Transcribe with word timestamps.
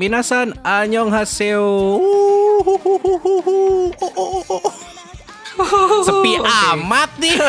Minasan 0.00 0.56
annyeonghaseyo. 0.64 2.00
Sepi 6.00 6.40
amat 6.40 7.10
nih. 7.20 7.36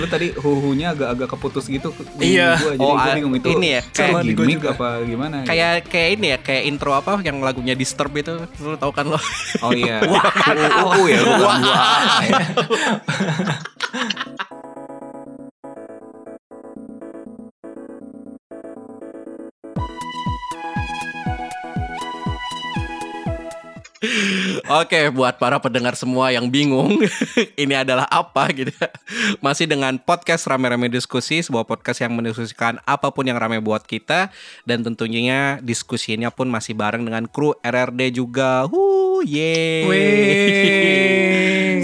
Lu 0.00 0.08
tadi 0.08 0.32
huhunya 0.32 0.96
agak-agak 0.96 1.28
keputus 1.36 1.68
gitu 1.68 1.92
di 2.16 2.32
Iya. 2.32 2.56
gua, 2.56 2.72
jadi 2.74 2.80
Oh, 2.80 2.96
ah, 2.96 3.12
bingung 3.12 3.36
itu 3.36 3.48
ini 3.54 3.76
ya, 3.76 3.80
kayak 3.86 4.24
gimmick 4.24 4.56
juga. 4.56 4.72
apa 4.72 4.88
gimana 5.04 5.36
gitu. 5.44 5.48
kayak 5.52 5.72
kayak 5.86 6.08
ini 6.16 6.26
ya, 6.26 6.38
kayak 6.40 6.62
intro 6.64 6.90
apa 6.96 7.20
yang 7.20 7.44
lagunya 7.44 7.76
Disturb 7.76 8.16
itu. 8.16 8.40
Lu 8.64 8.80
tahu 8.80 8.88
kan 8.90 9.04
lo? 9.04 9.20
Oh 9.60 9.70
iya 9.70 10.00
UU 10.80 11.04
ya 11.06 11.20
bukan 11.22 11.60
Wah. 11.60 12.24
Oke, 24.82 25.10
buat 25.12 25.36
para 25.38 25.60
pendengar 25.60 25.96
semua 25.96 26.32
yang 26.32 26.48
bingung, 26.50 27.00
ini 27.62 27.74
adalah 27.74 28.08
apa 28.08 28.48
gitu. 28.52 28.72
ya. 28.72 28.88
Masih 29.40 29.68
dengan 29.68 29.96
podcast 30.00 30.46
Rame-Rame 30.48 30.88
Diskusi, 30.88 31.42
sebuah 31.42 31.64
podcast 31.68 32.00
yang 32.04 32.16
mendiskusikan 32.16 32.80
apa 32.84 33.10
pun 33.10 33.26
yang 33.28 33.36
rame 33.40 33.60
buat 33.60 33.84
kita 33.84 34.30
dan 34.64 34.84
tentunya 34.84 35.60
diskusinya 35.60 36.30
pun 36.32 36.48
masih 36.48 36.74
bareng 36.76 37.04
dengan 37.04 37.28
kru 37.28 37.54
RRD 37.60 38.16
juga. 38.16 38.64
Hu, 38.68 39.20
yeay. 39.24 39.84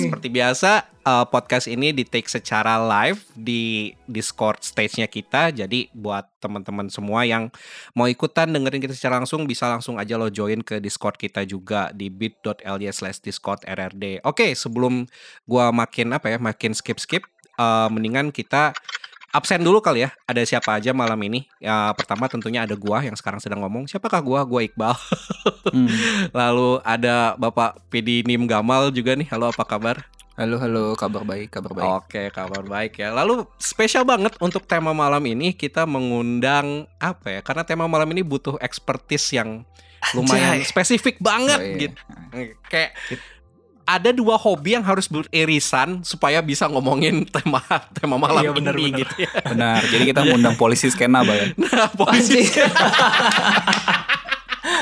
Seperti 0.07 0.29
biasa, 0.33 0.89
eh, 1.11 1.27
podcast 1.27 1.67
ini 1.67 1.91
di 1.91 2.07
take 2.07 2.31
secara 2.31 2.79
live 2.79 3.19
di 3.35 3.91
Discord 4.07 4.63
stage-nya 4.63 5.11
kita. 5.11 5.51
Jadi 5.51 5.91
buat 5.91 6.31
teman-teman 6.39 6.87
semua 6.87 7.27
yang 7.27 7.51
mau 7.99 8.07
ikutan 8.07 8.47
dengerin 8.47 8.79
kita 8.79 8.95
secara 8.95 9.19
langsung 9.19 9.45
bisa 9.51 9.67
langsung 9.67 9.99
aja 9.99 10.15
lo 10.15 10.31
join 10.31 10.63
ke 10.63 10.79
Discord 10.79 11.19
kita 11.19 11.43
juga 11.43 11.91
di 11.91 12.07
bit.ly 12.07 12.87
slash 12.95 13.19
discord 13.19 13.67
rrd. 13.67 14.23
Oke, 14.23 14.55
sebelum 14.55 15.11
gua 15.45 15.75
makin 15.75 16.15
apa 16.15 16.31
ya, 16.31 16.39
makin 16.39 16.71
skip-skip, 16.71 17.27
eh, 17.59 17.89
mendingan 17.91 18.31
kita 18.31 18.71
absen 19.31 19.63
dulu 19.63 19.79
kali 19.83 20.07
ya. 20.07 20.11
Ada 20.27 20.43
siapa 20.47 20.79
aja 20.79 20.91
malam 20.91 21.19
ini? 21.23 21.47
Ya, 21.63 21.95
pertama 21.95 22.27
tentunya 22.27 22.67
ada 22.67 22.75
gua 22.75 23.03
yang 23.03 23.15
sekarang 23.15 23.39
sedang 23.39 23.63
ngomong. 23.63 23.87
Siapakah 23.87 24.23
gua? 24.23 24.41
Gua 24.47 24.61
Iqbal. 24.63 24.95
Hmm. 25.71 25.91
Lalu 26.39 26.83
ada 26.83 27.35
Bapak 27.39 27.79
PD 27.91 28.27
Nim 28.27 28.47
Gamal 28.47 28.91
juga 28.91 29.15
nih. 29.15 29.27
Halo, 29.31 29.51
apa 29.51 29.63
kabar? 29.63 30.20
Halo 30.41 30.57
halo 30.57 30.97
kabar 30.97 31.21
baik 31.21 31.53
kabar 31.53 31.73
baik. 31.77 31.85
Oke, 32.01 32.23
kabar 32.33 32.65
baik 32.65 32.97
ya. 32.97 33.13
Lalu 33.13 33.45
spesial 33.61 34.09
banget 34.09 34.33
untuk 34.41 34.65
tema 34.65 34.97
malam 34.97 35.21
ini 35.29 35.53
kita 35.53 35.85
mengundang 35.85 36.89
apa 36.97 37.29
ya? 37.29 37.41
Karena 37.45 37.61
tema 37.61 37.85
malam 37.85 38.09
ini 38.09 38.25
butuh 38.25 38.57
expertise 38.57 39.37
yang 39.37 39.69
lumayan 40.17 40.57
Anjay. 40.57 40.65
spesifik 40.65 41.21
banget 41.21 41.61
Oh, 41.61 41.67
iya. 41.69 41.77
gitu. 41.77 42.01
Kayak 42.73 42.97
ada 43.85 44.17
dua 44.17 44.41
hobi 44.41 44.81
yang 44.81 44.87
harus 44.87 45.13
beririsan 45.13 46.01
supaya 46.09 46.41
bisa 46.41 46.65
ngomongin 46.73 47.29
tema 47.37 47.61
tema 47.93 48.17
malam 48.17 48.41
Iya, 48.41 48.57
benar, 48.57 48.75
ini 48.81 48.97
benar. 48.97 49.01
gitu 49.05 49.15
ya. 49.21 49.33
Benar. 49.45 49.81
Jadi 49.93 50.05
kita 50.09 50.21
ngundang 50.25 50.57
polisi 50.63 50.89
skena 50.89 51.21
bal. 51.21 51.53
Nah, 51.61 51.93
polisi 51.93 52.49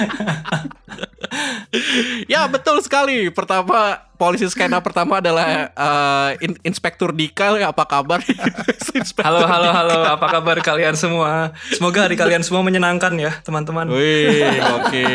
Ya 2.26 2.48
betul 2.48 2.80
sekali. 2.80 3.28
Pertama 3.28 4.00
polisi 4.16 4.48
skena 4.48 4.80
pertama 4.80 5.20
adalah 5.20 5.68
eh, 5.68 6.30
In- 6.44 6.60
Inspektur 6.64 7.12
Dika. 7.12 7.60
Apa 7.60 7.84
kabar? 7.84 8.24
Inspektur 8.98 9.28
Halo, 9.28 9.44
halo, 9.44 9.68
Dika. 9.68 9.76
halo. 9.76 9.98
Apa 10.16 10.26
kabar 10.32 10.56
kalian 10.60 10.96
semua? 10.96 11.52
Semoga 11.70 12.08
hari 12.08 12.16
kalian 12.16 12.40
semua 12.40 12.64
menyenangkan 12.64 13.12
ya, 13.20 13.32
teman-teman. 13.44 13.88
Wih, 13.92 14.58
oke 14.80 15.06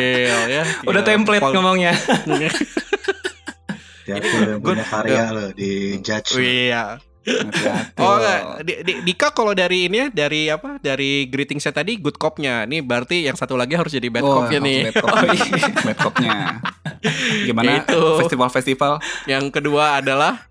ya. 0.49 0.63
Udah 0.89 1.01
template 1.01 1.41
Pol- 1.41 1.53
ngomongnya. 1.57 1.97
Ya, 4.03 4.19
punya 4.59 4.83
karya 4.83 5.31
loh 5.31 5.49
di 5.55 5.97
judge. 6.03 6.35
Wih, 6.37 6.69
ya. 6.69 6.99
Hati-hati 6.99 7.12
Oh, 7.95 8.19
enggak. 8.19 8.39
Di- 8.63 8.79
di- 8.83 8.99
Dika 9.05 9.31
kalau 9.31 9.55
dari 9.55 9.87
ini 9.87 9.97
ya, 9.97 10.07
dari 10.11 10.51
apa? 10.51 10.75
Dari 10.77 11.27
greeting 11.27 11.57
saya 11.57 11.71
tadi 11.73 11.95
good 11.95 12.19
cop-nya. 12.19 12.67
Nih 12.67 12.83
berarti 12.83 13.23
yang 13.23 13.35
satu 13.35 13.55
lagi 13.55 13.73
harus 13.73 13.91
jadi 13.91 14.11
bad 14.11 14.23
Oh, 14.23 14.43
cop-nya 14.43 14.59
nih. 14.59 14.79
Bad 14.91 14.95
cop. 14.99 15.15
bad 15.87 15.97
cop-nya. 15.97 16.35
Gimana 17.43 17.83
Itu. 17.83 18.19
festival-festival? 18.19 18.99
Yang 19.25 19.45
kedua 19.51 20.03
adalah 20.03 20.47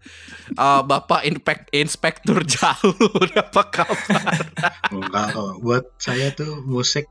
uh, 0.57 0.81
Bapak 0.81 1.25
Inspek 1.25 1.69
Inspektur 1.73 2.41
Jalur. 2.45 3.29
Apa 3.43 3.63
kabar? 3.69 4.41
Enggak 4.89 5.27
kok. 5.33 5.53
Buat 5.61 5.85
saya 5.97 6.33
tuh 6.33 6.65
musik 6.65 7.05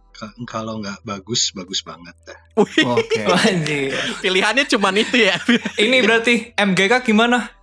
kalau 0.45 0.77
nggak 0.77 1.01
bagus 1.01 1.49
bagus 1.53 1.81
banget 1.81 2.13
dah. 2.25 2.37
Wih, 2.61 2.85
Oke. 2.85 3.25
Anjir. 3.25 3.97
pilihannya 4.23 4.65
cuma 4.65 4.93
itu 4.93 5.17
ya. 5.17 5.37
Ini 5.77 5.97
berarti 6.01 6.53
MGK 6.53 7.01
gimana? 7.01 7.60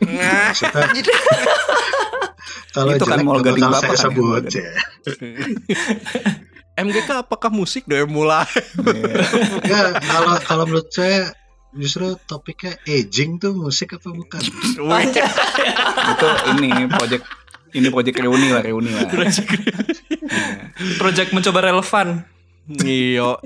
Maksudnya 0.00 1.16
kalau 2.74 2.92
Itu 2.94 3.04
kan 3.06 3.18
mau 3.26 3.38
gading 3.42 3.66
bapak 3.66 3.82
saya 3.82 3.90
kan 3.90 3.98
ya, 3.98 4.04
sebut 4.06 4.44
ya. 4.50 4.70
MGK 6.80 7.10
apakah 7.26 7.50
musik 7.52 7.84
dari 7.84 8.06
mulai? 8.08 8.46
Enggak, 9.60 10.00
kalau 10.00 10.34
kalau 10.40 10.64
menurut 10.70 10.88
saya 10.88 11.34
justru 11.76 12.18
topiknya 12.26 12.78
aging 12.88 13.38
tuh 13.38 13.52
musik 13.54 13.94
apa 13.94 14.08
bukan? 14.10 14.42
Itu 16.14 16.28
ini 16.56 16.88
project 16.88 17.24
ini 17.74 17.88
project 17.90 18.16
reuni 18.18 18.48
lah 18.50 18.62
reuni 18.64 18.90
lah. 18.90 19.06
Iya. 19.10 20.96
Project 20.98 21.30
mencoba 21.34 21.58
relevan. 21.68 22.22
Iyo, 22.86 23.40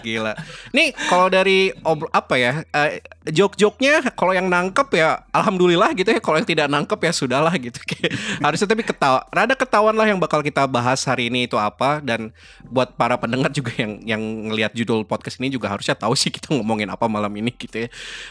gila. 0.00 0.32
Nih 0.72 0.96
kalau 1.12 1.28
dari 1.28 1.68
obro 1.84 2.08
apa 2.08 2.34
ya, 2.40 2.52
eh, 2.72 3.04
jok-joknya 3.28 4.14
kalau 4.16 4.32
yang 4.32 4.48
nangkep 4.48 4.88
ya 4.96 5.20
alhamdulillah 5.34 5.92
gitu 5.92 6.08
ya. 6.08 6.20
Kalau 6.22 6.40
yang 6.40 6.48
tidak 6.48 6.66
nangkep 6.72 6.96
ya 6.96 7.12
sudahlah 7.12 7.52
gitu. 7.60 7.76
Harusnya 8.44 8.68
tapi 8.70 8.80
ketawa, 8.86 9.26
rada 9.28 9.52
ketahuan 9.52 9.92
lah 9.92 10.08
yang 10.08 10.16
bakal 10.16 10.40
kita 10.40 10.64
bahas 10.64 11.04
hari 11.04 11.28
ini 11.28 11.44
itu 11.44 11.60
apa. 11.60 12.00
Dan 12.00 12.32
buat 12.64 12.96
para 12.96 13.20
pendengar 13.20 13.52
juga 13.52 13.76
yang 13.76 14.00
yang 14.04 14.22
ngelihat 14.48 14.72
judul 14.72 15.04
podcast 15.04 15.36
ini 15.42 15.52
juga 15.52 15.68
harusnya 15.68 15.92
tahu 15.92 16.16
sih 16.16 16.32
kita 16.32 16.56
ngomongin 16.56 16.88
apa 16.88 17.04
malam 17.04 17.32
ini 17.36 17.52
gitu 17.52 17.84
ya. 17.84 17.88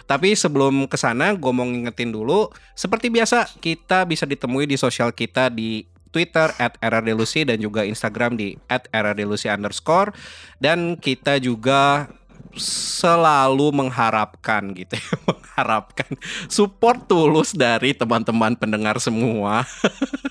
Tapi 0.09 0.33
sebelum 0.33 0.89
ke 0.89 0.97
sana, 0.97 1.37
gue 1.37 1.51
mau 1.53 1.67
ngingetin 1.67 2.09
dulu. 2.09 2.49
Seperti 2.73 3.13
biasa 3.13 3.61
kita 3.61 4.09
bisa 4.09 4.25
ditemui 4.25 4.65
di 4.65 4.81
sosial 4.81 5.13
kita 5.13 5.53
di 5.53 5.85
Twitter 6.13 6.53
at 6.61 6.77
RRDLucy 6.77 7.49
dan 7.49 7.57
juga 7.57 7.81
Instagram 7.81 8.37
di 8.37 8.55
at 8.69 8.85
RRDLucy 8.93 9.49
underscore 9.49 10.13
dan 10.61 10.95
kita 11.01 11.41
juga 11.41 12.13
selalu 12.53 13.73
mengharapkan 13.73 14.77
gitu 14.77 14.93
ya, 14.93 15.13
mengharapkan 15.29 16.13
support 16.45 17.09
tulus 17.09 17.57
dari 17.57 17.97
teman-teman 17.97 18.53
pendengar 18.53 19.01
semua 19.01 19.65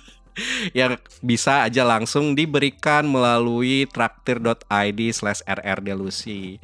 yang 0.78 0.97
bisa 1.21 1.66
aja 1.66 1.82
langsung 1.82 2.32
diberikan 2.38 3.04
melalui 3.04 3.91
traktir.id 3.91 5.00
slash 5.12 5.42
rrdelusi 5.44 6.62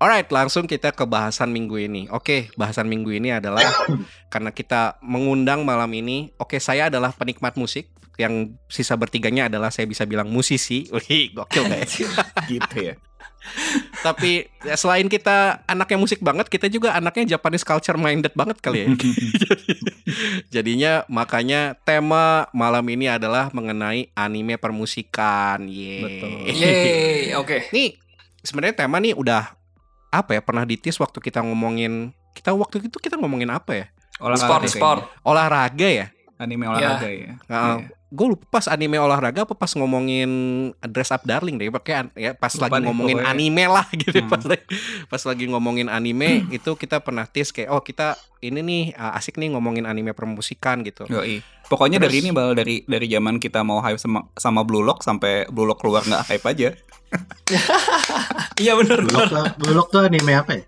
Alright, 0.00 0.32
langsung 0.32 0.64
kita 0.64 0.96
ke 0.96 1.04
bahasan 1.04 1.52
minggu 1.52 1.76
ini. 1.76 2.08
Oke, 2.08 2.48
bahasan 2.56 2.88
minggu 2.88 3.12
ini 3.12 3.36
adalah 3.36 3.68
karena 4.32 4.48
kita 4.48 4.96
mengundang 5.04 5.60
malam 5.68 5.92
ini. 5.92 6.32
Oke, 6.40 6.56
saya 6.56 6.88
adalah 6.88 7.12
penikmat 7.12 7.60
musik. 7.60 7.84
Yang 8.20 8.60
sisa 8.68 9.00
bertiganya 9.00 9.48
adalah 9.48 9.72
saya 9.72 9.88
bisa 9.88 10.04
bilang 10.04 10.28
musisi. 10.28 10.84
Wih, 10.94 11.32
gokil 11.32 11.64
gak 11.64 11.80
ya? 11.88 12.08
gitu 12.44 12.76
ya. 12.92 12.94
Tapi 14.06 14.44
ya, 14.64 14.76
selain 14.76 15.08
kita 15.08 15.64
anaknya 15.64 15.96
musik 15.96 16.20
banget, 16.20 16.52
kita 16.52 16.68
juga 16.68 16.92
anaknya 16.92 17.36
Japanese 17.36 17.64
culture 17.64 17.96
minded 17.96 18.36
banget 18.36 18.60
kali 18.60 18.84
ya. 18.84 18.88
Jadinya 20.60 21.08
makanya 21.08 21.76
tema 21.84 22.48
malam 22.52 22.84
ini 22.92 23.08
adalah 23.08 23.48
mengenai 23.52 24.12
anime 24.12 24.60
permusikan. 24.60 25.64
Yeay. 25.64 26.00
Betul. 26.04 26.30
Yeay, 26.52 27.20
oke. 27.36 27.56
Nih 27.72 27.96
sebenarnya 28.44 28.84
tema 28.84 29.00
nih 29.00 29.16
udah 29.16 29.52
apa 30.10 30.36
ya 30.36 30.42
pernah 30.42 30.66
ditis 30.66 30.98
waktu 30.98 31.22
kita 31.22 31.38
ngomongin 31.44 32.10
kita 32.34 32.50
waktu 32.50 32.82
itu 32.82 32.98
kita 32.98 33.14
ngomongin 33.14 33.46
apa 33.52 33.72
ya 33.78 33.86
Olahraga 34.18 34.42
Sport, 34.42 34.62
sport. 34.66 35.02
olahraga 35.22 35.86
ya 35.86 36.06
Anime 36.40 36.66
olahraga 36.66 37.06
ya. 37.06 37.36
Nah, 37.46 37.84
Iya. 37.84 37.99
Gue 38.10 38.26
lupa 38.28 38.42
pas 38.50 38.66
anime 38.66 38.98
olahraga 38.98 39.42
apa 39.42 39.54
pas 39.54 39.70
ngomongin 39.70 40.26
dress 40.82 41.08
up 41.08 41.22
darling 41.22 41.54
deh 41.54 41.70
pakai 41.70 42.10
ya 42.14 42.34
pas 42.34 42.50
Lupa 42.52 42.66
lagi 42.72 42.84
ngomongin 42.84 43.16
pokoknya. 43.16 43.30
anime 43.30 43.64
lah 43.64 43.86
gitu 43.96 44.18
Hmm. 44.18 44.26
pas 44.28 44.42
lagi 44.42 44.64
pas 45.06 45.22
lagi 45.24 45.44
ngomongin 45.46 45.86
anime 45.86 46.30
itu 46.50 46.74
kita 46.74 46.98
pernah 46.98 47.24
tis 47.24 47.48
kayak 47.48 47.70
oh 47.70 47.78
kita 47.78 48.14
ini 48.40 48.60
nih 48.60 48.82
uh, 48.92 49.14
asik 49.14 49.36
nih 49.36 49.50
ngomongin 49.50 49.84
anime 49.84 50.10
permusikan 50.10 50.82
gitu 50.82 51.06
Yoi. 51.06 51.38
Pokoknya 51.64 51.96
Terus- 51.96 52.10
dari 52.10 52.16
ini 52.20 52.30
bal 52.30 52.50
dari 52.52 52.82
dari 52.82 53.06
zaman 53.06 53.38
kita 53.38 53.62
mau 53.62 53.78
hype 53.78 53.94
sama 53.96 54.26
sama 54.34 54.60
Blue 54.60 54.82
Lock 54.82 55.00
sampai 55.00 55.46
Blue 55.46 55.62
Lock 55.62 55.78
keluar 55.78 56.02
nggak 56.02 56.26
hype 56.26 56.44
aja. 56.44 56.68
Iya 58.56 58.76
benar 58.76 59.00
Bulok 59.00 59.24
tuh, 59.26 59.44
Bulok 59.58 59.86
tuh 59.88 60.00
anime 60.02 60.32
apa 60.34 60.52
ya? 60.52 60.62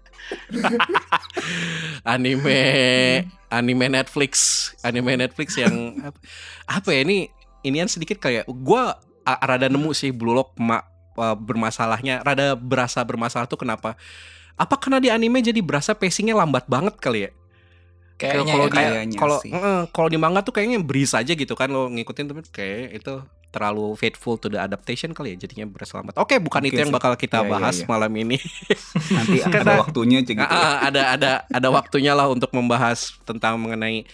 anime 2.12 2.60
anime 3.48 3.86
Netflix 3.88 4.32
anime 4.80 5.16
Netflix 5.18 5.56
yang 5.58 5.98
apa, 6.00 6.18
apa 6.68 6.88
ya 6.92 7.00
ini 7.04 7.28
inian 7.62 7.88
sedikit 7.88 8.18
kayak 8.18 8.46
gua 8.48 8.98
a- 9.22 9.42
rada 9.42 9.70
nemu 9.70 9.90
sih 9.94 10.10
Blue 10.10 10.34
Lock 10.34 10.54
ma- 10.58 10.84
uh, 11.16 11.36
bermasalahnya 11.38 12.22
rada 12.26 12.58
berasa 12.58 13.02
bermasalah 13.02 13.46
tuh 13.46 13.60
kenapa? 13.60 13.94
Apa 14.58 14.76
karena 14.76 15.00
di 15.00 15.08
anime 15.08 15.40
jadi 15.40 15.58
berasa 15.64 15.96
pacingnya 15.96 16.36
lambat 16.36 16.68
banget 16.68 16.94
kali 17.00 17.28
ya? 17.28 17.30
Kayaknya 18.20 18.52
kalau 19.18 19.36
ya, 19.42 19.72
kalau 19.90 20.08
di 20.12 20.18
manga 20.20 20.40
tuh 20.44 20.54
kayaknya 20.54 20.78
breeze 20.78 21.16
aja 21.16 21.32
gitu 21.32 21.54
kan 21.58 21.72
lo 21.72 21.90
ngikutin 21.90 22.26
tapi 22.30 22.40
kayak 22.52 23.02
itu 23.02 23.14
terlalu 23.52 23.92
faithful 23.94 24.34
to 24.34 24.48
the 24.48 24.56
adaptation 24.56 25.12
kali 25.12 25.36
ya 25.36 25.44
jadinya 25.44 25.68
berasa 25.68 26.00
lambat. 26.00 26.16
Oke, 26.16 26.40
bukan 26.40 26.64
itu 26.64 26.72
Mungkin 26.72 26.82
yang 26.82 26.92
bakal 26.92 27.12
kita 27.14 27.38
Iya, 27.38 27.46
iya, 27.46 27.52
bahas 27.52 27.76
iya. 27.78 27.86
malam 27.86 28.12
ini. 28.16 28.40
Nanti 29.16 29.36
ada 29.44 29.52
Karena- 29.52 29.78
waktunya 29.78 30.16
aja 30.18 30.32
gitu. 30.32 30.48
Ah, 30.48 30.76
ada 30.82 31.02
ada 31.12 31.30
ada 31.46 31.68
waktunya 31.68 32.12
lah 32.12 32.26
untuk 32.26 32.48
membahas 32.50 33.12
tentang 33.22 33.60
mengenai 33.60 34.08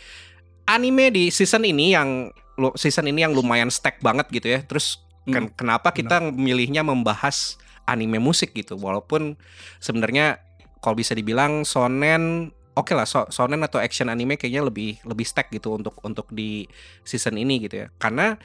anime 0.67 1.05
di 1.09 1.25
season 1.31 1.63
ini 1.63 1.95
yang 1.95 2.35
season 2.75 3.07
ini 3.07 3.23
yang 3.23 3.33
lumayan 3.33 3.71
stack 3.71 4.03
banget 4.03 4.27
gitu 4.29 4.51
ya. 4.51 4.61
Terus 4.61 4.99
ken- 5.25 5.55
kenapa 5.55 5.91
kita 5.91 6.19
milihnya 6.21 6.83
membahas 6.83 7.55
anime 7.87 8.19
musik 8.19 8.53
gitu 8.53 8.75
walaupun 8.75 9.39
sebenarnya 9.79 10.43
kalau 10.79 10.93
bisa 10.95 11.15
dibilang 11.15 11.63
shonen 11.63 12.51
oke 12.75 12.93
lah 12.93 13.03
so- 13.03 13.27
shonen 13.29 13.59
atau 13.61 13.81
action 13.81 14.07
anime 14.07 14.37
kayaknya 14.37 14.63
lebih 14.63 15.01
lebih 15.03 15.25
stack 15.25 15.51
gitu 15.51 15.73
untuk 15.73 15.99
untuk 16.05 16.29
di 16.29 16.67
season 17.01 17.35
ini 17.35 17.63
gitu 17.63 17.83
ya. 17.83 17.95
Karena 17.97 18.37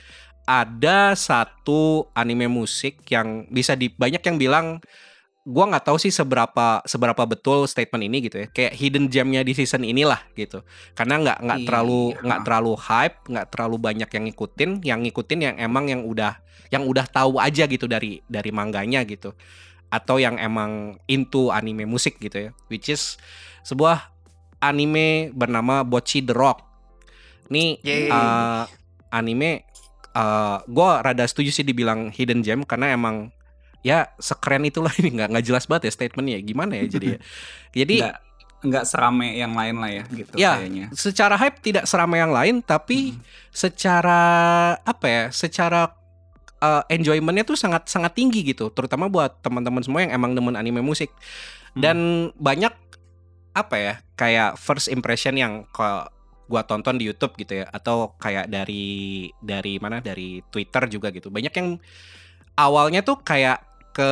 ada 0.43 1.15
satu 1.15 2.07
anime 2.11 2.51
musik 2.51 3.03
yang 3.07 3.47
bisa 3.47 3.73
di 3.73 3.87
banyak 3.89 4.19
yang 4.19 4.37
bilang 4.37 4.67
gua 5.43 5.67
nggak 5.67 5.91
tahu 5.91 5.99
sih 5.99 6.07
seberapa 6.07 6.79
seberapa 6.87 7.23
betul 7.27 7.67
statement 7.67 8.03
ini 8.07 8.17
gitu 8.31 8.43
ya. 8.43 8.47
Kayak 8.47 8.73
hidden 8.79 9.05
gemnya 9.11 9.43
di 9.43 9.51
season 9.51 9.83
inilah 9.83 10.23
gitu. 10.35 10.63
Karena 10.95 11.19
nggak 11.19 11.37
nggak 11.43 11.59
Iya. 11.59 11.67
terlalu 11.67 12.01
nggak 12.15 12.39
terlalu 12.47 12.73
hype 12.79 13.17
nggak 13.27 13.47
terlalu 13.51 13.75
banyak 13.79 14.09
yang 14.11 14.23
ngikutin. 14.31 14.69
Yang 14.83 14.99
ngikutin 15.09 15.39
yang 15.43 15.55
emang 15.59 15.85
yang 15.91 16.01
udah 16.07 16.39
yang 16.71 16.83
udah 16.87 17.05
tahu 17.07 17.43
aja 17.43 17.67
gitu 17.67 17.87
dari 17.91 18.23
dari 18.27 18.51
mangganya 18.55 19.03
gitu. 19.03 19.35
Atau 19.91 20.17
yang 20.17 20.39
emang 20.39 20.95
into 21.11 21.51
anime 21.51 21.83
musik 21.85 22.17
gitu 22.23 22.49
ya. 22.49 22.51
Which 22.71 22.87
is 22.87 23.19
sebuah 23.67 24.11
anime 24.59 25.35
bernama 25.35 25.83
Bocchi 25.83 26.23
the 26.23 26.31
Rock. 26.31 26.63
Nih 27.51 27.83
Yeay. 27.83 28.07
eh, 28.07 28.63
anime 29.11 29.67
eh 30.13 30.57
gue 30.63 30.89
rada 31.01 31.25
setuju 31.25 31.49
sih 31.51 31.65
dibilang 31.65 32.09
hidden 32.09 32.41
gem 32.41 32.61
karena 32.63 32.93
emang 32.93 33.33
ya 33.81 34.07
sekeren 34.15 34.63
itulah 34.63 34.93
ini 34.95 35.11
nggak 35.11 35.29
nggak 35.33 35.45
jelas 35.45 35.65
banget 35.65 35.89
ya 35.89 35.91
statementnya 35.91 36.39
gimana 36.39 36.79
ya 36.79 36.85
jadi 36.87 37.07
ya. 37.07 37.19
jadi 37.83 37.95
nggak 37.99 38.17
nggak 38.63 38.85
serame 38.87 39.35
yang 39.35 39.51
lain 39.51 39.75
lah 39.75 39.91
ya 39.91 40.03
gitu 40.07 40.33
Ya. 40.39 40.55
kayaknya. 40.55 40.85
secara 40.95 41.35
hype 41.35 41.59
tidak 41.59 41.83
seramai 41.83 42.23
yang 42.23 42.31
lain 42.31 42.63
tapi 42.63 43.11
Hmm. 43.11 43.19
secara 43.51 44.21
apa 44.79 45.05
ya 45.05 45.23
secara 45.29 45.91
uh, 46.57 46.83
enjoymentnya 46.87 47.43
tuh 47.43 47.59
sangat 47.59 47.91
sangat 47.91 48.15
tinggi 48.15 48.39
gitu 48.45 48.71
terutama 48.71 49.11
buat 49.11 49.43
teman-teman 49.43 49.83
semua 49.83 50.07
yang 50.07 50.15
emang 50.15 50.31
demen 50.31 50.55
anime 50.55 50.79
musik 50.79 51.11
Hmm. 51.75 51.81
dan 51.81 51.97
banyak 52.39 52.71
apa 53.51 53.75
ya 53.75 53.93
kayak 54.15 54.55
first 54.55 54.87
impression 54.87 55.35
yang 55.35 55.67
ke 55.69 55.89
gua 56.47 56.63
tonton 56.63 56.99
di 56.99 57.07
YouTube 57.07 57.33
gitu 57.39 57.63
ya 57.63 57.65
atau 57.69 58.13
kayak 58.19 58.51
dari 58.51 59.27
dari 59.39 59.79
mana 59.79 59.99
dari 59.99 60.43
Twitter 60.47 60.85
juga 60.87 61.09
gitu 61.09 61.31
banyak 61.31 61.53
yang 61.53 61.79
awalnya 62.55 63.01
tuh 63.01 63.19
kayak 63.21 63.63
ke 63.93 64.09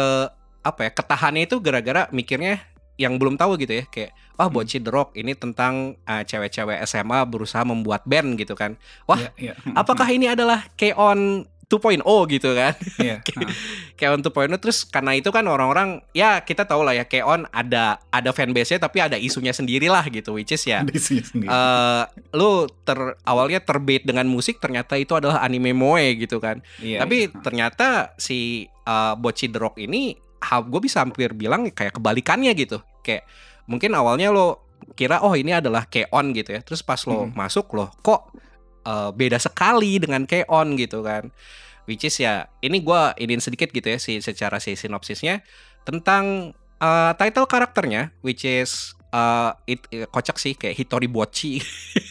apa 0.61 0.79
ya 0.87 0.91
ketahannya 0.93 1.43
itu 1.49 1.57
gara-gara 1.57 2.05
mikirnya 2.13 2.61
yang 2.99 3.17
belum 3.17 3.33
tahu 3.33 3.57
gitu 3.57 3.81
ya 3.81 3.85
kayak 3.89 4.13
wah 4.37 4.45
Hmm. 4.45 4.53
Bocchi 4.57 4.77
The 4.77 4.89
Rock 4.93 5.13
ini 5.17 5.33
tentang 5.33 5.97
uh, 6.05 6.21
cewek-cewek 6.21 6.81
SMA 6.85 7.25
berusaha 7.25 7.61
membuat 7.65 8.05
band 8.05 8.37
gitu 8.37 8.53
kan 8.53 8.77
Wah, 9.05 9.17
Iya, 9.17 9.29
iya. 9.37 9.53
apakah 9.73 10.05
ini 10.09 10.29
adalah 10.29 10.69
K-On 10.77 11.45
2.0 11.71 12.03
gitu 12.27 12.51
kan. 12.51 12.75
Nah, 12.99 13.23
K-On 13.95 14.19
2.0 14.19 14.27
terus 14.59 14.83
karena 14.83 15.13
itu 15.13 15.29
kan 15.29 15.45
orang-orang 15.45 16.03
ya 16.11 16.41
kita 16.41 16.65
tahu 16.65 16.81
lah 16.81 16.91
ya 16.91 17.05
K-On 17.05 17.47
ada 17.47 18.01
ada 18.09 18.29
fanbase-nya 18.29 18.77
tapi 18.77 18.99
ada 18.99 19.15
isunya 19.15 19.51
sendiri 19.51 19.87
lah 19.87 20.03
gitu 20.05 20.35
which 20.35 20.51
is 20.51 20.63
ya 20.63 20.81
ada 20.81 20.91
isinya 20.91 21.23
sendiri. 21.23 21.47
eh 21.47 22.03
lu 22.33 22.49
ter 22.81 22.97
awalnya 23.23 23.61
terbait 23.61 24.01
dengan 24.01 24.25
musik 24.25 24.57
ternyata 24.57 24.97
itu 24.97 25.13
adalah 25.13 25.39
anime 25.39 25.71
moe 25.71 26.01
gitu 26.17 26.37
kan 26.37 26.59
Iya, 26.77 26.99
tapi 26.99 27.29
iya. 27.29 27.39
ternyata 27.39 27.87
si 28.17 28.65
uh, 28.83 29.13
Bocchi 29.15 29.47
The 29.47 29.57
Rock 29.57 29.77
ini 29.77 30.17
gue 30.41 30.81
bisa 30.81 31.05
hampir 31.05 31.31
bilang 31.31 31.69
kayak 31.69 31.95
kebalikannya 31.95 32.51
gitu 32.57 32.81
kayak 32.99 33.23
mungkin 33.63 33.93
awalnya 33.93 34.33
lo 34.33 34.65
kira 34.91 35.21
oh 35.21 35.37
ini 35.37 35.53
adalah 35.53 35.85
K-On 35.85 36.33
gitu 36.33 36.57
ya 36.57 36.65
terus 36.65 36.81
pas 36.81 36.97
lo 37.05 37.29
Hmm. 37.29 37.37
masuk 37.37 37.69
lo 37.77 37.93
kok 38.01 38.33
uh, 38.85 39.09
beda 39.13 39.37
sekali 39.41 40.01
dengan 40.01 40.25
K-On 40.25 40.77
gitu 40.77 41.01
kan. 41.01 41.29
Which 41.89 42.05
is 42.05 42.15
ya 42.21 42.47
ini 42.61 42.79
gua 42.85 43.17
iniin 43.17 43.41
sedikit 43.41 43.73
gitu 43.73 43.89
ya 43.89 43.97
si 43.97 44.21
secara 44.21 44.61
si 44.61 44.77
sinopsisnya 44.77 45.41
tentang 45.81 46.53
uh, 46.77 47.11
title 47.17 47.49
karakternya 47.49 48.13
which 48.21 48.45
is 48.45 48.93
uh, 49.13 49.57
it, 49.65 49.85
kocak 50.13 50.37
sih 50.37 50.53
kayak 50.57 50.77
Hitori 50.77 51.09
Bochi 51.09 51.57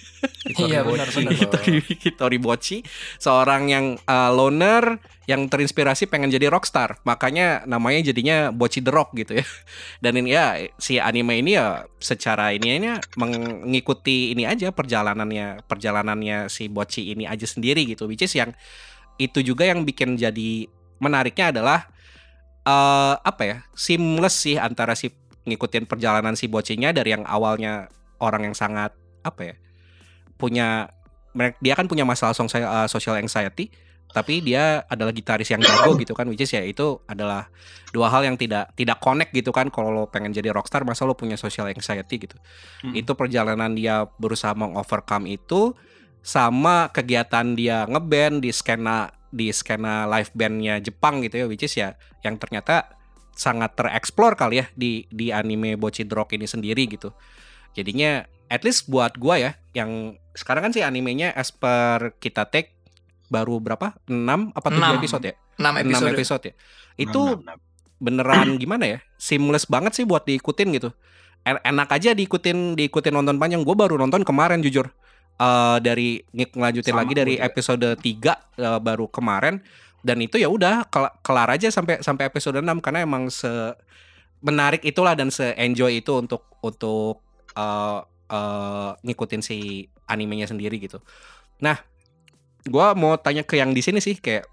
Iya, 0.50 0.84
benar, 0.84 1.08
benar. 1.12 1.32
Hitori, 1.32 1.76
Hitori 1.81 2.38
Bochi 2.40 2.82
seorang 3.17 3.70
yang 3.70 3.87
uh, 4.05 4.31
loner 4.32 5.00
yang 5.28 5.46
terinspirasi 5.46 6.11
pengen 6.11 6.32
jadi 6.32 6.50
rockstar. 6.50 6.99
Makanya 7.06 7.64
namanya 7.64 8.11
jadinya 8.11 8.50
Bochi 8.50 8.82
the 8.82 8.90
Rock 8.90 9.14
gitu 9.14 9.38
ya. 9.40 9.46
Dan 10.05 10.20
ini 10.20 10.34
ya 10.34 10.58
si 10.76 10.99
anime 10.99 11.38
ini 11.40 11.55
ya 11.56 11.87
secara 12.02 12.50
ininya 12.50 12.99
mengikuti 13.14 14.34
ini 14.34 14.44
aja 14.44 14.75
perjalanannya 14.75 15.64
perjalanannya 15.64 16.50
si 16.50 16.67
Bochi 16.67 17.14
ini 17.14 17.25
aja 17.25 17.46
sendiri 17.46 17.87
gitu. 17.87 18.11
Which 18.11 18.26
is 18.26 18.34
yang 18.34 18.52
itu 19.20 19.44
juga 19.44 19.69
yang 19.69 19.84
bikin 19.84 20.17
jadi 20.17 20.67
menariknya 21.00 21.52
adalah 21.55 21.88
eh 22.61 23.14
apa 23.17 23.43
ya 23.44 23.56
seamless 23.72 24.37
sih 24.37 24.61
antara 24.61 24.93
si 24.93 25.08
ngikutin 25.49 25.88
perjalanan 25.88 26.37
si 26.37 26.46
bocinya 26.46 26.93
dari 26.93 27.17
yang 27.17 27.25
awalnya 27.25 27.88
orang 28.20 28.52
yang 28.52 28.56
sangat 28.56 28.93
apa 29.25 29.43
ya 29.52 29.55
punya 30.41 30.89
dia 31.63 31.75
kan 31.79 31.87
punya 31.87 32.03
masalah 32.03 32.35
uh, 32.35 32.89
social 32.91 33.15
anxiety 33.21 33.71
tapi 34.11 34.43
dia 34.43 34.83
adalah 34.91 35.15
gitaris 35.15 35.47
yang 35.55 35.63
jago 35.63 35.95
gitu 35.95 36.19
kan 36.19 36.27
which 36.27 36.43
is 36.43 36.51
ya 36.51 36.67
itu 36.67 36.99
adalah 37.07 37.47
dua 37.95 38.11
hal 38.11 38.27
yang 38.27 38.35
tidak 38.35 38.75
tidak 38.75 38.99
connect 38.99 39.31
gitu 39.31 39.55
kan 39.55 39.70
kalau 39.70 39.94
lo 39.94 40.03
pengen 40.11 40.35
jadi 40.35 40.51
rockstar 40.51 40.82
masa 40.82 41.06
lo 41.06 41.15
punya 41.15 41.39
social 41.39 41.70
anxiety 41.70 42.19
gitu 42.19 42.35
Hmm. 42.82 42.97
itu 42.97 43.13
perjalanan 43.15 43.70
dia 43.77 44.11
berusaha 44.19 44.56
mengovercome 44.59 45.31
itu 45.31 45.79
sama 46.27 46.91
kegiatan 46.91 47.55
dia 47.55 47.87
ngeband 47.87 48.43
di 48.43 48.51
skena 48.51 49.15
di 49.31 49.55
skena 49.55 50.11
live 50.11 50.35
bandnya 50.35 50.82
Jepang 50.82 51.23
gitu 51.23 51.44
ya 51.44 51.47
which 51.47 51.63
is 51.63 51.73
ya 51.79 51.94
yang 52.27 52.35
ternyata 52.35 52.99
sangat 53.31 53.79
tereksplor 53.79 54.35
kali 54.35 54.61
ya 54.61 54.67
di 54.75 55.06
di 55.09 55.31
anime 55.31 55.79
Bocchi 55.79 56.03
the 56.03 56.19
Rock 56.19 56.35
ini 56.35 56.51
sendiri 56.51 56.91
gitu 56.91 57.15
jadinya 57.79 58.27
at 58.51 58.61
least 58.61 58.87
buat 58.87 59.15
gua 59.15 59.39
ya 59.39 59.51
yang 59.73 60.15
sekarang 60.33 60.67
kan 60.67 60.73
sih 60.73 60.83
animenya 60.83 61.31
as 61.33 61.49
per 61.49 62.19
kita 62.19 62.45
take 62.45 62.75
baru 63.27 63.57
berapa 63.57 63.95
6 64.05 64.19
apa 64.51 64.69
7 64.69 64.75
Enam. 64.75 64.95
episode 64.97 65.25
ya 65.25 65.35
6 65.57 65.63
6 65.63 65.81
episode. 65.81 66.11
episode 66.13 66.43
ya 66.45 66.55
itu 66.99 67.21
Enam, 67.23 67.39
enam, 67.39 67.57
enam. 67.57 67.59
beneran 67.97 68.49
gimana 68.57 68.85
ya 68.87 68.99
seamless 69.17 69.65
banget 69.65 69.95
sih 69.95 70.05
buat 70.05 70.25
diikutin 70.25 70.75
gitu 70.75 70.91
En- 71.41 71.63
enak 71.63 71.89
aja 71.89 72.13
diikutin 72.13 72.75
diikutin 72.75 73.15
nonton 73.15 73.39
panjang 73.39 73.63
gue 73.63 73.73
baru 73.73 73.97
nonton 73.97 74.21
kemarin 74.23 74.61
jujur 74.61 74.91
Eh 75.37 75.79
dari 75.81 76.21
ng- 76.29 76.53
ngelanjutin 76.53 76.93
Sama 76.93 77.01
lagi 77.01 77.15
dari 77.17 77.35
juga. 77.35 77.49
episode 77.49 77.89
3 77.97 78.05
eh, 78.61 78.79
baru 78.79 79.09
kemarin 79.09 79.65
dan 80.01 80.21
itu 80.21 80.37
ya 80.37 80.49
udah 80.49 80.85
kel- 80.87 81.17
kelar 81.21 81.49
aja 81.49 81.73
sampai 81.73 81.97
sampai 81.99 82.29
episode 82.29 82.61
6 82.61 82.69
karena 82.81 83.01
emang 83.01 83.33
se 83.33 83.49
menarik 84.41 84.81
itulah 84.83 85.13
dan 85.13 85.29
se 85.29 85.53
enjoy 85.57 85.97
itu 85.97 86.13
untuk 86.15 86.45
untuk 86.61 87.25
eh, 87.53 87.99
eh, 88.31 88.91
ngikutin 89.03 89.43
si 89.43 89.91
animenya 90.06 90.46
sendiri 90.46 90.79
gitu. 90.79 91.03
Nah, 91.60 91.77
gua 92.70 92.94
mau 92.94 93.19
tanya 93.19 93.43
ke 93.43 93.58
yang 93.58 93.75
di 93.75 93.82
sini 93.82 93.99
sih 93.99 94.17
kayak 94.17 94.46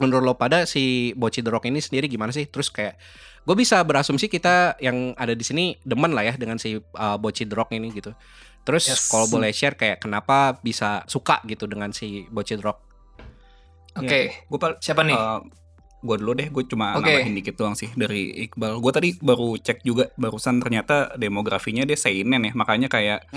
menurut 0.00 0.24
lo 0.24 0.34
pada 0.40 0.64
si 0.64 1.12
Bocchi 1.12 1.44
The 1.44 1.52
Rock 1.52 1.68
ini 1.68 1.78
sendiri 1.78 2.08
gimana 2.08 2.32
sih? 2.32 2.48
Terus 2.48 2.72
kayak 2.72 2.96
gue 3.44 3.56
bisa 3.56 3.80
berasumsi 3.84 4.32
kita 4.32 4.80
yang 4.80 5.12
ada 5.16 5.36
di 5.36 5.44
sini 5.44 5.76
demen 5.84 6.16
lah 6.16 6.24
ya 6.24 6.34
dengan 6.40 6.56
si 6.56 6.80
uh, 6.80 7.16
Bocchi 7.20 7.44
The 7.44 7.52
Rock 7.52 7.76
ini 7.76 7.92
gitu. 7.92 8.16
Terus 8.64 8.88
Yes. 8.88 9.12
kalau 9.12 9.28
boleh 9.28 9.52
share 9.52 9.76
kayak 9.76 10.00
kenapa 10.00 10.56
bisa 10.64 11.04
suka 11.04 11.44
gitu 11.44 11.68
dengan 11.68 11.92
si 11.92 12.24
Bocchi 12.32 12.56
The 12.56 12.64
Rock? 12.64 12.78
Oke. 14.00 14.48
Gue 14.48 14.58
pal 14.60 14.80
Siapa 14.80 15.04
nih? 15.04 15.16
Gue 16.00 16.16
dulu 16.16 16.32
deh, 16.32 16.48
gue 16.48 16.64
cuma 16.64 16.96
Oke. 16.96 17.04
nambahin 17.06 17.36
dikit 17.36 17.54
doang 17.54 17.76
sih 17.76 17.92
dari 17.92 18.48
Iqbal. 18.48 18.80
Gue 18.80 18.92
tadi 18.92 19.08
baru 19.16 19.54
cek 19.54 19.84
juga 19.84 20.08
barusan 20.16 20.58
ternyata 20.58 21.12
demografinya 21.14 21.84
dia 21.84 21.96
seinen 21.96 22.40
ya, 22.40 22.52
makanya 22.56 22.88
kayak 22.88 23.28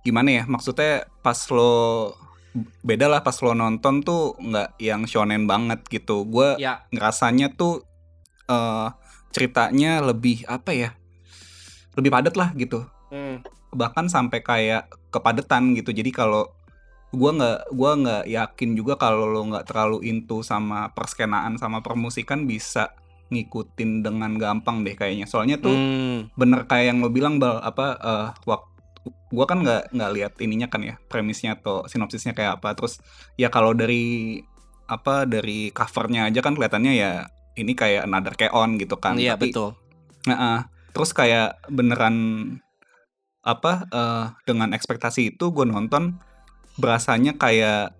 gimana 0.00 0.28
ya? 0.32 0.42
Maksudnya 0.48 1.04
pas 1.20 1.36
lo 1.52 2.16
beda 2.82 3.06
lah 3.06 3.20
pas 3.20 3.36
lo 3.44 3.52
nonton 3.52 4.00
tuh 4.00 4.32
nggak 4.40 4.80
yang 4.80 5.04
shonen 5.04 5.44
banget 5.44 5.84
gitu. 5.86 6.24
Gue 6.24 6.56
Ya, 6.56 6.88
ngerasanya 6.88 7.52
tuh 7.52 7.84
eh 8.48 8.88
ceritanya 9.28 10.00
lebih 10.00 10.48
apa 10.48 10.72
ya? 10.72 10.90
Lebih 11.94 12.08
padat 12.08 12.34
lah 12.34 12.50
gitu. 12.56 12.88
hmm, 13.12 13.44
Bahkan 13.76 14.08
sampai 14.08 14.40
kayak 14.40 14.88
kepadatan 15.12 15.76
gitu. 15.76 15.92
Jadi 15.92 16.08
kalau 16.08 16.48
gua 17.10 17.30
nggak 17.32 17.58
gua 17.70 17.90
nggak 17.94 18.24
yakin 18.26 18.70
juga 18.72 18.94
kalau 18.94 19.24
lo 19.24 19.40
nggak 19.46 19.64
terlalu 19.64 20.04
into 20.04 20.40
sama 20.42 20.88
perskenaan 20.90 21.56
sama 21.56 21.80
permusikan 21.80 22.44
bisa 22.44 22.92
ngikutin 23.28 24.00
dengan 24.00 24.36
gampang 24.36 24.80
deh 24.82 24.92
kayaknya 24.92 25.24
soalnya 25.24 25.56
tuh 25.56 25.72
Hmm. 25.72 26.32
bener 26.34 26.64
kayak 26.64 26.84
yang 26.86 26.98
lo 26.98 27.08
bilang 27.08 27.36
bal 27.36 27.58
apa 27.58 27.86
eh 27.94 28.28
waktu 28.44 28.68
gua 29.28 29.44
kan 29.44 29.60
nggak 29.60 29.92
nggak 29.92 30.10
lihat 30.12 30.32
ininya 30.38 30.66
kan 30.66 30.80
ya 30.80 30.96
premisnya 31.06 31.54
atau 31.54 31.84
sinopsisnya 31.84 32.32
kayak 32.32 32.60
apa 32.60 32.72
terus 32.72 33.00
ya 33.34 33.48
kalau 33.48 33.72
dari 33.72 34.40
apa 34.84 35.24
dari 35.24 35.68
covernya 35.70 36.28
aja 36.28 36.40
kan 36.40 36.52
kelihatannya 36.52 36.92
ya 36.94 37.12
ini 37.54 37.72
kayak 37.72 38.04
another 38.04 38.32
keon 38.32 38.76
gitu 38.76 38.96
kan 38.96 39.16
Iya 39.16 39.36
Tapi- 39.36 39.52
betul. 39.52 39.76
Nah, 40.24 40.64
terus 40.90 41.12
kayak 41.12 41.60
beneran 41.68 42.16
apa 43.40 43.84
eh, 43.86 44.24
dengan 44.44 44.72
ekspektasi 44.72 45.34
itu 45.34 45.50
gue 45.50 45.64
nonton 45.64 46.16
berasanya 46.78 47.34
kayak 47.34 47.92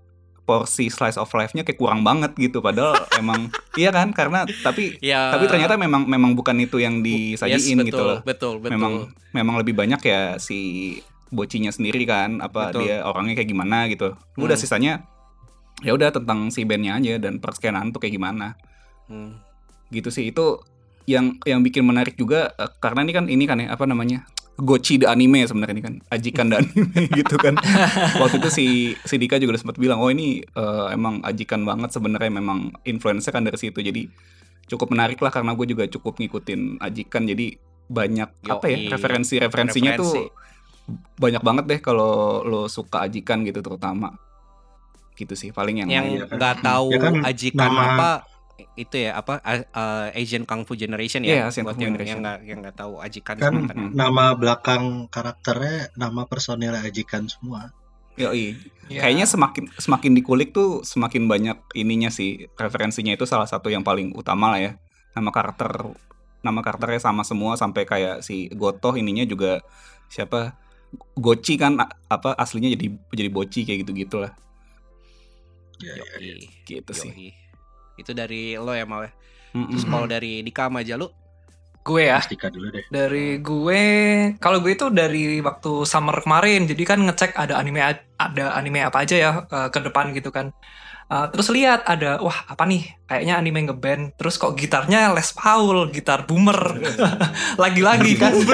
porsi 0.43 0.89
slice 0.89 1.21
of 1.21 1.29
life-nya 1.29 1.61
kayak 1.61 1.77
kurang 1.77 2.01
banget 2.01 2.33
gitu 2.41 2.65
padahal 2.65 2.97
emang 3.21 3.53
iya 3.77 3.93
kan 3.93 4.17
karena 4.17 4.49
tapi 4.65 4.97
Ya. 5.05 5.29
tapi 5.29 5.45
ternyata 5.45 5.77
memang 5.77 6.09
memang 6.09 6.33
bukan 6.33 6.57
itu 6.57 6.81
yang 6.81 7.05
yes, 7.05 7.37
disajiin 7.45 7.85
betul, 7.85 7.89
gitu 7.93 8.03
loh. 8.03 8.19
Betul, 8.25 8.55
betul. 8.57 8.73
Memang 8.73 8.93
memang 9.37 9.55
lebih 9.61 9.77
banyak 9.77 10.01
ya 10.01 10.41
si 10.41 10.97
bocinya 11.29 11.69
sendiri 11.69 12.09
kan 12.09 12.41
apa 12.41 12.73
Betul. 12.73 12.89
dia 12.89 13.05
orangnya 13.05 13.37
kayak 13.37 13.51
gimana 13.53 13.85
gitu. 13.93 14.17
Udah 14.41 14.57
Hmm. 14.57 14.65
sisanya 14.65 14.93
ya 15.85 15.93
udah 15.93 16.09
tentang 16.11 16.49
si 16.49 16.65
bandnya 16.65 16.97
aja 16.97 17.21
dan 17.21 17.39
perskenaan 17.39 17.93
tuh 17.93 18.01
kayak 18.01 18.17
gimana 18.17 18.57
Hmm. 19.05 19.37
gitu 19.89 20.09
sih 20.09 20.33
itu 20.33 20.65
yang 21.05 21.37
yang 21.45 21.61
bikin 21.61 21.85
menarik 21.85 22.17
juga 22.17 22.53
eh, 22.53 22.73
karena 22.81 23.05
ini 23.05 23.13
kan 23.13 23.25
ini 23.29 23.45
kan 23.45 23.61
ya 23.61 23.73
apa 23.73 23.85
namanya 23.85 24.25
Gochi 24.59 24.99
the 24.99 25.07
anime 25.07 25.43
sebenarnya 25.43 25.71
ini 25.73 25.83
kan 25.83 25.95
ajikan 26.11 26.47
the 26.49 26.57
anime 26.59 26.91
gitu 27.17 27.35
kan. 27.35 27.55
Waktu 28.19 28.37
itu 28.39 28.49
si 28.49 28.67
si 28.99 29.15
Dika 29.15 29.37
juga 29.37 29.55
udah 29.55 29.63
sempat 29.63 29.79
bilang 29.79 29.99
oh 29.99 30.09
ini 30.09 30.43
eh, 30.43 30.87
emang 30.91 31.23
ajikan 31.23 31.63
banget 31.63 31.91
sebenarnya 31.91 32.31
memang 32.33 32.75
influence 32.83 33.27
kan 33.29 33.41
dari 33.41 33.55
situ. 33.55 33.79
Jadi 33.79 34.11
cukup 34.67 34.91
menarik 34.91 35.17
lah 35.19 35.31
karena 35.31 35.55
gue 35.55 35.65
juga 35.65 35.87
cukup 35.87 36.19
ngikutin 36.19 36.79
ajikan. 36.79 37.23
Jadi 37.25 37.55
banyak 37.87 38.29
apa 38.45 38.67
ya 38.67 38.77
referensi 38.91 39.35
referensinya 39.37 39.95
Referensi. 39.95 40.21
tuh 40.21 40.27
banyak 41.17 41.41
banget 41.41 41.65
deh 41.67 41.81
kalau 41.81 42.13
lo 42.43 42.61
suka 42.67 43.03
ajikan 43.03 43.43
gitu 43.43 43.63
terutama. 43.63 44.11
Gitu 45.15 45.35
sih 45.35 45.51
paling 45.51 45.83
yang 45.83 45.91
yang 45.93 46.07
nggak 46.27 46.63
tahu 46.63 46.91
Ya 46.91 46.99
kan 47.01 47.15
ajikan 47.23 47.71
nama- 47.71 47.95
apa 47.95 48.11
itu 48.75 48.97
ya 48.99 49.15
apa 49.15 49.39
A- 49.47 49.67
uh, 49.71 50.09
Asian 50.19 50.43
Kung 50.43 50.67
Fu 50.67 50.75
Generation 50.75 51.23
Iya, 51.23 51.47
ya 51.47 51.51
Asian 51.51 51.63
buat 51.63 51.79
Kung 51.79 51.83
Fu 51.83 51.87
yang 51.87 51.95
Generation. 51.95 52.19
yang 52.19 52.23
nggak 52.27 52.39
yang 52.43 52.59
nggak 52.63 52.77
tahu 52.79 52.93
ajikan 52.99 53.35
Kan 53.39 53.55
nama 53.95 54.35
belakang 54.35 55.07
karakternya 55.07 55.95
nama 55.95 56.27
personil 56.27 56.75
ajikan 56.75 57.31
semua. 57.31 57.71
Yoi. 58.19 58.59
Ya. 58.91 59.07
Kayaknya 59.07 59.27
semakin 59.31 59.65
semakin 59.79 60.13
dikulik 60.19 60.51
tuh 60.51 60.83
semakin 60.83 61.31
banyak 61.31 61.59
ininya 61.79 62.11
sih 62.11 62.51
referensinya 62.59 63.15
itu 63.15 63.23
salah 63.31 63.47
satu 63.47 63.71
yang 63.71 63.87
paling 63.87 64.11
utama 64.19 64.51
lah 64.51 64.59
ya. 64.59 64.73
Nama 65.15 65.31
karakter 65.31 65.71
nama 66.43 66.59
karakternya 66.63 67.03
sama 67.03 67.23
semua 67.23 67.55
sampai 67.55 67.87
kayak 67.87 68.23
si 68.27 68.51
Gotoh 68.55 68.95
ininya 68.95 69.23
juga 69.27 69.63
siapa 70.11 70.55
Gochi 71.15 71.59
kan 71.61 71.77
apa 72.09 72.33
aslinya 72.35 72.73
jadi 72.75 72.87
jadi 73.13 73.31
Boci 73.31 73.67
kayak 73.67 73.85
gitu 73.87 73.93
gitulah 73.95 74.33
Ya, 75.79 75.95
ya, 75.95 76.03
ya. 76.19 76.35
Yoi, 76.35 76.47
gitu 76.67 76.91
sih. 76.91 77.31
Itu 77.99 78.15
dari 78.15 78.55
lo 78.55 78.73
ya 78.73 78.87
Mal 78.87 79.11
ya. 79.11 79.13
Terus 79.53 79.85
kalau 79.85 80.07
dari 80.07 80.41
Dika 80.47 80.71
sama 80.71 80.81
Jalu 80.87 81.11
gue 81.89 82.03
ya. 82.05 82.21
Mas 82.21 82.29
Dika 82.29 82.49
dulu 82.53 82.69
deh. 82.69 82.85
Dari 82.93 83.41
gue, 83.41 83.83
kalau 84.39 84.61
gue 84.61 84.73
itu 84.77 84.87
dari 84.93 85.41
waktu 85.41 85.89
summer 85.89 86.21
kemarin, 86.21 86.69
jadi 86.69 86.83
kan 86.85 87.01
ngecek 87.01 87.33
ada 87.33 87.57
anime 87.57 87.81
ada 88.21 88.45
anime 88.53 88.85
apa 88.85 89.09
aja 89.09 89.17
ya 89.17 89.31
eh, 89.49 89.69
ke 89.73 89.79
depan 89.81 90.13
gitu 90.13 90.29
kan. 90.29 90.53
Eh, 91.09 91.27
terus 91.33 91.49
lihat 91.49 91.89
ada 91.89 92.21
wah 92.21 92.45
apa 92.45 92.63
nih 92.63 92.85
kayaknya 93.03 93.35
anime 93.35 93.65
ngeband 93.65 94.13
terus 94.15 94.37
kok 94.37 94.53
gitarnya 94.53 95.09
Les 95.11 95.33
Paul 95.33 95.89
gitar 95.89 96.23
boomer 96.23 96.85
lagi-lagi 97.57 98.13
kan 98.15 98.37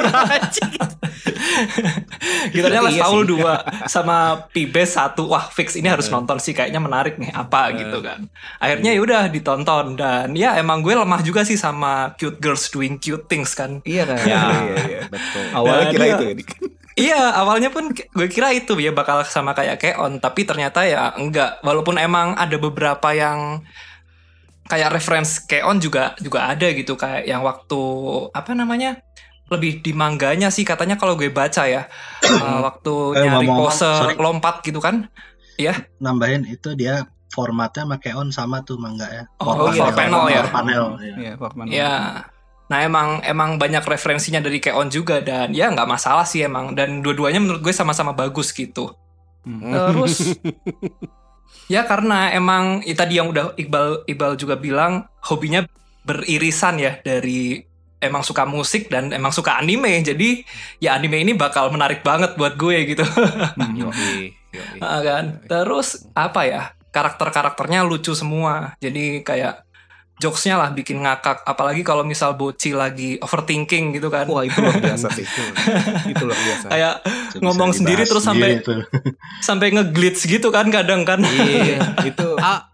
gitarnya 2.46 2.80
Les 2.80 2.94
Iya 2.94 3.02
Paul 3.02 3.20
sih. 3.20 3.28
dua 3.28 3.54
sama 3.87 4.18
P-Bass 4.49 4.90
satu 4.94 5.26
wah 5.26 5.46
fix 5.46 5.75
ini 5.75 5.88
harus 5.88 6.06
Eh. 6.06 6.12
nonton 6.12 6.38
sih 6.38 6.52
kayaknya 6.52 6.78
menarik 6.78 7.16
nih 7.16 7.30
apa 7.30 7.75
Eh. 7.75 7.82
gitu 7.82 7.99
kan 8.00 8.30
akhirnya 8.58 8.90
ya 8.92 9.00
udah 9.00 9.23
ditonton 9.26 9.87
dan 9.94 10.30
ya 10.32 10.54
emang 10.54 10.78
gue 10.80 10.94
lemah 10.94 11.20
juga 11.20 11.42
sih 11.42 11.56
sama 11.56 12.14
cute 12.14 12.38
girls 12.38 12.70
doing 12.70 12.96
cute 12.96 13.26
things 13.26 13.50
kan 13.52 13.82
Iya 13.82 14.06
kan. 14.06 14.18
Ya, 14.25 14.40
Iya, 14.46 14.76
iya. 14.84 15.00
betul. 15.06 15.42
Awalnya 15.52 15.87
kira 15.90 16.04
dia- 16.04 16.14
itu 16.14 16.25
ya. 16.25 16.34
Iya, 16.95 17.35
awalnya 17.35 17.75
pun 17.75 17.91
gue 17.91 18.29
kira 18.31 18.55
itu 18.55 18.79
ya 18.79 18.95
bakal 18.95 19.27
sama 19.27 19.51
kayak 19.51 19.83
Keon, 19.83 20.23
tapi 20.23 20.47
ternyata 20.47 20.87
ya 20.87 21.11
enggak. 21.19 21.59
Walaupun 21.67 21.99
emang 21.99 22.39
ada 22.39 22.55
beberapa 22.55 23.11
yang 23.11 23.67
kayak 24.71 24.95
reference 24.95 25.43
Keon 25.43 25.83
juga 25.83 26.15
juga 26.23 26.47
ada 26.49 26.71
gitu 26.71 26.95
kayak 26.95 27.27
yang 27.27 27.43
waktu 27.43 27.81
apa 28.31 28.55
namanya? 28.55 29.03
lebih 29.45 29.85
di 29.85 29.93
mangganya 29.93 30.49
sih 30.49 30.65
katanya 30.65 30.97
kalau 30.97 31.21
gue 31.21 31.29
baca 31.29 31.69
ya. 31.69 31.85
uh, 32.25 32.63
waktu 32.67 32.93
Eh, 33.21 33.29
nyari 33.29 33.45
ngomong-ngomong, 33.45 33.61
pose 33.69 33.85
sorry. 33.85 34.17
lompat 34.17 34.65
gitu 34.65 34.81
kan. 34.81 35.05
Nambahin 36.01 36.49
itu 36.49 36.73
dia 36.73 37.05
formatnya 37.29 37.85
sama 37.85 37.97
Keon 38.01 38.29
sama 38.33 38.57
tuh 38.65 38.81
manga 38.81 39.05
ya. 39.05 39.29
Oh, 39.45 39.69
iya, 39.69 39.93
panel 39.93 40.25
ya. 40.33 40.43
Panel. 40.49 40.85
ya. 40.97 41.15
Iya, 41.21 41.33
Walkman. 41.37 41.67
Ya. 41.69 41.95
Nah 42.75 42.83
emang 42.83 43.23
emang 43.23 43.54
banyak 43.54 43.87
referensinya 43.87 44.43
dari 44.43 44.59
Keon 44.59 44.90
juga 44.90 45.23
dan 45.23 45.54
ya 45.54 45.71
nggak 45.71 45.87
masalah 45.87 46.26
sih 46.26 46.43
emang 46.43 46.75
dan 46.75 47.07
dua-duanya 47.07 47.38
menurut 47.38 47.62
gue 47.62 47.71
sama-sama 47.71 48.11
bagus 48.11 48.50
gitu. 48.50 48.90
Hmm. 49.47 49.71
Terus 49.71 50.35
ya 51.73 51.87
karena 51.87 52.35
emang 52.35 52.83
ya, 52.83 52.99
tadi 52.99 53.23
yang 53.23 53.31
udah 53.31 53.54
Iqbal 53.54 54.02
Iqbal 54.11 54.35
juga 54.35 54.59
bilang 54.59 55.07
hobinya 55.23 55.62
beririsan 56.02 56.83
ya 56.83 56.99
dari 56.99 57.62
emang 58.02 58.26
suka 58.26 58.43
musik 58.43 58.90
dan 58.90 59.14
emang 59.14 59.31
suka 59.31 59.54
anime. 59.54 60.02
Jadi 60.02 60.43
ya 60.83 60.99
anime 60.99 61.23
ini 61.23 61.31
bakal 61.31 61.71
menarik 61.71 62.02
banget 62.02 62.35
buat 62.35 62.59
gue 62.59 62.90
gitu. 62.90 63.07
Hmm. 63.07 63.71
Yoi, 63.87 64.35
yoi. 64.50 64.78
Ah, 64.83 64.99
kan. 64.99 65.47
Terus 65.47 66.11
apa 66.19 66.43
ya? 66.43 66.75
Karakter-karakternya 66.90 67.87
lucu 67.87 68.19
semua. 68.19 68.75
Jadi 68.83 69.23
kayak 69.23 69.62
jokesnya 70.16 70.56
lah 70.56 70.71
bikin 70.71 71.00
ngakak. 71.00 71.42
Apalagi 71.42 71.80
kalau 71.80 72.02
misal 72.02 72.35
Boci 72.35 72.71
lagi 72.71 73.16
overthinking 73.18 73.92
gitu 73.92 74.09
kan. 74.09 74.26
Wah, 74.26 74.42
itu 74.42 74.56
luar 74.56 74.78
biasa 74.78 75.06
sih. 75.11 75.26
itu 76.12 76.23
luar 76.23 76.37
biasa. 76.37 76.66
Kayak 76.68 76.94
Itu 77.30 77.38
Ngomong 77.40 77.71
sendiri 77.71 78.02
terus 78.04 78.23
sampai- 78.23 78.61
tuh. 78.61 78.83
sampai 79.40 79.73
ngeglitch 79.73 80.26
gitu 80.26 80.49
kan 80.49 80.68
kadang 80.68 81.02
kan. 81.02 81.21
Iya. 81.21 82.04
itu 82.04 82.28
Ah, 82.40 82.74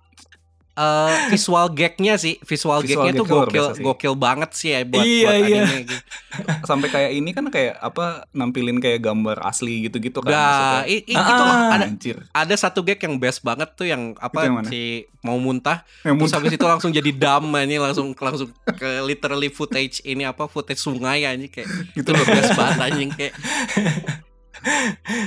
eh, 0.81 1.15
visual 1.29 1.67
gagnya 1.71 2.17
sih, 2.17 2.41
visual, 2.41 2.81
Visual 2.81 3.05
gagnya 3.05 3.13
tuh 3.15 3.25
gag 3.25 3.35
luar 3.35 3.47
gokil, 3.47 3.67
gokil 3.83 4.15
banget 4.15 4.51
sih 4.53 4.69
ya 4.71 4.81
buat, 4.83 5.05
Iya, 5.05 5.27
buat 5.27 5.37
iya. 5.43 5.61
anime 5.61 5.77
gitu. 5.85 5.97
sampai 6.65 6.89
kayak 6.89 7.11
ini 7.13 7.31
kan 7.31 7.45
kayak 7.47 7.77
apa 7.77 8.05
nampilin 8.31 8.79
kayak 8.79 9.03
gambar 9.03 9.43
asli 9.43 9.85
gitu-gitu 9.85 10.21
kan 10.21 10.31
Nah, 10.31 10.81
i- 10.85 11.05
i- 11.05 11.13
Ah, 11.13 11.27
itu 11.27 11.45
ada 11.45 11.85
Anjir. 11.85 12.17
ada 12.31 12.55
satu 12.55 12.81
gag 12.81 12.97
yang 12.99 13.17
best 13.17 13.41
banget 13.41 13.69
tuh 13.73 13.85
yang 13.85 14.15
apa 14.17 14.47
yang 14.47 14.57
mana? 14.57 14.67
si 14.67 14.81
mau 15.21 15.37
muntah 15.37 15.85
Yang 16.01 16.17
terus 16.17 16.21
muntah. 16.25 16.39
habis 16.39 16.53
itu 16.55 16.67
langsung 16.67 16.91
jadi 16.91 17.11
dam 17.23 17.45
ini 17.59 17.77
langsung 17.77 18.15
langsung 18.15 18.49
ke 18.71 19.03
literally 19.03 19.49
footage 19.49 20.01
ini 20.03 20.23
apa 20.23 20.47
footage 20.47 20.79
sungai 20.79 21.23
anjing 21.25 21.51
kayak 21.51 21.69
itu 21.99 22.09
loh 22.09 22.25
best 22.25 22.55
banget 22.55 22.79
anjing 22.81 23.11
kayak 23.11 23.35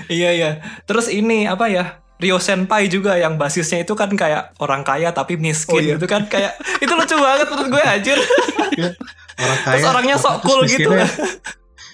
Iya 0.08 0.30
iya. 0.32 0.50
Terus 0.84 1.10
ini 1.10 1.46
apa 1.46 1.66
ya? 1.66 2.03
Rio 2.16 2.38
Senpai 2.38 2.88
juga 2.88 3.16
yang 3.16 3.36
basisnya 3.36 3.82
itu 3.82 3.94
kan 3.94 4.10
kayak 4.10 4.56
orang 4.58 4.82
kaya 4.82 5.10
tapi 5.10 5.36
miskin 5.36 5.74
Oh, 5.74 5.80
iya. 5.80 5.96
gitu 5.96 6.06
kan 6.06 6.26
kayak 6.26 6.54
itu 6.78 6.90
lucu 6.90 7.16
banget 7.16 7.48
menurut 7.48 7.70
gue 7.70 7.84
anjir. 7.84 8.18
Orang 9.36 9.60
kaya. 9.60 9.74
Terus 9.76 9.88
orangnya 9.88 10.16
sok 10.16 10.36
cool 10.42 10.62
gitu. 10.64 10.88
miskinnya- 10.88 11.14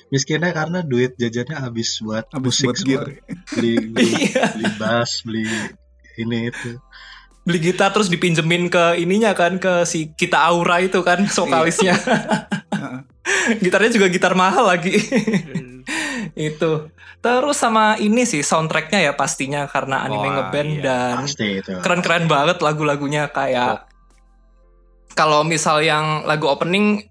Miskinnya 0.10 0.52
karena 0.52 0.80
duit 0.82 1.14
jajannya 1.16 1.54
habis 1.56 1.98
buat 2.00 2.26
Habis 2.28 2.46
musik 2.52 2.66
buat 2.66 2.78
semua. 2.78 2.90
gear. 2.90 3.08
Beli, 3.52 3.74
beli, 3.94 4.12
Iya. 4.28 4.44
beli 4.54 4.68
bass, 4.76 5.12
beli 5.22 5.46
ini 6.18 6.50
itu. 6.50 6.72
Beli 7.40 7.60
gitar 7.64 7.90
terus 7.90 8.08
dipinjemin 8.08 8.68
ke 8.68 8.98
ininya 8.98 9.32
kan 9.32 9.56
ke 9.56 9.82
si 9.84 10.10
Kita 10.12 10.42
Aura 10.44 10.78
itu 10.80 11.02
kan 11.02 11.24
vokalisnya. 11.26 11.94
Gitarnya 13.62 13.92
juga 13.92 14.08
gitar 14.08 14.34
mahal 14.34 14.66
lagi. 14.68 14.98
itu. 16.36 16.72
Terus 17.20 17.60
sama 17.60 18.00
ini 18.00 18.24
sih 18.24 18.40
soundtracknya 18.40 19.00
ya 19.02 19.12
pastinya 19.12 19.68
karena 19.68 20.08
anime 20.08 20.24
Wah, 20.24 20.34
ngeband 20.40 20.72
iya. 20.72 20.84
dan 20.84 21.16
keren-keren 21.84 22.32
banget 22.32 22.64
lagu-lagunya 22.64 23.28
kayak 23.28 23.92
kalau 25.12 25.44
misal 25.44 25.84
yang 25.84 26.24
lagu 26.24 26.48
opening 26.48 27.04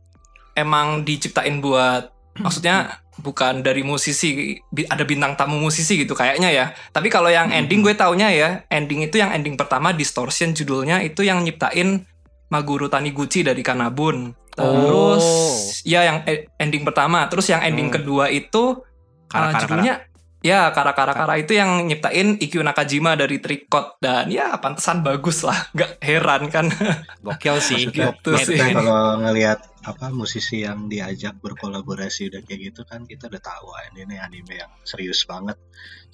emang 0.56 1.04
diciptain 1.04 1.60
buat 1.60 2.08
maksudnya 2.40 3.04
bukan 3.18 3.60
dari 3.60 3.82
musisi 3.82 4.56
bi- 4.70 4.86
ada 4.86 5.02
bintang 5.02 5.34
tamu 5.34 5.58
musisi 5.58 6.00
gitu 6.00 6.14
kayaknya 6.14 6.48
ya. 6.48 6.66
Tapi 6.88 7.10
kalau 7.10 7.28
yang 7.28 7.50
ending 7.50 7.82
gue 7.82 7.92
taunya 7.92 8.30
ya 8.30 8.48
ending 8.70 9.04
itu 9.04 9.18
yang 9.18 9.34
ending 9.34 9.58
pertama 9.58 9.92
distortion 9.92 10.54
judulnya 10.54 11.02
itu 11.02 11.20
yang 11.20 11.42
nyiptain 11.42 12.06
Maguru 12.48 12.88
Taniguchi 12.88 13.44
dari 13.44 13.60
Kanabun. 13.60 14.32
Terus 14.56 15.20
Oh. 15.20 15.52
ya 15.84 16.00
yang 16.02 16.24
e- 16.24 16.48
ending 16.56 16.80
pertama. 16.80 17.28
Terus 17.28 17.52
yang 17.52 17.60
ending 17.60 17.92
Hmm. 17.92 18.00
kedua 18.00 18.32
itu 18.32 18.80
Kara, 19.28 19.44
uh, 19.44 19.52
kara, 19.52 19.60
judulnya 19.62 19.94
Ya, 20.38 20.70
kara-kara-kara 20.70 21.34
itu 21.34 21.50
yang 21.50 21.90
nyiptain 21.90 22.38
Ikkyu 22.38 22.62
Nakajima 22.62 23.18
dari 23.18 23.42
Tricot 23.42 23.98
dan 23.98 24.30
ya 24.30 24.54
pantesan 24.62 25.02
bagus 25.02 25.42
lah, 25.42 25.66
nggak 25.74 25.98
heran 25.98 26.46
kan. 26.46 26.70
Gokil 27.26 27.58
sih. 27.58 27.90
Maksudnya, 27.90 28.14
Gitu 28.14 28.30
sih. 28.38 28.54
kalau 28.54 29.18
ngelihat 29.18 29.66
apa 29.82 30.14
musisi 30.14 30.62
yang 30.62 30.86
diajak 30.86 31.34
berkolaborasi 31.42 32.30
udah 32.30 32.46
kayak 32.46 32.70
gitu 32.70 32.86
kan 32.86 33.02
kita 33.02 33.26
udah 33.26 33.42
tahu 33.42 33.66
ah, 33.72 33.82
ini 33.90 34.06
nih 34.06 34.18
anime 34.20 34.62
yang 34.62 34.70
serius 34.86 35.26
banget 35.26 35.58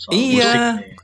soal 0.01 0.17
Iya. 0.17 0.25
musik 0.25 0.61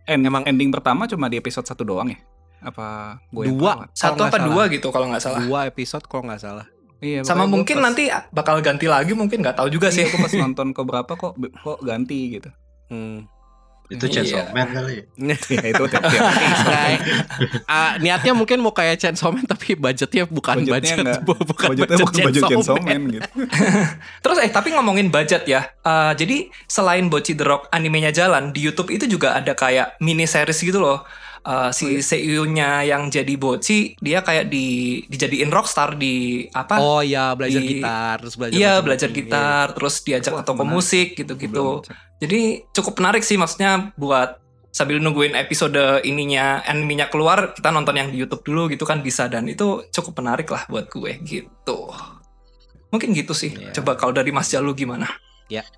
nih. 0.08 0.24
Emang- 0.24 0.46
ending 0.48 0.72
pertama 0.72 1.04
cuma 1.04 1.28
di 1.28 1.36
episode 1.36 1.68
satu 1.68 1.84
doang 1.84 2.08
ya? 2.08 2.18
Apa 2.62 3.20
gue 3.28 3.52
Dua. 3.52 3.84
Satu 3.92 4.24
apa 4.24 4.40
dua 4.40 4.64
gitu 4.72 4.88
kalau 4.88 5.12
nggak 5.12 5.20
salah. 5.20 5.44
Dua 5.44 5.68
episode 5.68 6.08
kalau 6.08 6.24
nggak 6.24 6.40
salah. 6.40 6.64
Iya, 7.00 7.20
Sama 7.22 7.44
mungkin 7.44 7.76
pas- 7.76 7.84
nanti 7.86 8.02
bakal 8.30 8.60
ganti 8.60 8.84
lagi 8.84 9.12
mungkin 9.12 9.40
nggak 9.40 9.56
tahu 9.56 9.68
juga 9.68 9.88
Iya, 9.88 9.94
sih. 9.94 10.04
aku 10.06 10.20
pas 10.20 10.32
nonton 10.42 10.70
ke 10.70 10.82
berapa 10.82 11.08
kok 11.10 11.32
kok 11.34 11.78
ganti 11.80 12.36
gitu. 12.36 12.50
Hmm. 12.86 13.24
itu 13.88 14.06
Iya. 14.06 14.22
Chainsaw 14.22 14.54
Man 14.54 14.70
kali 14.70 14.92
ya. 14.94 15.04
ya 15.50 15.66
itu 15.66 15.82
tiap 15.84 16.02
tiap 16.04 16.22
Nah, 16.64 16.86
ah, 17.66 17.92
niatnya 17.96 18.32
mungkin 18.32 18.58
mau 18.58 18.70
kayak 18.70 18.94
Chainsaw 18.96 19.28
Man 19.28 19.42
tapi 19.44 19.74
budgetnya 19.74 20.24
bukan 20.24 20.60
Budgetnya 20.60 20.70
budget 20.70 20.96
nggak- 21.00 21.22
bu- 21.26 21.42
bukan 21.42 21.68
budgetnya 21.68 21.96
budget, 21.98 22.06
bukan 22.06 22.22
budget 22.22 22.42
Chainsaw 22.46 22.76
Man. 22.76 22.86
Man 22.86 23.02
gitu. 23.10 23.28
Terus 24.20 24.38
eh 24.38 24.46
tapi 24.48 24.68
ngomongin 24.70 25.08
budget 25.08 25.42
ya. 25.44 25.74
eh, 25.74 26.12
jadi 26.14 26.36
selain 26.66 27.08
Bochi 27.08 27.32
The 27.32 27.42
Rock 27.42 27.66
animenya 27.70 28.12
jalan 28.12 28.52
di 28.52 28.62
YouTube 28.62 28.90
itu 28.90 29.08
juga 29.08 29.34
ada 29.34 29.52
kayak 29.52 29.98
mini 29.98 30.22
series 30.24 30.60
gitu 30.60 30.78
loh. 30.78 31.02
Eh, 31.40 31.70
si 31.72 32.04
seiyuu-nya 32.04 32.84
yang 32.84 33.08
jadi 33.08 33.32
Bochi 33.40 33.96
dia 33.96 34.20
kayak 34.20 34.52
di 34.52 35.00
dijadiin 35.08 35.48
rockstar 35.48 35.96
di 35.96 36.44
apa? 36.52 36.76
Oh 36.76 37.00
iya 37.00 37.32
belajar 37.32 37.64
Di- 37.64 37.80
gitar 37.80 38.20
terus 38.20 38.36
belajar 38.36 38.58
Iya 38.60 38.72
belajar 38.84 39.08
gitar, 39.08 39.66
terus 39.72 39.94
diajak 40.04 40.32
Wah, 40.36 40.44
ke 40.44 40.48
toko 40.52 40.62
musik 40.68 41.16
gitu-gitu. 41.16 41.80
Jadi 42.20 42.68
cukup 42.76 43.00
menarik 43.00 43.24
sih 43.24 43.40
maksudnya 43.40 43.96
buat 43.96 44.36
sambil 44.68 45.00
nungguin 45.00 45.32
episode 45.32 46.04
ininya 46.04 46.60
animenya 46.68 47.08
keluar 47.08 47.56
kita 47.56 47.72
nonton 47.72 47.96
yang 47.96 48.12
di 48.12 48.20
YouTube 48.20 48.44
dulu 48.44 48.68
gitu 48.68 48.84
kan 48.84 49.00
bisa 49.00 49.24
dan 49.26 49.48
itu 49.48 49.88
cukup 49.90 50.20
menarik 50.20 50.46
lah 50.52 50.68
buat 50.68 50.92
gue 50.92 51.24
gitu. 51.24 51.88
Mungkin 52.92 53.16
gitu 53.16 53.32
sih. 53.32 53.56
Iya. 53.56 53.80
Coba 53.80 53.96
kalau 53.96 54.12
dari 54.12 54.28
Mas 54.28 54.52
Jalu 54.52 54.76
gimana? 54.76 55.08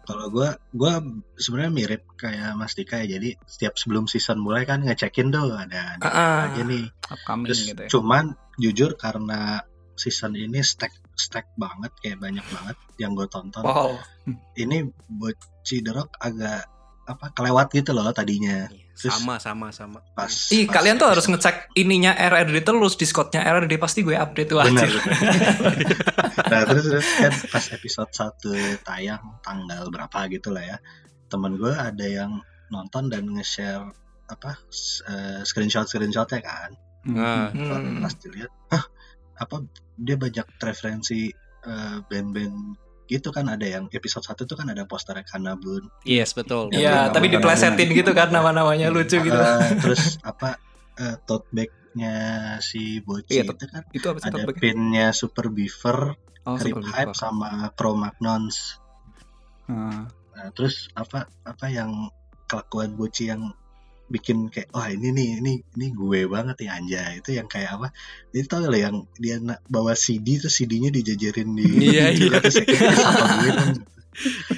Kalau 0.05 0.29
gua 0.29 0.55
gua 0.71 1.01
sebenarnya 1.35 1.73
mirip 1.73 2.03
kayak 2.15 2.53
Mas 2.55 2.77
Dika 2.77 3.01
ya. 3.01 3.17
Jadi 3.17 3.35
setiap 3.43 3.75
sebelum 3.75 4.05
season 4.05 4.39
mulai 4.39 4.63
kan 4.63 4.85
ngecekin 4.85 5.33
tuh 5.33 5.51
ada, 5.51 5.97
ada 5.97 6.05
Ah, 6.05 6.41
aja 6.53 6.63
nih. 6.63 6.87
Upcoming 7.09 7.49
Terus 7.49 7.61
gitu 7.67 7.83
ya. 7.83 7.89
cuman 7.89 8.25
jujur 8.55 8.95
karena 8.95 9.65
season 9.97 10.37
ini 10.37 10.61
stack 10.61 10.93
stack 11.13 11.57
banget 11.57 11.93
kayak 11.99 12.21
banyak 12.21 12.45
banget 12.45 12.77
yang 12.97 13.17
gue 13.17 13.27
tonton. 13.27 13.65
wow. 13.65 13.97
Ini 14.55 14.89
The 15.83 15.93
Rock 15.93 16.17
agak 16.19 16.69
apa 17.03 17.27
kelewat 17.35 17.73
gitu 17.73 17.91
loh 17.93 18.13
tadinya 18.13 18.69
Terus- 18.69 18.82
Sama 19.09 19.35
sama 19.37 19.71
sama. 19.71 19.99
pas. 20.13 20.31
Ih, 20.51 20.65
pas 20.65 20.77
kalian 20.77 20.95
tuh 20.95 21.09
harus 21.09 21.25
episode- 21.25 21.41
ngecek 21.41 21.57
ininya 21.75 22.13
RRD 22.13 22.63
terus 22.63 22.95
Discordnya 22.95 23.43
RRD 23.43 23.75
pasti 23.77 24.01
gue 24.01 24.15
update 24.15 24.47
tuh 24.47 24.61
Benar. 24.61 24.87
nah 26.53 26.63
terus, 26.65 26.85
terus 26.87 27.09
kan 27.17 27.33
pas 27.49 27.65
episode 27.71 28.11
1 28.13 28.85
tayang 28.85 29.23
tanggal 29.41 29.89
berapa 29.89 30.19
gitu 30.29 30.51
lah 30.51 30.63
ya 30.63 30.79
temen 31.27 31.57
gue 31.57 31.73
ada 31.73 32.05
yang 32.05 32.39
nonton 32.69 33.09
dan 33.09 33.27
nge-share 33.27 33.89
apa 34.27 34.61
s- 34.67 35.01
eh, 35.03 35.41
screenshot 35.43 35.85
screenshotnya 35.85 36.41
kan 36.41 36.71
Nah, 37.03 37.51
Hmm. 37.51 37.99
pas 37.99 38.15
dilihat 38.15 38.47
hah 38.69 38.85
apa 39.37 39.67
dia 39.97 40.15
banyak 40.15 40.47
referensi 40.57 41.35
eh, 41.61 41.99
band-band 42.01 42.79
gitu 43.07 43.29
kan 43.31 43.47
ada 43.47 43.65
yang 43.65 43.91
episode 43.91 44.25
1 44.25 44.47
tuh 44.47 44.57
kan 44.57 44.67
ada 44.69 44.87
poster 44.87 45.15
Kanabun 45.23 45.91
yes 46.03 46.33
betul. 46.33 46.71
Iya, 46.71 47.09
Betul, 47.09 47.15
tapi 47.15 47.27
diplesetin 47.35 47.89
gitu 47.93 48.13
kan 48.13 48.31
nama-namanya 48.31 48.89
lucu 48.89 49.19
gitu. 49.21 49.37
Eh, 49.37 49.69
terus 49.81 50.17
apa 50.23 50.57
eh, 50.97 51.17
tote 51.25 51.49
bag-nya 51.53 52.15
si 52.59 53.01
Boci 53.01 53.37
Iya, 53.37 53.45
itu 53.49 53.67
kan 53.69 53.83
Itu 53.93 54.07
apa 54.13 54.19
sih 54.21 54.31
ada 54.33 54.53
pinnya 54.53 55.11
Super 55.13 55.49
Beaver, 55.49 56.17
Oh, 56.43 56.59
Rip 56.59 56.75
Super 56.75 56.83
Hype 56.91 57.13
Beaver. 57.13 57.19
sama 57.19 57.51
Cro-Magnons. 57.79 58.83
Ah. 59.71 60.11
Nah, 60.11 60.49
terus 60.57 60.91
apa 60.99 61.31
apa 61.47 61.67
yang 61.71 62.11
kelakuan 62.47 62.99
Boci 62.99 63.31
yang 63.31 63.55
bikin 64.13 64.47
kayak 64.47 64.69
wah 64.71 64.87
ini 64.87 65.09
nih 65.11 65.29
ini 65.39 65.53
ini 65.71 65.87
gue 65.91 66.21
banget 66.27 66.57
ya 66.61 66.77
anjay 66.77 67.19
itu 67.19 67.33
yang 67.33 67.47
kayak 67.47 67.73
apa 67.73 67.89
itu 68.31 68.45
tau 68.45 68.61
lah 68.61 68.77
yang 68.77 69.09
dia 69.17 69.37
na- 69.39 69.57
bawa 69.67 69.93
CD 69.95 70.37
terus 70.37 70.53
CD-nya 70.55 70.91
dijajarin 70.91 71.49
di 71.51 71.65
Iya, 71.89 72.13
iya. 72.13 72.37
terus 72.37 72.55
ya, 72.55 72.65
kayak, 72.65 72.83
"Eh, 72.83 72.95
siapa 72.95 73.25
gue 73.35 73.51
kan 73.51 73.71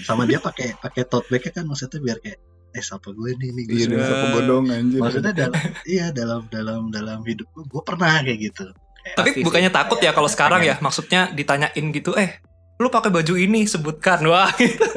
sama 0.03 0.23
dia 0.25 0.39
pakai 0.39 0.75
pakai 0.77 1.03
tote 1.05 1.31
bag 1.31 1.47
kan 1.47 1.63
maksudnya 1.65 2.01
biar 2.01 2.19
kayak 2.19 2.39
eh 2.71 2.83
siapa 2.83 3.09
gue 3.09 3.31
nih 3.33 3.51
nih 3.53 3.65
gue 3.65 3.75
Iya, 3.77 3.85
suka." 3.85 3.93
dan 3.93 4.03
siapa 4.05 4.27
bodong 4.33 4.65
anjir. 4.69 4.99
maksudnya 4.99 5.33
dalam 5.41 5.55
iya 5.87 6.07
dalam 6.11 6.41
dalam 6.49 6.81
dalam 6.91 7.19
hidup 7.23 7.47
gue 7.49 7.65
gue 7.65 7.83
pernah 7.83 8.19
kayak 8.21 8.41
gitu 8.45 8.67
Kayak, 8.97 9.15
Tapi 9.15 9.29
Pasti 9.29 9.37
sih. 9.37 9.45
bukannya 9.45 9.71
takut 9.71 9.99
ya 9.99 10.11
kalau 10.11 10.27
sekarang 10.27 10.59
pengen. 10.59 10.71
ya, 10.71 10.77
maksudnya 10.81 11.21
ditanyain 11.31 11.85
gitu, 11.91 12.13
eh 12.15 12.41
lu 12.75 12.89
pakai 12.89 13.07
baju 13.09 13.35
ini 13.37 13.63
sebutkan 13.65 14.25
wah 14.25 14.49
gitu. 14.57 14.81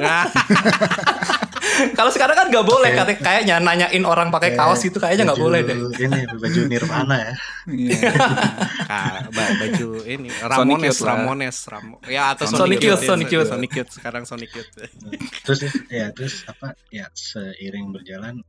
Nah, 1.78 1.94
kalau 1.98 2.10
sekarang 2.10 2.34
kan 2.34 2.46
nggak 2.48 2.62
boleh 2.62 2.90
Kayak- 2.90 3.06
katanya 3.06 3.20
kayaknya 3.22 3.54
nanyain 3.58 4.02
orang 4.02 4.28
pakai 4.28 4.50
kayak 4.50 4.60
kaos 4.60 4.82
itu 4.82 4.98
kayaknya 4.98 5.24
nggak 5.26 5.38
boleh 5.38 5.60
deh 5.62 5.76
ini 5.96 6.18
baju 6.28 6.60
Nirvana 6.66 7.16
ya 7.16 7.32
Iya. 7.68 8.10
ah, 8.90 9.20
ba- 9.28 9.54
baju 9.58 9.88
ini 10.02 10.28
Ramones 10.34 10.98
lah. 10.98 11.14
Ramones 11.14 11.58
Ramo 11.64 11.96
ya 12.04 12.32
atau 12.32 12.44
Sonic 12.46 12.80
Youth, 12.80 13.02
Sonic 13.02 13.28
Youth. 13.28 13.48
Sonic 13.48 13.72
Youth 13.72 13.90
sekarang 13.92 14.22
Sonic 14.24 14.50
Youth. 14.50 14.70
terus 15.46 15.60
ya 15.88 16.10
terus 16.10 16.42
apa 16.44 16.74
ya 16.88 17.06
seiring 17.10 17.92
berjalan 17.92 18.40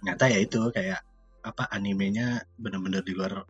nyata 0.00 0.26
ya 0.26 0.38
itu 0.38 0.60
kayak 0.70 1.02
apa 1.40 1.66
animenya 1.68 2.40
bener-bener 2.54 3.00
di 3.00 3.12
luar 3.12 3.42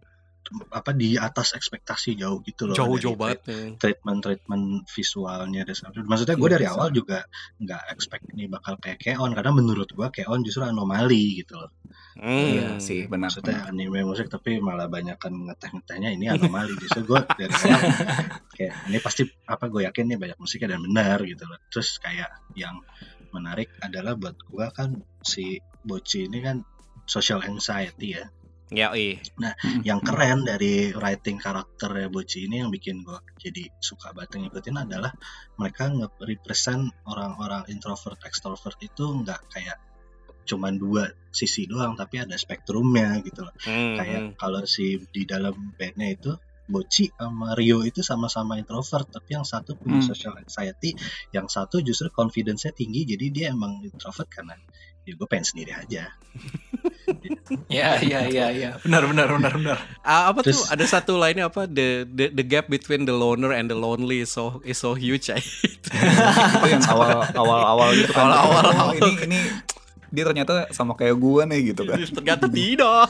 apa 0.70 0.90
di 0.94 1.14
atas 1.16 1.52
ekspektasi 1.52 2.16
jauh 2.16 2.40
gitu 2.42 2.70
loh 2.70 2.76
Jauh-jauh 2.76 3.14
Dari 3.14 3.20
banget 3.37 3.40
treatment 3.76 4.18
treatment 4.22 4.64
visualnya 4.88 5.62
dan 5.62 5.76
maksudnya 6.06 6.37
gue 6.38 6.48
Iya, 6.48 6.54
dari 6.56 6.66
awal 6.66 6.88
juga 6.90 7.18
nggak 7.59 7.82
expect 7.92 8.24
ini 8.32 8.46
bakal 8.46 8.78
kayak 8.78 8.98
Keon 8.98 9.35
karena 9.35 9.52
menurut 9.52 9.90
gue 9.90 10.06
Keon 10.11 10.40
justru 10.42 10.62
anomali 10.62 11.42
gitu 11.42 11.59
loh. 11.59 11.70
Iya 12.16 12.76
Hmm. 12.76 12.80
sih 12.80 13.04
benar. 13.04 13.28
maksudnya 13.28 13.68
anime 13.68 14.00
musik 14.02 14.32
tapi 14.32 14.56
malah 14.56 14.88
banyak 14.88 15.20
kan 15.20 15.35
ngeteh-ngetehnya 15.35 16.16
ini 16.16 16.26
anomali. 16.28 16.72
Justru 16.80 17.04
gue 17.04 17.20
dari 17.37 17.52
awal 17.52 17.82
kayak 18.56 18.74
ini 18.88 18.98
pasti 19.00 19.22
apa 19.44 19.68
gue 19.68 19.85
yakin 19.85 20.04
nih 20.14 20.18
banyak 20.18 20.38
musiknya 20.40 20.76
dan 20.76 20.80
benar 20.87 21.18
gitu 21.22 21.44
loh. 21.44 21.61
Terus 21.68 22.00
kayak 22.00 22.30
yang 22.56 22.80
menarik 23.35 23.68
adalah 23.85 24.16
buat 24.16 24.38
gue 24.38 24.66
kan 24.72 24.96
si 25.20 25.61
Boci 25.85 26.24
ini 26.24 26.40
kan 26.40 26.64
social 27.06 27.38
anxiety 27.44 28.16
ya 28.18 28.26
Ya, 28.66 28.90
iya. 28.98 29.22
yang 29.87 30.02
keren 30.02 30.42
dari 30.42 30.90
writing 30.90 31.38
karakter 31.38 32.11
Boci 32.11 32.50
ini 32.50 32.66
yang 32.66 32.74
bikin 32.74 33.07
gue 33.07 33.14
jadi 33.38 33.70
suka 33.79 34.11
banget 34.11 34.42
ngikutin 34.42 34.74
adalah 34.74 35.14
mereka 35.55 35.87
nge-represent 35.87 37.07
orang-orang 37.07 37.62
introvert 37.70 38.18
extrovert 38.26 38.74
itu 38.83 39.07
nggak 39.22 39.38
kayak 39.55 39.79
cuman 40.50 40.79
dua 40.83 41.07
sisi 41.31 41.70
doang 41.70 41.94
tapi 41.94 42.22
ada 42.22 42.35
spektrumnya 42.35 43.22
gitu 43.22 43.46
loh 43.46 43.55
Hmm, 43.62 43.94
kayak 44.02 44.20
hmm. 44.22 44.33
kalau 44.35 44.62
si 44.66 44.98
di 45.14 45.22
dalam 45.22 45.55
bandnya 45.79 46.11
itu 46.11 46.35
Boci 46.66 47.07
sama 47.14 47.55
Rio 47.55 47.87
itu 47.87 48.02
sama-sama 48.02 48.59
introvert 48.59 49.07
tapi 49.07 49.38
yang 49.38 49.46
satu 49.46 49.79
punya 49.79 50.02
Hmm. 50.02 50.11
social 50.11 50.35
anxiety 50.42 50.98
yang 51.31 51.46
satu 51.46 51.79
justru 51.87 52.11
confidence-nya 52.11 52.74
tinggi 52.74 53.07
jadi 53.07 53.26
dia 53.31 53.46
emang 53.55 53.79
introvert 53.87 54.26
karena 54.26 54.59
ya 55.07 55.14
gue 55.14 55.26
pengen 55.31 55.46
sendiri 55.46 55.70
aja 55.70 56.11
ya 57.70 57.98
ya 58.02 58.20
ya 58.26 58.46
ya. 58.50 58.70
Benar 58.82 59.06
benar 59.06 59.28
benar 59.32 59.52
benar. 59.54 59.78
Ah, 60.02 60.30
apa 60.30 60.42
Terus- 60.42 60.64
tuh 60.64 60.72
ada 60.72 60.84
satu 60.84 61.16
lainnya 61.16 61.46
apa? 61.46 61.64
The, 61.64 62.04
the 62.06 62.30
the 62.30 62.44
gap 62.44 62.66
between 62.66 63.04
the 63.04 63.14
loner 63.14 63.50
and 63.50 63.66
the 63.66 63.78
lonely 63.78 64.22
is 64.22 64.30
so 64.30 64.58
is 64.62 64.76
so 64.76 64.94
huge 64.94 65.28
itu 65.30 66.66
yang 66.66 66.82
awal 66.90 67.22
awal 67.34 67.60
awal 67.62 67.88
gitu 67.94 68.10
kan. 68.10 68.26
Awal-awal, 68.26 68.64
Oh, 68.66 68.90
awal. 68.90 68.94
ini 68.98 69.10
ini 69.26 69.38
dia 70.08 70.22
ternyata 70.22 70.70
sama 70.70 70.94
kayak 70.94 71.16
gua 71.16 71.42
nih 71.44 71.74
gitu 71.74 71.82
kan. 71.84 71.98
ternyata 71.98 72.46
tidak 72.46 73.08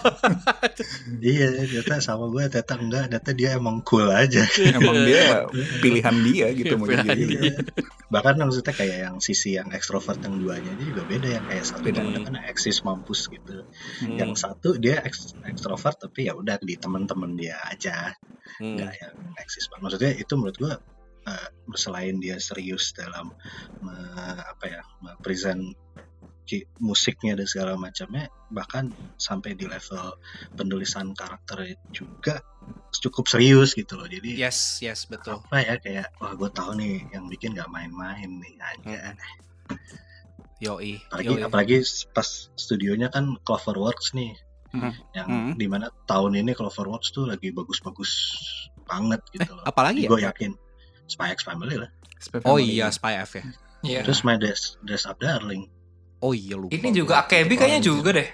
iya 1.22 1.46
ternyata 1.64 2.00
sama 2.00 2.26
gue 2.28 2.42
ternyata 2.48 2.74
enggak 2.76 3.02
ternyata 3.08 3.30
dia 3.32 3.48
emang 3.56 3.80
cool 3.82 4.08
aja 4.08 4.42
Emang 4.72 5.04
dia 5.04 5.44
pilihan 5.84 6.16
dia 6.22 6.46
gitu 6.52 6.74
mau 6.76 6.88
Pilihan 6.88 7.06
jadi 7.06 7.24
dia. 7.24 7.40
gitu. 7.52 7.60
bahkan 8.08 8.38
maksudnya 8.38 8.72
kayak 8.72 8.98
yang 9.08 9.16
sisi 9.18 9.58
yang 9.58 9.68
ekstrovert 9.70 10.20
yang 10.22 10.38
duanya 10.38 10.72
ini 10.72 10.84
juga 10.88 11.02
beda 11.04 11.28
yang 11.28 11.44
kayak 11.44 11.64
satu 11.64 11.84
Beda. 11.84 12.00
temennya 12.00 12.20
kan 12.24 12.36
eksis 12.46 12.82
mampus 12.82 13.28
gitu 13.28 13.66
Hmm, 13.96 14.18
yang 14.18 14.32
satu 14.34 14.76
dia 14.76 15.00
eks- 15.00 15.32
ekstrovert 15.46 15.96
tapi 15.98 16.28
ya 16.28 16.36
udah 16.36 16.58
di 16.60 16.76
teman-teman 16.76 17.32
dia 17.34 17.56
aja 17.64 18.12
hmm. 18.60 18.76
nggak 18.76 18.92
yang 18.92 19.14
eksis 19.36 19.68
banget 19.68 19.82
maksudnya 19.82 20.12
itu 20.14 20.32
menurut 20.36 20.56
gua 20.56 20.74
eh, 21.24 21.48
selain 21.74 22.16
dia 22.18 22.36
serius 22.36 22.92
dalam 22.92 23.32
me- 23.80 24.42
apa 24.42 24.64
ya 24.68 24.80
present 25.20 25.62
musiknya 26.78 27.34
dan 27.34 27.44
segala 27.44 27.74
macamnya 27.74 28.24
bahkan 28.48 28.88
sampai 29.16 29.52
di 29.52 29.64
level 29.64 30.14
penulisan 30.52 31.10
karakter 31.12 31.62
juga 31.90 32.38
cukup 32.92 33.26
serius 33.26 33.72
gitu 33.72 33.94
loh 33.94 34.06
jadi 34.06 34.30
yes 34.38 34.78
yes 34.80 35.04
betul 35.04 35.38
apa 35.40 35.56
ya 35.58 35.74
kayak 35.76 36.08
wah 36.16 36.32
gue 36.32 36.48
tahu 36.48 36.74
nih 36.74 37.04
yang 37.10 37.26
bikin 37.26 37.52
nggak 37.52 37.68
main-main 37.68 38.30
nih 38.36 38.54
aja 38.56 39.14
Yoi. 40.56 40.96
apalagi 41.04 41.28
Yoi. 41.30 41.42
apalagi 41.42 41.76
pas 42.10 42.28
studionya 42.54 43.08
kan 43.08 43.36
Cloverworks 43.42 44.12
nih 44.12 44.34
Hmm. 44.66 44.92
yang 45.14 45.28
Hmm. 45.30 45.52
di 45.54 45.70
mana 45.70 45.88
tahun 46.04 46.36
ini 46.36 46.52
Cloverworks 46.52 47.08
tuh 47.08 47.24
lagi 47.24 47.48
bagus-bagus 47.48 48.12
banget 48.84 49.22
gitu 49.32 49.46
loh 49.48 49.62
Apalagi 49.64 50.04
ya? 50.04 50.10
gue 50.10 50.20
yakin 50.20 50.52
Spy 51.06 51.32
X 51.32 51.46
Family 51.46 51.78
lah 51.78 51.88
Spy 52.18 52.42
Oh 52.44 52.58
Family. 52.58 52.74
iya, 52.74 52.90
Spy 52.90 53.14
F 53.16 53.40
ya. 53.40 53.44
Iya. 53.80 54.00
terus 54.02 54.20
My 54.20 54.34
Dress, 54.36 54.76
Dress 54.82 55.06
Up 55.06 55.16
Darling 55.16 55.70
Oh 56.24 56.32
iya 56.32 56.56
lupa. 56.56 56.72
Ini 56.72 56.88
juga 56.92 57.24
AKB 57.24 57.50
kayaknya 57.60 57.80
juga 57.84 58.10
deh. 58.16 58.28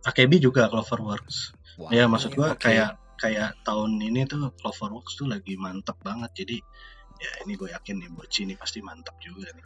AKB 0.00 0.32
juga 0.40 0.68
Cloverworks 0.72 1.52
Wah. 1.76 1.92
ya 1.92 2.08
maksud 2.08 2.32
gue 2.32 2.48
Oke. 2.48 2.72
kayak 2.72 2.96
kayak 3.20 3.52
tahun 3.68 4.00
ini 4.00 4.24
tuh 4.24 4.48
Cloverworks 4.56 5.16
tuh 5.20 5.28
lagi 5.28 5.60
mantep 5.60 5.96
banget 6.00 6.32
jadi 6.44 6.56
ya 7.20 7.30
ini 7.44 7.52
gue 7.52 7.68
yakin 7.68 8.00
nih 8.00 8.08
Boci 8.08 8.48
ini 8.48 8.56
pasti 8.56 8.80
mantep 8.80 9.12
juga 9.20 9.52
nih 9.52 9.64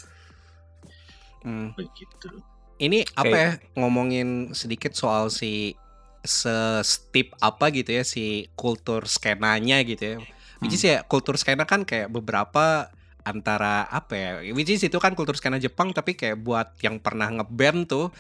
Hmm. 1.45 1.77
begitu 1.77 2.41
Ini 2.81 3.05
apa 3.21 3.37
ya 3.37 3.51
ngomongin 3.77 4.57
sedikit 4.57 4.97
soal 4.97 5.29
si 5.29 5.77
se-stip 6.25 7.37
apa 7.39 7.69
gitu 7.69 8.01
ya 8.01 8.03
si 8.03 8.49
kultur 8.57 9.05
skenanya 9.07 9.85
gitu 9.85 10.17
ya. 10.17 10.19
Which 10.65 10.75
is 10.75 10.83
ya 10.83 11.05
kultur 11.05 11.37
skena 11.37 11.69
kan 11.69 11.85
kayak 11.85 12.09
beberapa 12.11 12.89
antara 13.25 13.89
apa 13.89 14.13
ya 14.15 14.31
which 14.53 14.69
is 14.69 14.85
itu 14.85 15.01
kan 15.01 15.17
kultur 15.17 15.33
skena 15.33 15.57
Jepang 15.57 15.97
tapi 15.97 16.13
kayak 16.13 16.45
buat 16.45 16.77
yang 16.85 17.01
pernah 17.01 17.33
ngeband 17.33 17.89
tuh 17.89 18.13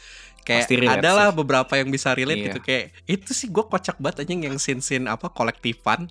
kayak 0.44 0.68
adalah 0.94 1.28
sih. 1.28 1.36
beberapa 1.36 1.72
yang 1.74 1.88
bisa 1.88 2.12
relate 2.12 2.36
Iya. 2.36 2.46
gitu 2.46 2.58
kayak 2.60 2.84
itu 3.06 3.30
sih 3.30 3.48
gue 3.48 3.64
kocak 3.64 3.96
banget 3.96 4.22
aja 4.22 4.32
yang 4.44 4.56
sin-sin 4.56 5.04
apa 5.06 5.28
kolektifan 5.28 6.06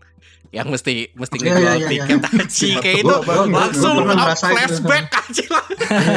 yang 0.49 0.67
mesti 0.67 1.09
mesti 1.11 1.35
Iya, 1.35 1.45
ngejual 1.47 1.65
iya, 1.65 1.77
iya, 1.79 1.89
tiket 1.89 2.21
aja 2.21 2.67
kayak 2.79 2.97
itu 2.99 3.05
Gua- 3.07 3.21
gua- 3.21 3.35
gua- 3.39 3.57
langsung 3.59 3.95
gua 3.95 4.13
itu. 4.13 4.45
flashback 4.45 5.05
aja 5.11 5.45
lah. 5.49 5.65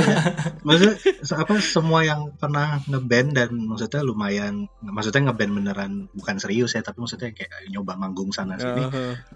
maksudnya 0.66 0.94
apa 1.36 1.54
semua 1.58 2.00
yang 2.02 2.20
pernah 2.34 2.66
ngeband 2.84 3.28
dan 3.32 3.48
maksudnya 3.56 4.00
lumayan 4.02 4.54
maksudnya 4.78 5.22
ngeband 5.26 5.52
beneran 5.54 5.92
bukan 6.12 6.36
serius 6.36 6.72
ya 6.72 6.82
tapi 6.82 6.98
maksudnya 6.98 7.32
kayak 7.32 7.48
nyoba 7.66 7.94
manggung 7.94 8.28
sana 8.28 8.56
sini 8.56 8.84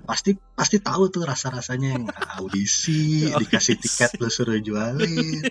pasti 0.04 0.36
pasti 0.52 0.76
tahu 0.78 1.08
tuh 1.08 1.24
rasa 1.24 1.48
rasanya 1.48 1.96
yang 1.96 2.04
audisi 2.36 3.24
dikasih 3.30 3.76
tiket 3.78 4.16
lu 4.16 4.28
suruh 4.28 4.58
jualin 4.58 5.48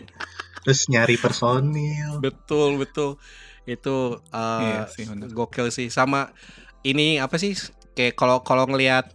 terus 0.70 0.86
nyari 0.86 1.18
personil. 1.18 2.22
Betul 2.22 2.78
betul. 2.78 3.18
Itu 3.66 4.22
uh, 4.30 4.62
Iya 4.62 4.86
sih, 4.86 5.10
bener. 5.10 5.34
gokil 5.34 5.74
sih. 5.74 5.90
Sama 5.90 6.30
ini 6.82 7.18
apa 7.18 7.42
sih? 7.42 7.58
Kayak 7.94 8.14
kalau 8.14 8.46
kalau 8.46 8.70
ngelihat 8.70 9.10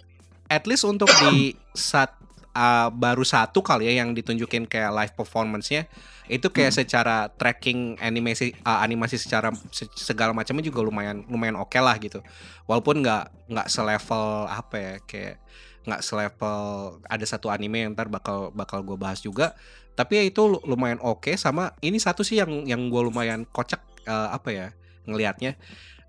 at 0.50 0.66
least 0.66 0.82
untuk 0.82 1.06
di 1.22 1.54
saat 1.72 2.12
uh, 2.52 2.90
baru 2.90 3.22
satu 3.22 3.62
kali 3.62 3.86
ya 3.86 4.02
yang 4.02 4.12
ditunjukin 4.12 4.66
kayak 4.66 4.92
live 4.92 5.14
performance-nya 5.14 5.86
itu 6.24 6.48
kayak 6.48 6.72
Hmm. 6.72 6.78
secara 6.84 7.16
tracking 7.28 8.00
animasi 8.00 8.56
uh, 8.64 8.80
animasi 8.80 9.20
secara 9.20 9.52
se- 9.68 9.92
segala 9.92 10.32
macamnya 10.32 10.64
juga 10.64 10.80
lumayan 10.80 11.22
lumayan 11.28 11.56
oke 11.56 11.76
lah 11.78 11.96
gitu. 12.00 12.24
Walaupun 12.64 13.04
nggak 13.04 13.52
nggak 13.52 13.68
selevel 13.68 14.48
apa 14.48 14.76
ya 14.76 14.94
kayak 15.04 15.36
nggak 15.84 16.00
selevel 16.00 16.60
ada 17.04 17.24
satu 17.28 17.52
anime 17.52 17.84
yang 17.84 17.92
ntar 17.92 18.08
bakal 18.08 18.48
bakal 18.56 18.80
gue 18.80 18.96
bahas 18.96 19.20
juga 19.20 19.52
tapi 19.94 20.12
ya 20.16 20.24
itu 20.24 20.42
lu- 20.44 20.64
lumayan 20.64 20.98
oke 20.98 21.34
sama 21.34 21.72
ini 21.80 21.96
satu 21.96 22.20
sih 22.20 22.36
yang 22.36 22.64
yang 22.64 22.86
gue 22.86 23.02
lumayan 23.02 23.46
kocak 23.46 23.78
eh, 24.02 24.28
apa 24.30 24.48
ya 24.48 24.66
ngelihatnya 25.04 25.54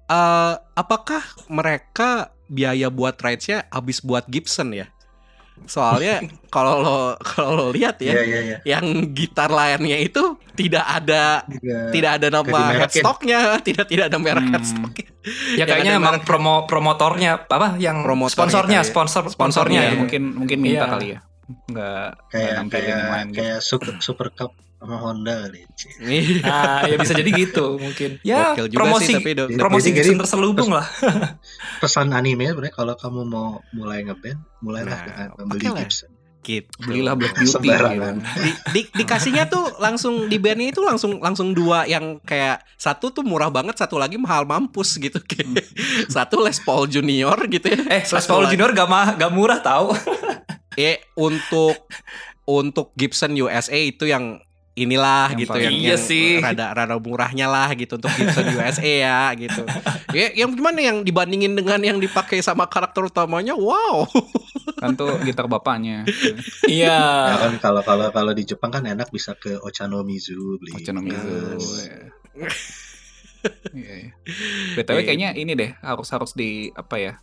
eh 0.05 0.53
apakah 0.73 1.21
mereka 1.47 2.09
biaya 2.45 2.87
buat 2.87 3.17
rides-nya 3.17 3.65
habis 3.67 3.99
buat 3.99 4.25
Gibson 4.25 4.69
ya 4.71 4.85
soalnya 5.63 6.19
kalau 6.53 6.75
lo 6.77 6.97
kalau 7.17 7.51
lo 7.53 7.65
lihat 7.71 7.97
ya 7.99 8.11
Iya 8.11 8.23
iya 8.23 8.39
iya. 8.41 8.57
yang 8.67 8.85
gitar 9.11 9.47
lainnya 9.47 9.97
itu 9.97 10.35
tidak 10.51 10.83
ada 10.83 11.47
Juga 11.47 11.89
tidak 11.89 12.11
ada 12.13 12.27
nama 12.29 12.59
headstocknya 12.75 13.39
tidak 13.67 13.85
tidak 13.87 14.05
ada 14.09 14.17
merek 14.19 14.43
Hmm. 14.43 14.53
headstocknya 14.53 15.07
Ya 15.57 15.65
kayaknya 15.65 15.97
emang 15.97 16.21
merek- 16.21 16.27
promo 16.27 16.53
promotornya 16.65 17.41
apa 17.41 17.79
yang 17.79 18.03
Promotornya 18.03 18.29
sponsornya 18.29 18.79
ya. 18.79 18.85
sponsor 18.85 19.23
Sponsornya, 19.25 19.33
sponsornya 19.33 19.79
Iya, 19.81 19.89
ya. 19.89 19.97
mungkin 19.97 20.21
mungkin 20.35 20.57
minta 20.59 20.85
Iya. 20.85 20.91
kali 20.91 21.07
ya. 21.07 21.19
Nggak 21.67 22.09
kayak 22.27 22.51
nampilin 22.55 22.69
kayak 22.71 22.87
yang 22.91 23.05
lain 23.07 23.27
gitu. 23.27 23.37
kayak 23.37 23.59
super, 23.59 23.93
super 23.99 24.27
cup 24.29 24.51
sama 24.75 24.97
Honda 24.97 25.33
kali 25.43 25.65
Ci. 25.71 25.87
Nah, 26.41 26.85
ya 26.89 26.95
bisa 26.95 27.13
jadi 27.13 27.31
gitu 27.31 27.65
mungkin. 27.75 28.21
Ya 28.23 28.51
Gokil 28.51 28.65
juga 28.67 28.79
promosi 28.79 29.05
sih, 29.07 29.15
tapi 29.15 29.31
do- 29.33 29.49
promosi 29.51 29.87
Jadi- 29.89 30.13
terselubung 30.15 30.69
lah. 30.69 30.85
pesan 31.81 32.11
anime 32.11 32.47
sebenarnya 32.47 32.73
kalau 32.75 32.93
kamu 32.93 33.21
mau 33.23 33.49
mulai 33.71 34.01
ngeband 34.01 34.37
mulailah 34.59 34.89
Nah, 34.91 35.03
dengan 35.03 35.27
membeli. 35.39 35.65
Gibson 35.75 36.09
gitu 36.41 36.69
Belilah 36.79 37.17
Black 37.17 37.33
Beauty 37.35 37.57
gitu. 37.67 37.89
di, 38.37 38.51
di- 38.71 38.91
dikasihnya 38.93 39.49
tuh 39.49 39.65
langsung 39.77 40.29
di 40.29 40.37
bandnya 40.37 40.69
itu 40.69 40.77
langsung 40.79 41.17
langsung 41.17 41.51
dua 41.51 41.85
yang 41.85 42.21
kayak 42.21 42.61
satu 42.75 43.09
tuh 43.09 43.25
murah 43.25 43.49
banget 43.49 43.73
satu 43.75 43.97
lagi 43.97 44.13
mahal 44.15 44.45
mampus 44.45 44.93
gitu 44.95 45.17
kayak 45.19 45.65
satu 46.07 46.37
Les 46.39 46.61
Paul 46.61 46.85
Junior 46.85 47.33
gitu 47.47 47.65
ya 47.65 47.81
Eh, 47.91 48.05
Les 48.05 48.25
Paul 48.27 48.45
lagi- 48.45 48.53
Junior 48.53 48.69
gak, 48.71 48.85
mah, 48.85 49.07
gak 49.15 49.31
murah 49.31 49.57
tahu. 49.57 49.97
Eh 50.75 51.03
untuk 51.15 51.87
untuk 52.45 52.91
Gibson 52.93 53.33
USA 53.33 53.75
itu 53.75 54.05
yang 54.05 54.39
inilah 54.75 55.31
Yang 55.31 55.39
gitu 55.47 55.57
yang, 55.57 55.71
Iya 55.73 55.95
yang 55.95 56.03
sih. 56.03 56.27
rada 56.43 56.75
rada 56.75 56.99
murahnya 56.99 57.47
lah 57.47 57.71
gitu 57.73 57.95
untuk 57.95 58.11
Gibson 58.11 58.43
USA 58.53 58.83
ya 58.83 59.19
gitu 59.33 59.63
ya 60.11 60.35
yang 60.35 60.51
gimana 60.51 60.83
yang 60.83 60.97
dibandingin 61.01 61.55
dengan 61.55 61.79
yang 61.79 61.95
dipakai 61.95 62.43
sama 62.43 62.67
karakter 62.67 63.07
utamanya 63.07 63.55
wow 63.55 64.03
Kan 64.75 64.99
tuh 64.99 65.07
gitar 65.23 65.47
bapaknya. 65.47 66.03
Iya. 66.67 66.99
Ya 67.31 67.35
kan 67.39 67.53
kalau 67.63 67.79
kalau 67.79 68.11
kalau 68.11 68.35
di 68.35 68.43
Jepang 68.43 68.75
kan 68.75 68.83
enak 68.83 69.07
bisa 69.07 69.31
ke 69.39 69.55
Ochanomizu 69.55 70.59
beli. 70.59 70.75
Ochanomizu. 70.75 71.31
Yes. 72.35 72.59
Iya, 73.71 73.93
iya. 73.95 74.11
BTW 74.75 74.97
Iya. 74.99 75.05
kayaknya 75.07 75.29
ini 75.37 75.53
deh 75.55 75.71
harus 75.79 76.09
harus 76.11 76.35
di 76.35 76.73
apa 76.73 76.97
ya? 76.97 77.13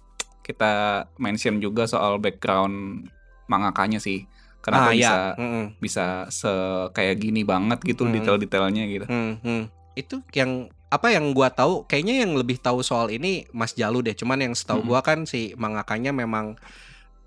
Kita 0.40 1.04
mention 1.20 1.60
juga 1.60 1.84
soal 1.84 2.16
background 2.18 3.06
mangakanya 3.52 4.00
sih. 4.00 4.24
Kenapa 4.62 4.88
Ah, 4.88 4.94
bisa 4.94 5.16
ya. 5.34 5.40
Mm-mm. 5.42 5.66
bisa 5.76 6.06
se 6.30 6.52
kayak 6.94 7.18
gini 7.18 7.42
banget 7.42 7.82
gitu 7.82 8.06
Hmm. 8.06 8.14
detail-detailnya 8.14 8.84
gitu. 8.88 9.06
Hmm, 9.10 9.36
hmm. 9.42 9.62
Itu 9.92 10.22
yang 10.32 10.70
apa 10.88 11.10
yang 11.10 11.32
gua 11.32 11.50
tahu 11.50 11.82
kayaknya 11.84 12.22
yang 12.22 12.32
lebih 12.32 12.56
tahu 12.56 12.80
soal 12.80 13.10
ini 13.10 13.44
Mas 13.50 13.74
Jalu 13.74 14.00
deh. 14.00 14.14
Cuman 14.14 14.38
yang 14.38 14.54
setahu 14.54 14.80
Hmm. 14.80 14.88
gua 14.88 15.00
kan 15.02 15.26
si 15.26 15.52
mangakanya 15.58 16.14
memang 16.14 16.54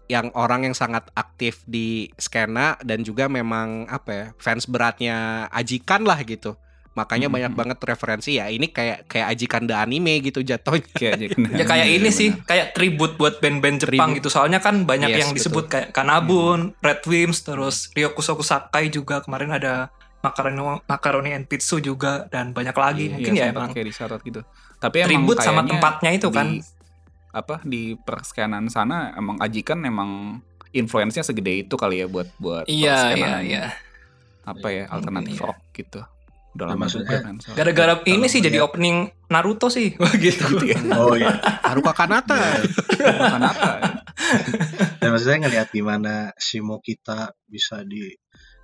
yang 0.06 0.30
orang 0.32 0.64
yang 0.64 0.78
sangat 0.78 1.10
aktif 1.12 1.66
di 1.66 2.14
skena 2.16 2.78
dan 2.82 3.02
juga 3.02 3.26
memang 3.26 3.90
apa 3.90 4.10
ya 4.10 4.26
fans 4.38 4.70
beratnya 4.70 5.50
Ajikan 5.52 6.06
lah 6.06 6.22
gitu. 6.24 6.54
Makanya 6.96 7.28
Hmm, 7.28 7.36
banyak 7.36 7.52
hmm. 7.52 7.60
banget 7.60 7.78
referensi 7.84 8.40
ya. 8.40 8.48
Ini 8.48 8.68
kayak 8.68 9.06
kayak 9.06 9.28
Ajikan 9.30 9.68
the 9.68 9.76
anime 9.76 10.24
gitu 10.24 10.40
jatuhnya. 10.40 10.88
Kayak 10.90 11.36
Ya 11.52 11.66
kayak 11.68 11.88
ini 11.92 12.10
sih, 12.10 12.32
kayak 12.42 12.72
tribute 12.72 13.16
buat 13.16 13.38
band-band 13.38 13.78
Jepang 13.78 14.16
Tribute. 14.16 14.18
gitu. 14.18 14.30
Soalnya 14.30 14.58
kan 14.58 14.84
banyak 14.84 15.12
Yes, 15.12 15.20
yang 15.20 15.30
betul. 15.30 15.40
disebut 15.44 15.66
kayak 15.68 15.88
Kanabun, 15.92 16.72
Red 16.80 17.04
Wimps, 17.04 17.44
terus 17.44 17.92
Ryokusoku 17.92 18.42
Sakai 18.42 18.88
juga 18.88 19.20
kemarin 19.20 19.52
ada 19.52 19.92
Macaroni, 20.22 20.58
Macaroni 20.82 21.32
and 21.32 21.46
Pizza 21.46 21.78
juga 21.78 22.26
dan 22.26 22.50
banyak 22.50 22.74
lagi. 22.74 23.06
Mungkin 23.12 23.34
ya 23.34 23.52
emang 23.52 23.70
kayak 23.70 23.86
disorot 23.86 24.24
gitu. 24.24 24.42
Tapi 24.76 25.04
emang 25.04 25.10
tribute 25.12 25.40
sama 25.40 25.62
tempatnya 25.62 26.12
itu 26.12 26.28
kan. 26.30 26.48
di- 26.50 26.64
apa 27.30 27.60
di 27.62 28.00
perskenan 28.00 28.72
sana 28.72 29.12
emang 29.12 29.36
ajikan 29.38 29.84
emang 29.84 30.40
influence-nya 30.72 31.20
segede 31.22 31.62
itu 31.62 31.76
kali 31.76 32.00
ya 32.00 32.08
buat 32.08 32.32
buat 32.38 32.64
Iya, 32.64 33.12
iya, 33.12 33.34
iya. 33.44 33.64
apa 34.42 34.68
ya 34.70 34.88
alternatif 34.88 35.36
iya. 35.36 35.44
rock 35.44 35.60
gitu. 35.76 36.00
Udah 36.56 36.66
Ya, 36.66 36.72
lama 36.72 36.82
maksudnya- 36.88 37.12
juga 37.12 37.18
kan. 37.22 37.36
soalnya. 37.38 37.58
Gara-gara 37.60 37.94
ini 38.08 38.28
sih 38.28 38.40
jadi 38.40 38.58
ngeliat- 38.58 38.68
opening 38.72 38.98
Naruto 39.28 39.68
sih. 39.68 39.92
gitu. 40.24 40.46
Oh 40.96 41.14
iya. 41.14 41.36
Haruka 41.62 41.92
Kanata. 41.92 42.40
Bukan 42.96 43.44
apa. 43.44 43.70
Dan 44.98 45.10
maksudnya 45.12 45.38
ngelihat 45.44 45.68
gimana 45.70 46.14
Shimo 46.36 46.80
kita 46.80 47.36
bisa 47.44 47.84
di 47.84 48.08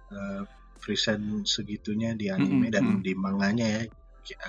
eh, 0.07 0.41
present 0.79 1.43
segitunya 1.45 2.15
di 2.15 2.27
anime 2.27 2.67
Mm-mm, 2.67 2.73
dan 2.73 2.83
mm. 2.97 3.01
di 3.01 3.13
manganya 3.13 3.67
ya. 3.67 3.83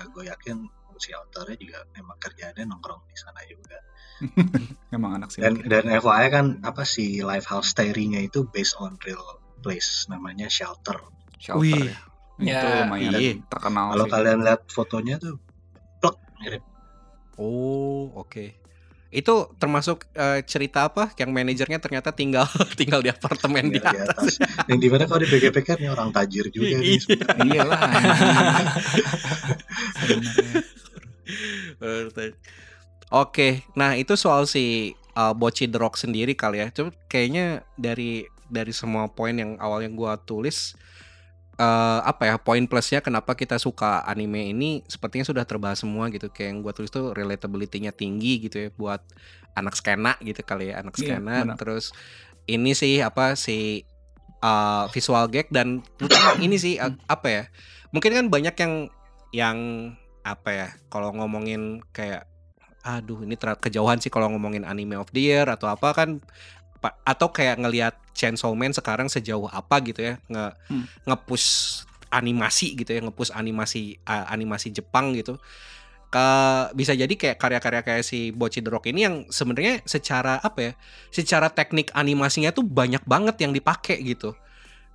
gue 0.07 0.23
yakin 0.23 0.63
si 0.95 1.11
autornya 1.11 1.57
juga 1.57 1.83
emang 1.93 2.15
kerjaannya 2.15 2.63
nongkrong 2.63 3.03
di 3.05 3.17
sana 3.17 3.41
juga. 3.43 3.75
Emang 4.95 5.19
anak 5.19 5.33
sih. 5.33 5.41
Dan 5.41 5.59
dan 5.65 5.83
FYI 5.89 6.27
kan 6.29 6.45
apa 6.61 6.85
si 6.85 7.19
Lifehouse 7.19 7.73
Theory-nya 7.73 8.23
itu 8.23 8.47
based 8.47 8.77
on 8.77 8.95
real 9.03 9.19
place 9.59 10.05
namanya 10.07 10.47
Shelter. 10.47 10.95
Shelter 11.35 11.59
Wih. 11.59 11.91
ya. 11.91 11.97
Itu 12.39 12.49
Ya, 12.49 12.85
lumayan 12.85 13.13
iya. 13.15 13.33
terkenal 13.45 13.93
Kalau 13.93 14.05
kalian 14.09 14.39
lihat 14.41 14.61
fotonya 14.67 15.15
tuh 15.21 15.37
plek 16.01 16.17
mirip. 16.41 16.63
Oh, 17.37 18.09
oke. 18.15 18.57
Itu 19.13 19.53
termasuk 19.61 20.09
eh, 20.17 20.41
cerita 20.41 20.89
apa 20.89 21.13
yang 21.21 21.29
manajernya 21.29 21.77
ternyata 21.77 22.09
tinggal 22.09 22.49
tinggal 22.79 23.05
di 23.05 23.13
apartemen 23.13 23.69
di 23.69 23.77
Di 23.77 23.85
atas. 23.85 24.41
atas. 24.41 24.65
Yang 24.65 24.79
di 24.81 24.87
mana 24.89 25.03
kalau 25.05 25.21
dipikir-pikir 25.21 25.75
nih 25.77 25.89
orang 25.93 26.09
tajir 26.09 26.49
juga 26.49 26.73
nih. 26.73 26.97
sebenarnya. 26.97 27.45
Iyalah. 27.45 27.81
Betul. 31.79 32.33
Oke, 33.13 33.61
nah 33.77 33.93
itu 33.93 34.17
soal 34.17 34.49
si 34.49 34.97
uh, 35.13 35.33
Boci 35.37 35.69
The 35.69 35.77
Rock 35.77 36.01
sendiri 36.01 36.33
kali 36.33 36.65
ya. 36.65 36.67
Cuma 36.73 36.89
kayaknya 37.05 37.61
dari 37.77 38.25
dari 38.49 38.73
semua 38.73 39.05
poin 39.09 39.33
yang 39.33 39.61
awalnya 39.61 39.93
gua 39.93 40.17
tulis 40.17 40.73
eh, 41.53 41.99
apa 42.01 42.23
ya 42.25 42.35
poin 42.37 42.65
plusnya 42.65 42.99
kenapa 42.99 43.33
kita 43.33 43.57
suka 43.57 44.01
anime 44.03 44.49
ini 44.49 44.69
sepertinya 44.85 45.25
sudah 45.25 45.43
terbahas 45.45 45.81
semua 45.81 46.09
gitu. 46.09 46.29
Kayak 46.29 46.49
yang 46.53 46.59
gue 46.61 46.73
tulis 46.73 46.89
tuh 46.89 47.13
relatability-nya 47.13 47.93
tinggi 47.93 48.41
gitu 48.41 48.57
ya 48.57 48.69
buat 48.73 49.01
anak 49.53 49.77
skena 49.77 50.17
gitu 50.19 50.41
kali 50.41 50.73
ya 50.73 50.81
anak 50.81 50.97
Iya, 50.97 51.17
skena. 51.21 51.35
benar. 51.45 51.57
terus 51.61 51.93
ini 52.49 52.73
sih 52.73 52.99
apa 52.99 53.37
si 53.37 53.85
uh, 54.41 54.89
visual 54.89 55.29
gag 55.29 55.47
dan 55.53 55.85
terutama 55.95 56.35
ini 56.45 56.57
sih 56.57 56.81
uh, 56.81 56.89
apa 57.05 57.27
ya 57.29 57.43
mungkin 57.93 58.11
kan 58.17 58.25
banyak 58.33 58.55
yang 58.57 58.73
yang 59.29 59.57
apa 60.25 60.49
ya 60.49 60.67
kalau 60.89 61.13
ngomongin 61.13 61.85
kayak 61.93 62.25
aduh 62.81 63.21
ini 63.21 63.37
ter- 63.37 63.55
kejauhan 63.61 64.01
sih 64.01 64.09
kalau 64.09 64.27
ngomongin 64.33 64.65
anime 64.65 64.97
of 64.97 65.07
the 65.13 65.21
year 65.23 65.45
atau 65.45 65.69
apa 65.69 65.93
kan 65.93 66.19
atau 67.03 67.31
kayak 67.31 67.61
ngelihat 67.63 67.93
Chainsaw 68.11 68.51
Man 68.53 68.75
sekarang 68.75 69.07
sejauh 69.07 69.47
apa 69.47 69.79
gitu 69.85 70.03
ya 70.03 70.19
nge 70.27 70.45
Hmm. 70.67 70.85
ngepush 71.07 71.47
animasi 72.11 72.77
gitu 72.77 72.93
ya 72.93 73.01
ngepush 73.01 73.33
animasi 73.33 73.97
uh, 74.05 74.27
animasi 74.29 74.69
Jepang 74.69 75.15
gitu 75.15 75.39
ke 76.13 76.27
bisa 76.77 76.93
jadi 76.93 77.09
kayak 77.09 77.41
karya-karya 77.41 77.81
kayak 77.81 78.03
si 78.05 78.29
Bochi 78.29 78.61
the 78.61 78.69
Rock 78.69 78.85
ini 78.85 79.01
yang 79.01 79.15
sebenarnya 79.33 79.81
secara 79.81 80.37
apa 80.37 80.59
ya 80.61 80.71
secara 81.09 81.49
teknik 81.49 81.89
animasinya 81.97 82.53
tuh 82.53 82.61
banyak 82.61 83.01
banget 83.09 83.41
yang 83.41 83.49
dipakai 83.49 83.97
gitu 84.05 84.37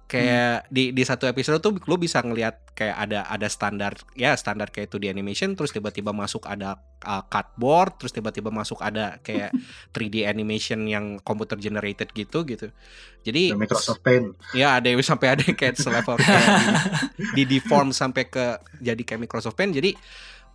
kayak 0.09 0.73
di 0.73 0.97
di 0.97 1.05
satu 1.05 1.29
episode 1.29 1.61
tuh 1.61 1.77
lu 1.85 2.01
bisa 2.01 2.25
ngelihat 2.25 2.73
kayak 2.73 2.97
ada 2.97 3.29
ada 3.29 3.44
standar 3.53 3.92
ya 4.16 4.33
standar 4.40 4.73
kayak 4.73 4.88
itu 4.88 4.97
di 4.97 5.12
animation 5.12 5.53
terus 5.53 5.68
tiba-tiba 5.68 6.16
masuk 6.16 6.49
ada 6.49 6.81
uh, 7.05 7.21
cardboard 7.29 8.01
terus 8.01 8.16
tiba-tiba 8.16 8.49
masuk 8.49 8.81
ada 8.81 9.21
kayak 9.21 9.53
3D 9.94 10.25
animation 10.25 10.88
yang 10.88 11.21
computer 11.21 11.61
generated 11.61 12.09
gitu 12.16 12.49
gitu. 12.49 12.73
Jadi 13.21 13.53
Dan 13.53 13.61
Microsoft 13.61 14.01
Paint. 14.01 14.33
Ya 14.57 14.81
ada 14.81 14.88
yang 14.88 15.05
sampai 15.05 15.37
ada 15.37 15.44
yang 15.44 15.59
kayak 15.61 15.77
selevel 15.77 16.16
kayak 16.16 16.49
di, 16.57 16.64
di 17.37 17.61
deform 17.61 17.92
sampai 17.92 18.33
ke 18.33 18.64
jadi 18.81 19.03
kayak 19.05 19.29
Microsoft 19.29 19.61
Paint. 19.61 19.77
Jadi 19.77 19.92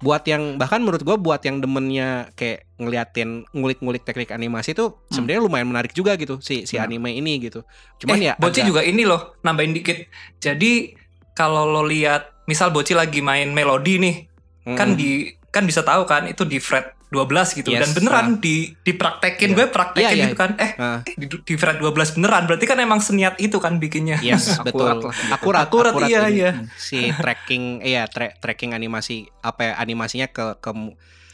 buat 0.04 0.22
yang 0.24 0.60
bahkan 0.60 0.78
menurut 0.78 1.00
gue 1.00 1.16
buat 1.16 1.40
yang 1.40 1.58
demennya 1.58 2.28
kayak 2.34 2.68
ngeliatin 2.76 3.48
ngulik-ngulik 3.50 4.04
teknik 4.04 4.30
animasi 4.30 4.76
tuh 4.76 5.00
sebenarnya 5.08 5.42
lumayan 5.42 5.66
menarik 5.66 5.92
juga 5.92 6.14
gitu 6.14 6.38
si 6.38 6.64
si 6.64 6.76
Benar. 6.76 6.92
anime 6.92 7.16
ini 7.16 7.40
gitu 7.40 7.64
cuman 7.98 8.18
eh, 8.18 8.24
ya 8.26 8.34
Boci 8.36 8.60
agak- 8.60 8.68
juga 8.68 8.82
ini 8.84 9.04
loh, 9.04 9.40
nambahin 9.40 9.72
dikit. 9.72 10.04
Jadi 10.38 10.92
kalau 11.32 11.64
lo 11.66 11.82
lihat, 11.82 12.44
misal 12.44 12.70
Boci 12.70 12.92
lagi 12.92 13.20
main 13.20 13.50
melodi 13.50 13.96
nih, 13.98 14.16
Hmm. 14.64 14.76
kan 14.76 14.94
di 14.94 15.28
kan 15.50 15.64
bisa 15.64 15.82
tahu 15.82 16.04
kan 16.04 16.24
itu 16.26 16.44
di 16.44 16.58
fret 16.58 16.92
12 17.14 17.30
gitu 17.54 17.70
Yes, 17.70 17.80
dan 17.80 17.90
beneran 17.94 18.28
di 18.38 18.74
dipraktekin 18.76 19.50
Iya. 19.50 19.56
gue 19.56 19.66
praktekin 19.70 20.04
Iya, 20.04 20.12
iya. 20.12 20.26
gitu 20.26 20.36
kan 20.36 20.52
eh 20.58 20.72
Ah. 20.76 21.00
di, 21.06 21.26
di 21.30 21.54
fret 21.54 21.78
12 21.78 21.94
beneran 22.12 22.44
berarti 22.44 22.66
kan 22.66 22.78
emang 22.78 22.98
seniat 23.00 23.38
itu 23.38 23.56
kan 23.58 23.78
bikinnya 23.78 24.18
Yes, 24.20 24.50
Akurat 24.58 24.66
betul. 24.66 24.88
lah 25.06 25.14
gitu. 25.14 25.30
Akurat, 25.32 25.64
Akurat, 25.64 25.94
iya, 26.04 26.22
ini. 26.26 26.36
iya. 26.36 26.52
Si 26.74 27.14
tracking, 27.14 27.64
iya 27.80 28.04
tra- 28.06 28.34
tracking 28.34 28.72
animasi 28.72 29.30
apa 29.40 29.62
ya 29.64 29.74
animasinya 29.78 30.26
ke 30.28 30.58
ke 30.58 30.72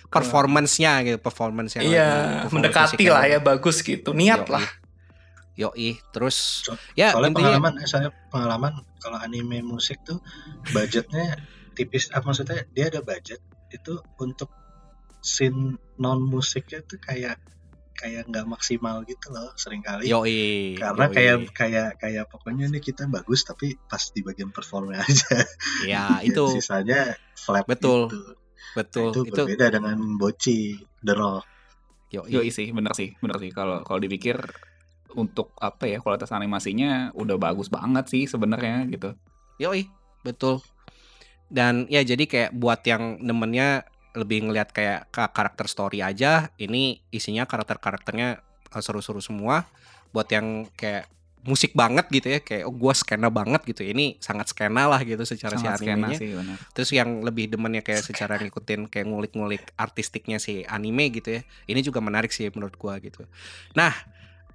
performance-nya 0.09 0.93
gitu, 1.03 1.17
performance 1.17 1.71
yang 1.73 1.85
iya 1.85 2.09
performance 2.41 2.51
mendekati 2.51 3.05
lah 3.07 3.23
ya 3.25 3.39
bagus 3.39 3.79
gitu 3.79 4.11
niat 4.11 4.43
Yoi. 4.43 4.53
lah 4.53 4.65
Yoi, 5.55 5.89
terus 6.09 6.63
So- 6.63 6.79
ya 6.93 7.11
soalnya 7.11 7.29
intinya 7.31 7.47
pengalaman 7.53 7.73
eh, 7.77 7.85
saya 7.85 8.09
pengalaman 8.27 8.73
kalau 8.97 9.17
anime 9.17 9.59
musik 9.61 9.99
tuh 10.01 10.17
budgetnya 10.69 11.35
tipis 11.71 12.09
ah, 12.09 12.19
maksudnya 12.19 12.63
dia 12.69 12.87
ada 12.87 12.99
budget 12.99 13.39
itu 13.69 14.01
untuk 14.17 14.49
scene 15.19 15.77
non 15.99 16.19
musiknya 16.23 16.83
tuh 16.83 16.99
kayak 16.99 17.37
kayak 17.99 18.31
nggak 18.31 18.47
maksimal 18.47 19.03
gitu 19.03 19.27
loh 19.35 19.51
sering 19.59 19.83
kali 19.83 20.07
yoi. 20.07 20.79
karena 20.79 21.05
yoi. 21.11 21.15
kayak 21.15 21.37
kayak 21.51 21.89
kayak 21.99 22.25
pokoknya 22.31 22.71
ini 22.71 22.79
kita 22.79 23.11
bagus 23.11 23.43
tapi 23.43 23.75
pas 23.75 23.99
di 23.99 24.23
bagian 24.23 24.55
performnya 24.55 25.03
aja 25.07 25.43
ya 25.83 26.23
itu 26.23 26.47
sisanya 26.55 27.19
flat 27.35 27.67
Betul. 27.67 28.07
gitu. 28.07 28.19
betul 28.79 29.11
itu, 29.11 29.19
itu 29.27 29.35
berbeda 29.35 29.67
dengan 29.67 29.99
Boci 30.15 30.79
The 31.03 31.13
Rock 31.13 31.59
yoi. 32.09 32.29
Yoi 32.33 32.49
sih, 32.49 32.73
bener 32.73 32.93
sih, 32.97 33.13
bener 33.21 33.37
sih. 33.37 33.53
Kalau 33.53 33.85
kalau 33.85 33.99
dipikir 34.01 34.37
untuk 35.17 35.53
apa 35.57 35.89
ya 35.89 35.97
kualitas 36.01 36.29
animasinya 36.33 37.13
udah 37.17 37.37
bagus 37.41 37.69
banget 37.69 38.09
sih 38.09 38.23
sebenarnya 38.29 38.85
gitu. 38.89 39.13
Yoi, 39.61 39.89
betul. 40.21 40.61
Dan 41.49 41.89
ya 41.89 42.05
jadi 42.05 42.29
kayak 42.29 42.51
buat 42.53 42.85
yang 42.85 43.17
nemennya 43.21 43.85
lebih 44.17 44.49
ngelihat 44.49 44.69
kayak 44.73 45.09
ka- 45.13 45.31
karakter 45.31 45.69
story 45.69 46.01
aja, 46.01 46.49
ini 46.57 47.01
isinya 47.13 47.45
karakter-karakternya 47.45 48.41
eh, 48.73 48.81
seru-seru 48.83 49.21
semua. 49.21 49.65
Buat 50.09 50.33
yang 50.33 50.65
kayak 50.73 51.05
musik 51.39 51.71
banget 51.71 52.11
gitu 52.11 52.27
ya, 52.35 52.39
kayak 52.43 52.67
oh 52.67 52.75
gua 52.75 52.91
skena 52.91 53.31
banget 53.31 53.63
gitu. 53.69 53.85
Ini 53.85 54.19
sangat 54.19 54.51
skena 54.51 54.89
lah 54.91 54.99
gitu 55.05 55.23
secara 55.23 55.55
Sangat 55.55 55.79
si 55.79 55.87
animenya. 55.87 56.17
sih 56.19 56.29
bener. 56.35 56.57
Terus 56.75 56.89
yang 56.91 57.23
lebih 57.23 57.47
demennya 57.47 57.85
kayak 57.85 58.03
secara 58.03 58.35
ngikutin 58.41 58.91
kayak 58.91 59.07
ngulik-ngulik 59.07 59.63
artistiknya 59.79 60.41
si 60.41 60.67
anime 60.67 61.07
gitu 61.13 61.39
ya. 61.39 61.41
Ini 61.69 61.79
juga 61.79 62.03
menarik 62.03 62.33
sih 62.35 62.51
menurut 62.51 62.75
gua 62.75 62.99
gitu. 62.99 63.23
Nah, 63.77 63.93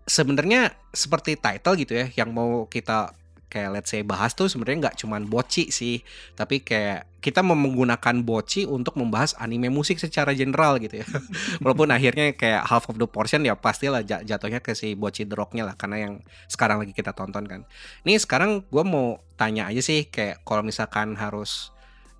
sebenarnya 0.05 0.77
seperti 0.93 1.41
title 1.41 1.75
gitu 1.81 1.97
ya 1.97 2.07
yang 2.13 2.31
mau 2.31 2.69
kita 2.69 3.17
kayak 3.55 3.71
let's 3.71 3.95
say 3.95 4.03
bahas 4.03 4.35
tuh 4.35 4.51
sebenarnya 4.51 4.91
nggak 4.91 4.97
cuman 5.07 5.31
boci 5.31 5.71
sih, 5.71 6.03
tapi 6.35 6.67
kayak 6.67 7.07
kita 7.23 7.41
menggunakan 7.41 8.21
boci 8.27 8.67
untuk 8.67 8.99
membahas 8.99 9.39
anime 9.39 9.71
musik 9.71 10.03
secara 10.03 10.35
general 10.35 10.83
gitu 10.83 11.01
ya. 11.01 11.07
Walaupun 11.63 11.95
akhirnya 11.95 12.35
kayak 12.35 12.67
half 12.67 12.91
of 12.91 12.99
the 12.99 13.07
portion 13.07 13.47
ya 13.47 13.55
pastilah 13.55 14.03
ja- 14.03 14.27
jatuhnya 14.27 14.59
ke 14.59 14.75
si 14.75 14.99
boci 14.99 15.23
the 15.23 15.39
lah 15.39 15.79
karena 15.79 16.11
yang 16.11 16.15
sekarang 16.51 16.83
lagi 16.83 16.91
kita 16.91 17.15
tonton 17.15 17.47
kan. 17.47 17.63
Ini 18.03 18.19
sekarang 18.19 18.67
gue 18.67 18.85
mau 18.85 19.23
tanya 19.39 19.71
aja 19.71 19.81
sih 19.81 20.11
kayak 20.11 20.43
kalau 20.43 20.67
misalkan 20.67 21.15
harus 21.15 21.74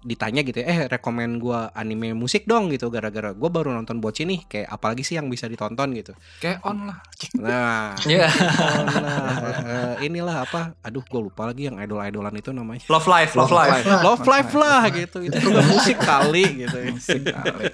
ditanya 0.05 0.45
gitu 0.45 0.61
ya, 0.61 0.67
eh 0.69 0.79
rekomen 0.87 1.41
gua 1.41 1.73
anime 1.73 2.13
musik 2.13 2.45
dong 2.45 2.69
gitu 2.69 2.93
gara-gara 2.93 3.33
gua 3.33 3.49
baru 3.49 3.73
nonton 3.73 3.99
Boci 3.99 4.29
nih 4.29 4.45
kayak 4.45 4.69
apalagi 4.69 5.01
sih 5.01 5.17
yang 5.17 5.33
bisa 5.33 5.49
ditonton 5.49 5.97
gitu. 5.97 6.13
Kayak 6.39 6.61
on 6.63 6.93
lah. 6.93 6.99
Nah, 7.41 7.97
Iya. 8.05 8.29
oh 8.29 8.85
lah, 9.01 9.37
eh, 9.65 10.07
inilah 10.07 10.45
apa? 10.45 10.77
Aduh, 10.85 11.01
gue 11.01 11.21
lupa 11.25 11.49
lagi 11.49 11.73
yang 11.73 11.81
idol-idolan 11.81 12.37
itu 12.37 12.53
namanya. 12.53 12.85
love 12.93 13.09
life 13.09 13.33
love, 13.33 13.49
life, 13.49 13.81
Love 13.87 14.25
Life 14.29 14.53
lah 14.53 14.83
gitu. 14.93 15.25
Itu 15.25 15.39
juga 15.41 15.65
musik 15.73 15.97
kali 15.97 16.69
gitu. 16.69 16.77
Musik 16.93 17.23
kali. 17.25 17.65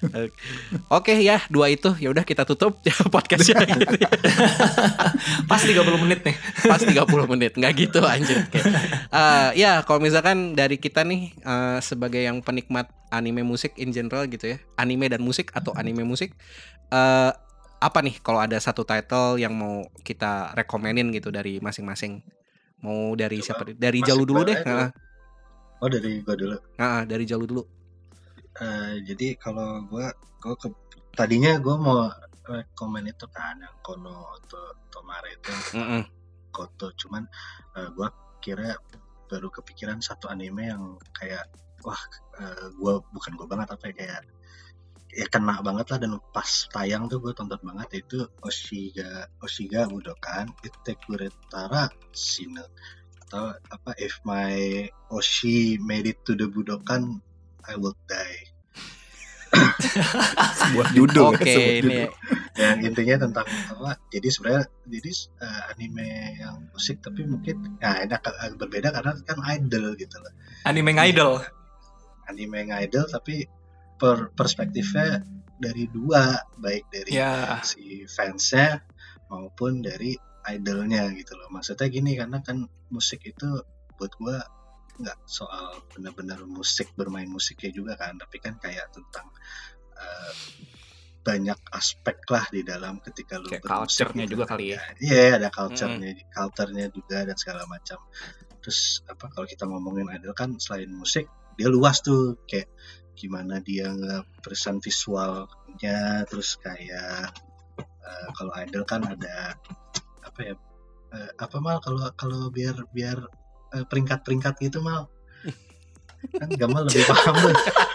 Oke 0.96 1.20
ya, 1.20 1.44
dua 1.52 1.68
itu 1.68 1.92
ya 2.00 2.08
udah 2.10 2.24
kita 2.24 2.48
tutup 2.48 2.80
ya 2.82 2.96
podcastnya 3.12 3.62
gitu. 3.68 3.84
pas 5.44 5.60
30 5.60 5.76
menit 6.02 6.20
nih 6.24 6.36
Pas 6.64 6.80
30 6.80 7.32
menit, 7.36 7.52
nggak 7.54 7.72
gitu 7.76 8.00
anjir. 8.02 8.40
Oke. 8.48 8.60
Eh, 9.12 9.48
ya, 9.60 9.84
kalau 9.84 10.00
misalkan 10.00 10.39
dari 10.58 10.76
kita 10.80 11.04
nih 11.06 11.22
eh, 11.40 11.78
sebagai 11.84 12.22
yang 12.22 12.40
penikmat 12.44 12.90
anime 13.10 13.42
musik 13.42 13.74
in 13.76 13.90
general 13.90 14.24
gitu 14.30 14.56
ya, 14.56 14.58
anime 14.78 15.06
dan 15.10 15.20
musik 15.22 15.50
atau 15.54 15.72
anime 15.76 16.02
musik 16.06 16.34
eh 16.90 17.32
apa 17.80 17.98
nih 18.04 18.20
kalau 18.20 18.44
ada 18.44 18.60
satu 18.60 18.84
title 18.84 19.40
yang 19.40 19.56
mau 19.56 19.88
kita 20.04 20.52
rekomenin 20.52 21.08
gitu 21.16 21.32
dari 21.32 21.56
masing-masing? 21.64 22.20
Mau 22.84 23.16
dari 23.16 23.40
Coba 23.40 23.46
siapa? 23.46 23.62
Dari 23.72 23.98
Mas 24.04 24.08
Jalu 24.08 24.22
dulu 24.28 24.40
deh. 24.44 24.58
oh 25.80 25.88
dari 25.88 26.20
gua 26.20 26.36
dulu 26.36 26.56
Heeh, 26.76 27.02
dari 27.08 27.24
Jalu 27.24 27.44
dulu. 27.48 27.62
Eh, 28.60 28.94
jadi 29.08 29.32
kalau 29.40 29.88
gua 29.88 30.12
gua 30.44 30.54
ke, 30.60 30.68
tadinya 31.16 31.56
gua 31.56 31.76
mau 31.80 31.96
rekomen 32.44 33.08
itu 33.08 33.24
kan 33.32 33.56
yang 33.56 33.76
Kono 33.80 34.28
atau 34.44 34.76
Tomare 34.92 35.40
itu 35.40 35.52
Mm-mm. 35.72 36.02
Koto 36.52 36.92
cuman 37.00 37.24
eh, 37.80 37.88
gua 37.96 38.12
kira 38.44 38.76
baru 39.30 39.48
kepikiran 39.54 40.02
satu 40.02 40.26
anime 40.26 40.66
yang 40.66 40.98
kayak 41.14 41.46
wah 41.86 42.02
eh, 42.42 42.66
gua 42.76 42.98
bukan 43.14 43.32
gua 43.38 43.46
banget 43.46 43.78
ya 43.78 43.92
kayak 43.94 44.20
ya 45.10 45.26
kena 45.26 45.58
banget 45.62 45.86
lah 45.90 45.98
dan 45.98 46.12
pas 46.30 46.50
tayang 46.70 47.10
tuh 47.10 47.18
gue 47.18 47.34
tonton 47.34 47.58
banget 47.66 48.06
itu 48.06 48.30
Oshiga 48.46 49.26
Oshiga 49.42 49.90
Budokan 49.90 50.54
Itekuretara 50.62 51.90
Shinu 52.14 52.62
atau 53.26 53.50
apa 53.74 53.90
if 53.98 54.22
my 54.22 54.86
Oshi 55.10 55.82
made 55.82 56.06
it 56.06 56.22
to 56.22 56.38
the 56.38 56.46
Budokan 56.46 57.18
I 57.66 57.74
will 57.74 57.98
die 58.06 58.49
Sebuah 60.60 60.88
judul. 60.94 61.34
Oke, 61.34 61.46
ya, 61.46 61.54
sebuah 61.54 61.74
ini 61.78 61.98
judul. 62.06 62.10
yang 62.60 62.78
intinya 62.82 63.16
tentang 63.24 63.46
apa 63.46 63.96
jadi 64.12 64.28
sebenarnya 64.28 64.64
jadi 64.84 65.12
eh, 65.40 65.62
anime 65.72 66.08
yang 66.36 66.56
musik 66.74 67.00
tapi 67.00 67.24
mungkin 67.24 67.80
ya 67.80 68.04
agak, 68.04 68.26
agak 68.26 68.58
berbeda 68.58 68.88
karena 68.92 69.12
kan 69.24 69.38
idol 69.56 69.96
gitu 69.96 70.16
loh 70.20 70.32
anime 70.68 70.92
idol 70.98 71.40
anime 72.28 72.56
yang 72.66 72.72
idol 72.84 73.04
tapi 73.08 73.48
per 73.96 74.32
perspektifnya 74.32 75.24
dari 75.60 75.88
dua 75.92 76.40
baik 76.56 76.88
dari 76.88 77.10
ya 77.16 77.60
si 77.64 78.08
fansnya 78.08 78.80
maupun 79.28 79.84
dari 79.84 80.16
idolnya 80.48 81.12
gitu 81.12 81.36
loh 81.36 81.52
maksudnya 81.52 81.86
gini 81.92 82.16
karena 82.16 82.40
kan 82.40 82.64
musik 82.88 83.22
itu 83.28 83.60
buat 84.00 84.12
gua 84.16 84.40
nggak 85.00 85.18
soal 85.24 85.80
benar-benar 85.92 86.44
musik 86.44 86.92
bermain 86.92 87.28
musiknya 87.28 87.70
juga 87.72 87.92
kan 87.96 88.20
tapi 88.20 88.36
kan 88.38 88.60
kayak 88.60 88.92
tentang 88.92 89.26
eh, 89.96 90.34
banyak 91.20 91.60
aspek 91.76 92.24
lah 92.32 92.44
di 92.48 92.64
dalam 92.64 92.96
ketika 93.04 93.36
lu 93.36 93.52
Kayak 93.52 93.68
culture-nya 93.68 94.24
gitu. 94.24 94.32
juga 94.40 94.44
kali 94.56 94.72
ya. 94.72 94.80
Iya, 94.98 95.24
ada 95.36 95.48
culture-nya, 95.52 96.10
culture-nya 96.32 96.86
juga 96.88 97.28
dan 97.28 97.36
segala 97.36 97.68
macam. 97.68 98.00
Terus 98.64 99.04
apa 99.04 99.28
kalau 99.28 99.44
kita 99.44 99.68
ngomongin 99.68 100.08
idol 100.16 100.32
kan 100.32 100.56
selain 100.56 100.88
musik, 100.88 101.28
dia 101.60 101.68
luas 101.68 102.00
tuh 102.00 102.40
kayak 102.48 102.72
gimana 103.12 103.60
dia 103.60 103.92
nge-present 103.92 104.80
visualnya, 104.80 106.24
terus 106.24 106.56
kayak 106.56 107.36
eh, 107.80 108.26
kalau 108.32 108.52
idol 108.56 108.84
kan 108.88 109.04
ada 109.04 109.60
apa 110.24 110.40
ya? 110.40 110.54
eh, 111.10 111.30
apa 111.36 111.56
mal 111.60 111.82
kalau 111.84 112.06
kalau 112.16 112.48
biar 112.54 112.86
biar 112.94 113.18
peringkat-peringkat 113.70 114.54
gitu 114.60 114.82
mal. 114.82 115.06
Kan 116.40 116.48
Gamal 116.52 116.84
lebih 116.86 117.04
paham. 117.08 117.34
Tuh 117.38 117.54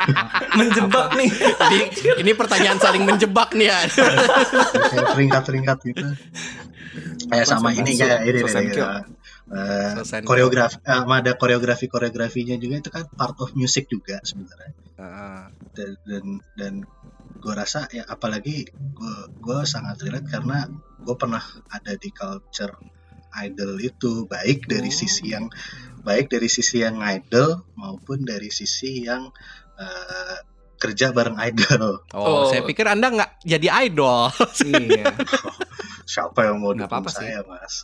Menjebak 0.57 1.07
nih. 1.13 1.29
ini, 1.75 1.85
ini 2.25 2.31
pertanyaan 2.33 2.79
saling 2.81 3.03
menjebak 3.05 3.53
nih 3.53 3.69
ya. 3.69 3.79
kayak 4.89 5.07
peringkat-peringkat 5.13 5.77
gitu. 5.93 6.05
Kayak 7.29 7.45
sama 7.49 7.75
ini 7.75 7.91
kayak 7.99 8.23
ini, 8.23 8.39
ini, 8.39 8.71
eh, 9.51 9.93
eh, 10.01 10.23
koreografi 10.25 10.79
eh, 10.81 10.95
sama 10.95 11.21
ada 11.21 11.37
koreografi 11.37 11.85
koreografinya 11.85 12.55
juga 12.57 12.81
itu 12.81 12.89
kan 12.89 13.05
part 13.13 13.37
of 13.43 13.53
music 13.53 13.91
juga 13.91 14.17
sebenarnya. 14.23 14.73
Ah, 14.97 15.51
dan 15.75 15.91
dan, 16.07 16.25
dan 16.55 16.73
gue 17.45 17.53
rasa 17.53 17.85
ya 17.91 18.07
apalagi 18.09 18.65
gue 18.73 19.15
gue 19.37 19.59
sangat 19.67 20.01
relate 20.01 20.29
karena 20.31 20.65
gue 21.03 21.15
pernah 21.19 21.43
ada 21.69 21.93
di 21.93 22.09
culture 22.09 22.73
idol 23.37 23.77
itu 23.77 24.23
baik 24.25 24.65
dari 24.65 24.87
Oh. 24.87 24.95
sisi 24.95 25.29
yang 25.29 25.45
baik 26.01 26.27
dari 26.27 26.47
sisi 26.47 26.79
yang 26.79 27.01
idol 27.01 27.65
maupun 27.73 28.21
dari 28.21 28.47
sisi 28.49 29.03
yang 29.03 29.29
eh, 29.75 30.37
kerja 30.75 31.09
bareng 31.09 31.35
idol 31.41 32.03
Oh, 32.11 32.23
Oh. 32.25 32.43
saya 32.45 32.61
pikir 32.61 32.85
Anda 32.85 33.07
nggak 33.09 33.31
jadi 33.43 33.67
idol. 33.85 34.29
iya. 34.67 35.09
siapa 36.05 36.45
yang 36.45 36.59
mau 36.59 36.71
dukung 36.71 36.85
apa-apa 36.85 37.09
sih. 37.09 37.25
saya 37.25 37.41
mas 37.41 37.81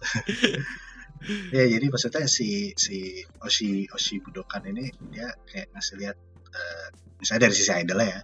ya 1.49 1.63
jadi 1.67 1.85
maksudnya 1.87 2.25
si 2.25 2.73
si 2.75 3.13
Oshi 3.37 3.85
Oshi 3.87 4.17
Budokan 4.19 4.65
ini 4.67 4.89
dia 5.09 5.29
kayak 5.43 5.69
ngasih 5.71 5.95
lihat 5.97 6.17
eh, 6.47 6.87
misalnya 7.15 7.41
dari 7.45 7.55
sisi 7.55 7.71
idol 7.71 7.99
ya 7.99 8.21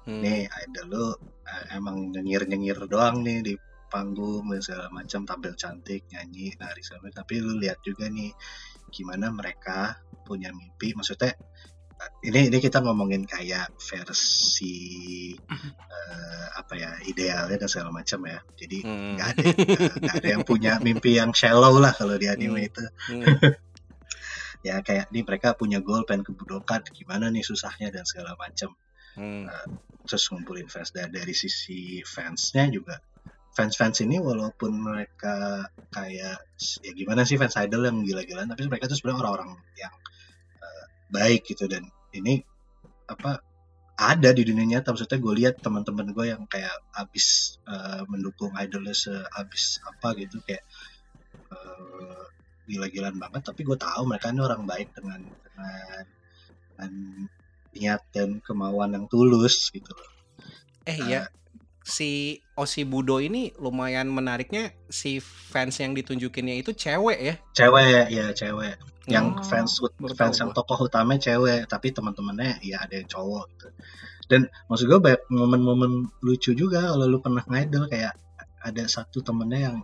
Hmm. 0.00 0.22
nih 0.22 0.46
idol 0.48 0.86
lu 0.88 1.06
eh, 1.44 1.76
emang 1.76 2.10
nyengir 2.10 2.46
nyengir 2.46 2.78
doang 2.86 3.20
nih 3.20 3.42
di 3.42 3.52
panggung 3.90 4.46
dan 4.48 4.62
segala 4.62 4.86
macam 4.88 5.26
tampil 5.26 5.52
cantik 5.52 6.06
nyanyi 6.08 6.54
nari 6.54 6.80
segala 6.80 7.10
macam 7.10 7.20
tapi 7.20 7.34
lu 7.38 7.58
lihat 7.58 7.82
juga 7.82 8.06
nih 8.06 8.30
gimana 8.88 9.28
mereka 9.28 9.98
punya 10.22 10.54
mimpi 10.54 10.94
maksudnya 10.94 11.34
ini 12.24 12.48
ini 12.48 12.58
kita 12.58 12.80
ngomongin 12.80 13.28
kayak 13.28 13.76
versi 13.76 15.34
eh, 15.36 16.46
apa 16.56 16.72
ya 16.72 16.96
idealnya 17.04 17.60
dan 17.60 17.68
segala 17.68 17.90
macam 17.92 18.24
ya 18.24 18.40
jadi 18.56 18.78
Hmm. 18.80 19.14
nggak 19.18 19.28
ada 19.28 19.42
nggak- 20.00 20.16
ada 20.16 20.28
yang 20.30 20.42
punya 20.42 20.72
mimpi 20.78 21.18
yang 21.18 21.36
shallow 21.36 21.76
lah 21.76 21.92
kalau 21.92 22.16
di 22.16 22.24
anime 22.24 22.56
Hmm. 22.56 22.68
itu 22.70 22.84
Hmm. 23.10 23.20
ya 24.66 24.80
kayak 24.80 25.08
nih 25.08 25.24
mereka 25.24 25.52
punya 25.52 25.80
goal 25.80 26.04
pengen 26.04 26.24
ke 26.24 26.32
Budokan 26.32 26.84
gimana 26.88 27.28
nih 27.28 27.44
susahnya 27.44 27.90
dan 27.90 28.04
segala 28.04 28.32
macam 28.34 28.72
Hmm. 29.12 29.44
terus 30.06 30.24
ngumpulin 30.30 30.70
fans 30.70 30.94
dan 30.94 31.10
dari 31.10 31.34
sisi 31.34 32.00
fansnya 32.00 32.70
juga 32.70 32.96
fans-fans 33.50 33.98
ini 34.06 34.22
walaupun 34.22 34.70
mereka 34.78 35.66
kayak 35.90 36.38
ya 36.80 36.92
gimana 36.94 37.26
sih 37.26 37.34
fans 37.34 37.58
idol 37.58 37.82
yang 37.82 38.06
gila-gilaan 38.06 38.46
tapi 38.46 38.70
mereka 38.70 38.86
tuh 38.86 38.94
sebenarnya 38.94 39.20
orang-orang 39.26 39.50
yang 39.74 39.94
eh, 40.62 40.84
baik 41.10 41.42
gitu. 41.50 41.66
Dan 41.66 41.90
ini 42.14 42.42
apa 43.10 43.42
ada 44.00 44.30
di 44.30 44.42
dunia 44.46 44.78
nyata. 44.78 44.94
Maksudnya 44.94 45.18
gue 45.18 45.34
lihat 45.44 45.54
teman-teman 45.60 46.14
gue 46.14 46.26
yang 46.30 46.46
kayak 46.46 46.74
abis 46.94 47.58
eh, 47.66 48.02
mendukung 48.06 48.54
idolnya 48.54 48.94
seabis 48.94 49.82
apa 49.82 50.14
gitu 50.14 50.38
kayak 50.46 50.62
eh, 51.50 52.24
gila-gilaan 52.70 53.18
banget. 53.18 53.42
Tapi 53.42 53.66
gue 53.66 53.76
tahu 53.76 54.06
mereka 54.06 54.30
ini 54.30 54.40
orang 54.40 54.62
baik 54.64 54.94
dengan 54.94 55.26
dengan 55.26 56.04
dengan 56.70 56.92
niat 57.70 58.02
dan 58.14 58.38
kemauan 58.42 58.94
yang 58.94 59.06
tulus 59.10 59.70
gitu 59.74 59.90
loh. 59.90 60.10
Eh 60.88 60.98
ya, 61.06 61.28
si 61.84 62.40
Osi 62.56 62.84
Budo 62.84 63.18
ini 63.18 63.50
lumayan 63.56 64.12
menariknya 64.12 64.76
si 64.92 65.18
fans 65.20 65.80
yang 65.80 65.96
ditunjukinnya 65.96 66.60
itu 66.60 66.76
cewek 66.76 67.18
ya. 67.18 67.34
cewek 67.56 68.12
ya 68.12 68.26
cewek. 68.36 68.76
Yang 69.08 69.26
Oh, 69.40 69.42
fans 69.42 69.70
fans 70.14 70.36
yang 70.38 70.52
tokoh 70.52 70.86
utamanya 70.86 71.32
cewek 71.32 71.66
tapi 71.66 71.90
teman-temannya 71.90 72.60
ya 72.62 72.84
ada 72.84 72.94
yang 73.00 73.08
cowok 73.08 73.44
gitu. 73.56 73.68
Dan 74.30 74.46
maksud 74.70 74.86
gue 74.86 75.00
banyak 75.02 75.22
momen-momen 75.32 76.06
lucu 76.22 76.54
juga 76.54 76.94
kalau 76.94 77.10
lu 77.10 77.18
pernah 77.18 77.42
ngidol 77.42 77.90
kayak 77.90 78.14
ada 78.62 78.84
satu 78.86 79.24
temennya 79.24 79.60
yang 79.72 79.76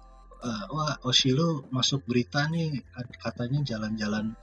eh, 0.44 0.64
wah 0.70 0.94
Oshi 1.02 1.32
lu 1.32 1.66
masuk 1.72 2.06
berita 2.06 2.46
nih 2.46 2.84
katanya 3.18 3.64
jalan-jalan 3.64 4.36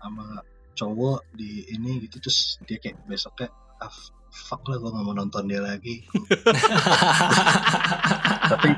sama 0.00 0.40
cowok 0.78 1.28
di 1.36 1.68
ini 1.68 2.00
gitu 2.08 2.22
terus 2.24 2.56
dia 2.64 2.80
kayak 2.80 3.04
besoknya 3.04 3.52
ah, 3.82 3.92
fuck 4.30 4.62
lah 4.70 4.78
gue 4.78 4.90
gak 4.90 5.04
mau 5.04 5.14
nonton 5.14 5.44
dia 5.50 5.60
lagi. 5.60 6.06
Tapi 8.50 8.70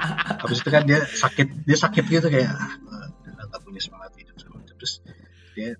habis 0.42 0.58
itu 0.64 0.70
kan 0.72 0.84
dia 0.88 1.04
sakit 1.04 1.64
dia 1.68 1.76
sakit 1.76 2.04
gitu 2.08 2.28
kayak 2.32 2.52
ah, 2.56 2.76
gak 3.52 3.60
punya 3.60 3.80
semangat 3.80 4.16
hidup 4.16 4.36
macam. 4.48 4.64
terus 4.76 5.04
dia 5.52 5.76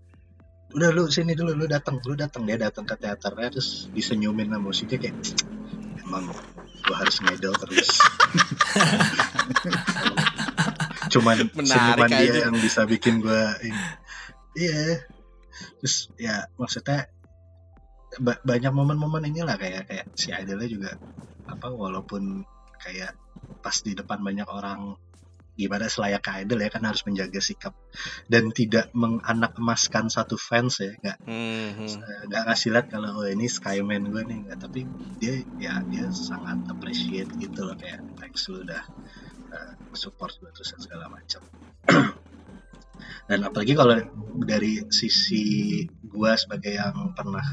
udah 0.72 0.88
lu 0.92 1.08
sini 1.08 1.32
dulu 1.32 1.56
lu 1.56 1.66
datang 1.68 2.00
lu 2.04 2.14
datang. 2.16 2.44
Dia 2.44 2.60
datang 2.60 2.84
ke 2.84 2.96
teaternya 2.96 3.48
terus 3.52 3.88
disenyumin 3.92 4.52
sama 4.52 4.72
musiknya 4.72 4.98
kayak 5.08 5.16
emang 6.04 6.28
gua 6.84 6.96
harus 7.00 7.16
ngedel 7.24 7.52
terus. 7.56 7.88
Cuman 11.12 11.36
Menarik 11.52 11.68
senyuman 11.68 12.08
dia 12.08 12.32
yang 12.48 12.56
bisa 12.56 12.84
bikin 12.84 13.20
gua 13.24 13.56
ini. 13.64 13.84
Iya. 14.56 15.08
Terus 15.80 16.08
ya 16.16 16.48
maksudnya 16.56 17.08
ba- 18.20 18.42
banyak 18.44 18.72
momen-momen 18.74 19.24
inilah 19.32 19.56
kayak 19.56 19.88
kayak 19.88 20.06
si 20.12 20.34
idolnya 20.34 20.68
juga 20.68 20.90
apa 21.48 21.68
walaupun 21.72 22.44
kayak 22.82 23.14
pas 23.62 23.76
di 23.80 23.94
depan 23.94 24.20
banyak 24.20 24.48
orang 24.50 24.92
gimana 25.52 25.84
selayak 25.86 26.24
idol 26.42 26.64
ya 26.64 26.72
kan 26.72 26.82
harus 26.88 27.04
menjaga 27.04 27.38
sikap 27.38 27.76
dan 28.26 28.48
tidak 28.56 28.88
menganak 28.96 29.52
emaskan 29.60 30.08
satu 30.08 30.36
fans 30.40 30.80
ya 30.80 30.92
nggak 30.96 31.18
Hmm. 31.22 31.98
eh, 31.98 32.22
nggak 32.28 32.42
ngasih 32.46 32.68
lihat 32.72 32.86
kalau 32.92 33.10
oh, 33.20 33.26
ini 33.28 33.46
Skyman 33.50 34.08
gue 34.08 34.22
nih 34.24 34.38
nggak 34.48 34.58
tapi 34.60 34.86
dia 35.20 35.34
ya 35.60 35.74
dia 35.88 36.06
sangat 36.10 36.58
appreciate 36.68 37.28
gitu 37.36 37.64
loh 37.66 37.76
kayak 37.76 38.00
thanks 38.16 38.48
lu 38.48 38.64
udah 38.64 38.82
eh, 39.52 39.72
support 39.92 40.32
gue 40.40 40.50
terus 40.56 40.72
segala 40.78 41.06
macam 41.12 41.42
dan 43.28 43.38
apalagi 43.46 43.72
kalau 43.76 43.96
dari 44.42 44.82
sisi 44.90 45.44
gue 45.86 46.32
sebagai 46.36 46.74
yang 46.74 47.14
pernah 47.16 47.44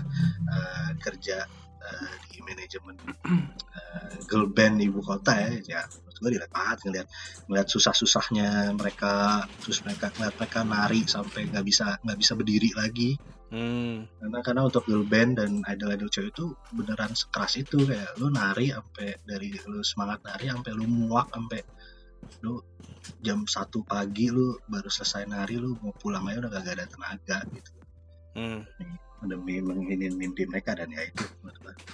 eh, 0.49 0.91
kerja 0.99 1.45
eh, 1.79 2.13
di 2.31 2.39
manajemen 2.43 2.95
eh, 3.29 4.13
girl 4.25 4.49
band 4.51 4.81
ibu 4.81 4.99
kota 5.01 5.33
ya 5.37 5.49
ya 5.65 5.81
gue 6.19 6.29
dilihat 6.35 6.51
banget 6.51 6.77
ngeliat 6.83 7.07
ngeliat 7.47 7.67
susah-susahnya 7.71 8.75
mereka 8.75 9.47
terus 9.63 9.79
mereka 9.87 10.11
ngeliat 10.19 10.35
mereka 10.35 10.59
nari 10.67 11.01
sampai 11.07 11.47
nggak 11.47 11.65
bisa 11.65 11.95
nggak 12.03 12.19
bisa 12.19 12.33
berdiri 12.35 12.71
lagi 12.75 13.15
Hmm. 13.49 14.05
karena 14.21 14.45
karena 14.45 14.61
untuk 14.61 14.85
girl 14.85 15.09
band 15.09 15.41
dan 15.41 15.65
idol 15.73 15.89
idol 15.89 16.05
cewek 16.13 16.37
itu 16.37 16.53
beneran 16.69 17.17
sekeras 17.17 17.57
itu 17.57 17.81
kayak 17.81 18.13
lu 18.21 18.29
nari 18.29 18.69
sampai 18.69 19.17
dari 19.25 19.57
lu 19.65 19.81
semangat 19.81 20.21
nari 20.21 20.53
sampai 20.53 20.69
lu 20.77 20.85
muak 20.85 21.33
sampai 21.33 21.57
lu 22.45 22.61
jam 23.19 23.43
satu 23.43 23.81
pagi 23.81 24.29
lu 24.29 24.57
baru 24.65 24.87
selesai 24.87 25.25
nari 25.25 25.57
lu 25.57 25.75
mau 25.79 25.91
pulang 25.91 26.23
aja 26.25 26.39
udah 26.39 26.51
gak 26.53 26.75
ada 26.77 26.85
tenaga 26.85 27.37
gitu 27.51 27.71
Hmm. 28.29 28.61
demi 29.25 29.59
menginin 29.59 30.15
mimpi 30.15 30.45
mereka 30.45 30.71
dan 30.71 30.87
ya 30.89 31.01
itu 31.03 31.25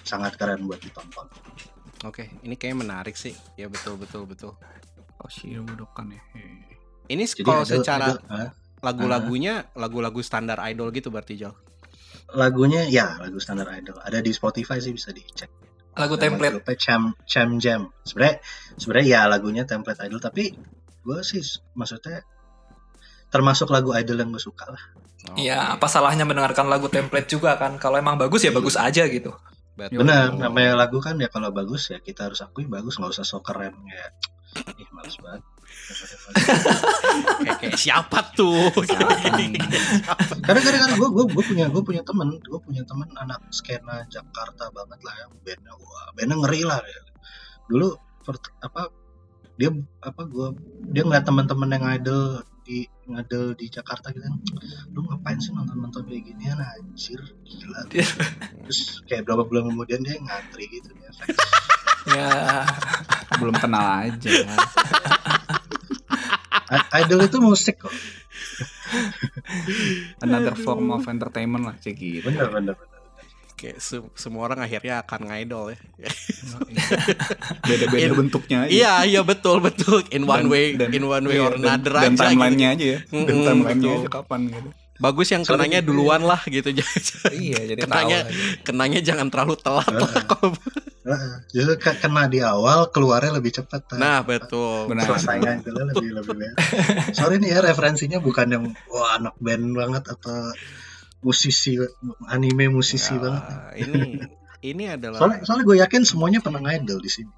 sangat 0.04 0.36
keren 0.36 0.68
buat 0.68 0.78
ditonton 0.78 1.26
Oke, 2.04 2.30
ini 2.44 2.54
kayaknya 2.54 2.86
menarik 2.86 3.16
sih. 3.18 3.34
Ya 3.56 3.66
betul 3.66 3.98
betul 3.98 4.30
betul. 4.30 4.54
Oshi 5.18 5.58
Budokan 5.58 6.14
ya. 6.14 6.22
Ini 7.08 7.24
jadi 7.24 7.42
kalau 7.42 7.66
secara 7.66 8.14
hah? 8.30 8.54
lagu-lagunya 8.84 9.74
lagu-lagu 9.74 10.22
standar 10.22 10.60
idol 10.70 10.94
gitu 10.94 11.10
berarti 11.10 11.40
Jo. 11.40 11.56
lagunya 12.36 12.86
ya 12.86 13.18
lagu 13.18 13.38
standar 13.38 13.70
idol 13.74 13.98
ada 14.02 14.20
di 14.20 14.30
Spotify 14.30 14.78
sih 14.78 14.94
bisa 14.94 15.10
dicek 15.10 15.50
Lagu 15.96 16.20
template. 16.20 16.62
grupnya 16.62 16.78
Cham 16.78 17.02
Cham 17.26 17.58
Jam 17.58 17.90
sebenarnya 18.04 18.38
sebenarnya 18.76 19.08
ya 19.08 19.22
lagunya 19.26 19.64
template 19.64 20.02
idol 20.06 20.20
tapi 20.20 20.52
gue 21.06 21.18
sih 21.22 21.42
maksudnya 21.72 22.26
termasuk 23.28 23.70
lagu 23.70 23.94
idol 23.94 24.18
yang 24.18 24.30
gue 24.30 24.42
suka 24.42 24.66
lah 24.68 24.84
Oh, 25.26 25.34
Iya, 25.34 25.74
apa 25.74 25.90
salahnya 25.90 26.22
mendengarkan 26.22 26.70
lagu 26.70 26.86
template 26.86 27.26
juga 27.26 27.58
kan? 27.58 27.82
Kalau 27.82 27.98
emang 27.98 28.14
bagus 28.14 28.46
ya 28.46 28.54
bagus 28.54 28.78
aja 28.78 29.10
gitu. 29.10 29.34
betul. 29.74 30.06
benar 30.06 30.30
namanya 30.32 30.78
lagu 30.78 31.02
kan 31.02 31.18
ya 31.18 31.28
kalau 31.28 31.50
bagus 31.50 31.90
ya 31.90 31.98
kita 31.98 32.30
harus 32.30 32.40
akui 32.40 32.64
bagus 32.64 32.96
nggak 32.96 33.10
usah 33.10 33.26
so 33.26 33.42
keren 33.42 33.74
kayak 33.84 34.14
ih 34.78 34.88
males 34.94 35.18
banget 35.18 35.42
Kayak, 37.44 37.58
kayak 37.60 37.76
siapa 37.76 38.20
tuh? 38.32 38.72
karena 40.46 40.60
karena 40.64 40.80
karena 40.80 40.96
gue 40.96 41.10
gue 41.12 41.26
gue 41.28 41.44
punya 41.44 41.66
gue 41.68 41.84
punya 41.84 42.02
temen 42.02 42.40
gue 42.40 42.60
punya 42.62 42.84
temen 42.86 43.10
anak 43.18 43.42
skena 43.50 44.06
Jakarta 44.08 44.72
banget 44.72 45.00
lah 45.04 45.16
yang 45.20 45.32
bandnya 45.42 45.74
wah 45.76 46.08
bandnya 46.14 46.38
ngeri 46.40 46.62
lah 46.64 46.80
ya. 46.80 47.02
dulu 47.68 47.88
per- 48.24 48.56
apa 48.62 48.88
dia 49.56 49.70
apa 50.04 50.22
gua 50.28 50.52
dia 50.92 51.04
ngeliat 51.08 51.26
teman-teman 51.26 51.70
yang 51.72 51.86
idol 51.96 52.44
di 52.66 52.90
ngadel 53.06 53.54
di 53.54 53.70
Jakarta 53.70 54.10
gitu 54.10 54.26
kan 54.26 54.36
lu 54.90 55.06
ngapain 55.06 55.38
sih 55.38 55.54
nonton-nonton 55.54 56.10
kayak 56.10 56.34
ginian 56.34 56.58
anjir 56.58 57.22
gila. 57.46 57.86
Iya. 57.94 58.10
terus 58.66 59.06
kayak 59.06 59.24
berapa 59.30 59.46
bulan 59.46 59.70
kemudian 59.70 60.02
dia 60.02 60.18
ngantri 60.18 60.66
gitu 60.68 60.90
di 60.92 61.02
FX 61.06 61.38
Ya, 62.06 62.62
belum 63.42 63.58
kenal 63.58 63.82
aja. 63.82 64.30
Idol 67.02 67.26
itu 67.26 67.38
musik 67.42 67.82
kok. 67.82 67.94
Another 70.22 70.54
form 70.54 70.94
of 70.94 71.02
entertainment 71.10 71.66
lah 71.66 71.74
cek 71.82 71.98
gitu. 71.98 72.30
Bener 72.30 72.54
bener 72.54 72.78
bener 72.78 72.95
Kayak 73.56 73.80
se- 73.80 74.04
semua 74.14 74.46
orang 74.46 74.60
akhirnya 74.60 75.00
akan 75.02 75.20
ngidol 75.26 75.72
ya. 75.72 75.80
beda-beda 77.64 78.06
In- 78.06 78.18
bentuknya 78.18 78.58
aja 78.66 78.72
Iya, 78.72 78.94
iya 79.08 79.22
betul 79.22 79.58
betul. 79.60 80.04
In 80.10 80.24
one 80.24 80.46
Dan- 80.46 80.52
way, 80.52 80.66
dan- 80.76 80.92
in 80.92 81.04
one 81.04 81.24
way 81.24 81.38
iya, 81.38 81.46
or 81.46 81.54
dan- 81.56 81.64
another 81.80 81.94
dan 81.98 82.12
aja. 82.12 82.24
timelinenya 82.26 82.70
gitu. 82.72 82.76
aja 82.76 82.86
ya 82.86 83.00
dan 83.22 83.36
timelinenya 83.38 83.74
betul. 83.74 84.02
aja 84.02 84.10
kapan 84.12 84.42
gitu 84.50 84.70
Bagus 84.96 85.28
yang 85.28 85.44
Soalnya 85.44 85.60
kenanya 85.68 85.80
gitu 85.82 85.90
duluan 85.92 86.22
lah 86.24 86.40
gitu. 86.46 86.70
iya 87.36 87.60
jadi 87.66 87.80
kenanya 87.82 88.20
kenanya 88.62 89.00
jangan 89.02 89.28
terlalu 89.28 89.56
telat 89.58 89.92
lah 89.92 90.08
kalau 90.26 90.56
Heeh. 91.06 91.34
justru 91.52 91.76
ke- 91.78 92.00
kena 92.00 92.26
di 92.26 92.40
awal 92.40 92.90
keluarnya 92.90 93.36
lebih 93.36 93.54
cepat. 93.54 93.92
Nah, 93.94 94.24
betul. 94.24 94.88
Benar. 94.88 95.06
selesainya 95.06 95.60
itu 95.60 95.70
lebih 95.70 96.18
lebih. 96.18 96.48
Sorry 97.12 97.38
nih 97.38 97.54
ya 97.54 97.60
referensinya 97.62 98.18
bukan 98.18 98.48
yang 98.50 98.64
wah 98.88 99.14
anak 99.16 99.36
band 99.38 99.70
banget 99.70 100.04
atau 100.10 100.50
musisi 101.24 101.78
anime 102.28 102.68
musisi 102.70 103.14
Ya, 103.16 103.22
banget. 103.22 103.44
ini 103.80 104.00
ini 104.66 104.84
adalah 104.90 105.18
Soalnya 105.22 105.40
soalnya 105.46 105.66
gue 105.68 105.78
yakin 105.84 106.02
semuanya 106.04 106.40
pernah 106.42 106.62
ngidol 106.64 107.00
di 107.00 107.12
sini. 107.12 107.32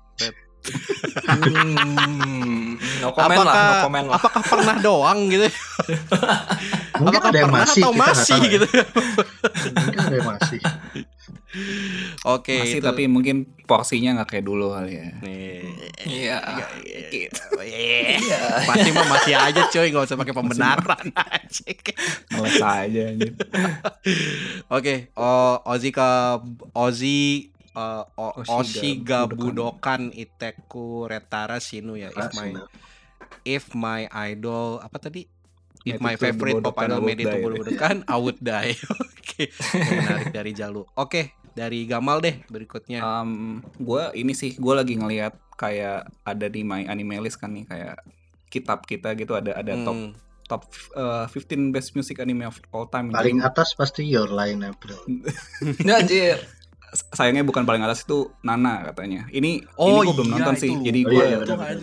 hmm, 1.28 2.75
no 2.99 3.07
apakah, 3.13 3.45
lah, 3.45 3.88
no 3.88 3.99
lah. 4.09 4.17
apakah 4.19 4.41
pernah 4.43 4.75
doang 4.82 5.19
gitu? 5.32 5.47
Mungkin 6.97 7.19
apakah 7.19 7.30
ada 7.30 7.38
yang 7.38 7.47
pernah 7.53 7.63
masih 7.63 7.82
atau 7.84 7.93
masih 7.93 8.39
ya. 8.41 8.51
gitu? 8.57 8.67
Mungkin 9.78 9.99
ada 10.01 10.15
yang 10.17 10.28
masih. 10.28 10.59
Oke, 12.28 12.60
masih 12.60 12.80
itu. 12.80 12.86
tapi 12.86 13.08
mungkin 13.08 13.48
porsinya 13.64 14.20
nggak 14.20 14.30
kayak 14.30 14.45
dulu 14.45 14.76
kali 14.76 15.00
ya 15.00 15.08
Iya. 16.04 16.38
gitu. 17.08 17.43
Iya. 17.64 18.68
Pasti 18.68 18.89
mah 18.91 19.08
masih 19.08 19.34
aja 19.34 19.62
cuy, 19.68 19.88
nggak 19.89 20.06
usah 20.06 20.20
pakai 20.20 20.36
pembenaran 20.36 21.08
anjing. 21.16 21.80
ngeles 22.32 22.60
aja 22.60 23.06
gitu 23.16 23.43
Oke, 24.68 25.12
oh, 25.16 25.56
Ozi 25.64 25.89
ke 25.89 26.10
Ozi 26.74 27.20
uh, 27.74 28.04
o, 28.14 28.28
Oshiga 28.43 29.26
Budokan. 29.26 30.12
Iteku 30.12 31.08
Retara 31.08 31.58
Shinu 31.58 31.95
ya. 31.95 32.12
If 32.12 32.20
Ah, 32.20 32.32
my 32.34 32.50
if 33.43 33.66
my 33.72 34.02
idol 34.12 34.84
apa 34.84 34.98
tadi? 35.00 35.24
If 35.88 35.98
Made 35.98 36.04
my 36.04 36.16
favorite 36.16 36.60
pop 36.60 36.76
idol 36.78 37.00
I 37.00 37.00
would 37.00 37.08
made 37.08 37.20
it 37.20 37.26
to. 37.26 37.38
Budokan, 37.40 37.98
I 38.04 38.16
would 38.16 38.40
die. 38.40 38.76
Oke, 39.18 39.54
menarik 39.74 40.30
dari 40.32 40.52
Jalu. 40.52 40.82
Oke, 40.94 41.22
dari 41.52 41.86
Gamal 41.86 42.20
deh 42.20 42.36
berikutnya. 42.46 43.00
Um, 43.00 43.32
gue 43.78 44.04
ini 44.14 44.34
sih 44.34 44.54
gue 44.54 44.74
lagi 44.74 44.94
ngelihat 44.94 45.32
kayak 45.54 46.10
ada 46.22 46.48
di 46.48 46.62
my 46.62 46.86
anime 46.86 47.18
list 47.18 47.38
kan 47.38 47.50
nih 47.50 47.64
kayak 47.64 47.98
kitab 48.48 48.84
kita 48.84 49.14
gitu 49.14 49.34
ada 49.34 49.54
ada 49.54 49.74
top 49.78 49.94
Hmm. 49.94 50.12
top 50.48 50.62
uh, 50.94 51.28
15 51.28 51.70
best 51.70 51.92
music 51.92 52.18
anime 52.18 52.44
of 52.44 52.56
all 52.72 52.86
time. 52.86 53.12
Paling 53.12 53.38
Jadi, 53.38 53.46
atas 53.46 53.74
pasti 53.74 54.02
Your 54.02 54.28
Line 54.28 54.64
April. 54.64 54.96
Ya, 55.84 56.00
anjir. 56.00 56.40
sayangnya 57.12 57.44
bukan 57.44 57.62
paling 57.62 57.84
atas 57.84 58.02
itu 58.02 58.32
Nana 58.42 58.88
katanya. 58.88 59.28
Ini 59.28 59.68
Oh, 59.76 60.02
ini 60.02 60.08
gue 60.08 60.16
belum 60.16 60.30
iya, 60.30 60.36
nonton 60.40 60.56
itu. 60.56 60.64
sih. 60.64 60.72
Jadi 60.82 61.00
Oh, 61.04 61.10
gue 61.12 61.20
iya, 61.22 61.38
benar-benar. 61.38 61.78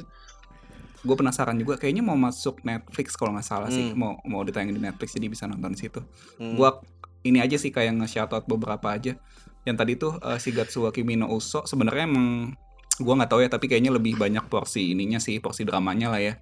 Gue 1.05 1.13
penasaran 1.15 1.55
juga 1.55 1.77
kayaknya 1.77 2.01
mau 2.01 2.17
masuk 2.17 2.61
Netflix 2.61 3.13
kalau 3.13 3.31
nggak 3.31 3.45
salah 3.45 3.69
sih 3.69 3.93
Hmm. 3.93 3.97
mau 3.97 4.13
mau 4.25 4.41
ditayangin 4.41 4.73
di 4.73 4.83
Netflix 4.83 5.13
jadi 5.13 5.29
bisa 5.29 5.45
nonton 5.45 5.71
di 5.71 5.79
situ. 5.79 6.01
Hmm. 6.37 6.57
Gua 6.57 6.81
ini 7.23 7.39
aja 7.39 7.55
sih 7.55 7.69
kayak 7.69 7.93
nge-shoutout 7.95 8.45
beberapa 8.45 8.89
aja. 8.89 9.17
Yang 9.63 9.77
tadi 9.77 9.93
tuh 9.95 10.13
uh, 10.19 10.37
Shigatsu 10.37 10.81
wa 10.81 10.91
Kimi 10.91 11.15
no 11.15 11.29
Uso 11.29 11.65
sebenarnya 11.65 12.05
emang 12.05 12.57
gua 12.99 13.15
nggak 13.17 13.31
tahu 13.31 13.41
ya 13.41 13.49
tapi 13.49 13.67
kayaknya 13.67 13.93
lebih 13.93 14.15
banyak 14.15 14.45
porsi 14.47 14.93
ininya 14.93 15.17
sih 15.19 15.37
porsi 15.39 15.63
dramanya 15.63 16.09
lah 16.09 16.21
ya. 16.21 16.35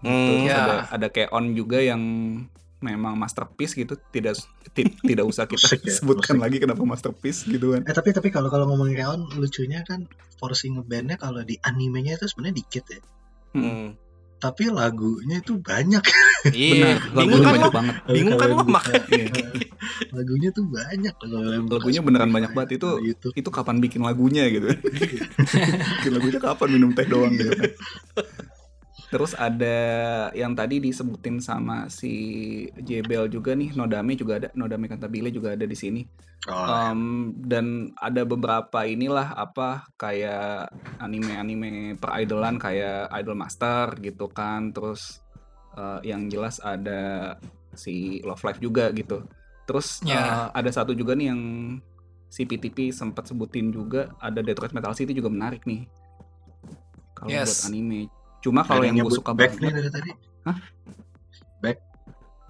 Hmm, 0.00 0.26
Terus 0.26 0.42
ya. 0.44 0.56
ada 0.56 0.76
ada 0.90 1.06
kayak 1.08 1.30
on 1.30 1.52
juga 1.52 1.78
yang 1.78 2.00
memang 2.80 3.12
masterpiece 3.14 3.74
gitu 3.74 3.92
tidak 4.08 4.40
ti- 4.72 4.88
tidak 5.04 5.28
usah 5.28 5.44
kita 5.44 5.60
Musik 5.60 5.80
ya, 5.84 5.92
sebutkan 5.92 6.34
musik. 6.34 6.42
lagi 6.42 6.56
kenapa 6.58 6.82
masterpiece 6.82 7.44
gitu 7.44 7.76
kan. 7.76 7.84
Eh 7.84 7.92
tapi 7.92 8.10
tapi 8.10 8.28
kalau 8.30 8.48
kalau 8.48 8.64
ngomongin 8.66 8.96
Keon 8.96 9.20
lucunya 9.36 9.84
kan 9.84 10.08
porsi 10.38 10.72
ngebandnya 10.72 11.14
kalau 11.14 11.42
di 11.42 11.60
animenya 11.60 12.16
itu 12.16 12.24
sebenarnya 12.24 12.56
dikit 12.56 12.84
ya. 12.88 13.00
Hmm. 13.52 13.94
Tapi 14.40 14.72
lagunya 14.72 15.36
itu 15.36 15.60
banyak. 15.60 16.00
Iya, 16.48 16.96
Benar, 16.96 16.96
bingung 17.12 17.12
lagunya 17.12 17.36
kan 17.36 17.44
lo? 17.44 17.50
banyak 17.52 17.72
banget. 17.76 17.94
Bingung 18.08 18.36
kan 18.40 18.48
lo 18.48 18.64
makanya. 18.64 19.04
Iya. 19.12 19.44
lagunya 20.10 20.48
tuh 20.50 20.64
banyak 20.64 21.14
kalau 21.14 21.38
yang 21.44 21.64
buka 21.68 21.76
Lagunya 21.76 22.00
beneran 22.00 22.30
banyak 22.32 22.50
banget, 22.50 22.70
itu- 22.80 23.00
YouTube. 23.04 23.32
Itu 23.36 23.50
kapan 23.52 23.76
bikin 23.78 24.00
lagunya 24.00 24.48
gitu. 24.48 24.72
bikin 26.00 26.12
lagunya 26.16 26.40
kapan 26.40 26.68
minum 26.72 26.90
teh 26.90 27.04
doang 27.04 27.36
gitu 27.36 27.52
kan. 27.52 27.70
Terus 29.10 29.34
ada 29.34 29.78
yang 30.38 30.54
tadi 30.54 30.78
disebutin 30.78 31.42
sama 31.42 31.90
si 31.90 32.14
Jebel 32.78 33.26
juga 33.26 33.58
nih, 33.58 33.74
Nodame 33.74 34.14
juga 34.14 34.38
ada, 34.38 34.48
Nodame 34.54 34.86
Cantabile 34.86 35.34
juga 35.34 35.58
ada 35.58 35.66
di 35.66 35.74
sini. 35.74 36.06
Oh, 36.48 36.56
Um, 36.64 37.34
dan 37.36 37.92
ada 38.00 38.24
beberapa 38.24 38.86
inilah 38.88 39.36
apa 39.36 39.92
kayak 40.00 40.72
anime-anime 40.96 42.00
peridolan 42.00 42.56
kayak 42.56 43.12
Idol 43.12 43.36
Master 43.36 43.98
gitu 44.00 44.30
kan. 44.30 44.70
Terus 44.72 45.20
eh, 45.76 46.00
yang 46.06 46.30
jelas 46.30 46.62
ada 46.62 47.34
si 47.74 48.22
Love 48.24 48.40
Live 48.46 48.62
juga 48.62 48.88
gitu. 48.94 49.26
Terus 49.66 50.00
Ya. 50.06 50.22
eh, 50.22 50.46
ada 50.54 50.70
satu 50.70 50.94
juga 50.96 51.12
nih 51.18 51.34
yang 51.34 51.42
si 52.30 52.46
PTP 52.46 52.94
sempat 52.94 53.26
sebutin 53.26 53.74
juga 53.74 54.14
ada 54.22 54.38
Detroit 54.40 54.70
Metal 54.72 54.94
City 54.94 55.12
juga 55.12 55.28
menarik 55.28 55.66
nih. 55.66 55.84
Kalau 57.18 57.28
Yes. 57.28 57.66
buat 57.66 57.74
anime. 57.74 58.06
Cuma 58.40 58.60
kalau 58.62 58.82
yang 58.82 58.96
gue 58.96 59.12
suka 59.12 59.32
back 59.32 59.56
nih 59.56 59.68
banget 59.68 59.76
dari 59.76 59.90
tadi. 59.92 60.10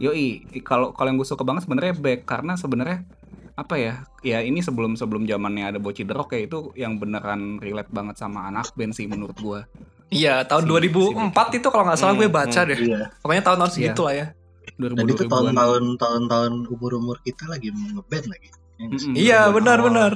Yoi, 0.01 0.27
kalau 0.65 0.97
kalau 0.97 1.13
yang 1.13 1.21
gue 1.21 1.29
suka 1.29 1.45
banget 1.45 1.69
sebenarnya 1.69 1.93
back 1.93 2.25
karena 2.25 2.57
sebenarnya 2.57 3.05
apa 3.53 3.77
ya? 3.77 3.95
Ya 4.25 4.41
ini 4.41 4.65
sebelum 4.65 4.97
sebelum 4.97 5.29
zamannya 5.29 5.69
ada 5.69 5.79
Boci 5.79 6.09
The 6.09 6.17
Rock 6.17 6.33
ya 6.33 6.49
itu 6.49 6.73
yang 6.73 6.97
beneran 6.97 7.61
relate 7.61 7.93
banget 7.93 8.17
sama 8.17 8.49
anak 8.49 8.73
band 8.73 8.97
sih 8.97 9.05
menurut 9.05 9.37
gua. 9.37 9.69
Iya, 10.09 10.49
tahun 10.49 10.65
Si- 10.65 10.71
2004 10.73 11.61
itu 11.61 11.69
kalau 11.69 11.85
nggak 11.85 12.01
salah 12.01 12.17
Hmm, 12.17 12.23
gue 12.25 12.31
baca 12.33 12.61
hmm, 12.65 12.69
deh. 12.73 12.79
Iya. 12.81 13.01
Pokoknya 13.21 13.43
tahun-tahun 13.45 13.71
Iya. 13.71 13.77
segitu 13.77 14.01
lah 14.03 14.15
ya. 14.17 14.27
2000 14.75 14.97
Dan 14.97 15.05
itu 15.05 15.15
2000-an. 15.21 15.31
tahun-tahun 15.31 15.83
tahun-tahun 16.01 16.53
umur-umur 16.73 17.17
kita 17.21 17.45
lagi 17.47 17.69
ngeband 17.69 18.27
lagi. 18.27 18.49
Sih? 18.49 18.81
Mm-mm. 18.81 19.15
Iya, 19.15 19.41
2000-an 19.47 19.55
benar-benar. 19.61 20.13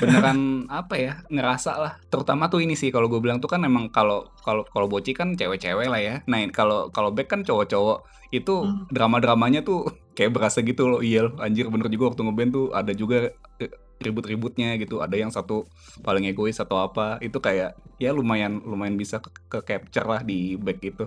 Beneran 0.00 0.68
apa 0.70 0.94
ya? 0.98 1.12
Ngerasa 1.28 1.72
lah. 1.78 1.92
Terutama 2.08 2.46
tuh 2.52 2.60
ini 2.64 2.74
sih 2.78 2.88
kalau 2.94 3.06
gue 3.10 3.20
bilang 3.20 3.38
tuh 3.42 3.50
kan 3.50 3.60
emang 3.64 3.88
kalau 3.92 4.28
kalau 4.44 4.62
kalau 4.68 4.86
Boci 4.86 5.12
kan 5.16 5.34
cewek-cewek 5.34 5.88
lah 5.88 6.00
ya. 6.00 6.14
Nah, 6.30 6.44
kalau 6.52 6.88
kalau 6.92 7.10
back 7.14 7.28
kan 7.32 7.40
cowok-cowok 7.44 7.98
itu 8.30 8.54
Hmm. 8.64 8.84
drama-dramanya 8.92 9.64
tuh 9.64 9.88
kayak 10.16 10.32
berasa 10.36 10.60
gitu 10.62 10.88
loh. 10.90 11.00
Iya, 11.00 11.32
anjir 11.40 11.66
bener 11.72 11.88
juga 11.92 12.12
waktu 12.14 12.22
ngeband 12.26 12.50
tuh 12.54 12.66
ada 12.74 12.92
juga 12.92 13.32
eh, 13.62 13.70
ribut-ributnya 13.98 14.78
gitu. 14.78 15.00
Ada 15.02 15.16
yang 15.18 15.30
satu 15.34 15.66
paling 16.06 16.28
egois 16.30 16.58
atau 16.60 16.78
apa. 16.82 17.18
Itu 17.24 17.38
kayak 17.42 17.76
ya 17.98 18.10
lumayan 18.14 18.62
lumayan 18.62 18.94
bisa 18.98 19.18
ke, 19.22 19.30
ke 19.50 19.58
capture 19.66 20.06
lah 20.06 20.20
di 20.22 20.54
back 20.58 20.78
itu. 20.84 21.04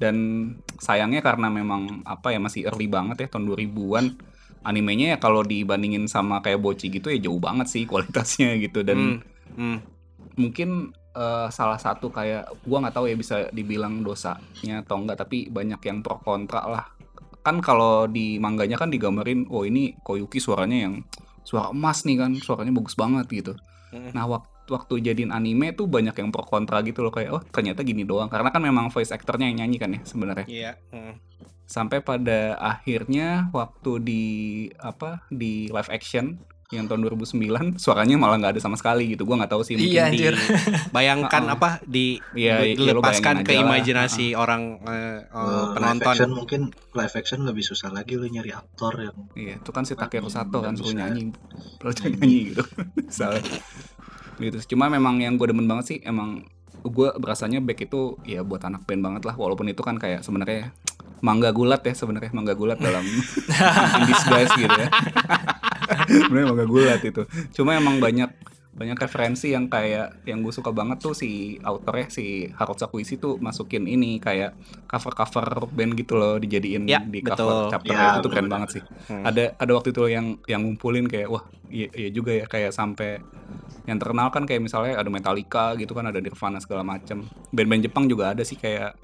Dan 0.00 0.16
sayangnya 0.82 1.22
karena 1.22 1.46
memang 1.46 2.02
apa 2.02 2.34
ya 2.34 2.42
masih 2.42 2.66
early 2.66 2.90
banget 2.90 3.26
ya 3.26 3.28
tahun 3.30 3.46
2000-an 3.46 4.06
animenya 4.62 5.14
ya 5.14 5.18
kalau 5.18 5.42
dibandingin 5.42 6.06
sama 6.06 6.38
kayak 6.38 6.58
Boci 6.58 6.88
gitu 6.88 7.08
ya 7.08 7.18
jauh 7.18 7.38
banget 7.38 7.66
sih 7.68 7.82
kualitasnya 7.90 8.56
gitu 8.58 8.82
dan 8.82 8.98
Hmm, 8.98 9.18
hmm. 9.56 9.78
mungkin 10.38 10.70
eh, 11.12 11.48
salah 11.50 11.76
satu 11.76 12.08
kayak 12.08 12.64
gua 12.64 12.80
nggak 12.80 12.94
tahu 12.94 13.06
ya 13.06 13.16
bisa 13.16 13.36
dibilang 13.50 14.00
dosanya 14.00 14.80
atau 14.80 14.96
enggak 14.96 15.20
tapi 15.20 15.46
banyak 15.46 15.80
yang 15.82 16.00
pro 16.00 16.16
kontra 16.18 16.64
lah 16.64 16.84
kan 17.42 17.58
kalau 17.58 18.06
di 18.06 18.38
mangganya 18.38 18.78
kan 18.78 18.88
digambarin 18.88 19.50
oh 19.50 19.66
ini 19.66 19.98
Koyuki 20.00 20.38
suaranya 20.38 20.86
yang 20.86 21.02
suara 21.42 21.74
emas 21.74 22.06
nih 22.06 22.16
kan 22.16 22.30
suaranya 22.34 22.72
bagus 22.72 22.94
banget 22.94 23.26
gitu 23.28 23.54
Mm. 23.92 24.16
nah 24.16 24.24
waktu 24.24 24.72
waktu 24.72 25.04
jadiin 25.04 25.28
anime 25.28 25.76
tuh 25.76 25.84
banyak 25.84 26.16
yang 26.16 26.32
pro 26.32 26.40
kontra 26.40 26.80
gitu 26.80 27.04
loh 27.04 27.12
kayak 27.12 27.28
oh 27.28 27.42
ternyata 27.44 27.84
gini 27.84 28.08
doang 28.08 28.32
karena 28.32 28.48
kan 28.48 28.64
memang 28.64 28.88
voice 28.88 29.12
actornya 29.12 29.52
yang 29.52 29.60
nyanyi 29.60 29.76
kan 29.76 29.92
ya 29.92 30.00
sebenarnya 30.00 30.46
Iya. 30.48 30.72
hmm. 30.88 31.12
Sampai 31.72 31.98
pada 32.00 32.60
akhirnya 32.60 33.48
waktu 33.50 33.92
di 33.98 34.24
apa 34.76 35.24
di 35.26 35.66
live 35.66 35.88
action 35.88 36.36
yang 36.68 36.84
tahun 36.84 37.04
2009 37.06 37.36
suaranya 37.76 38.16
malah 38.16 38.36
nggak 38.36 38.56
ada 38.56 38.62
sama 38.62 38.76
sekali 38.76 39.08
gitu 39.08 39.24
gua 39.24 39.36
nggak 39.36 39.48
tahu 39.50 39.60
sih 39.60 39.76
mungkin 39.76 39.92
Iya, 39.92 40.04
di- 40.06 40.24
anjir. 40.24 40.34
Bayangkan 40.96 41.44
apa 41.46 41.80
di 41.82 42.16
Iya, 42.32 42.64
iya, 42.64 42.72
lu 42.74 42.88
dilepaskan 42.90 43.40
bayangin 43.40 43.46
ke 43.46 43.52
imajinasi 43.58 44.26
orang 44.32 44.80
eh, 44.82 44.92
eh, 44.92 45.04
Eh, 45.22 45.44
live 45.44 45.72
penonton. 45.74 46.12
action 46.12 46.30
mungkin 46.30 46.60
live 46.90 47.12
action 47.14 47.40
lebih 47.42 47.60
susah 47.62 47.88
lagi 47.88 48.16
lu 48.16 48.24
nyari 48.26 48.52
aktor 48.52 48.92
yang 48.98 49.16
Iya, 49.32 49.54
itu 49.58 49.68
kan 49.68 49.84
si 49.84 49.92
Takeru 49.94 50.28
Sato 50.28 50.60
kan 50.60 50.72
suruh 50.72 50.92
nyanyi. 50.94 51.32
Perlu 51.76 51.92
nyanyi 51.94 52.36
gitu. 52.50 52.64
Salah. 53.10 53.40
gitu 54.34 54.58
cuma 54.66 54.88
memang 54.88 55.16
yang 55.18 55.36
gue 55.36 55.46
demen 55.46 55.64
banget 55.66 55.84
sih 55.86 55.98
emang 56.02 56.42
gue 56.82 57.08
berasanya 57.14 57.60
back 57.60 57.84
itu 57.84 58.16
ya 58.22 58.40
buat 58.40 58.58
anak 58.60 58.82
band 58.82 58.98
banget 59.02 59.22
lah 59.22 59.36
walaupun 59.36 59.68
itu 59.68 59.78
kan 59.80 59.94
kayak 59.94 60.20
sebenarnya 60.20 60.72
mangga 61.22 61.50
gulat 61.50 61.80
ya 61.80 61.94
sebenarnya 61.94 62.30
mangga 62.30 62.52
gulat 62.52 62.76
dalam 62.76 63.06
in 63.96 64.02
disguise 64.04 64.50
gitu 64.52 64.68
ya. 64.68 64.90
Sebenarnya 66.26 66.46
mangga 66.48 66.66
gulat 66.66 67.00
itu. 67.00 67.22
Cuma 67.52 67.74
emang 67.74 67.98
banyak 67.98 68.30
banyak 68.72 68.96
referensi 68.96 69.52
yang 69.52 69.68
kayak 69.68 70.24
yang 70.24 70.40
gue 70.40 70.48
suka 70.48 70.72
banget 70.72 70.96
tuh 70.96 71.12
si 71.12 71.60
autornya 71.60 72.08
si 72.08 72.48
Harold 72.56 72.80
Sakuisi 72.80 73.20
tuh 73.20 73.36
masukin 73.36 73.84
ini 73.84 74.16
kayak 74.16 74.56
cover 74.88 75.12
cover 75.12 75.44
band 75.68 75.92
gitu 75.92 76.16
loh 76.16 76.40
dijadiin 76.40 76.88
Ya, 76.88 76.98
di 76.98 77.20
betul. 77.20 77.36
cover 77.36 77.68
chapter 77.68 77.92
Ya, 77.92 78.16
itu 78.16 78.24
tuh 78.24 78.30
keren 78.32 78.48
banget 78.48 78.80
sih. 78.80 78.82
Hmm. 79.12 79.28
ada 79.28 79.52
ada 79.54 79.72
waktu 79.76 79.92
itu 79.92 80.08
yang 80.08 80.40
yang 80.48 80.64
ngumpulin 80.64 81.04
kayak 81.04 81.28
wah 81.28 81.44
iya, 81.68 81.92
iya 81.92 82.08
juga 82.08 82.32
ya 82.32 82.48
kayak 82.48 82.72
sampai 82.72 83.20
yang 83.84 84.00
terkenal 84.00 84.32
kan 84.32 84.48
kayak 84.48 84.64
misalnya 84.64 84.96
ada 84.96 85.10
Metallica 85.12 85.76
gitu 85.76 85.92
kan 85.92 86.08
ada 86.08 86.16
Nirvana 86.18 86.56
segala 86.56 86.80
macem. 86.80 87.28
Band-band 87.52 87.84
Jepang 87.84 88.08
juga 88.08 88.32
ada 88.32 88.40
sih 88.40 88.56
kayak 88.56 88.96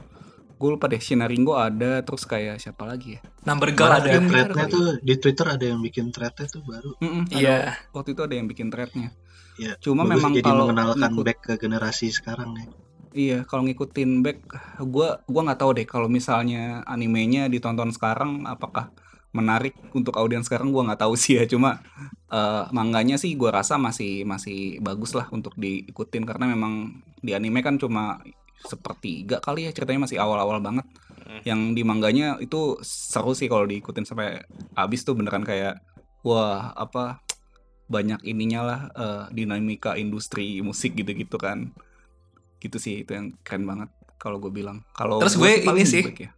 gue 0.59 0.69
lupa 0.69 0.87
deh 0.87 0.99
Shinaringo 0.99 1.55
ada 1.55 2.03
terus 2.03 2.23
kayak 2.23 2.59
siapa 2.59 2.83
lagi 2.83 3.17
ya 3.17 3.21
Number 3.45 3.71
Girl 3.71 3.89
Malah 3.89 4.03
ada. 4.03 4.11
di 4.13 4.27
threadnya 4.27 4.65
tuh 4.67 4.87
di 4.99 5.15
Twitter 5.17 5.47
ada 5.49 5.65
yang 5.65 5.79
bikin 5.79 6.11
threadnya 6.11 6.45
tuh 6.45 6.63
baru. 6.63 6.91
Mm-mm, 6.99 7.23
ada- 7.29 7.39
Iya. 7.39 7.59
waktu 7.91 8.13
itu 8.13 8.23
ada 8.23 8.35
yang 8.35 8.47
bikin 8.47 8.69
threadnya 8.69 9.15
Ya, 9.57 9.75
cuma 9.77 10.03
bagus 10.03 10.19
memang 10.19 10.33
jadi 10.33 10.47
kalau 10.47 10.65
mengenalkan 10.67 11.11
ngikut- 11.11 11.25
back 11.25 11.39
ke 11.41 11.53
generasi 11.59 12.07
sekarang 12.11 12.55
ya. 12.55 12.67
Iya, 13.11 13.39
kalau 13.43 13.67
ngikutin 13.67 14.23
back, 14.23 14.39
gua 14.85 15.19
gua 15.25 15.43
nggak 15.43 15.59
tahu 15.59 15.71
deh 15.75 15.83
kalau 15.83 16.07
misalnya 16.07 16.87
animenya 16.87 17.51
ditonton 17.51 17.91
sekarang, 17.91 18.47
apakah 18.47 18.95
menarik 19.29 19.75
untuk 19.91 20.15
audiens 20.15 20.47
sekarang 20.47 20.71
gua 20.71 20.87
nggak 20.87 21.03
tahu 21.03 21.19
sih 21.19 21.37
ya. 21.37 21.45
Cuma 21.45 21.83
eh, 22.29 22.65
manganya 22.71 23.19
sih 23.19 23.35
gua 23.35 23.51
rasa 23.53 23.75
masih 23.77 24.23
masih 24.23 24.79
bagus 24.79 25.11
lah 25.11 25.27
untuk 25.29 25.57
diikutin 25.57 26.23
karena 26.23 26.47
memang 26.47 26.95
di 27.19 27.35
anime 27.35 27.59
kan 27.59 27.75
cuma 27.75 28.23
sepertiga 28.65 29.39
kali 29.39 29.69
ya 29.69 29.73
ceritanya 29.75 30.09
masih 30.09 30.19
awal-awal 30.19 30.59
banget. 30.59 30.87
Yang 31.45 31.61
di 31.77 31.83
mangganya 31.85 32.41
itu 32.41 32.81
seru 32.83 33.37
sih 33.37 33.47
kalau 33.47 33.69
diikutin 33.69 34.09
sampai 34.09 34.43
habis 34.75 35.05
tuh 35.05 35.15
beneran 35.15 35.45
kayak 35.45 35.79
wah 36.27 36.75
apa 36.75 37.23
banyak 37.89 38.21
ininya 38.25 38.61
lah 38.65 38.81
eh, 38.93 39.25
dinamika 39.33 39.97
industri 39.97 40.61
musik 40.61 40.93
gitu-gitu 40.93 41.41
kan 41.41 41.73
gitu 42.59 42.77
sih 42.77 43.07
itu 43.07 43.17
yang 43.17 43.33
keren 43.47 43.65
banget 43.65 43.89
kalau 44.19 44.43
gue 44.43 44.51
bilang 44.51 44.83
kalau 44.93 45.23
Terus 45.23 45.39
gue 45.39 45.63
ini 45.63 45.85
sih, 45.87 46.05
ya. 46.05 46.35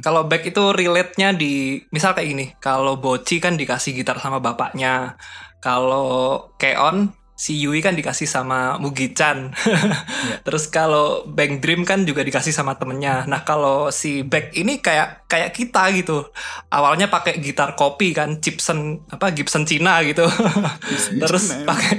Kalau 0.00 0.24
back 0.24 0.48
itu 0.48 0.64
relate-nya 0.72 1.36
di 1.36 1.76
misal 1.92 2.16
kayak 2.16 2.28
gini, 2.32 2.46
kalau 2.56 2.96
Boci 2.96 3.36
kan 3.36 3.60
dikasih 3.60 3.92
gitar 3.92 4.16
sama 4.16 4.40
bapaknya. 4.40 5.20
Kalau 5.60 6.40
Keon 6.56 7.12
si 7.34 7.58
Yui 7.58 7.78
kan 7.78 7.92
dikasih 7.92 8.24
sama 8.24 8.78
Mugi-chan. 8.78 9.50
Terus 10.46 10.64
kalau 10.66 11.26
Bang 11.26 11.58
Dream 11.58 11.82
kan 11.82 12.02
juga 12.02 12.22
dikasih 12.22 12.50
sama 12.50 12.74
temennya. 12.74 13.26
Nah, 13.26 13.42
kalau 13.42 13.90
si 13.90 14.22
Back 14.22 14.54
ini 14.54 14.78
kayak 14.78 15.26
kayak 15.26 15.50
kita 15.50 15.90
gitu. 15.92 16.30
Awalnya 16.68 17.06
pakai 17.06 17.38
gitar 17.38 17.74
kopi 17.74 18.10
kan, 18.10 18.38
Gibson 18.38 19.02
apa 19.08 19.30
Gibson 19.30 19.64
Cina 19.64 19.98
gitu. 20.02 20.24
Terus 21.20 21.44
emang. 21.52 21.66
pakai 21.68 21.94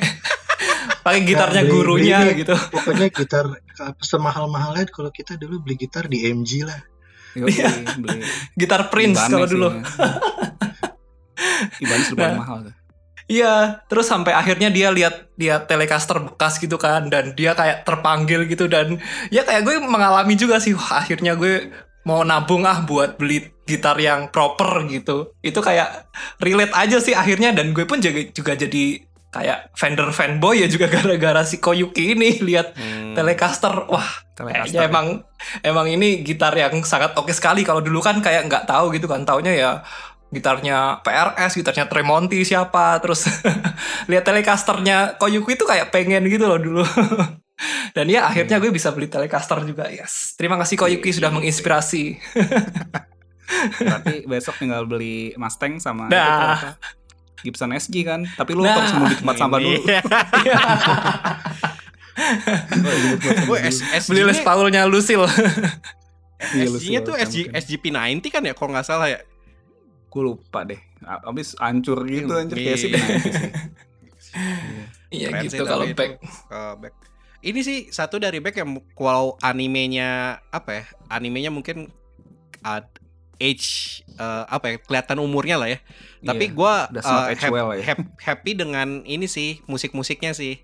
pakai 1.06 1.22
gitarnya 1.22 1.62
Nah, 1.62 1.68
beli- 1.68 1.76
gurunya 1.76 2.18
beli- 2.24 2.40
gitu. 2.42 2.56
Pokoknya 2.56 3.08
gitar 3.12 3.46
semahal-mahalnya 4.00 4.88
kalau 4.88 5.12
kita 5.12 5.36
dulu 5.36 5.60
beli 5.60 5.76
gitar 5.78 6.08
di 6.08 6.24
MG 6.26 6.64
lah. 6.64 6.80
Yoi, 7.36 7.52
Iya. 7.52 7.68
beli 8.00 8.24
Gitar 8.56 8.88
Prince 8.88 9.20
kalau 9.22 9.44
dulu. 9.44 9.68
ya. 9.68 9.84
Ibanez 11.78 12.08
udah 12.08 12.16
paling 12.18 12.32
Nah. 12.32 12.40
mahal 12.40 12.58
tuh. 12.64 12.76
Iya, 13.26 13.82
terus 13.90 14.06
sampai 14.06 14.38
akhirnya 14.38 14.70
dia 14.70 14.94
lihat 14.94 15.34
dia 15.34 15.58
Telecaster 15.66 16.22
bekas 16.22 16.62
gitu 16.62 16.78
kan 16.78 17.10
dan 17.10 17.34
dia 17.34 17.58
kayak 17.58 17.82
terpanggil 17.82 18.46
gitu 18.46 18.70
dan 18.70 19.02
ya 19.34 19.42
kayak 19.42 19.66
gue 19.66 19.82
mengalami 19.82 20.38
juga 20.38 20.62
sih 20.62 20.78
wah, 20.78 21.02
akhirnya 21.02 21.34
gue 21.34 21.74
mau 22.06 22.22
nabung 22.22 22.70
ah 22.70 22.86
buat 22.86 23.18
beli 23.18 23.50
gitar 23.66 23.98
yang 23.98 24.30
proper 24.30 24.86
gitu. 24.86 25.34
Itu 25.42 25.66
kayak 25.66 26.06
relate 26.38 26.74
aja 26.78 27.02
sih 27.02 27.18
akhirnya 27.18 27.50
dan 27.50 27.74
gue 27.74 27.90
pun 27.90 27.98
juga, 27.98 28.30
juga 28.30 28.54
jadi 28.54 29.02
kayak 29.34 29.76
Fender 29.76 30.08
fanboy 30.16 30.64
ya 30.64 30.68
juga 30.72 30.88
gara-gara 30.94 31.42
si 31.44 31.58
Koyuki 31.58 32.14
ini 32.14 32.40
lihat 32.40 32.78
Hmm. 32.78 33.12
Telecaster 33.18 33.88
wah 33.88 34.06
Telecaster. 34.36 34.86
emang 34.88 35.24
emang 35.64 35.88
ini 35.88 36.24
gitar 36.24 36.52
yang 36.56 36.84
sangat 36.84 37.16
oke 37.16 37.32
sekali 37.32 37.64
kalau 37.64 37.80
dulu 37.80 38.00
kan 38.00 38.20
kayak 38.20 38.48
nggak 38.48 38.68
tahu 38.68 38.92
gitu 38.96 39.08
kan 39.08 39.24
taunya 39.24 39.56
ya 39.56 39.72
gitarnya 40.36 41.00
PRS, 41.00 41.56
gitarnya 41.56 41.88
Tremonti 41.88 42.44
siapa, 42.44 43.00
terus 43.00 43.24
lihat 44.12 44.28
Telecasternya 44.28 45.16
Koyuki 45.16 45.56
itu 45.56 45.64
kayak 45.64 45.90
pengen 45.90 46.28
gitu 46.28 46.46
loh 46.46 46.60
dulu. 46.60 46.84
Dan 47.96 48.12
ya 48.12 48.28
akhirnya 48.28 48.60
gue 48.60 48.68
bisa 48.68 48.92
beli 48.92 49.08
Telecaster 49.08 49.64
juga, 49.64 49.88
yes. 49.88 50.36
Terima 50.36 50.60
kasih 50.60 50.76
Koyuki 50.76 51.16
sudah 51.16 51.32
menginspirasi. 51.32 52.20
Berarti 53.80 54.28
besok 54.28 54.60
tinggal 54.60 54.84
beli 54.84 55.32
Mustang 55.40 55.80
sama 55.80 56.12
Nah. 56.12 56.20
itu 56.20 56.44
apa? 56.44 56.72
Gibson 57.40 57.72
SG 57.72 57.96
kan. 58.04 58.26
Tapi 58.28 58.52
lu 58.52 58.66
Nah. 58.66 58.74
harus 58.76 58.92
nunggu 58.92 59.08
di 59.08 59.18
tempat 59.22 59.36
sampah 59.40 59.60
dulu. 59.62 59.80
Gue 63.48 63.60
beli 64.10 64.22
Les 64.26 64.40
Paulnya 64.42 64.84
Lucille. 64.90 65.28
Iya, 66.52 66.68
lu 66.68 66.78
SG-nya 66.78 67.00
tuh 67.00 67.16
kan 67.16 67.26
SG, 67.26 67.48
mungkin. 67.48 67.62
SGP90 67.64 68.26
kan 68.28 68.42
ya 68.44 68.54
kalau 68.54 68.70
nggak 68.76 68.86
salah 68.86 69.08
ya. 69.08 69.20
Gue 70.16 70.24
lupa 70.26 70.64
deh. 70.64 70.80
Abis 71.04 71.60
hancur 71.60 72.08
gitu 72.08 72.32
anjir 72.32 72.56
kayak 72.56 72.80
sih 72.80 72.90
Iya. 72.96 73.04
benar 73.04 73.20
sih. 73.20 73.52
Iya 75.12 75.28
gitu 75.44 75.64
kalau 75.64 75.86
back. 75.86 76.12
uh, 76.50 76.76
back. 76.80 76.94
Ini 77.40 77.60
sih 77.62 77.78
satu 77.88 78.18
dari 78.18 78.40
back 78.40 78.58
yang 78.58 78.74
kalau 78.96 79.36
animenya 79.40 80.40
apa 80.50 80.72
ya? 80.72 80.84
Animenya 81.12 81.52
mungkin 81.52 81.94
ad, 82.62 82.90
age 83.38 84.02
uh, 84.16 84.48
apa 84.50 84.66
ya? 84.66 84.76
Kelihatan 84.80 85.20
umurnya 85.20 85.56
lah 85.56 85.70
ya. 85.70 85.80
Tapi 86.20 86.50
gua 86.50 86.90
does 86.90 87.04
not 87.04 87.30
uh, 87.30 87.38
hap- 87.38 87.54
well 87.54 87.70
ya. 87.72 87.84
hap- 87.86 88.16
happy 88.18 88.56
dengan 88.56 89.06
ini 89.06 89.30
sih 89.30 89.62
musik-musiknya 89.68 90.34
sih. 90.34 90.64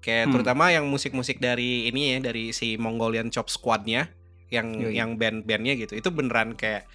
Kayak 0.00 0.30
Hmm. 0.30 0.32
terutama 0.38 0.70
yang 0.70 0.86
musik-musik 0.86 1.36
dari 1.36 1.86
ini 1.86 2.16
ya 2.16 2.18
dari 2.22 2.50
si 2.50 2.78
Mongolian 2.78 3.28
Chop 3.28 3.50
Squad-nya 3.50 4.08
yang 4.48 4.72
Yoi. 4.72 4.94
yang 4.94 5.18
band-bandnya 5.18 5.74
gitu. 5.76 5.92
Itu 5.92 6.10
beneran 6.10 6.54
kayak 6.54 6.86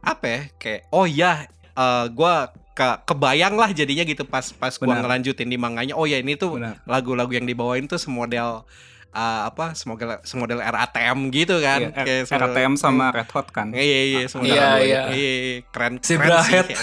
apa 0.00 0.24
ya? 0.24 0.40
Kayak 0.56 0.80
oh 0.88 1.04
ya 1.04 1.32
uh, 1.72 2.06
gua 2.08 2.50
ke 2.72 2.86
kebayang 3.04 3.54
lah 3.54 3.70
jadinya 3.70 4.02
gitu 4.02 4.22
pas 4.22 4.50
pas 4.52 4.70
gua 4.72 4.86
Benar. 4.92 5.02
ngelanjutin 5.02 5.46
di 5.46 5.56
manganya. 5.56 5.92
Oh 5.92 6.04
ya 6.04 6.16
ini 6.16 6.34
tuh 6.34 6.56
lagu-lagu 6.84 7.30
yang 7.30 7.44
dibawain 7.44 7.84
tuh 7.84 7.96
semodel 7.96 8.62
uh, 9.10 9.40
apa 9.44 9.72
semodel 9.72 10.22
semodel 10.22 10.58
RATM 10.58 11.30
gitu 11.30 11.58
kan 11.58 11.80
Iya, 11.80 11.90
R- 11.92 12.06
Kayak 12.06 12.22
semodel- 12.24 12.50
RTM 12.52 12.74
sama 12.74 13.06
Red 13.10 13.30
Hot 13.30 13.46
kan. 13.48 13.66
iya 13.70 13.82
iya 13.82 14.00
iya 14.04 14.20
semodel 14.26 14.52
Iya, 14.52 14.62
iya. 14.78 14.78
itu. 14.78 15.10
iya 15.12 15.32
iya, 15.34 15.56
keren 15.68 15.94
Zebra 15.98 16.26
keren 16.28 16.42
sih. 16.44 16.52
Head. 16.54 16.68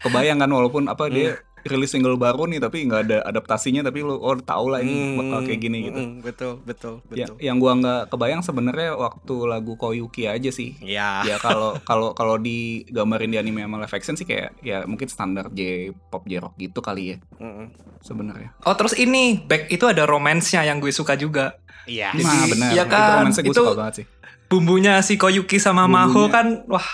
Kebayang 0.00 0.38
kan 0.38 0.48
walaupun 0.48 0.88
apa 0.88 1.04
Hmm. 1.06 1.12
dia 1.12 1.30
rilis 1.62 1.88
single 1.88 2.14
baru 2.14 2.44
nih 2.44 2.58
tapi 2.58 2.82
nggak 2.82 3.02
ada 3.02 3.18
adaptasinya 3.22 3.82
tapi 3.82 4.00
lu 4.00 4.14
oh 4.14 4.32
tau 4.36 4.66
lah 4.66 4.78
ini 4.78 5.14
bakal 5.14 5.40
kayak 5.42 5.60
gini 5.60 5.78
gitu. 5.84 5.98
Hmm, 5.98 6.14
betul 6.20 6.52
betul 6.60 6.94
Ya, 7.10 7.26
betul 7.26 7.36
yang 7.38 7.56
gua 7.56 7.72
nggak 7.74 8.00
kebayang 8.08 8.40
sebenarnya 8.40 8.94
waktu 8.94 9.34
lagu 9.44 9.74
Koyuki 9.74 10.24
aja 10.24 10.48
sih. 10.48 10.76
ya 10.80 11.20
ya 11.22 11.36
kalau 11.36 11.76
kalau 11.82 12.12
kalau 12.12 12.36
digambarin 12.36 13.28
di 13.28 13.38
anime 13.38 13.60
sama 13.60 13.76
live 13.78 13.92
action 13.92 14.14
sih 14.14 14.24
kayak 14.24 14.56
ya 14.60 14.84
mungkin 14.84 15.06
standar 15.06 15.48
J 15.50 15.60
pop 16.06 16.24
J 16.24 16.40
rock 16.40 16.54
gitu 16.56 16.80
kali 16.80 17.02
ya 17.10 17.16
Mm-mm. 17.36 17.68
sebenarnya. 18.00 18.56
Oh 18.62 18.72
terus 18.72 18.92
ini 18.94 19.36
back 19.38 19.68
itu 19.68 19.84
ada 19.84 20.04
romansnya 20.04 20.62
yang 20.62 20.78
gue 20.78 20.90
suka 20.90 21.14
juga. 21.14 21.60
iya 21.82 22.12
Nah, 22.12 22.46
benar. 22.46 22.70
iya 22.70 22.82
Itu 22.82 22.90
kan, 22.90 23.16
romansnya 23.18 23.42
gue 23.42 23.50
itu- 23.50 23.60
suka 23.62 23.74
banget 23.74 23.94
sih. 23.96 24.06
Bumbunya 24.46 24.98
si 24.98 25.14
Koyuki 25.14 25.56
sama 25.56 25.84
Bumbunya. 25.84 26.06
Maho 26.06 26.22
kan 26.28 26.46
wah 26.66 26.88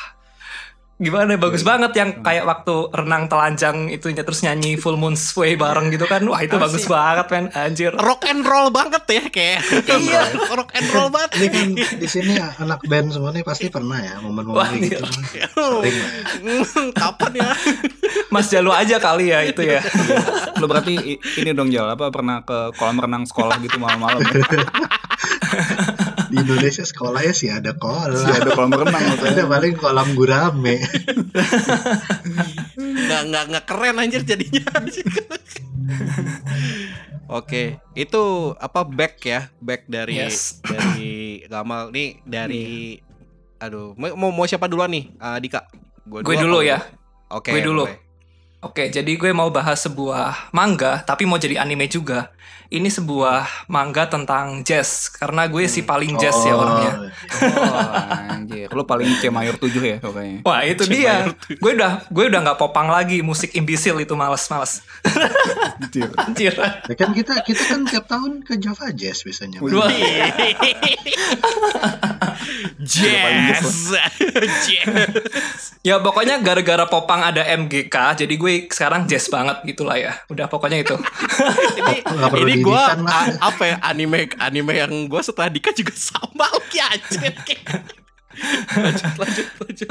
gimana 0.96 1.36
ya, 1.36 1.38
bagus 1.38 1.60
Iya. 1.60 1.68
banget 1.68 1.92
yang 1.94 2.10
kayak 2.20 2.44
waktu 2.44 2.74
renang 2.88 3.24
telanjang 3.26 3.76
itunya 3.88 4.24
terus 4.24 4.40
nyanyi 4.40 4.74
Full 4.74 4.96
Moon 4.96 5.12
Sway 5.12 5.52
bareng 5.54 5.88
gitu 5.88 6.04
kan. 6.04 6.24
Wah 6.24 6.40
itu 6.40 6.56
bagus 6.56 6.84
banget 6.86 7.28
men 7.28 7.46
anjir. 7.52 7.92
rock 7.92 8.24
and 8.24 8.40
roll 8.42 8.68
banget 8.70 9.04
ya 9.04 9.22
kayak 9.26 9.60
iya 9.92 10.24
rock 10.50 10.72
and 10.72 10.88
roll 10.90 11.08
banget 11.08 11.30
Ini 11.36 11.46
kan 11.48 11.68
di 12.00 12.08
sini 12.08 12.32
anak 12.36 12.80
band 12.82 13.12
semua 13.12 13.28
nih 13.30 13.42
pasti 13.42 13.68
pernah 13.68 13.96
ya 13.96 14.16
momen-momen 14.18 14.56
Wah, 14.56 14.72
kayak 14.72 15.04
gitu. 15.04 15.04
Hmm, 16.40 16.64
kapan 16.92 17.32
ya 17.36 17.50
Mas 18.28 18.48
Jalu 18.48 18.72
aja 18.72 18.96
kali 18.96 19.30
ya 19.30 19.44
itu 19.44 19.60
ya. 19.60 19.84
Lu 20.56 20.64
berarti 20.64 20.96
ini 21.20 21.50
dong 21.52 21.68
Jal 21.68 21.86
apa 21.86 22.08
pernah 22.08 22.40
ke 22.40 22.72
kolam 22.74 22.96
renang 22.96 23.24
sekolah 23.24 23.60
gitu 23.60 23.76
malam-malam 23.76 24.24
ya? 24.24 24.32
Di 26.26 26.36
Indonesia 26.36 26.82
sekolahnya 26.82 27.30
sih 27.30 27.48
ada 27.48 27.72
kolam. 27.72 28.12
Sih 28.12 28.30
ada 28.30 28.50
kolam 28.50 28.72
renang 28.72 28.96
Ada 28.96 29.10
maksudnya. 29.12 29.44
paling 29.46 29.74
kolam 29.74 30.08
gurame. 30.12 30.76
nggak 32.76 33.22
nggak 33.24 33.44
nggak 33.48 33.64
keren 33.64 33.96
anjir 33.96 34.22
jadinya 34.22 34.64
Oke, 37.26 37.82
itu 37.92 38.22
apa 38.56 38.86
back 38.86 39.18
ya, 39.20 39.50
back 39.58 39.86
dari 39.86 40.14
Yes. 40.16 40.62
dari 40.62 41.42
Gamal 41.44 41.90
nih 41.90 42.22
dari 42.22 42.66
aduh 43.56 43.96
mau 43.96 44.30
mau- 44.30 44.46
siapa 44.46 44.66
duluan 44.66 44.86
nih? 44.88 45.10
Ah, 45.16 45.34
Dika. 45.36 45.66
Gua 46.04 46.22
Gue 46.22 46.38
dulu 46.38 46.62
lu? 46.62 46.66
ya. 46.66 46.86
Oke. 47.28 47.50
Gue 47.50 47.62
dulu. 47.62 47.82
boleh. 47.82 47.98
Oke, 48.66 48.90
jadi 48.90 49.14
gue 49.14 49.30
mau 49.30 49.46
bahas 49.54 49.78
sebuah 49.86 50.50
manga, 50.50 50.98
tapi 51.06 51.22
mau 51.22 51.38
jadi 51.38 51.62
anime 51.62 51.86
juga. 51.86 52.34
Ini 52.66 52.90
sebuah 52.90 53.70
manga 53.70 54.10
tentang 54.10 54.66
jazz, 54.66 55.06
karena 55.06 55.46
gue 55.46 55.70
si 55.70 55.86
paling 55.86 56.18
jazz 56.18 56.34
ya 56.42 56.58
Oh, 56.58 56.66
orangnya. 56.66 57.14
Oh, 57.46 58.34
anjir. 58.34 58.66
Lu 58.74 58.82
paling 58.82 59.06
C 59.22 59.30
mayor 59.30 59.54
7 59.54 59.70
ya 59.78 60.02
pokoknya. 60.02 60.42
Wah 60.42 60.66
itu 60.66 60.82
dia, 60.90 61.30
gue 61.46 61.72
udah 61.78 62.10
gue 62.10 62.24
udah 62.26 62.40
nggak 62.42 62.58
popang 62.58 62.90
lagi 62.90 63.22
musik 63.22 63.54
imbisil 63.54 64.02
itu 64.02 64.18
males-males. 64.18 64.82
Anjir. 65.78 66.10
Anjir. 66.18 66.58
Ya 66.90 66.94
kan 66.98 67.14
kita 67.14 67.38
kita 67.46 67.62
kan 67.70 67.86
tiap 67.86 68.10
tahun 68.10 68.42
ke 68.42 68.58
Java 68.58 68.90
Jazz 68.90 69.22
biasanya. 69.22 69.62
Jazz. 72.80 73.94
Jazz. 74.66 75.76
Ya 75.82 75.98
pokoknya 76.02 76.40
gara-gara 76.42 76.84
popang 76.86 77.22
ada 77.22 77.42
MGK, 77.46 78.24
jadi 78.26 78.34
gue 78.34 78.52
sekarang 78.70 79.06
jazz 79.06 79.30
banget 79.30 79.62
gitulah 79.64 79.94
ya. 79.94 80.12
Udah 80.26 80.46
pokoknya 80.50 80.82
itu. 80.82 80.96
ini 81.80 81.96
ini 82.42 82.54
gue 82.62 82.82
apa 83.38 83.62
ya 83.62 83.76
anime 83.82 84.30
anime 84.38 84.72
yang 84.74 84.92
gue 85.06 85.20
setelah 85.22 85.48
Dika 85.48 85.70
juga 85.70 85.94
sama 86.10 86.46
lagi 86.50 86.78
anjir. 86.82 87.32
lanjut 88.76 89.12
lanjut 89.16 89.46
lanjut. 89.64 89.88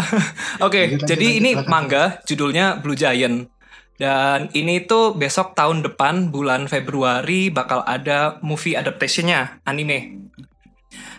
Oke, 0.61 0.81
Lanjut, 0.85 1.01
lanjut, 1.01 1.07
jadi 1.09 1.27
lanjut, 1.27 1.39
ini 1.41 1.49
silakan. 1.57 1.69
manga 1.71 2.03
judulnya 2.27 2.65
Blue 2.81 2.97
Giant. 2.97 3.49
Dan 3.95 4.51
ini 4.51 4.83
tuh 4.83 5.15
besok 5.15 5.55
tahun 5.55 5.79
depan 5.79 6.27
bulan 6.27 6.67
Februari 6.67 7.47
bakal 7.47 7.79
ada 7.87 8.43
movie 8.43 8.75
adaptationnya 8.75 9.63
anime. 9.63 10.24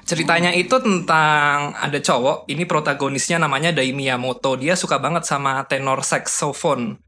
Ceritanya 0.06 0.54
itu 0.54 0.78
tentang 0.78 1.74
ada 1.74 1.98
cowok, 1.98 2.46
ini 2.46 2.62
protagonisnya 2.62 3.42
namanya 3.42 3.74
Dai 3.74 3.90
Miyamoto. 3.90 4.54
Dia 4.54 4.78
suka 4.78 5.02
banget 5.02 5.26
sama 5.26 5.66
tenor 5.66 6.06
saxophone. 6.06 7.02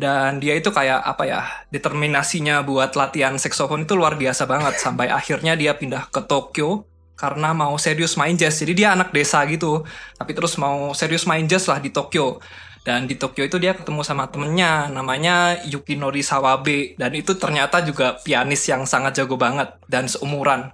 Dan 0.00 0.40
dia 0.40 0.56
itu 0.56 0.72
kayak 0.72 1.04
apa 1.04 1.28
ya, 1.28 1.40
determinasinya 1.68 2.64
buat 2.64 2.96
latihan 2.96 3.36
saxophone 3.36 3.84
itu 3.84 3.92
luar 3.92 4.16
biasa 4.16 4.48
banget. 4.48 4.80
Sampai 4.80 5.12
akhirnya 5.12 5.60
dia 5.60 5.76
pindah 5.76 6.08
ke 6.08 6.24
Tokyo 6.24 6.88
karena 7.20 7.52
mau 7.52 7.76
serius 7.76 8.16
main 8.16 8.32
jazz. 8.32 8.56
Jadi 8.56 8.72
dia 8.80 8.96
anak 8.96 9.12
desa 9.12 9.44
gitu, 9.44 9.84
tapi 10.16 10.32
terus 10.32 10.56
mau 10.56 10.96
serius 10.96 11.28
main 11.28 11.44
jazz 11.44 11.68
lah 11.68 11.84
di 11.84 11.92
Tokyo. 11.92 12.40
Dan 12.80 13.04
di 13.04 13.20
Tokyo 13.20 13.44
itu 13.44 13.60
dia 13.60 13.76
ketemu 13.76 14.00
sama 14.00 14.32
temennya, 14.32 14.88
namanya 14.88 15.60
Yukinori 15.68 16.24
Sawabe. 16.24 16.96
Dan 16.96 17.12
itu 17.12 17.36
ternyata 17.36 17.84
juga 17.84 18.16
pianis 18.24 18.64
yang 18.64 18.88
sangat 18.88 19.20
jago 19.20 19.36
banget 19.36 19.68
dan 19.84 20.08
seumuran. 20.08 20.72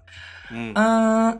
Hmm. 0.52 0.70
Eh, 0.76 1.30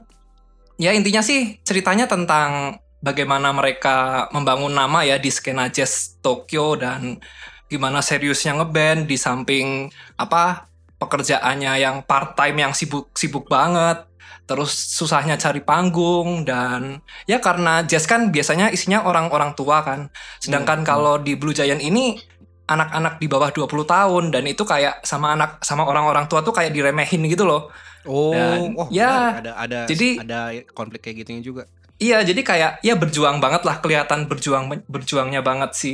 ya 0.79 0.91
intinya 0.95 1.23
sih 1.23 1.59
ceritanya 1.63 2.11
tentang 2.11 2.79
bagaimana 3.05 3.53
mereka 3.53 4.27
membangun 4.33 4.73
nama 4.73 5.05
ya 5.05 5.21
di 5.21 5.29
skena 5.29 5.69
jazz 5.69 6.17
Tokyo 6.25 6.75
dan 6.75 7.21
gimana 7.69 8.01
seriusnya 8.01 8.57
ngeband 8.57 9.09
di 9.11 9.17
samping 9.19 9.91
apa 10.17 10.69
pekerjaannya 10.97 11.73
yang 11.81 11.97
part 12.07 12.33
time 12.39 12.65
yang 12.65 12.73
sibuk-sibuk 12.73 13.51
banget 13.51 14.07
terus 14.45 14.77
susahnya 14.77 15.41
cari 15.41 15.65
panggung 15.65 16.45
dan 16.45 17.01
ya 17.25 17.41
karena 17.41 17.81
jazz 17.85 18.05
kan 18.05 18.29
biasanya 18.29 18.69
isinya 18.69 19.09
orang-orang 19.09 19.57
tua 19.57 19.81
kan. 19.81 20.13
Sedangkan 20.37 20.85
kalau 20.85 21.17
di 21.17 21.33
Blue 21.33 21.57
Giant 21.57 21.81
ini 21.81 22.21
anak-anak 22.69 23.21
di 23.21 23.27
bawah 23.29 23.49
20 23.53 23.69
tahun 23.89 24.25
dan 24.33 24.45
itu 24.45 24.65
kayak 24.65 25.05
sama 25.05 25.33
anak 25.37 25.65
sama 25.65 25.85
orang-orang 25.89 26.29
tua 26.29 26.45
tuh 26.45 26.53
kayak 26.53 26.73
diremehin 26.73 27.25
gitu 27.29 27.45
loh 27.45 27.73
Oh, 28.05 28.33
Dan, 28.37 28.77
oh 28.77 28.89
ya, 28.93 29.41
ada 29.41 29.53
ada 29.57 29.79
jadi- 29.89 30.21
ada 30.21 30.53
konflik 30.77 31.01
kayak 31.05 31.25
gitunya 31.25 31.41
juga. 31.41 31.65
Iya, 31.97 32.21
jadi 32.27 32.43
kayak 32.43 32.73
ya 32.83 32.95
berjuang 32.99 33.39
banget 33.39 33.63
lah 33.63 33.79
kelihatan 33.79 34.27
berjuang 34.27 34.67
berjuangnya 34.91 35.41
banget 35.41 35.79
si 35.79 35.93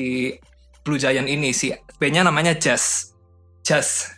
Blue 0.80 0.96
Giant 0.96 1.28
ini 1.28 1.52
si 1.52 1.70
bandnya 2.00 2.24
namanya 2.24 2.56
Jazz. 2.56 3.12
Jazz. 3.60 4.08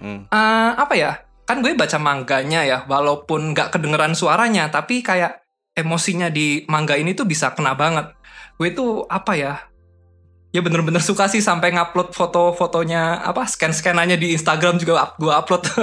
Hmm. 0.00 0.26
Eh, 0.26 0.70
apa 0.74 0.94
ya? 0.96 1.20
Kan 1.44 1.60
gue 1.60 1.76
baca 1.76 2.00
mangganya 2.00 2.64
ya, 2.64 2.78
walaupun 2.88 3.52
nggak 3.52 3.76
kedengeran 3.76 4.16
suaranya, 4.16 4.72
tapi 4.72 5.04
kayak 5.04 5.44
emosinya 5.76 6.32
di 6.32 6.64
manga 6.66 6.96
ini 6.96 7.12
tuh 7.12 7.28
bisa 7.28 7.52
kena 7.52 7.76
banget. 7.76 8.16
Gue 8.56 8.72
tuh 8.72 9.04
apa 9.06 9.36
ya? 9.36 9.60
Ya 10.54 10.62
bener-bener 10.62 11.02
suka 11.02 11.26
sih 11.26 11.42
sampai 11.42 11.74
ngupload 11.74 12.14
foto-fotonya 12.14 13.26
apa 13.26 13.42
scan-scanannya 13.42 14.14
di 14.14 14.38
Instagram 14.38 14.78
juga 14.78 15.02
up- 15.10 15.18
gue 15.18 15.34
upload. 15.34 15.64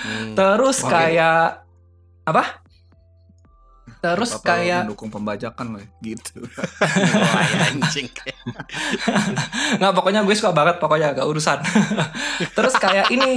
Hmm. 0.00 0.32
Terus 0.34 0.80
Oke. 0.82 0.90
kayak 0.90 1.62
apa? 2.24 2.64
Terus 4.00 4.32
Apa 4.40 4.56
kayak 4.56 4.88
mendukung 4.88 5.12
pembajakan 5.12 5.76
lo 5.76 5.78
ya? 5.78 5.88
gitu. 6.00 6.40
Wah, 7.20 7.44
ya, 7.44 7.68
anjing. 7.68 8.08
nggak 9.76 9.92
pokoknya 9.92 10.24
gue 10.24 10.32
suka 10.32 10.56
banget 10.56 10.80
pokoknya 10.80 11.12
agak 11.12 11.28
urusan. 11.28 11.60
Terus 12.56 12.74
kayak 12.80 13.12
ini 13.12 13.36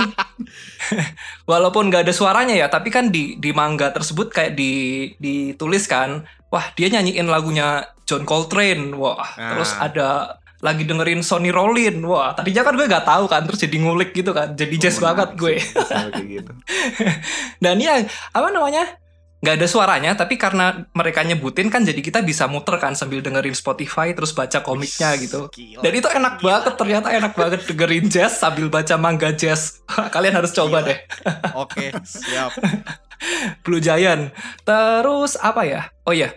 walaupun 1.43 1.91
nggak 1.91 2.07
ada 2.07 2.15
suaranya 2.15 2.55
ya, 2.55 2.71
tapi 2.71 2.95
kan 2.95 3.11
di 3.11 3.35
di 3.43 3.51
manga 3.51 3.91
tersebut 3.91 4.31
kayak 4.31 4.55
di 4.55 4.71
dituliskan, 5.19 6.23
wah 6.47 6.71
dia 6.79 6.87
nyanyiin 6.87 7.27
lagunya 7.27 7.83
John 8.03 8.23
Coltrane, 8.23 8.91
wah 8.93 9.23
terus 9.33 9.71
Ah. 9.73 9.87
ada 9.87 10.07
lagi 10.59 10.83
dengerin 10.83 11.19
Sonny 11.19 11.51
Rollin, 11.51 11.99
wah 12.03 12.31
tadinya 12.31 12.63
kan 12.63 12.73
gue 12.73 12.85
nggak 12.85 13.03
tahu 13.03 13.27
kan, 13.27 13.43
terus 13.43 13.59
jadi 13.59 13.77
ngulik 13.77 14.11
gitu 14.11 14.31
kan, 14.31 14.51
jadi 14.53 14.75
jazz 14.77 14.95
Oh, 14.97 15.03
banget 15.03 15.35
gue. 15.35 15.59
gitu. 16.25 16.51
Dan 17.63 17.77
ya 17.77 18.03
apa 18.29 18.49
namanya? 18.49 18.99
nggak 19.43 19.59
ada 19.59 19.67
suaranya 19.67 20.15
tapi 20.15 20.39
karena 20.39 20.87
mereka 20.95 21.19
nyebutin 21.19 21.67
kan 21.67 21.83
jadi 21.83 21.99
kita 21.99 22.23
bisa 22.23 22.47
muter 22.47 22.79
kan 22.79 22.95
sambil 22.95 23.19
dengerin 23.19 23.51
Spotify 23.51 24.15
terus 24.15 24.31
baca 24.31 24.63
komiknya 24.63 25.19
gitu. 25.19 25.51
Gila. 25.51 25.83
Dan 25.83 25.91
itu 25.91 26.07
enak 26.07 26.39
banget 26.39 26.73
ternyata 26.79 27.11
enak 27.11 27.35
banget 27.35 27.59
dengerin 27.67 28.07
jazz 28.07 28.39
sambil 28.39 28.71
baca 28.71 28.95
manga 28.95 29.35
jazz. 29.35 29.83
Kalian 30.15 30.39
harus 30.39 30.55
coba 30.55 30.79
deh. 30.81 30.95
Oke, 31.59 31.91
siap. 32.07 32.55
Blue 33.67 33.83
Giant. 33.83 34.31
Terus 34.63 35.35
apa 35.35 35.67
ya? 35.67 35.91
Oh 36.07 36.15
iya. 36.15 36.31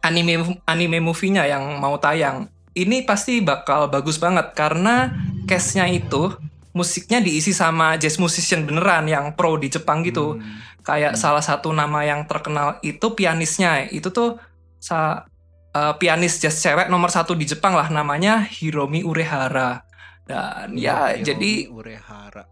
Anime 0.00 0.60
anime 0.64 0.98
movie-nya 0.98 1.44
yang 1.44 1.76
mau 1.76 2.00
tayang. 2.00 2.48
Ini 2.72 3.04
pasti 3.04 3.44
bakal 3.44 3.90
bagus 3.92 4.16
banget 4.16 4.56
karena 4.56 5.12
cast-nya 5.44 5.90
itu 5.90 6.32
musiknya 6.70 7.18
diisi 7.18 7.50
sama 7.50 7.98
jazz 7.98 8.16
musician 8.16 8.62
beneran 8.62 9.10
yang 9.10 9.34
pro 9.34 9.58
di 9.58 9.68
Jepang 9.68 10.06
gitu. 10.06 10.38
Hmm. 10.38 10.62
Kayak 10.80 11.18
salah 11.20 11.44
satu 11.44 11.74
nama 11.74 12.06
yang 12.06 12.24
terkenal 12.24 12.80
itu 12.80 13.12
pianisnya. 13.12 13.90
Itu 13.90 14.14
tuh 14.14 14.40
sa 14.80 15.28
eh, 15.74 15.94
pianis 15.98 16.40
jazz 16.40 16.56
cewek 16.62 16.88
nomor 16.88 17.12
satu 17.12 17.36
di 17.36 17.44
Jepang 17.44 17.76
lah 17.76 17.90
namanya 17.90 18.46
Hiromi 18.46 19.04
Urehara. 19.04 19.84
Dan 20.24 20.78
ya 20.78 21.12
Hiromi 21.12 21.26
jadi 21.26 21.52
Urehara. 21.68 22.44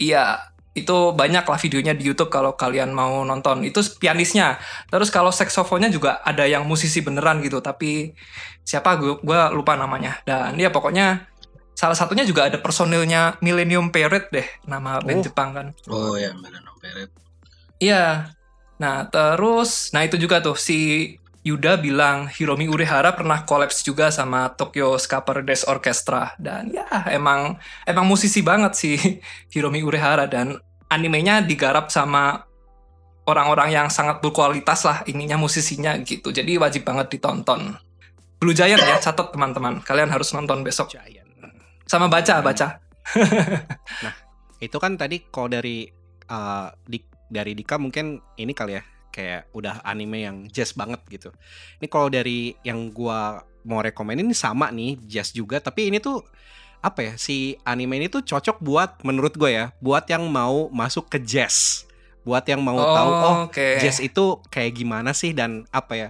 Iya, 0.00 0.49
itu 0.70 1.10
banyak 1.10 1.42
lah 1.42 1.58
videonya 1.58 1.98
di 1.98 2.06
YouTube 2.06 2.30
kalau 2.30 2.54
kalian 2.54 2.94
mau 2.94 3.26
nonton. 3.26 3.66
Itu 3.66 3.82
pianisnya. 3.98 4.62
Terus 4.86 5.10
kalau 5.10 5.34
saksofonnya 5.34 5.90
juga 5.90 6.22
ada 6.22 6.46
yang 6.46 6.62
musisi 6.62 7.02
beneran 7.02 7.42
gitu, 7.42 7.58
tapi 7.58 8.14
siapa 8.62 8.94
gue 8.96 9.18
gue 9.18 9.40
lupa 9.50 9.74
namanya. 9.74 10.22
Dan 10.22 10.54
ya 10.56 10.70
pokoknya 10.70 11.26
salah 11.74 11.98
satunya 11.98 12.22
juga 12.22 12.46
ada 12.46 12.62
personilnya 12.62 13.40
Millennium 13.42 13.90
Parade 13.90 14.30
deh, 14.30 14.48
nama 14.70 15.02
band 15.02 15.20
Oh. 15.20 15.24
Jepang 15.26 15.50
kan. 15.52 15.66
Oh 15.90 16.14
ya, 16.14 16.30
Millennium 16.38 16.76
Parade. 16.78 17.12
Iya. 17.82 18.30
Nah, 18.80 19.10
terus 19.12 19.92
nah 19.92 20.06
itu 20.06 20.16
juga 20.16 20.40
tuh 20.40 20.56
si 20.56 21.12
Yuda 21.40 21.80
bilang 21.80 22.28
Hiromi 22.28 22.68
Urehara 22.68 23.16
pernah 23.16 23.48
kolaps 23.48 23.80
juga 23.80 24.12
sama 24.12 24.52
Tokyo 24.52 25.00
Ska 25.00 25.24
Paradise 25.24 25.64
Orchestra 25.64 26.36
dan 26.36 26.68
ya 26.68 26.84
emang 27.08 27.56
emang 27.88 28.04
musisi 28.04 28.44
banget 28.44 28.76
sih 28.76 28.96
Hiromi 29.52 29.80
Urehara 29.80 30.28
dan 30.28 30.60
animenya 30.92 31.40
digarap 31.40 31.88
sama 31.88 32.44
orang-orang 33.24 33.72
yang 33.72 33.88
sangat 33.88 34.20
berkualitas 34.20 34.84
lah 34.84 35.00
ininya 35.06 35.38
musisinya 35.38 35.96
gitu. 36.02 36.34
Jadi 36.34 36.58
wajib 36.58 36.82
banget 36.82 37.16
ditonton. 37.16 37.78
Blue 38.40 38.56
Giant 38.56 38.80
ya, 38.80 38.96
catat 38.98 39.30
teman-teman. 39.30 39.84
Kalian 39.84 40.10
harus 40.10 40.32
nonton 40.32 40.64
besok. 40.64 40.96
Sama 41.86 42.08
baca, 42.10 42.42
baca. 42.42 42.80
Itu 44.64 44.76
kan 44.76 44.96
tadi 44.96 45.24
kalau 45.28 45.48
dari 45.52 45.86
uh, 46.28 46.68
di, 46.84 47.00
dari 47.28 47.52
Dika 47.54 47.76
mungkin 47.76 48.18
ini 48.40 48.52
kali 48.52 48.76
ya 48.76 48.82
kayak 49.10 49.50
udah 49.52 49.82
anime 49.84 50.24
yang 50.24 50.36
jazz 50.48 50.74
banget 50.74 51.02
gitu. 51.10 51.30
Ini 51.82 51.86
kalau 51.86 52.08
dari 52.08 52.54
yang 52.64 52.90
gua 52.90 53.42
mau 53.66 53.84
rekomenin 53.84 54.24
ini 54.24 54.36
sama 54.36 54.72
nih 54.72 54.96
jazz 55.04 55.36
juga 55.36 55.60
tapi 55.60 55.92
ini 55.92 56.00
tuh 56.00 56.24
apa 56.80 57.04
ya 57.04 57.12
si 57.20 57.60
anime 57.60 58.00
ini 58.00 58.08
tuh 58.08 58.24
cocok 58.24 58.56
buat 58.64 59.04
menurut 59.04 59.36
gue 59.36 59.52
ya 59.52 59.68
buat 59.84 60.08
yang 60.08 60.24
mau 60.32 60.72
masuk 60.72 61.12
ke 61.12 61.20
jazz 61.20 61.84
buat 62.24 62.40
yang 62.48 62.64
mau 62.64 62.80
tahu 62.80 63.10
oh 63.12 63.36
oke. 63.52 63.68
jazz 63.84 64.00
itu 64.00 64.40
kayak 64.48 64.80
gimana 64.80 65.12
sih 65.12 65.36
dan 65.36 65.68
apa 65.68 65.92
ya 65.92 66.08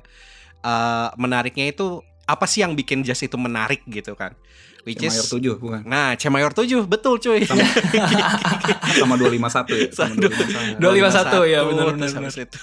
eh, 0.62 1.08
menariknya 1.18 1.74
itu 1.74 2.06
apa 2.30 2.46
sih 2.46 2.62
yang 2.62 2.78
bikin 2.78 3.02
jazz 3.02 3.26
itu 3.26 3.34
menarik 3.34 3.82
gitu 3.90 4.14
kan. 4.14 4.38
Which 4.80 4.96
C 4.96 5.12
mayor 5.12 5.20
is 5.20 5.28
7 5.28 5.60
bukan. 5.60 5.80
Nah, 5.84 6.16
C 6.16 6.32
mayor 6.32 6.52
7 6.56 6.88
betul 6.88 7.20
cuy. 7.20 7.44
Sama, 7.44 7.60
sama 9.00 9.14
251 9.20 9.76
ya. 9.76 9.88
Sama 9.92 10.14
251. 10.16 10.80
251, 10.80 11.52
ya, 11.52 11.60
benar, 11.68 11.86
benar, 11.92 12.08
habis 12.16 12.36
itu 12.40 12.58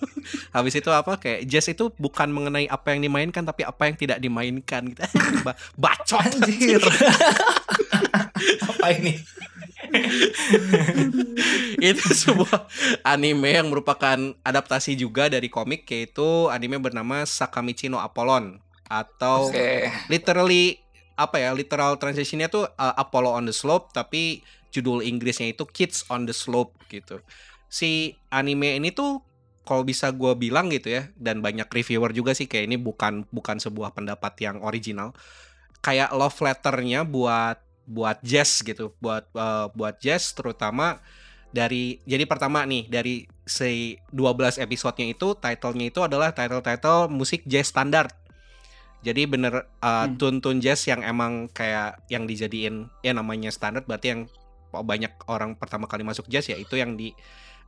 habis 0.56 0.74
itu 0.74 0.90
apa 0.90 1.12
kayak 1.18 1.46
jazz 1.46 1.66
itu 1.70 1.90
bukan 1.98 2.30
mengenai 2.30 2.66
apa 2.66 2.94
yang 2.94 3.06
dimainkan 3.06 3.46
tapi 3.46 3.62
apa 3.62 3.82
yang 3.90 3.96
tidak 3.98 4.18
dimainkan 4.22 4.90
gitu. 4.90 5.02
Ba- 5.46 5.58
Bacot 5.74 6.22
Anjir. 6.22 6.82
Apa 8.62 8.86
ini? 8.94 9.18
itu 11.78 12.06
sebuah 12.10 12.66
anime 13.06 13.60
yang 13.60 13.68
merupakan 13.70 14.18
adaptasi 14.42 14.98
juga 14.98 15.30
dari 15.30 15.46
komik 15.46 15.86
yaitu 15.86 16.50
anime 16.50 16.80
bernama 16.80 17.22
Sakamichi 17.22 17.86
no 17.86 18.02
Apollon 18.02 18.58
atau 18.86 19.50
Oke. 19.50 19.90
literally 20.10 20.78
apa 21.16 21.40
ya 21.40 21.56
literal 21.56 21.96
translationnya 21.96 22.52
tuh 22.52 22.68
uh, 22.68 22.94
Apollo 23.00 23.32
on 23.32 23.48
the 23.48 23.56
Slope 23.56 23.90
tapi 23.96 24.44
judul 24.68 25.00
Inggrisnya 25.00 25.48
itu 25.48 25.64
Kids 25.64 26.04
on 26.12 26.28
the 26.28 26.36
Slope 26.36 26.76
gitu. 26.92 27.24
Si 27.72 28.14
anime 28.28 28.76
ini 28.76 28.92
tuh 28.92 29.24
kalau 29.66 29.82
bisa 29.82 30.14
gue 30.14 30.30
bilang 30.38 30.70
gitu 30.70 30.92
ya 30.92 31.10
dan 31.18 31.42
banyak 31.42 31.66
reviewer 31.66 32.14
juga 32.14 32.36
sih 32.36 32.46
kayak 32.46 32.70
ini 32.70 32.76
bukan 32.78 33.26
bukan 33.32 33.56
sebuah 33.58 33.96
pendapat 33.96 34.36
yang 34.44 34.60
original. 34.60 35.16
Kayak 35.80 36.12
love 36.12 36.38
letternya 36.38 37.02
buat 37.08 37.58
buat 37.86 38.18
jazz 38.20 38.60
gitu 38.66 38.92
buat 38.98 39.30
uh, 39.38 39.70
buat 39.72 40.02
jazz 40.02 40.34
terutama 40.34 40.98
dari 41.54 42.02
jadi 42.02 42.26
pertama 42.26 42.66
nih 42.66 42.90
dari 42.90 43.30
si 43.46 43.94
12 44.10 44.58
episodenya 44.58 45.14
itu 45.14 45.38
titlenya 45.38 45.86
itu 45.94 46.02
adalah 46.02 46.34
title-title 46.34 47.06
musik 47.06 47.46
jazz 47.46 47.70
standar 47.70 48.10
jadi 49.06 49.30
bener 49.30 49.70
uh, 49.78 50.10
Hmm. 50.10 50.18
tune-tune 50.18 50.58
jazz 50.58 50.82
yang 50.90 51.06
emang 51.06 51.46
kayak 51.54 52.02
yang 52.10 52.26
dijadiin 52.26 52.90
ya 53.06 53.14
namanya 53.14 53.54
standar 53.54 53.86
berarti 53.86 54.10
yang 54.10 54.20
banyak 54.74 55.14
orang 55.30 55.54
pertama 55.54 55.86
kali 55.86 56.02
masuk 56.02 56.26
jazz 56.26 56.50
ya 56.50 56.58
itu 56.58 56.74
yang 56.74 56.98
di 56.98 57.14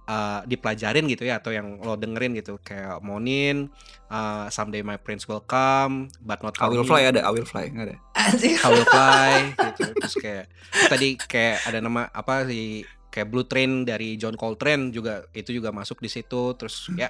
uh, 0.04 0.40
dipelajarin 0.44 1.06
gitu 1.06 1.24
ya 1.24 1.38
atau 1.38 1.54
yang 1.54 1.78
lo 1.80 1.94
dengerin 1.94 2.36
gitu. 2.36 2.58
Kayak 2.60 3.00
Monin, 3.00 3.68
uh, 4.08 4.48
Someday 4.48 4.80
My 4.82 4.96
Prince 4.96 5.28
Will 5.28 5.44
Come, 5.44 6.12
But 6.20 6.40
Not 6.42 6.58
I 6.58 6.68
will 6.68 6.84
Me, 6.84 6.90
fly 6.90 7.08
ada, 7.08 7.20
I 7.22 7.30
will 7.30 7.46
fly 7.46 7.68
nggak 7.68 7.86
ada. 7.92 7.96
I 8.18 8.68
Will 8.68 8.88
Fly 8.88 9.32
gitu. 9.72 9.84
Terus 9.94 10.14
kayak 10.18 10.44
tadi 10.90 11.08
kayak 11.16 11.64
ada 11.64 11.78
nama 11.80 12.08
apa 12.12 12.44
sih 12.44 12.82
kayak 13.08 13.28
Blue 13.32 13.48
Train 13.48 13.88
dari 13.88 14.20
John 14.20 14.36
Coltrane 14.36 14.92
juga 14.92 15.24
itu 15.32 15.52
juga 15.56 15.72
masuk 15.72 16.00
di 16.00 16.10
situ. 16.12 16.52
Terus 16.60 16.92
ya 16.92 17.08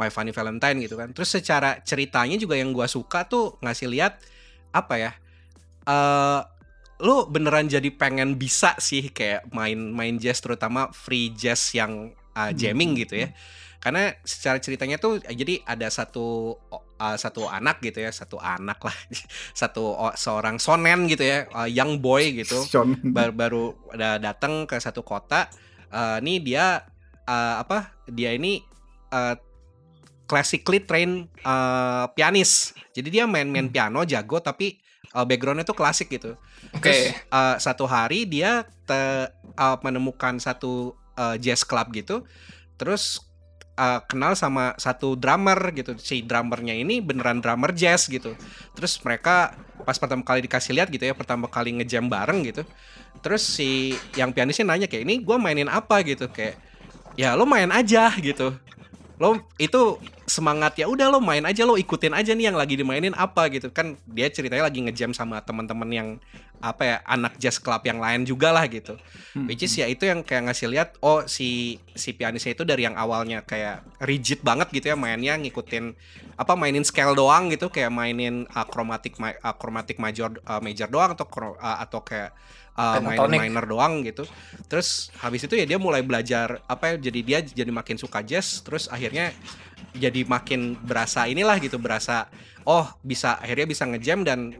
My 0.00 0.10
Funny 0.10 0.34
Valentine 0.34 0.82
gitu 0.82 0.98
kan. 0.98 1.14
Terus 1.14 1.30
secara 1.30 1.78
ceritanya 1.82 2.34
juga 2.34 2.58
yang 2.58 2.74
gua 2.74 2.90
suka 2.90 3.26
tuh 3.26 3.58
ngasih 3.62 3.88
lihat 3.90 4.18
apa 4.74 4.94
ya 4.98 5.12
eh 5.86 6.40
lu 7.02 7.26
beneran 7.26 7.66
jadi 7.66 7.90
pengen 7.90 8.38
bisa 8.38 8.78
sih 8.78 9.10
kayak 9.10 9.50
main 9.50 9.76
main 9.90 10.14
jazz 10.14 10.38
terutama 10.38 10.94
free 10.94 11.34
jazz 11.34 11.74
yang 11.74 12.14
uh, 12.38 12.50
jamming 12.54 12.94
gitu 13.02 13.18
ya. 13.26 13.28
karena 13.82 14.14
secara 14.24 14.62
ceritanya 14.62 14.96
tuh 14.96 15.18
jadi 15.20 15.60
ada 15.66 15.90
satu 15.90 16.56
uh, 16.72 17.16
satu 17.18 17.50
anak 17.50 17.82
gitu 17.84 18.00
ya 18.00 18.14
satu 18.14 18.38
anak 18.40 18.78
lah 18.80 18.96
satu 19.60 19.84
o- 19.84 20.16
seorang 20.16 20.56
sonen 20.62 21.04
gitu 21.10 21.26
ya 21.26 21.44
uh, 21.52 21.68
young 21.68 21.98
boy 22.00 22.32
gitu. 22.32 22.62
Baru 23.14 23.32
baru 23.36 23.64
datang 24.22 24.64
ke 24.64 24.78
satu 24.80 25.04
kota 25.04 25.50
eh 25.92 26.18
nih 26.24 26.38
dia 26.42 26.82
eh, 27.28 27.54
apa 27.60 27.94
dia 28.10 28.34
ini 28.34 28.58
eh, 29.12 29.34
classically 30.24 30.80
trained 30.82 31.28
eh, 31.44 32.04
pianis. 32.16 32.72
Jadi 32.94 33.08
dia 33.20 33.24
main-main 33.28 33.68
piano 33.68 34.02
jago 34.04 34.40
tapi 34.40 34.80
eh, 35.12 35.24
backgroundnya 35.24 35.68
tuh 35.68 35.76
klasik 35.76 36.12
gitu. 36.12 36.36
Oke. 36.74 36.90
Terus 36.90 37.00
eh, 37.14 37.56
satu 37.60 37.84
hari 37.84 38.24
dia 38.28 38.64
te- 38.88 39.30
eh, 39.32 39.76
menemukan 39.84 40.36
satu 40.40 40.96
eh, 41.16 41.36
jazz 41.40 41.62
club 41.62 41.92
gitu. 41.92 42.24
Terus 42.80 43.20
eh, 43.76 44.00
kenal 44.08 44.34
sama 44.34 44.72
satu 44.80 45.14
drummer 45.14 45.58
gitu. 45.76 45.96
Si 46.00 46.24
drummernya 46.24 46.74
ini 46.74 47.04
beneran 47.04 47.44
drummer 47.44 47.72
jazz 47.76 48.08
gitu. 48.08 48.32
Terus 48.72 49.00
mereka 49.04 49.54
pas 49.84 50.00
pertama 50.00 50.24
kali 50.24 50.40
dikasih 50.48 50.72
lihat 50.72 50.88
gitu 50.88 51.04
ya 51.04 51.12
pertama 51.12 51.46
kali 51.46 51.76
ngejam 51.76 52.08
bareng 52.08 52.40
gitu. 52.48 52.64
Terus 53.20 53.44
si 53.44 53.96
yang 54.18 54.32
pianisnya 54.32 54.64
nanya 54.68 54.88
kayak 54.88 55.04
ini 55.04 55.20
gue 55.20 55.36
mainin 55.36 55.68
apa? 55.68 56.00
gitu. 56.02 56.28
Kayak 56.32 56.56
ya 57.14 57.38
lo 57.38 57.46
main 57.46 57.70
aja 57.70 58.10
gitu 58.18 58.58
lo 59.14 59.38
itu 59.62 60.02
semangat 60.26 60.74
ya 60.80 60.90
udah 60.90 61.06
lo 61.06 61.22
main 61.22 61.44
aja 61.46 61.62
lo 61.62 61.78
ikutin 61.78 62.10
aja 62.16 62.34
nih 62.34 62.50
yang 62.50 62.58
lagi 62.58 62.74
dimainin 62.74 63.14
apa 63.14 63.46
gitu. 63.52 63.70
Kan 63.70 63.94
dia 64.10 64.26
ceritanya 64.26 64.66
lagi 64.66 64.82
ngejam 64.82 65.14
sama 65.14 65.38
teman-teman 65.44 65.90
yang 65.90 66.08
apa 66.64 66.82
ya 66.82 66.96
anak 67.04 67.36
jazz 67.36 67.60
club 67.60 67.84
yang 67.84 68.00
lain 68.02 68.26
juga 68.26 68.50
lah 68.50 68.64
gitu. 68.66 68.96
Hmm. 69.36 69.46
which 69.50 69.62
is 69.62 69.74
ya 69.76 69.86
itu 69.86 70.08
yang 70.08 70.22
kayak 70.26 70.48
ngasih 70.50 70.70
lihat 70.70 70.88
oh 71.04 71.26
si 71.28 71.78
si 71.92 72.14
pianisnya 72.16 72.56
itu 72.56 72.64
dari 72.64 72.86
yang 72.88 72.96
awalnya 72.96 73.44
kayak 73.44 73.84
rigid 74.02 74.40
banget 74.40 74.70
gitu 74.70 74.94
ya 74.94 74.96
mainnya 74.96 75.36
ngikutin 75.38 75.94
apa 76.34 76.52
mainin 76.58 76.82
scale 76.82 77.14
doang 77.14 77.54
gitu. 77.54 77.70
Kayak 77.70 77.94
mainin 77.94 78.50
uh, 78.50 78.66
chromatic 78.66 80.00
major 80.02 80.34
uh, 80.48 80.58
major 80.58 80.90
doang 80.90 81.14
atau 81.14 81.26
uh, 81.54 81.78
atau 81.84 82.02
kayak 82.02 82.34
uh, 82.78 82.98
Pentatonic. 83.00 83.38
minor 83.48 83.64
doang 83.66 84.02
gitu. 84.02 84.26
Terus 84.66 85.10
habis 85.22 85.46
itu 85.46 85.54
ya 85.54 85.66
dia 85.66 85.78
mulai 85.78 86.02
belajar 86.02 86.62
apa 86.66 86.94
ya 86.94 87.10
jadi 87.10 87.20
dia 87.22 87.38
jadi 87.42 87.70
makin 87.70 87.98
suka 87.98 88.20
jazz 88.22 88.62
terus 88.62 88.90
akhirnya 88.90 89.30
jadi 89.94 90.26
makin 90.26 90.74
berasa 90.82 91.30
inilah 91.30 91.58
gitu 91.62 91.78
berasa 91.78 92.26
oh 92.66 92.86
bisa 93.06 93.38
akhirnya 93.38 93.66
bisa 93.70 93.84
ngejam 93.86 94.26
dan 94.26 94.58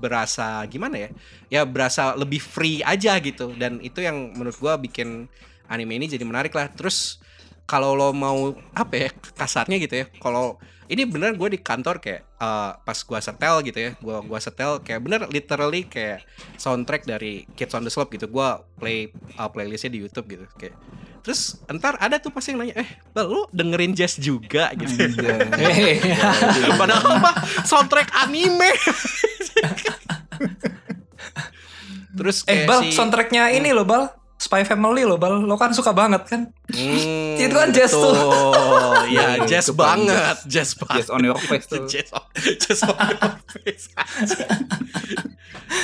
berasa 0.00 0.64
gimana 0.66 0.96
ya? 0.96 1.10
Ya 1.52 1.62
berasa 1.62 2.16
lebih 2.16 2.42
free 2.42 2.82
aja 2.82 3.14
gitu. 3.22 3.54
Dan 3.54 3.78
itu 3.84 4.02
yang 4.02 4.34
menurut 4.34 4.56
gua 4.58 4.74
bikin 4.80 5.30
anime 5.70 6.00
ini 6.00 6.10
jadi 6.10 6.24
menarik 6.26 6.56
lah. 6.56 6.66
Terus 6.72 7.22
kalau 7.70 7.94
lo 7.94 8.10
mau 8.10 8.50
apa 8.74 8.94
ya 8.98 9.10
kasarnya 9.38 9.78
gitu 9.78 9.94
ya 10.02 10.06
kalau 10.18 10.58
ini 10.90 11.06
bener 11.06 11.38
gue 11.38 11.48
di 11.54 11.60
kantor 11.62 12.02
kayak 12.02 12.26
eh, 12.26 12.72
pas 12.82 12.98
gua 13.06 13.22
setel 13.22 13.62
gitu 13.62 13.78
ya 13.78 13.90
gua 14.02 14.26
gua 14.26 14.42
setel 14.42 14.82
kayak 14.82 15.00
bener 15.06 15.20
literally 15.30 15.86
kayak 15.86 16.26
soundtrack 16.58 17.06
dari 17.06 17.46
Kids 17.54 17.72
on 17.78 17.86
the 17.86 17.92
Slope 17.94 18.10
gitu 18.10 18.26
gua 18.26 18.66
play 18.82 19.14
uh, 19.38 19.46
playlistnya 19.46 19.94
di 19.94 20.02
YouTube 20.02 20.26
gitu 20.26 20.44
kayak 20.58 20.74
terus 21.20 21.60
entar 21.70 21.94
ada 22.00 22.18
tuh 22.18 22.34
pasti 22.34 22.56
yang 22.56 22.64
nanya 22.64 22.82
eh 22.82 22.90
Bal 23.14 23.30
lu 23.30 23.46
dengerin 23.54 23.94
jazz 23.94 24.18
juga 24.18 24.72
gitu 24.74 24.98
Anjay. 24.98 25.52
Hehehe. 25.60 26.00
Padahal 26.80 27.20
apa 27.20 27.32
soundtrack 27.62 28.08
anime. 28.24 28.72
Terus 32.20 32.42
Eh 32.44 32.64
kayak 32.64 32.68
Bal, 32.68 32.80
si 32.82 32.96
soundtracknya 32.96 33.52
ini 33.52 33.70
loh 33.70 33.84
Bal. 33.84 34.19
Spy 34.40 34.64
Family 34.64 35.04
loh 35.04 35.14
Bal. 35.14 35.44
Lo 35.44 35.54
kan 35.54 35.70
suka 35.70 35.92
banget 35.92 36.24
kan? 36.24 36.48
Hmm, 36.72 37.36
Itu 37.36 37.52
kan 37.52 37.68
jazz 37.70 37.92
tuh. 37.92 38.16
Iya, 39.04 39.36
ya, 39.36 39.44
jazz 39.44 39.68
banget, 39.70 40.36
jazz 40.48 40.72
banget. 40.74 41.04
Yes 41.04 41.10
on 41.10 41.20
your 41.20 41.36
face 41.36 41.66
tuh. 41.66 41.84
Jazz 41.84 42.08
on, 42.10 42.24
jazz 42.56 42.80
on 42.82 42.96
your 42.96 43.36
face. 43.52 43.92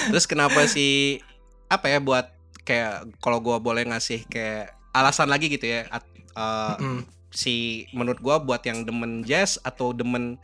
Terus 0.08 0.24
kenapa 0.24 0.64
sih 0.66 1.20
apa 1.66 1.90
ya 1.90 1.98
buat 1.98 2.30
kayak 2.62 3.18
kalau 3.18 3.38
gua 3.38 3.58
boleh 3.58 3.84
ngasih 3.84 4.26
kayak 4.26 4.72
alasan 4.90 5.28
lagi 5.28 5.46
gitu 5.46 5.66
ya 5.66 5.86
at- 5.88 6.06
uh, 6.32 6.78
Mm. 6.78 7.02
si 7.28 7.54
menurut 7.90 8.18
gua 8.18 8.38
buat 8.38 8.62
yang 8.62 8.82
demen 8.82 9.20
jazz 9.20 9.58
atau 9.60 9.92
demen 9.92 10.38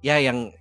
ya 0.00 0.18
yang 0.18 0.52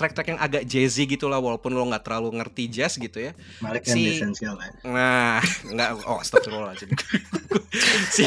track-track 0.00 0.32
yang 0.32 0.40
agak 0.40 0.64
jazzy 0.64 1.04
gitu 1.04 1.28
lah 1.28 1.36
walaupun 1.36 1.70
lo 1.70 1.84
nggak 1.84 2.00
terlalu 2.00 2.40
ngerti 2.40 2.66
jazz 2.66 2.96
gitu 2.96 3.20
ya 3.20 3.36
dan 3.60 3.84
Si- 3.84 4.16
esensial 4.16 4.56
ya. 4.56 4.72
Nah, 4.82 5.38
enggak 5.70 5.88
oh 6.02 6.16
astagfirullahaladzim. 6.18 6.88
si 8.16 8.24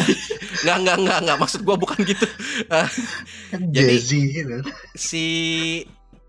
enggak 0.61 0.78
enggak 0.80 0.97
enggak 1.01 1.17
enggak 1.19 1.38
maksud 1.41 1.61
gua 1.61 1.76
bukan 1.76 1.97
gitu. 2.03 2.26
Eh, 2.63 2.88
Jadi- 3.74 3.74
jazzy 3.74 4.21
gitu. 4.32 4.57
si 4.93 5.26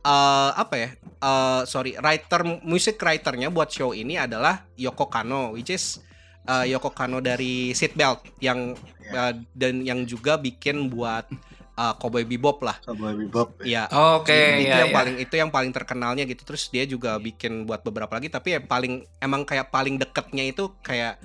eh 0.01 0.51
apa 0.55 0.75
ya? 0.75 0.89
eh 0.97 1.63
sorry, 1.65 1.97
writer 1.97 2.41
music 2.61 2.97
writernya 2.99 3.49
buat 3.49 3.69
show 3.69 3.93
ini 3.93 4.17
adalah 4.17 4.65
Yoko 4.75 5.07
Kano 5.07 5.53
which 5.53 5.69
is 5.69 6.01
eh, 6.45 6.69
Yoko 6.69 6.91
Kano 6.91 7.21
dari 7.21 7.71
Seatbelt 7.71 8.25
yang 8.39 8.73
Ya. 9.05 9.29
eh, 9.29 9.45
dan 9.53 9.85
yang 9.85 10.01
juga 10.05 10.37
bikin 10.37 10.89
buat 10.89 11.29
eh, 11.75 11.95
Cowboy 11.99 12.25
Bebop 12.27 12.63
lah. 12.63 12.79
Cowboy 12.83 13.15
Bebop. 13.19 13.59
ya. 13.63 13.87
Ya, 13.91 14.17
Oke, 14.19 14.65
itu 14.65 14.71
ya, 14.71 14.87
yang 14.87 14.93
ya. 14.93 14.97
paling 14.97 15.15
itu 15.19 15.35
yang 15.35 15.51
paling 15.51 15.73
terkenalnya 15.75 16.25
gitu 16.25 16.43
terus 16.47 16.71
dia 16.71 16.87
juga 16.87 17.19
bikin 17.19 17.67
buat 17.67 17.83
beberapa 17.83 18.15
lagi 18.17 18.31
tapi 18.31 18.55
yang 18.57 18.65
paling 18.65 19.03
emang 19.19 19.43
kayak 19.43 19.69
paling 19.75 19.99
deketnya 19.99 20.47
itu 20.47 20.71
kayak 20.81 21.19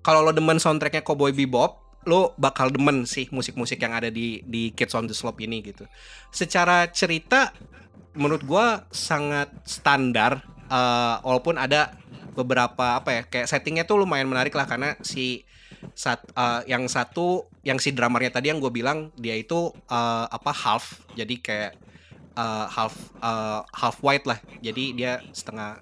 kalau 0.00 0.24
lo 0.24 0.32
demen 0.32 0.60
soundtracknya 0.60 1.04
Cowboy 1.04 1.32
Bebop 1.32 1.80
lo 2.08 2.32
bakal 2.40 2.72
demen 2.72 3.04
sih 3.04 3.28
musik-musik 3.28 3.76
yang 3.76 3.92
ada 3.92 4.08
di 4.08 4.40
di 4.48 4.72
Kids 4.72 4.96
on 4.96 5.04
the 5.04 5.12
Slope 5.12 5.40
ini 5.44 5.60
gitu 5.60 5.84
secara 6.32 6.88
cerita 6.88 7.52
menurut 8.16 8.40
gua 8.48 8.88
sangat 8.88 9.52
standar 9.68 10.40
eh, 10.72 11.16
walaupun 11.20 11.60
ada 11.60 11.92
beberapa 12.32 12.96
apa 12.96 13.10
ya 13.10 13.22
kayak 13.26 13.46
settingnya 13.50 13.84
tuh 13.84 14.00
lumayan 14.00 14.30
menarik 14.30 14.54
lah 14.56 14.64
karena 14.64 14.96
si 15.04 15.44
sat, 15.96 16.20
eh, 16.36 16.62
yang 16.68 16.88
satu 16.88 17.48
yang 17.64 17.76
si 17.80 17.92
dramernya 17.92 18.32
tadi 18.32 18.52
yang 18.52 18.60
gue 18.60 18.72
bilang 18.72 19.12
dia 19.16 19.36
itu 19.36 19.72
eh, 19.88 20.26
apa 20.28 20.52
half 20.52 21.04
jadi 21.16 21.34
kayak 21.40 21.72
uh, 22.36 22.66
half 22.70 22.94
uh, 23.20 23.62
half 23.74 24.00
white 24.04 24.26
lah. 24.28 24.38
Jadi 24.62 24.94
dia 24.94 25.20
setengah 25.34 25.80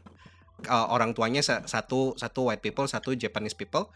uh, 0.69 0.87
orang 0.91 1.13
tuanya 1.13 1.45
sa- 1.45 1.65
satu 1.65 2.19
satu 2.19 2.49
white 2.49 2.63
people, 2.63 2.87
satu 2.89 3.15
Japanese 3.15 3.57
people. 3.57 3.91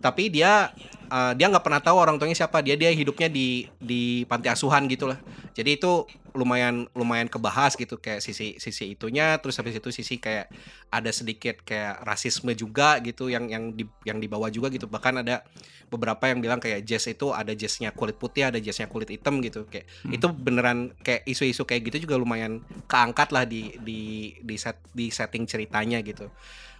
Tapi 0.00 0.32
dia 0.32 0.72
uh, 1.12 1.32
dia 1.36 1.46
nggak 1.52 1.64
pernah 1.64 1.80
tahu 1.84 1.96
orang 2.00 2.16
tuanya 2.16 2.36
siapa. 2.36 2.64
Dia 2.64 2.74
dia 2.74 2.90
hidupnya 2.90 3.28
di 3.28 3.68
di 3.76 4.24
panti 4.24 4.48
asuhan 4.48 4.88
gitu 4.88 5.08
lah. 5.12 5.20
Jadi 5.52 5.76
itu 5.76 6.08
lumayan 6.34 6.86
lumayan 6.94 7.26
kebahas 7.26 7.74
gitu 7.74 7.98
kayak 7.98 8.22
sisi 8.22 8.58
sisi 8.62 8.94
itunya 8.94 9.38
terus 9.42 9.58
habis 9.58 9.78
itu 9.78 9.90
sisi 9.90 10.22
kayak 10.22 10.50
ada 10.90 11.10
sedikit 11.10 11.62
kayak 11.66 12.06
rasisme 12.06 12.54
juga 12.54 13.02
gitu 13.02 13.30
yang 13.30 13.50
yang 13.50 13.74
di 13.74 13.86
yang 14.06 14.22
dibawa 14.22 14.50
juga 14.50 14.70
gitu 14.70 14.86
bahkan 14.86 15.22
ada 15.22 15.42
beberapa 15.90 16.30
yang 16.30 16.38
bilang 16.38 16.62
kayak 16.62 16.86
jazz 16.86 17.10
itu 17.10 17.34
ada 17.34 17.50
jazznya 17.50 17.90
kulit 17.90 18.14
putih 18.14 18.46
ada 18.46 18.62
jazznya 18.62 18.86
kulit 18.86 19.10
hitam 19.10 19.42
gitu 19.42 19.66
kayak 19.66 19.90
Hmm. 19.90 20.14
itu 20.14 20.26
beneran 20.30 20.94
kayak 21.02 21.26
isu-isu 21.26 21.66
kayak 21.66 21.90
gitu 21.90 22.06
juga 22.06 22.14
lumayan 22.16 22.62
keangkat 22.86 23.34
lah 23.34 23.42
di 23.44 23.74
di 23.82 24.32
di 24.38 24.54
set 24.54 24.78
di 24.94 25.10
setting 25.10 25.44
ceritanya 25.50 25.98
gitu 26.00 26.30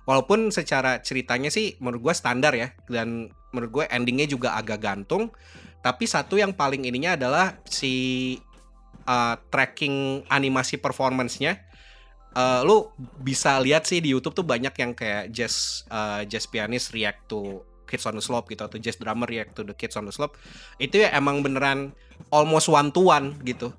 walaupun 0.09 0.53
secara 0.55 1.01
ceritanya 1.05 1.53
sih 1.53 1.77
menurut 1.79 2.11
gue 2.11 2.15
standar 2.17 2.53
ya 2.57 2.73
dan 2.89 3.31
menurut 3.51 3.83
gue 3.83 3.85
endingnya 3.91 4.27
juga 4.31 4.57
agak 4.57 4.81
gantung. 4.81 5.35
Tapi 5.81 6.05
satu 6.05 6.37
yang 6.37 6.53
paling 6.53 6.85
ininya 6.85 7.17
adalah 7.17 7.57
si 7.65 8.37
uh, 9.09 9.37
tracking 9.49 10.29
animasi 10.29 10.77
performance-nya. 10.77 11.57
Uh, 12.31 12.63
lu 12.63 12.77
bisa 13.19 13.59
lihat 13.59 13.89
sih 13.89 13.99
di 13.99 14.15
YouTube 14.15 14.39
tuh 14.39 14.47
banyak 14.47 14.71
yang 14.79 14.95
kayak 14.95 15.35
jazz 15.35 15.83
uh, 15.91 16.23
jazz 16.23 16.47
pianist 16.47 16.95
react 16.95 17.27
to 17.27 17.65
Kids 17.91 18.07
on 18.07 18.15
the 18.15 18.23
Slope 18.23 18.47
gitu 18.47 18.63
atau 18.63 18.79
jazz 18.79 18.95
drummer 19.03 19.27
react 19.27 19.59
to 19.59 19.67
the 19.67 19.75
Kids 19.75 19.99
on 19.99 20.07
the 20.07 20.15
Slope. 20.15 20.39
Itu 20.79 21.03
ya 21.03 21.11
emang 21.11 21.43
beneran 21.43 21.91
almost 22.31 22.71
one 22.71 22.95
to 22.95 23.11
one 23.11 23.35
gitu. 23.43 23.75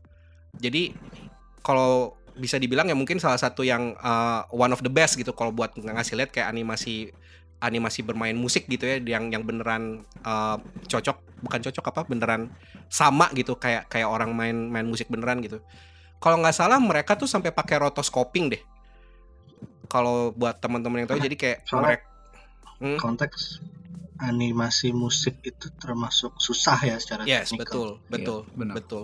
Jadi 0.60 0.92
kalau 1.64 2.20
bisa 2.42 2.58
dibilang 2.58 2.90
ya 2.90 2.98
mungkin 2.98 3.22
salah 3.22 3.38
satu 3.38 3.62
yang 3.62 3.94
uh, 4.02 4.50
one 4.50 4.74
of 4.74 4.82
the 4.82 4.90
best 4.90 5.14
gitu 5.16 5.30
kalau 5.38 5.54
buat 5.54 5.78
ngasih 5.78 6.18
lihat 6.18 6.34
kayak 6.34 6.50
animasi 6.50 7.14
animasi 7.62 8.02
bermain 8.02 8.34
musik 8.34 8.66
gitu 8.66 8.90
ya 8.90 8.98
yang 8.98 9.30
yang 9.30 9.46
beneran 9.46 10.02
uh, 10.26 10.58
cocok 10.90 11.22
bukan 11.46 11.62
cocok 11.62 11.86
apa 11.94 12.02
beneran 12.10 12.50
sama 12.90 13.30
gitu 13.38 13.54
kayak 13.54 13.86
kayak 13.86 14.10
orang 14.10 14.34
main 14.34 14.58
main 14.74 14.90
musik 14.90 15.06
beneran 15.06 15.46
gitu. 15.46 15.62
Kalau 16.18 16.42
nggak 16.42 16.58
salah 16.58 16.82
mereka 16.82 17.14
tuh 17.14 17.30
sampai 17.30 17.54
pakai 17.54 17.78
rotoscoping 17.86 18.58
deh. 18.58 18.62
Kalau 19.86 20.34
buat 20.34 20.58
teman-teman 20.58 21.06
yang 21.06 21.10
tahu 21.14 21.22
jadi 21.22 21.38
kayak 21.38 21.60
mereka 21.78 22.12
Hmm? 22.82 22.98
konteks 22.98 23.62
animasi 24.22 24.94
musik 24.94 25.42
itu 25.42 25.68
termasuk 25.82 26.38
susah 26.38 26.78
ya 26.82 26.96
secara 27.02 27.26
Yes, 27.26 27.50
teknikal. 27.50 27.66
betul, 27.66 27.90
betul, 28.08 28.40
Iya, 28.46 28.54
benar. 28.56 28.76
betul. 28.78 29.04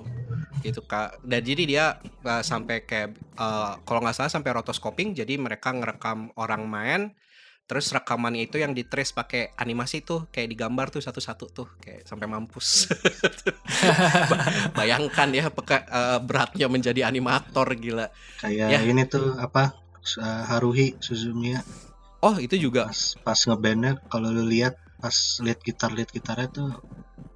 Gitu 0.62 0.82
kak. 0.86 1.22
Dan 1.26 1.42
jadi 1.42 1.64
dia 1.66 1.86
uh, 2.24 2.44
sampai 2.46 2.86
kayak 2.86 3.18
uh, 3.36 3.82
kalau 3.82 4.00
nggak 4.06 4.16
salah 4.16 4.32
sampai 4.32 4.54
rotoscoping. 4.54 5.12
Jadi 5.12 5.38
mereka 5.38 5.74
ngerekam 5.74 6.30
orang 6.38 6.70
main, 6.70 7.02
terus 7.66 7.90
rekamannya 7.90 8.46
itu 8.46 8.62
yang 8.62 8.72
di 8.72 8.86
trace 8.86 9.12
pakai 9.12 9.54
animasi 9.58 10.06
tuh, 10.06 10.30
kayak 10.30 10.54
digambar 10.54 10.88
tuh 10.94 11.02
satu-satu 11.02 11.46
tuh, 11.50 11.68
kayak 11.82 12.06
sampai 12.06 12.26
mampus. 12.30 12.90
Ba- 14.30 14.46
Bayangkan 14.80 15.30
ya, 15.34 15.50
peka, 15.50 15.78
uh, 15.90 16.20
beratnya 16.22 16.70
menjadi 16.70 17.06
animator 17.10 17.68
gila. 17.76 18.08
Kayak 18.38 18.70
Ya. 18.70 18.80
ini 18.86 19.04
tuh 19.10 19.34
apa 19.38 19.74
uh, 20.22 20.44
Haruhi 20.48 20.94
Suzumiya 21.02 21.62
Oh 22.18 22.34
itu 22.42 22.58
juga, 22.58 22.90
pas 22.90 23.14
pas 23.22 23.38
ngebandnya 23.46 24.02
kalau 24.10 24.34
lu 24.34 24.42
lihat 24.50 24.74
pas 24.98 25.16
lihat 25.46 25.60
gitar 25.62 25.94
lihat 25.94 26.10
gitarnya 26.10 26.50
tuh 26.50 26.72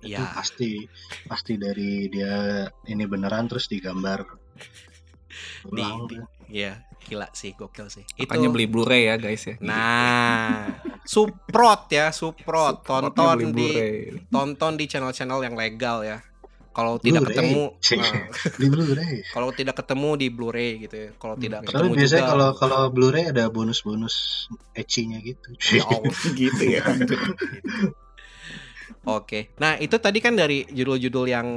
itu 0.01 0.17
ya. 0.17 0.33
pasti 0.33 0.89
pasti 1.29 1.61
dari 1.61 2.09
dia 2.09 2.65
ini 2.89 3.05
beneran 3.05 3.45
terus 3.45 3.69
digambar 3.69 4.25
Di, 5.61 5.79
ulang 5.79 6.09
di, 6.09 6.17
ya 6.51 6.81
gila 7.01 7.27
sih, 7.33 7.57
gokil 7.57 7.89
sih. 7.89 8.05
Makanya 8.21 8.49
beli 8.53 8.69
Blu-ray 8.69 9.09
ya 9.09 9.15
guys 9.17 9.41
ya. 9.41 9.55
Nah, 9.57 10.69
suprot 11.01 11.89
ya, 11.89 12.13
suprot. 12.13 12.85
Supportnya 12.85 13.09
Tonton 13.17 13.55
di 13.57 13.71
tonton 14.29 14.73
di 14.77 14.85
channel-channel 14.85 15.39
yang 15.41 15.55
legal 15.57 16.05
ya. 16.05 16.21
Kalau 16.71 16.95
tidak 17.03 17.27
ketemu, 17.27 17.75
nah, 17.99 18.15
di 18.55 18.67
Blu-ray 18.71 19.15
kalau 19.27 19.49
tidak 19.51 19.75
ketemu 19.83 20.09
di 20.15 20.27
Blu-ray 20.31 20.71
gitu 20.87 20.95
ya. 20.95 21.09
Kalau 21.19 21.35
Hmm, 21.35 21.43
tidak 21.43 21.59
ketemu 21.67 21.75
soalnya 21.91 21.99
biasanya 21.99 22.23
kalau 22.31 22.49
kalau 22.55 22.81
Blu-ray 22.87 23.25
ada 23.27 23.43
bonus-bonus 23.51 24.47
ecchinya 24.71 25.19
gitu 25.19 25.51
Ya 25.75 25.83
Allah. 25.83 26.15
gitu 26.39 26.63
ya. 26.63 26.83
Oke. 29.01 29.49
Nah, 29.57 29.81
itu 29.81 29.97
tadi 29.97 30.21
kan 30.21 30.37
dari 30.37 30.61
judul-judul 30.69 31.25
yang 31.25 31.47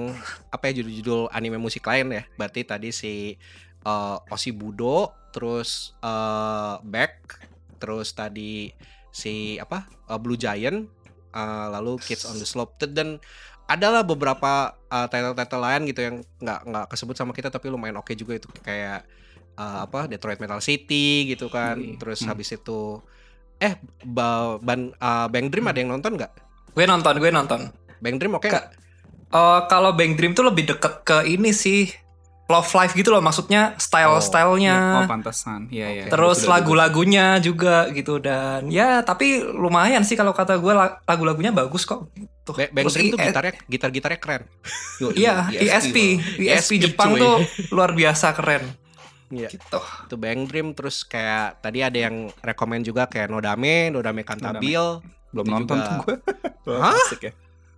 apa 0.48 0.72
ya 0.72 0.80
judul-judul 0.80 1.28
anime 1.28 1.60
musik 1.60 1.84
lain 1.84 2.08
ya. 2.10 2.22
Berarti 2.40 2.64
tadi 2.64 2.88
si 2.88 3.36
uh, 3.84 4.16
Oshibudo, 4.32 5.12
terus 5.28 5.92
uh, 6.00 6.80
Back, 6.80 7.36
terus 7.76 8.16
tadi 8.16 8.72
si 9.12 9.60
apa? 9.60 9.84
uh, 10.08 10.16
Blue 10.16 10.40
Giant, 10.40 10.88
uh, 11.36 11.66
lalu 11.68 12.00
Kids 12.00 12.24
on 12.24 12.40
the 12.40 12.48
Slope 12.48 12.80
dan 12.80 13.20
adalah 13.64 14.02
beberapa 14.02 14.52
uh, 14.86 15.06
title-title 15.06 15.62
lain 15.62 15.82
gitu 15.88 16.00
yang 16.02 16.16
nggak 16.38 16.60
nggak 16.64 16.86
kesebut 16.88 17.14
sama 17.14 17.32
kita 17.32 17.48
tapi 17.48 17.68
lumayan 17.68 17.96
oke 17.96 18.12
juga 18.12 18.36
itu 18.36 18.46
kayak 18.60 19.08
uh, 19.56 19.84
apa 19.84 20.04
Detroit 20.06 20.36
Metal 20.36 20.60
City 20.60 21.24
gitu 21.26 21.48
kan. 21.48 21.76
Iya. 21.76 21.96
Terus 21.96 22.20
Hmm. 22.20 22.30
habis 22.30 22.48
itu 22.50 23.00
eh 23.56 23.74
ba, 24.02 24.58
ban, 24.58 24.92
uh, 24.94 25.26
Bang 25.26 25.48
Dream 25.48 25.64
ada 25.64 25.78
yang 25.78 25.88
nonton 25.88 26.14
nggak? 26.14 26.32
Gue 26.72 26.84
nonton, 26.84 27.14
gue 27.16 27.30
nonton. 27.30 27.70
Bang 27.98 28.16
Dream 28.18 28.34
oke 28.34 28.44
nggak? 28.44 28.66
Eh, 29.30 29.60
kalau 29.66 29.90
Bang 29.90 30.14
Dream 30.14 30.30
tuh 30.30 30.44
lebih 30.44 30.68
deket 30.68 31.02
ke 31.02 31.24
ini 31.24 31.50
sih 31.50 31.88
Love 32.44 32.68
Life 32.70 32.92
gitu 32.92 33.08
loh 33.08 33.18
maksudnya 33.18 33.72
style 33.76 34.12
Oh, 34.12 34.20
stylenya 34.20 35.08
pantesan. 35.08 35.72
Iya, 35.72 35.88
iya. 35.90 36.04
terus 36.06 36.44
Sudah- 36.44 36.60
lagu-lagunya 36.60 37.40
juga 37.40 37.88
gitu 37.88 38.20
dan 38.20 38.68
ya 38.68 39.00
tapi 39.00 39.40
lumayan 39.40 40.04
sih 40.04 40.12
kalau 40.12 40.30
kata 40.30 40.54
gue 40.54 40.70
la- 40.70 41.00
lagu-lagunya 41.02 41.50
bagus 41.50 41.82
kok 41.82 42.04
Ba- 42.46 42.68
Bang 42.68 42.84
Terus 42.84 42.94
Dream 42.94 43.08
tuh 43.08 43.18
gitarnya 43.22 43.52
gitar-gitarnya 43.64 44.18
keren. 44.18 44.42
Yo, 44.98 45.08
Iya, 45.10 45.48
ISP, 45.48 45.96
ISP 46.36 46.44
ISP, 46.44 46.72
Jepang 46.82 47.10
cuy. 47.10 47.20
tuh 47.20 47.36
luar 47.70 47.90
biasa 47.90 48.34
keren. 48.34 48.68
Iya. 49.30 49.48
Gitu. 49.48 49.80
Itu 49.80 50.14
Bang 50.14 50.44
Dream 50.44 50.68
terus 50.72 51.00
kayak 51.02 51.58
tadi 51.58 51.80
ada 51.80 51.96
yang 51.96 52.28
rekomend 52.38 52.84
juga 52.84 53.06
kayak 53.06 53.28
Nodame, 53.28 53.88
Nodame 53.88 54.20
Cantabile. 54.22 55.00
Belum 55.30 55.42
Itu 55.42 55.54
nonton 55.54 55.76
juga- 55.76 55.88
tuh 55.88 55.96
gue. 56.04 56.76
Hah? 56.76 57.00
Ya. 57.18 57.32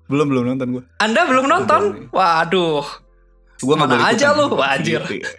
Belum 0.07 0.27
belum 0.27 0.45
nonton 0.49 0.67
gue. 0.73 0.83
Anda 0.99 1.21
belum 1.23 1.45
nonton? 1.47 1.83
Waduh. 2.11 2.85
Gue 3.57 3.73
nggak 3.73 3.89
Mana 3.89 4.11
aja 4.11 4.35
lu, 4.35 4.51
wajir. 4.53 5.01
Gitu 5.01 5.14
ya. 5.17 5.31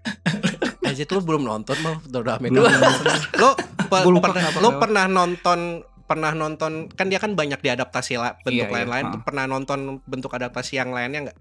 Aja 0.84 1.03
tuh 1.03 1.19
lu 1.19 1.23
belum 1.25 1.43
nonton 1.43 1.75
mau 1.80 1.99
Nodame 2.05 2.47
Belum. 2.47 2.71
Lo 3.36 3.51
Gua 3.88 4.03
lupa 4.03 4.32
pernah 4.32 4.51
lo 4.57 4.69
pernah 4.78 5.05
nonton 5.05 5.80
pernah 6.08 6.32
nonton 6.32 6.88
kan 6.89 7.05
dia 7.05 7.20
kan 7.20 7.34
banyak 7.34 7.60
diadaptasi 7.60 8.16
lah 8.16 8.39
bentuk 8.39 8.64
Iya, 8.64 8.66
iya, 8.66 8.76
lain-lain 8.80 9.05
tuh 9.10 9.20
ha. 9.20 9.26
pernah 9.26 9.45
nonton 9.45 9.80
bentuk 10.03 10.32
adaptasi 10.32 10.76
yang 10.76 10.89
lainnya 10.89 11.28
nggak? 11.28 11.38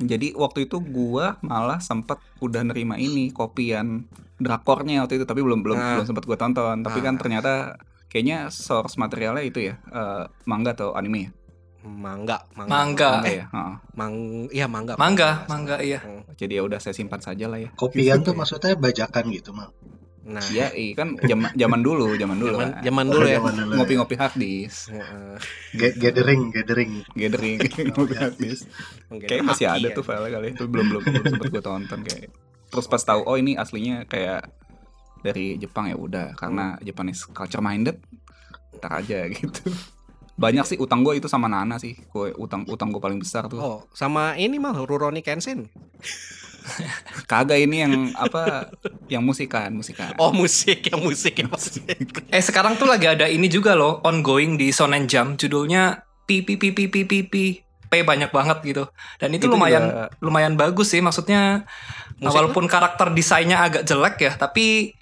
Jadi 0.00 0.32
waktu 0.32 0.64
itu 0.64 0.80
gua 0.80 1.38
malah 1.40 1.78
sempat 1.78 2.18
udah 2.38 2.62
nerima 2.62 2.96
ini 2.96 3.30
kopian 3.30 4.08
drakornya 4.36 5.04
waktu 5.04 5.14
itu 5.14 5.24
tapi 5.24 5.40
belum 5.40 5.60
belum 5.60 5.76
Ah. 5.76 5.88
belum 5.94 6.06
sempat 6.06 6.24
gua 6.24 6.36
tonton. 6.36 6.80
Tapi 6.80 6.98
kan 6.98 7.14
Ah. 7.14 7.20
ternyata 7.20 7.52
kayaknya 8.06 8.48
source 8.48 8.96
materialnya 8.96 9.42
itu 9.42 9.62
ya 9.62 9.78
eh, 9.86 10.24
manga 10.44 10.72
atau 10.72 10.92
anime 10.92 11.20
ya. 11.22 11.32
Mangga, 11.80 12.44
mangga. 12.52 12.68
Mangga. 12.68 13.08
Manga 13.14 13.24
Eh, 13.24 13.34
ya. 13.34 13.46
Heeh. 13.48 13.74
Mang 13.94 14.14
iya 14.50 14.66
mangga. 14.66 14.94
Mangga, 14.96 15.30
mangga 15.46 15.76
iya. 15.80 16.00
Hmm. 16.00 16.28
Jadi 16.34 16.52
ya 16.56 16.62
udah 16.62 16.76
saya 16.76 16.92
simpan 16.92 17.20
saja 17.20 17.46
lah 17.46 17.56
ya. 17.58 17.72
kopian 17.72 18.20
tuh 18.20 18.32
maksudnya 18.36 18.74
bajakan 18.74 19.24
gitu 19.30 19.52
mah 19.52 19.72
Nah, 20.20 20.44
Iya, 20.52 20.68
iya 20.76 20.92
kan 20.92 21.16
zaman 21.16 21.48
zaman 21.56 21.80
dulu, 21.80 22.12
zaman 22.12 22.36
dulu. 22.36 22.52
zaman 22.52 22.68
kan. 22.76 22.82
zaman 22.84 23.06
dulu 23.08 23.24
ya. 23.24 23.38
Zaman 23.40 23.54
dulu 23.56 23.72
ya. 23.72 23.78
Ngopi-ngopi 23.80 24.14
hard 24.20 24.34
disk, 24.36 24.92
Heeh. 24.92 25.34
Ga- 25.80 25.96
gathering 25.96 26.42
gathering 26.52 26.92
gathering, 27.16 27.56
ngopi 27.96 28.14
hard 28.20 28.36
disk. 28.36 28.68
Kayak 29.08 29.48
masih 29.48 29.66
ada 29.66 29.88
tuh 29.90 30.04
ya. 30.04 30.08
file 30.12 30.28
kali, 30.28 30.46
itu 30.52 30.64
belum 30.68 30.86
belum 30.86 31.02
belum 31.02 31.24
sempat 31.26 31.46
gue 31.48 31.62
tonton 31.64 32.00
kayak. 32.04 32.28
Terus 32.68 32.86
pas 32.86 33.00
tahu 33.00 33.24
oh 33.24 33.34
ini 33.34 33.56
aslinya 33.56 34.04
kayak 34.04 34.44
dari 35.20 35.56
Jepang 35.56 35.88
ya 35.88 35.96
udah 35.96 36.36
karena 36.36 36.76
Japanese 36.80 37.24
culture 37.26 37.64
minded. 37.64 37.96
Ntar 38.76 39.00
aja 39.00 39.24
gitu. 39.32 39.72
Banyak 40.36 40.64
sih 40.64 40.76
utang 40.76 41.00
gue 41.00 41.16
itu 41.16 41.28
sama 41.28 41.48
Nana 41.48 41.76
sih. 41.76 41.96
Gue 42.08 42.36
utang 42.36 42.68
utang 42.68 42.92
gue 42.92 43.00
paling 43.00 43.16
besar 43.16 43.48
tuh. 43.48 43.56
Oh, 43.56 43.78
sama 43.92 44.36
ini 44.36 44.60
mah 44.60 44.76
Rurouni 44.76 45.24
Kenshin. 45.24 45.68
Kagak 47.24 47.56
ini 47.56 47.82
yang 47.82 47.94
apa? 48.14 48.68
Yang 49.10 49.20
musikan, 49.20 49.68
musikan. 49.70 50.14
Oh, 50.16 50.30
musik, 50.30 50.86
yang 50.86 51.02
musik 51.02 51.34
ya 51.34 51.46
maksudnya. 51.46 51.98
Eh 52.30 52.38
sekarang 52.38 52.74
tuh 52.74 52.86
lagi 52.86 53.04
ada 53.04 53.26
ini 53.26 53.46
juga 53.46 53.74
loh 53.74 53.98
ongoing 54.00 54.54
di 54.54 54.70
Shonen 54.70 55.04
Jump 55.04 55.34
judulnya 55.36 56.00
Pi 56.24 56.40
Pi 56.40 56.54
Pi 56.54 56.70
Pi 56.70 56.86
Pi 56.86 57.02
Pi 57.02 57.18
Pi. 57.22 57.44
P 57.90 58.06
banyak 58.06 58.30
banget 58.30 58.62
gitu. 58.62 58.86
Dan 59.18 59.34
itu, 59.34 59.50
Itu 59.50 59.52
lumayan 59.52 59.82
juga- 59.84 60.08
lumayan 60.22 60.54
bagus 60.54 60.94
sih. 60.94 61.02
Maksudnya 61.02 61.66
Musik 62.16 62.30
walaupun 62.30 62.70
karakter 62.70 63.10
desainnya 63.10 63.58
agak 63.58 63.82
jelek 63.82 64.14
ya 64.20 64.32
tapi 64.32 64.94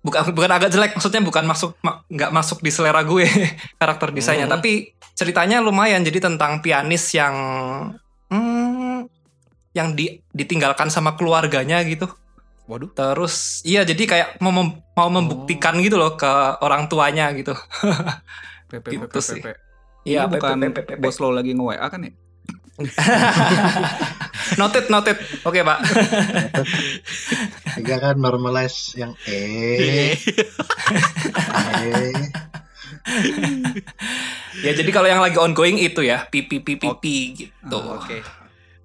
bukan 0.00 0.32
bukan 0.32 0.48
agak 0.48 0.72
jelek. 0.72 0.96
Maksudnya 0.96 1.20
bukan 1.20 1.44
masuk 1.44 1.76
ma- 1.84 2.00
nggak 2.08 2.32
masuk 2.32 2.64
di 2.64 2.72
selera 2.72 3.04
gue 3.04 3.28
karakter 3.80 4.16
desainnya. 4.16 4.48
Hmm. 4.48 4.56
tapi 4.56 4.96
ceritanya 5.12 5.60
lumayan. 5.60 6.00
Jadi 6.00 6.24
tentang 6.24 6.64
pianis 6.64 7.12
yang 7.12 7.36
hmm, 8.32 9.04
yang 9.72 9.92
di, 9.92 10.20
ditinggalkan 10.32 10.88
sama 10.88 11.12
keluarganya 11.12 11.84
gitu 11.84 12.08
Waduh. 12.70 12.90
Terus 12.94 13.60
iya 13.66 13.82
jadi 13.82 14.02
kayak 14.06 14.28
mau 14.38 14.54
mem- 14.54 14.80
mau 14.94 15.10
membuktikan 15.10 15.76
gitu 15.82 15.98
loh 15.98 16.14
ke 16.14 16.30
orang 16.62 16.86
tuanya 16.86 17.30
gitu. 17.34 17.52
PP, 18.70 18.86
Gitu 18.96 19.04
PP, 19.04 19.16
sih. 19.20 19.42
Iya, 20.02 20.26
bukan 20.26 20.58
PP, 20.72 20.96
PP. 20.96 21.00
bos 21.02 21.20
lo 21.20 21.30
lagi 21.30 21.52
nge-WA 21.52 21.86
kan 21.86 22.00
ya? 22.08 22.12
noted 24.60 24.88
noted. 24.88 25.16
Oke, 25.44 25.60
Pak. 25.60 25.78
Tiga 27.76 27.96
kan 28.00 28.16
normalize 28.16 28.96
yang 28.96 29.12
eh. 29.28 30.16
ya 34.64 34.72
jadi 34.72 34.90
kalau 34.90 35.08
yang 35.10 35.20
lagi 35.20 35.36
ongoing 35.36 35.76
itu 35.78 36.00
ya 36.00 36.24
pipi 36.26 36.62
pipi 36.64 36.80
pipi 36.80 37.16
gitu. 37.36 37.76
Oh, 37.76 37.98
Oke. 38.00 38.22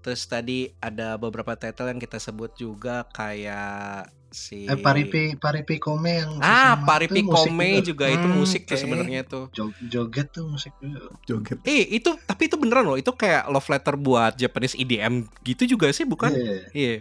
Terus 0.07 0.23
tadi 0.23 0.71
ada 0.79 1.19
beberapa 1.19 1.51
title 1.53 1.91
yang 1.91 1.99
kita 1.99 2.15
sebut 2.15 2.55
juga 2.55 3.03
kayak 3.11 4.07
si 4.31 4.63
Eh 4.63 4.79
Paripi 4.79 5.35
Paripi 5.35 5.75
Kome 5.75 6.23
yang 6.23 6.39
Ah, 6.39 6.79
Paripi 6.79 7.27
Kome 7.27 7.83
juga 7.83 8.07
itu 8.07 8.23
Hmm, 8.23 8.39
musik 8.39 8.63
tuh 8.63 8.79
sebenarnya 8.79 9.27
tuh. 9.27 9.51
Jo- 9.51 9.75
joget 9.83 10.31
tuh 10.31 10.47
musik 10.47 10.71
juga. 10.79 11.11
Joget. 11.27 11.59
Eh, 11.61 11.91
itu 11.91 12.15
tapi 12.23 12.47
itu 12.47 12.55
beneran 12.55 12.87
loh. 12.87 12.95
Itu 12.95 13.11
kayak 13.11 13.51
love 13.51 13.67
letter 13.67 13.99
buat 13.99 14.39
Japanese 14.39 14.79
EDM 14.79 15.27
gitu 15.43 15.67
juga 15.67 15.91
sih, 15.91 16.07
bukan? 16.07 16.31
Iya, 16.31 16.55
Iya. 16.71 16.95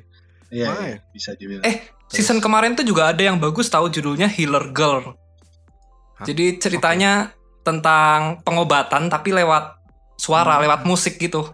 iya, 0.50 0.66
Why? 0.66 0.82
iya, 0.82 0.96
bisa 1.14 1.30
dibilang. 1.38 1.62
Eh, 1.62 1.76
season 2.10 2.42
kemarin 2.42 2.74
tuh 2.74 2.82
juga 2.82 3.14
ada 3.14 3.22
yang 3.22 3.38
bagus 3.38 3.70
tahu 3.70 3.86
judulnya 3.86 4.26
Healer 4.26 4.74
Girl. 4.74 5.14
Hah? 6.18 6.26
Jadi 6.26 6.58
ceritanya 6.58 7.30
tentang 7.62 8.42
pengobatan 8.42 9.06
tapi 9.06 9.30
lewat 9.30 9.78
suara, 10.18 10.58
Hmm. 10.58 10.66
lewat 10.66 10.80
musik 10.82 11.22
gitu. 11.22 11.46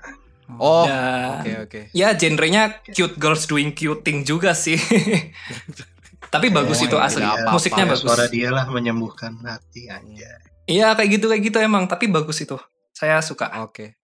Oh, 0.58 0.84
Ya, 0.84 1.38
oke 1.38 1.52
oke. 1.64 1.80
ya 1.92 2.08
genrenya 2.12 2.62
cute 2.88 3.16
girls 3.16 3.46
doing 3.46 3.72
cute 3.72 4.02
thing 4.02 4.22
juga 4.22 4.52
sih. 4.52 4.76
tapi 6.34 6.48
bagus 6.48 6.80
Oh, 6.80 6.86
itu 6.88 6.96
iya, 6.96 7.04
asli. 7.04 7.20
tidak 7.20 7.32
apa-apa. 7.36 7.52
Musiknya 7.52 7.84
Ya, 7.84 7.90
bagus. 7.92 8.02
Suara 8.02 8.26
dia 8.26 8.48
lah 8.48 8.64
menyembuhkan 8.66 9.32
hati 9.44 9.86
aja. 9.86 10.30
Iya, 10.64 10.94
kayak 10.94 11.08
gitu 11.12 11.26
kayak 11.28 11.42
gitu 11.44 11.58
emang, 11.58 11.84
tapi 11.84 12.08
bagus 12.08 12.40
itu. 12.40 12.56
Saya 12.94 13.20
suka. 13.20 13.50
Oke. 13.60 13.98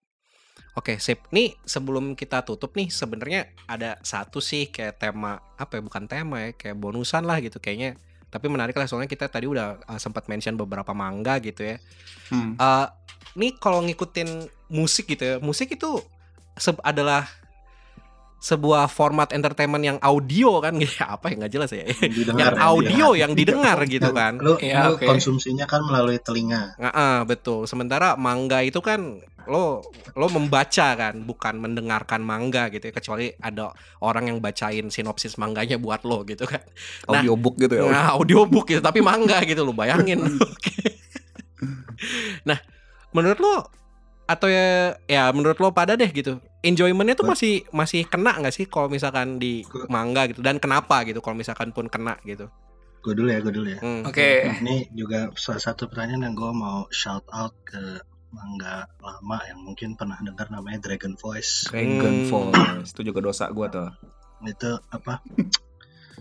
Oke, 0.75 1.03
sip. 1.03 1.27
Nih 1.33 1.59
sebelum 1.65 2.15
kita 2.15 2.45
tutup 2.45 2.77
nih 2.77 2.87
sebenarnya 2.87 3.51
ada 3.67 3.99
satu 4.01 4.39
sih 4.39 4.69
kayak 4.69 5.01
tema 5.01 5.43
apa 5.57 5.79
ya? 5.79 5.83
Bukan 5.83 6.05
tema 6.07 6.37
ya, 6.45 6.51
kayak 6.55 6.77
bonusan 6.77 7.27
lah 7.27 7.43
gitu 7.43 7.59
kayaknya. 7.59 7.99
Tapi 8.29 8.47
menarik 8.47 8.77
lah 8.77 8.85
soalnya 8.85 9.09
kita 9.09 9.27
tadi 9.27 9.49
udah 9.49 9.81
uh, 9.89 9.99
sempat 9.99 10.29
mention 10.29 10.55
beberapa 10.55 10.93
manga 10.93 11.41
gitu 11.41 11.65
ya. 11.65 11.77
Hmm. 12.29 12.55
Eh, 12.55 12.87
nih 13.35 13.57
kalau 13.57 13.81
ngikutin 13.83 14.29
musik 14.69 15.09
gitu 15.09 15.25
ya, 15.25 15.37
musik 15.41 15.73
itu 15.73 15.99
se- 16.59 16.83
adalah 16.83 17.25
sebuah 18.39 18.87
format 18.87 19.35
entertainment 19.35 19.83
yang 19.83 19.99
audio 19.99 20.63
kan 20.63 20.79
apa 21.15 21.27
ya 21.27 21.35
nggak 21.37 21.53
jelas 21.53 21.71
ya 21.71 21.83
Yang 21.83 22.15
didengar 22.15 22.39
yang 22.45 22.55
ya, 22.55 22.63
audio 22.63 22.87
didengar. 22.87 23.19
yang 23.19 23.33
didengar 23.35 23.79
gitu 23.89 24.11
kan 24.13 24.33
Lu, 24.39 24.55
Iya, 24.59 24.79
lu 24.85 24.95
oke. 24.95 25.07
konsumsinya 25.07 25.65
kan 25.65 25.83
melalui 25.83 26.19
telinga. 26.19 26.79
Heeh, 26.79 27.17
betul 27.25 27.67
sementara 27.67 28.15
manga 28.15 28.63
itu 28.63 28.79
kan 28.79 29.19
lo 29.43 29.81
lo 30.13 30.29
membaca 30.29 30.93
kan 30.93 31.19
bukan 31.19 31.57
mendengarkan 31.57 32.21
manga 32.21 32.69
gitu 32.69 32.85
ya 32.85 32.93
kecuali 32.93 33.33
ada 33.35 33.73
orang 33.99 34.29
yang 34.29 34.39
bacain 34.39 34.87
sinopsis 34.87 35.35
mangganya 35.35 35.75
buat 35.75 36.05
lo 36.05 36.23
gitu 36.23 36.45
kan 36.45 36.63
Nah, 37.09 37.19
Audiobook 37.19 37.57
gitu 37.57 37.75
ya. 37.75 37.83
Nah, 37.85 38.13
audiobook 38.13 38.69
gitu, 38.69 38.79
tapi 38.79 39.01
mangga 39.01 39.43
gitu 39.43 39.65
lo 39.65 39.73
bayangin. 39.73 40.21
Oke. 40.45 40.95
nah, 42.45 42.59
menurut 43.11 43.39
lo 43.41 43.55
atau 44.29 44.47
ya 44.53 44.93
ya 45.09 45.33
menurut 45.33 45.57
lo 45.57 45.73
pada 45.73 45.97
deh 45.97 46.13
gitu. 46.13 46.37
Enjoymentnya 46.61 47.17
tuh 47.17 47.25
masih 47.25 47.65
masih 47.73 48.05
kena 48.05 48.37
nggak 48.37 48.53
sih 48.53 48.69
kalau 48.69 48.93
misalkan 48.93 49.41
di 49.41 49.65
mangga 49.89 50.29
gitu 50.29 50.45
dan 50.45 50.61
kenapa 50.61 51.01
gitu 51.09 51.25
kalau 51.25 51.41
misalkan 51.41 51.73
pun 51.73 51.89
kena 51.89 52.21
gitu. 52.29 52.53
Gue 53.01 53.15
dulu 53.17 53.31
ya, 53.31 53.39
gue 53.41 53.55
dulu 53.55 53.69
ya. 53.73 53.81
Hmm. 53.81 54.05
Oke. 54.05 54.53
Ini 54.61 54.93
juga 54.93 55.33
salah 55.39 55.63
satu 55.63 55.89
pertanyaan 55.89 56.29
yang 56.29 56.37
gue 56.37 56.53
mau 56.53 56.85
shout 56.93 57.25
out 57.31 57.55
ke 57.65 58.05
manga 58.29 58.85
lama 59.01 59.39
yang 59.49 59.65
mungkin 59.65 59.97
pernah 59.97 60.21
dengar 60.21 60.53
namanya 60.53 60.85
Dragon 60.85 61.17
Voice. 61.17 61.69
Dragon 61.73 62.29
Hmm. 62.29 62.29
Force 62.29 62.93
itu 62.93 63.01
juga 63.09 63.25
dosa 63.25 63.49
gua 63.49 63.73
tuh. 63.73 63.89
Itu 64.45 64.79
apa? 64.93 65.25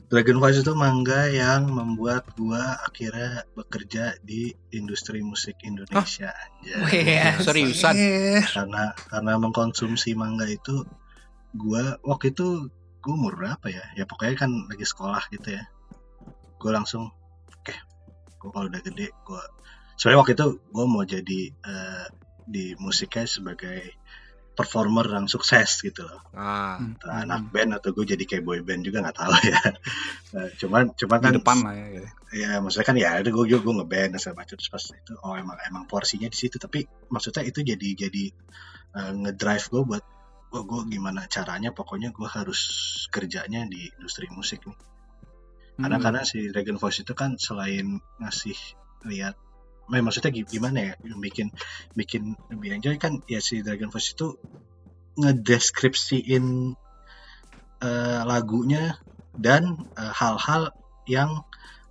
Dragon 0.08 0.38
Voice 0.38 0.62
itu 0.62 0.74
manga 0.78 1.28
yang 1.28 1.68
membuat 1.74 2.30
gua 2.38 2.78
akhirnya 2.86 3.44
bekerja 3.58 4.16
di 4.24 4.54
industri 4.72 5.20
musik 5.26 5.58
Indonesia 5.66 6.30
aja. 6.32 6.76
Wih, 6.88 7.44
Seriusan? 7.44 7.96
Karena 8.46 8.94
karena 9.10 9.34
mengkonsumsi 9.42 10.14
manga 10.14 10.46
itu 10.46 10.86
gua 11.58 11.98
waktu 12.06 12.32
itu 12.32 12.72
gua 13.04 13.14
umur 13.18 13.34
berapa 13.36 13.68
ya? 13.68 13.84
Ya 14.00 14.08
pokoknya 14.08 14.48
kan 14.48 14.52
lagi 14.70 14.86
sekolah 14.86 15.24
gitu 15.34 15.58
ya. 15.58 15.64
Gue 16.58 16.72
langsung 16.74 17.14
oke, 17.52 17.76
gua 18.42 18.50
kalau 18.54 18.68
udah 18.72 18.82
gede 18.86 19.12
gua 19.28 19.44
sebenarnya 19.98 20.20
waktu 20.24 20.34
itu 20.38 20.48
gua 20.72 20.86
mau 20.88 21.04
jadi 21.04 21.42
eh, 21.52 22.06
di 22.48 22.66
musiknya 22.80 23.28
sebagai 23.28 23.92
performer 24.58 25.06
yang 25.06 25.30
sukses 25.30 25.86
gitu 25.86 26.02
loh 26.02 26.26
Ah, 26.34 26.82
Entah 26.82 27.22
anak 27.24 27.54
band 27.54 27.78
atau 27.78 27.94
gue 27.94 28.10
jadi 28.10 28.24
kayak 28.26 28.42
boy 28.42 28.66
band 28.66 28.82
juga 28.82 29.06
nggak 29.06 29.18
tahu 29.22 29.34
ya 29.46 29.62
Nah, 30.34 30.48
cuman 30.58 30.84
cuman 30.98 31.18
Di 31.22 31.24
kan 31.24 31.34
depan 31.38 31.58
lah 31.64 31.74
ya. 31.78 31.88
gitu. 31.94 32.08
ya 32.36 32.52
maksudnya 32.60 32.86
kan 32.90 32.96
ya 32.98 33.10
ada 33.22 33.30
gue 33.30 33.46
gue 33.46 33.60
gue 33.62 33.74
ngeband 33.78 34.10
dan 34.12 34.20
segala 34.20 34.44
macam 34.44 34.56
terus 34.58 34.68
pas 34.68 34.84
itu 34.84 35.14
oh 35.22 35.34
emang 35.38 35.56
emang 35.64 35.84
porsinya 35.86 36.28
di 36.28 36.36
situ 36.36 36.58
tapi 36.58 36.84
maksudnya 37.08 37.46
itu 37.46 37.62
jadi 37.62 37.88
jadi 37.96 38.24
eh, 38.98 39.12
ngedrive 39.16 39.66
gue 39.72 39.84
buat 39.88 40.04
oh 40.52 40.64
gue 40.66 40.82
gimana 40.90 41.30
caranya 41.30 41.72
pokoknya 41.72 42.10
gue 42.12 42.28
harus 42.28 42.60
kerjanya 43.08 43.64
di 43.70 43.88
industri 43.96 44.28
musik 44.34 44.66
nih 44.66 44.78
karena 45.78 45.96
Hmm. 45.96 46.04
karena 46.10 46.22
si 46.26 46.50
Dragon 46.50 46.82
Voice 46.82 47.06
itu 47.06 47.14
kan 47.14 47.38
selain 47.38 48.02
ngasih 48.18 48.58
lihat 49.06 49.38
eh, 49.88 50.04
maksudnya 50.04 50.32
gi- 50.32 50.50
gimana 50.50 50.80
ya 50.82 50.94
yang 51.04 51.20
bikin 51.20 51.48
bikin 51.94 52.36
lebih 52.52 52.70
enjoy 52.80 52.96
kan 53.00 53.20
ya 53.26 53.40
si 53.40 53.64
Dragon 53.64 53.88
Voice 53.88 54.12
itu 54.14 54.36
ngedeskripsiin 55.18 56.76
eh, 57.82 58.22
lagunya 58.26 58.98
dan 59.38 59.64
eh, 59.98 60.14
hal-hal 60.14 60.74
yang 61.08 61.46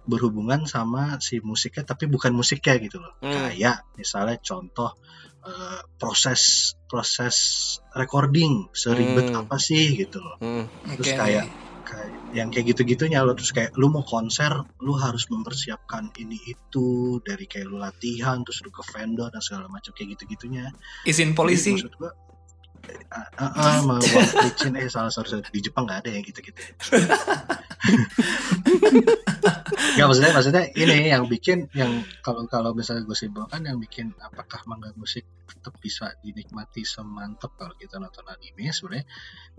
berhubungan 0.07 0.71
sama 0.71 1.19
si 1.19 1.43
musiknya 1.43 1.83
tapi 1.83 2.07
bukan 2.07 2.31
musiknya 2.31 2.79
gitu 2.79 3.03
loh 3.03 3.11
Hmm. 3.19 3.35
kayak 3.51 3.83
misalnya 3.99 4.39
contoh 4.39 4.95
eh, 5.43 5.81
proses 5.99 6.75
proses 6.87 7.37
recording 7.91 8.71
seribet 8.71 9.27
Hmm. 9.35 9.47
apa 9.47 9.57
sih 9.59 9.99
gitu 9.99 10.23
loh 10.23 10.39
hmm. 10.39 10.65
terus 10.95 11.11
Oke. 11.11 11.19
kayak 11.19 11.47
kayak 11.87 12.11
yang 12.35 12.51
kayak 12.51 12.75
gitu-gitunya 12.75 13.23
lo. 13.23 13.39
Terus 13.39 13.55
kayak 13.55 13.71
lu 13.79 13.89
mau 13.95 14.03
konser 14.03 14.51
lu 14.83 14.99
harus 14.99 15.31
mempersiapkan 15.31 16.11
ini 16.19 16.37
itu. 16.51 17.23
Dari 17.23 17.47
kayak 17.47 17.67
lu 17.71 17.79
latihan 17.79 18.43
terus 18.43 18.61
lu 18.67 18.75
ke 18.75 18.83
vendor 18.83 19.31
dan 19.31 19.39
segala 19.39 19.71
macam 19.71 19.95
kayak 19.95 20.19
gitu-gitunya. 20.19 20.75
Izin 21.07 21.33
Jadi 21.33 21.39
polisi. 21.39 21.73
maksud 21.79 21.95
gua 21.97 22.13
ah, 23.39 23.83
mau 23.83 23.99
work 23.99 24.33
kitchen 24.47 24.79
eh 24.79 24.87
salah 24.87 25.11
sorry. 25.11 25.43
di 25.51 25.61
Jepang 25.63 25.87
nggak 25.87 26.07
ada 26.07 26.11
yang 26.15 26.25
gitu-gitu. 26.27 26.61
Nggak 29.97 30.07
maksudnya 30.13 30.33
maksudnya 30.37 30.65
ini 30.77 31.09
yang 31.11 31.25
bikin 31.27 31.73
yang 31.73 32.05
kalau 32.21 32.45
kalau 32.47 32.77
misalnya 32.77 33.09
gue 33.09 33.17
simpulkan 33.17 33.65
yang 33.65 33.81
bikin 33.81 34.13
apakah 34.21 34.63
manga 34.69 34.93
musik 34.95 35.25
tetap 35.49 35.75
bisa 35.81 36.13
dinikmati 36.21 36.85
semantap 36.85 37.57
kalau 37.57 37.75
kita 37.75 37.97
nonton 37.97 38.29
anime 38.29 38.71
sebenarnya? 38.71 39.07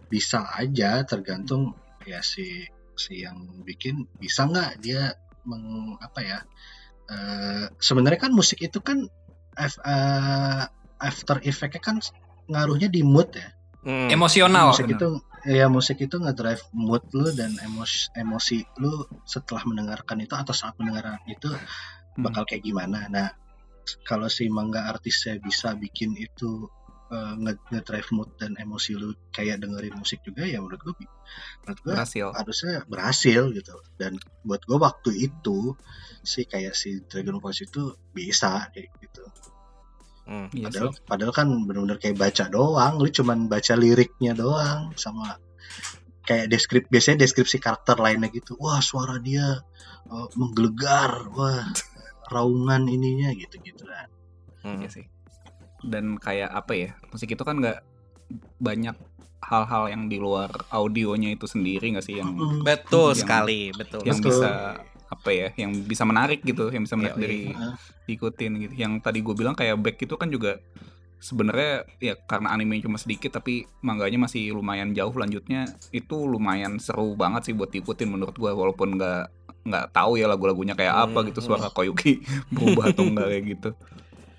Bisa 0.08 0.46
aja 0.54 1.04
tergantung 1.04 1.76
ya 2.08 2.24
si 2.24 2.64
si 2.96 3.22
yang 3.22 3.62
bikin 3.62 4.08
bisa 4.18 4.48
nggak 4.48 4.80
dia 4.80 5.14
meng 5.44 5.96
apa 6.00 6.20
ya 6.24 6.40
eh, 7.08 7.66
sebenarnya 7.78 8.28
kan 8.28 8.32
musik 8.34 8.64
itu 8.64 8.80
kan 8.80 9.06
af- 9.54 9.84
eh, 9.84 10.64
after 10.98 11.38
effect-nya 11.44 11.82
kan 11.84 11.98
ngaruhnya 12.48 12.88
di 12.88 13.04
mood 13.04 13.32
ya 13.36 13.52
Hmm. 13.88 14.12
Emosional. 14.12 14.76
musik 14.76 14.90
itu 14.92 15.10
ya 15.48 15.72
musik 15.72 15.96
itu 16.04 16.20
ngedrive 16.20 16.60
mood 16.76 17.08
lu 17.16 17.32
dan 17.32 17.56
emosi 17.56 18.12
emosi 18.20 18.60
lu 18.84 19.08
setelah 19.24 19.64
mendengarkan 19.64 20.20
itu 20.20 20.36
atau 20.36 20.52
saat 20.52 20.76
mendengarkan 20.76 21.24
itu 21.32 21.48
Hmm. 21.48 22.26
bakal 22.26 22.44
kayak 22.44 22.68
gimana 22.68 23.08
nah 23.08 23.32
kalau 24.04 24.28
si 24.28 24.52
manga 24.52 24.92
artisnya 24.92 25.40
bisa 25.40 25.72
bikin 25.72 26.20
itu 26.20 26.68
nge- 27.10 27.64
ngedrive 27.70 28.10
mood 28.12 28.30
dan 28.36 28.56
emosi 28.56 28.92
lu 28.94 29.16
kayak 29.30 29.58
dengerin 29.58 29.96
musik 29.96 30.20
juga 30.22 30.44
ya 30.44 30.60
menurut 30.60 30.82
gue 30.82 30.94
menurut 31.62 31.80
gue 31.82 31.94
Berhasil. 31.94 32.28
harusnya 32.32 32.84
berhasil 32.84 33.42
gitu 33.52 33.76
dan 33.96 34.16
buat 34.42 34.60
gue 34.62 34.76
waktu 34.78 35.12
itu 35.24 35.76
sih 36.22 36.44
kayak 36.44 36.74
si 36.74 37.00
Dragon 37.02 37.38
Voice 37.38 37.64
itu 37.64 37.82
bisa 38.10 38.68
kayak 38.70 38.92
gitu 39.00 39.24
Hmm. 40.24 40.52
Iya 40.52 40.68
padahal 40.68 40.90
sih. 40.92 41.04
padahal 41.06 41.32
kan 41.32 41.48
benar-benar 41.64 41.98
kayak 41.98 42.20
baca 42.20 42.46
doang 42.48 42.94
lu 42.98 43.08
cuman 43.08 43.48
baca 43.48 43.74
liriknya 43.74 44.36
doang 44.36 44.92
sama 44.94 45.40
kayak 46.22 46.52
deskrip 46.52 46.84
biasanya 46.86 47.24
deskripsi 47.24 47.58
karakter 47.58 47.96
lainnya 47.96 48.28
gitu 48.28 48.60
wah 48.60 48.82
suara 48.82 49.18
dia 49.18 49.64
eh, 50.06 50.28
menggelegar 50.36 51.32
wah 51.32 51.64
raungan 52.26 52.86
ininya 52.86 53.32
gitu 53.34 53.56
gitu 53.62 53.84
kan 53.84 54.12
Hmm. 54.58 54.84
Iya 54.84 54.90
sih. 54.92 55.06
Dan 55.88 56.16
kayak 56.18 56.52
apa 56.52 56.74
ya? 56.74 56.90
Musik 57.08 57.32
itu 57.32 57.42
kan 57.42 57.56
nggak 57.56 57.80
banyak 58.58 58.96
hal-hal 59.40 59.88
yang 59.88 60.06
di 60.06 60.18
luar 60.18 60.52
audionya 60.70 61.32
itu 61.32 61.46
sendiri 61.46 61.96
nggak 61.96 62.04
sih 62.04 62.20
yang. 62.20 62.36
Betul 62.62 63.12
Yang- 63.12 63.22
sekali, 63.24 63.62
betul. 63.72 64.02
yang 64.04 64.20
Betul. 64.20 64.32
bisa 64.34 64.52
apa 65.08 65.30
ya 65.32 65.48
yang 65.56 65.72
bisa 65.82 66.04
menarik 66.04 66.44
gitu 66.44 66.68
yang 66.68 66.84
bisa 66.84 66.94
menarik 66.94 67.16
Iya, 67.16 67.24
dari 67.24 67.40
iya. 67.48 67.68
diikutin 68.04 68.52
gitu 68.60 68.74
yang 68.76 69.00
tadi 69.00 69.24
gue 69.24 69.32
bilang 69.32 69.56
kayak 69.56 69.80
back 69.80 70.04
itu 70.04 70.12
kan 70.14 70.28
juga 70.28 70.60
sebenarnya 71.18 71.88
ya 71.98 72.20
karena 72.20 72.52
anime 72.52 72.78
cuma 72.78 73.00
sedikit 73.00 73.32
tapi 73.32 73.64
mangganya 73.80 74.20
masih 74.20 74.52
lumayan 74.52 74.92
jauh 74.92 75.10
lanjutnya 75.10 75.64
itu 75.90 76.28
lumayan 76.28 76.76
seru 76.78 77.16
banget 77.16 77.48
sih 77.48 77.56
buat 77.56 77.72
diikutin 77.72 78.04
menurut 78.06 78.36
gue 78.36 78.52
walaupun 78.52 79.00
nggak 79.00 79.32
nggak 79.64 79.86
tahu 79.92 80.16
ya 80.16 80.28
lagu-lagunya 80.28 80.76
kayak 80.76 80.96
apa 81.02 81.18
Hmm, 81.18 81.28
gitu 81.28 81.40
suara 81.42 81.72
Koyuki 81.72 82.20
berubah 82.54 82.92
atau 82.92 83.04
enggak 83.04 83.28
kayak 83.28 83.44
gitu 83.48 83.70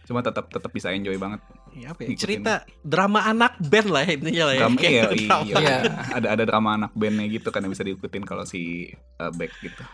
cuma 0.09 0.25
tetap 0.25 0.49
tetap 0.49 0.73
bisa 0.73 0.89
enjoy 0.89 1.15
banget 1.15 1.45
Iya, 1.69 1.93
apa 1.93 2.01
ya? 2.01 2.07
Ngikutin. 2.09 2.19
Cerita 2.19 2.55
drama 2.81 3.21
anak 3.23 3.61
band 3.61 3.89
lah 3.89 4.03
ya, 4.03 4.13
intinya 4.17 4.45
lah 4.49 4.55
ya. 4.57 4.61
drama 4.65 4.77
Kayak 4.81 4.91
iya, 4.91 5.03
drama. 5.29 5.45
iya, 5.45 5.57
Iya. 5.61 5.77
ada 6.17 6.29
ada 6.33 6.43
drama 6.43 6.69
anak 6.75 6.91
bandnya 6.93 7.27
gitu 7.29 7.49
kan 7.49 7.61
yang 7.61 7.71
bisa 7.71 7.85
diikutin 7.85 8.25
kalau 8.25 8.43
si 8.43 8.89
uh, 9.21 9.31
back 9.31 9.53
gitu 9.61 9.85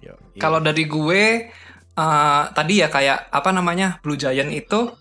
Iya. 0.00 0.16
Kalau 0.36 0.58
dari 0.58 0.84
gue 0.84 1.24
eh, 1.94 2.42
tadi 2.50 2.74
ya 2.76 2.88
kayak 2.88 3.30
apa 3.30 3.50
namanya 3.50 4.00
Blue 4.00 4.16
Giant 4.16 4.50
itu 4.50 4.92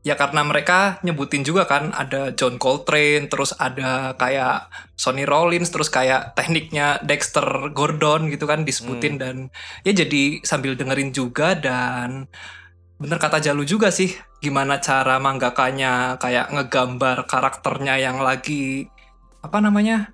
ya 0.00 0.14
karena 0.14 0.40
mereka 0.40 1.02
nyebutin 1.02 1.42
juga 1.42 1.66
kan 1.66 1.92
ada 1.92 2.32
John 2.32 2.56
Coltrane, 2.56 3.28
terus 3.28 3.52
ada 3.52 4.14
kayak 4.14 4.70
Sonny 4.94 5.28
Rollins, 5.28 5.68
terus 5.68 5.92
kayak 5.92 6.32
tekniknya 6.32 6.96
Dexter 7.04 7.44
Gordon 7.74 8.30
gitu 8.32 8.48
kan 8.48 8.64
disebutin 8.64 9.20
dan 9.20 9.36
ya 9.82 9.92
jadi 9.92 10.40
sambil 10.46 10.78
dengerin 10.78 11.12
juga 11.12 11.52
dan 11.52 12.30
bener 12.98 13.16
kata 13.16 13.38
Jalu 13.38 13.62
juga 13.62 13.88
sih 13.88 14.10
gimana 14.38 14.82
cara 14.82 15.22
manggakanya 15.22 16.18
kayak 16.18 16.50
ngegambar 16.50 17.24
karakternya 17.24 17.94
yang 17.94 18.18
lagi 18.18 18.90
apa 19.38 19.62
namanya 19.62 20.10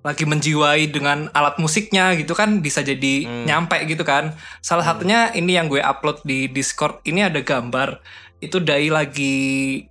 lagi 0.00 0.24
menjiwai 0.24 0.88
dengan 0.88 1.28
alat 1.34 1.60
musiknya 1.60 2.14
gitu 2.16 2.32
kan 2.32 2.62
bisa 2.62 2.80
jadi 2.80 3.26
Hmm. 3.26 3.44
nyampe 3.44 3.76
gitu 3.84 4.00
kan 4.00 4.32
salah 4.58 4.86
Hmm. 4.86 4.96
satunya 4.96 5.20
ini 5.34 5.58
yang 5.58 5.68
gue 5.68 5.82
upload 5.82 6.22
di 6.22 6.48
Discord 6.48 7.02
ini 7.04 7.20
ada 7.20 7.42
gambar 7.42 8.00
itu 8.40 8.56
Dai 8.56 8.88
lagi 8.88 9.36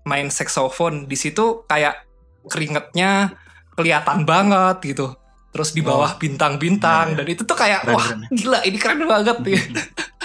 main 0.01 0.33
saxophone 0.33 1.05
di 1.05 1.13
situ 1.13 1.61
kayak 1.67 2.07
keringetnya 2.49 3.35
kelihatan 3.75 4.25
banget 4.25 4.81
gitu 4.81 5.13
terus 5.49 5.73
di 5.73 5.81
bawah 5.81 6.17
bintang-bintang 6.17 7.13
iya. 7.13 7.17
dan 7.21 7.25
itu 7.27 7.41
tuh 7.43 7.53
kayak 7.53 7.85
Keren, 7.85 7.93
wah 7.93 8.05
keren. 8.05 8.21
gila 8.33 8.59
ini 8.63 8.77
keren 8.77 9.01
banget 9.05 9.37
ya. 9.43 9.59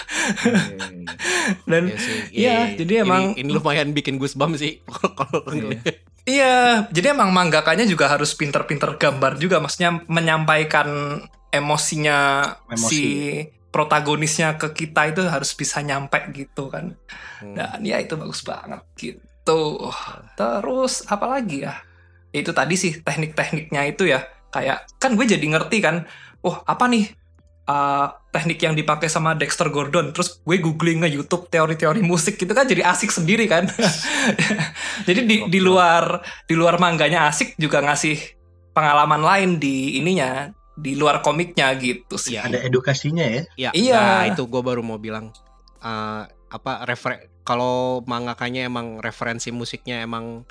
dan 1.68 1.82
Iya 1.88 1.96
sih. 1.98 2.18
Iya, 2.32 2.56
jadi 2.76 2.92
emang- 3.04 3.36
ini, 3.36 3.44
ini 3.44 3.50
lumayan 3.52 3.92
bikin 3.92 4.16
goosebumps 4.16 4.58
sih 4.60 4.80
kalau 5.18 5.44
ngeliat. 5.46 5.84
Iya, 6.24 6.88
jadi 6.88 7.12
emang 7.12 7.36
manggakanya 7.36 7.84
juga 7.84 8.08
harus 8.08 8.32
pinter-pinter 8.32 8.96
gambar 8.96 9.36
juga, 9.36 9.60
maksudnya 9.60 10.00
menyampaikan 10.08 11.20
emosinya 11.52 12.48
Emosi. 12.66 12.88
si 12.88 13.02
protagonisnya 13.68 14.56
ke 14.56 14.72
kita 14.72 15.12
itu 15.12 15.20
harus 15.28 15.52
bisa 15.52 15.84
nyampe 15.84 16.16
gitu 16.32 16.72
kan. 16.72 16.96
Hmm. 17.44 17.54
Dan 17.54 17.78
ya 17.84 18.00
itu 18.00 18.16
bagus 18.16 18.40
banget 18.40 18.80
gitu. 18.96 19.92
Terus 20.32 21.04
apa 21.04 21.26
lagi 21.28 21.68
ya? 21.68 21.76
Ya 22.32 22.40
Itu 22.40 22.56
tadi 22.56 22.74
sih 22.74 23.04
teknik-tekniknya 23.04 23.82
itu 23.84 24.08
ya. 24.08 24.24
Kayak 24.48 24.88
kan 24.96 25.18
gue 25.18 25.26
jadi 25.26 25.42
ngerti 25.44 25.82
kan, 25.82 26.06
oh 26.40 26.56
apa 26.64 26.86
nih 26.86 27.10
uh, 27.68 28.06
teknik 28.30 28.60
yang 28.60 28.74
dipakai 28.76 29.08
sama 29.08 29.32
Dexter 29.36 29.68
Gordon. 29.68 30.12
Terus 30.12 30.40
gue 30.40 30.56
googling 30.60 31.04
nge 31.04 31.10
YouTube 31.14 31.48
teori-teori 31.48 32.00
musik 32.04 32.36
gitu 32.40 32.52
kan 32.52 32.68
jadi 32.68 32.84
asik 32.88 33.10
sendiri 33.12 33.48
kan. 33.48 33.68
jadi 35.08 35.20
di, 35.24 35.36
di 35.48 35.60
luar 35.60 36.20
di 36.48 36.54
luar 36.56 36.76
mangganya 36.80 37.28
asik 37.28 37.56
juga 37.56 37.80
ngasih 37.84 38.16
pengalaman 38.74 39.22
lain 39.22 39.50
di 39.62 40.02
ininya 40.02 40.50
di 40.74 40.98
luar 40.98 41.22
komiknya 41.22 41.70
gitu 41.78 42.18
sih. 42.18 42.34
Iya. 42.34 42.50
Ada 42.50 42.58
edukasinya 42.66 43.24
ya. 43.24 43.42
Ya, 43.54 43.70
Iya. 43.72 44.00
nah, 44.02 44.22
itu 44.26 44.42
gue 44.50 44.62
baru 44.62 44.82
mau 44.82 44.98
bilang 44.98 45.30
eh, 45.78 46.22
apa 46.50 46.72
refer 46.86 47.30
kalau 47.46 48.02
mangakanya 48.08 48.66
emang 48.66 48.98
referensi 48.98 49.54
musiknya 49.54 50.02
emang 50.02 50.42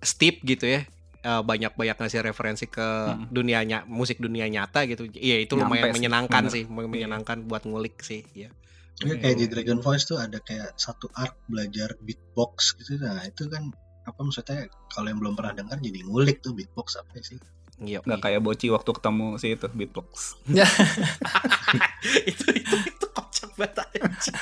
steep 0.00 0.40
gitu 0.46 0.64
ya. 0.64 0.80
Eh, 1.28 1.42
banyak-banyak 1.44 1.94
ngasih 1.94 2.20
referensi 2.22 2.64
ke 2.66 2.80
Hmm. 2.80 3.28
dunianya 3.28 3.84
musik 3.84 4.16
dunia 4.16 4.48
nyata 4.48 4.82
gitu. 4.84 5.04
Iya, 5.06 5.44
itu 5.44 5.52
Nyampe 5.52 5.68
lumayan 5.68 5.84
sih, 5.84 5.94
menyenangkan 5.94 6.42
bener. 6.42 6.54
sih, 6.56 6.62
menyenangkan 6.64 7.38
buat 7.44 7.62
ngulik 7.62 8.00
sih, 8.00 8.24
ya. 8.32 8.48
Tapi 8.96 9.20
kayak 9.20 9.36
di 9.36 9.46
Dragon 9.46 9.78
Voice 9.78 10.04
tuh 10.04 10.16
ada 10.16 10.40
kayak 10.40 10.74
satu 10.74 11.06
arc 11.14 11.36
belajar 11.46 11.94
beatbox 12.00 12.74
gitu. 12.74 12.98
Nah 12.98 13.22
itu 13.22 13.46
kan 13.46 13.70
apa 14.02 14.18
maksudnya 14.18 14.64
kalau 14.88 15.06
yang 15.06 15.20
belum 15.20 15.36
pernah 15.36 15.54
dengar 15.54 15.78
jadi 15.78 16.00
ngulik 16.02 16.40
tuh 16.40 16.50
beatbox 16.50 16.96
apa 16.96 17.20
sih? 17.20 17.38
Iya. 17.78 18.02
nggak 18.02 18.18
kayak 18.18 18.42
boci 18.42 18.74
waktu 18.74 18.90
ketemu 18.90 19.38
si 19.38 19.54
itu 19.54 19.70
beatbox 19.70 20.34
itu 22.30 22.46
itu 22.50 22.74
itu 22.74 23.06
kocak 23.08 23.50
banget 23.54 23.86
anjing. 23.94 24.34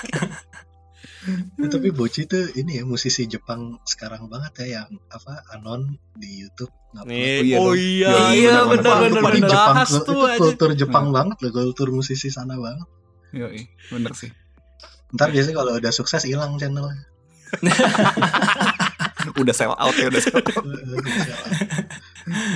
Nah, 1.57 1.69
tapi 1.73 1.91
Boci 1.91 2.25
tuh 2.25 2.51
ini 2.55 2.79
ya 2.79 2.85
musisi 2.85 3.25
Jepang 3.25 3.79
sekarang 3.83 4.27
banget 4.27 4.65
ya 4.65 4.83
yang 4.83 4.89
apa 5.09 5.43
Anon 5.51 5.87
di 6.13 6.43
YouTube. 6.43 6.71
Nih, 7.05 7.45
iya 7.45 7.57
oh 7.59 7.77
iya, 7.77 8.09
Iya, 8.09 8.25
iya 8.33 8.57
bener, 8.65 8.81
benar 9.13 9.21
benar 9.21 9.35
Jepang 9.45 9.77
bahas 9.77 9.91
itu 9.93 10.15
aja. 10.17 10.39
kultur 10.39 10.71
Jepang 10.73 11.05
Hmm. 11.09 11.15
banget 11.15 11.37
loh, 11.41 11.53
kultur 11.53 11.89
musisi 11.91 12.29
sana 12.29 12.57
banget. 12.57 12.89
Yoi, 13.31 13.69
bener 13.91 14.17
sih 14.17 14.33
Ntar 15.13 15.29
biasanya 15.29 15.57
kalau 15.57 15.73
udah 15.77 15.93
sukses 15.93 16.25
hilang 16.25 16.57
channelnya. 16.57 17.05
udah 19.37 19.55
sell 19.55 19.75
out 19.75 19.93
ya 19.93 20.09
udah 20.09 20.19
sell 20.19 20.41
out 20.41 20.65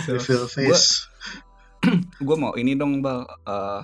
Reveal 0.08 0.44
face. 0.46 1.06
gue 2.20 2.36
mau 2.36 2.52
ini 2.54 2.74
dong 2.74 3.00
bal 3.00 3.24
eh, 3.24 3.82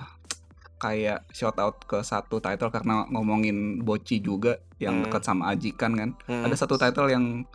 kayak 0.77 1.25
shout 1.29 1.57
out 1.57 1.81
ke 1.81 1.99
satu 1.99 2.37
title 2.37 2.69
karena 2.69 3.05
ngomongin 3.07 3.57
boci 3.79 4.19
juga 4.19 4.57
yang 4.77 4.95
Hmm. 4.95 5.03
dekat 5.03 5.23
sama 5.23 5.49
ajikan 5.49 5.91
kan 5.91 6.09
Hmm. 6.23 6.41
ada 6.41 6.53
satu 6.53 6.75
title 6.75 7.07
yang 7.07 7.45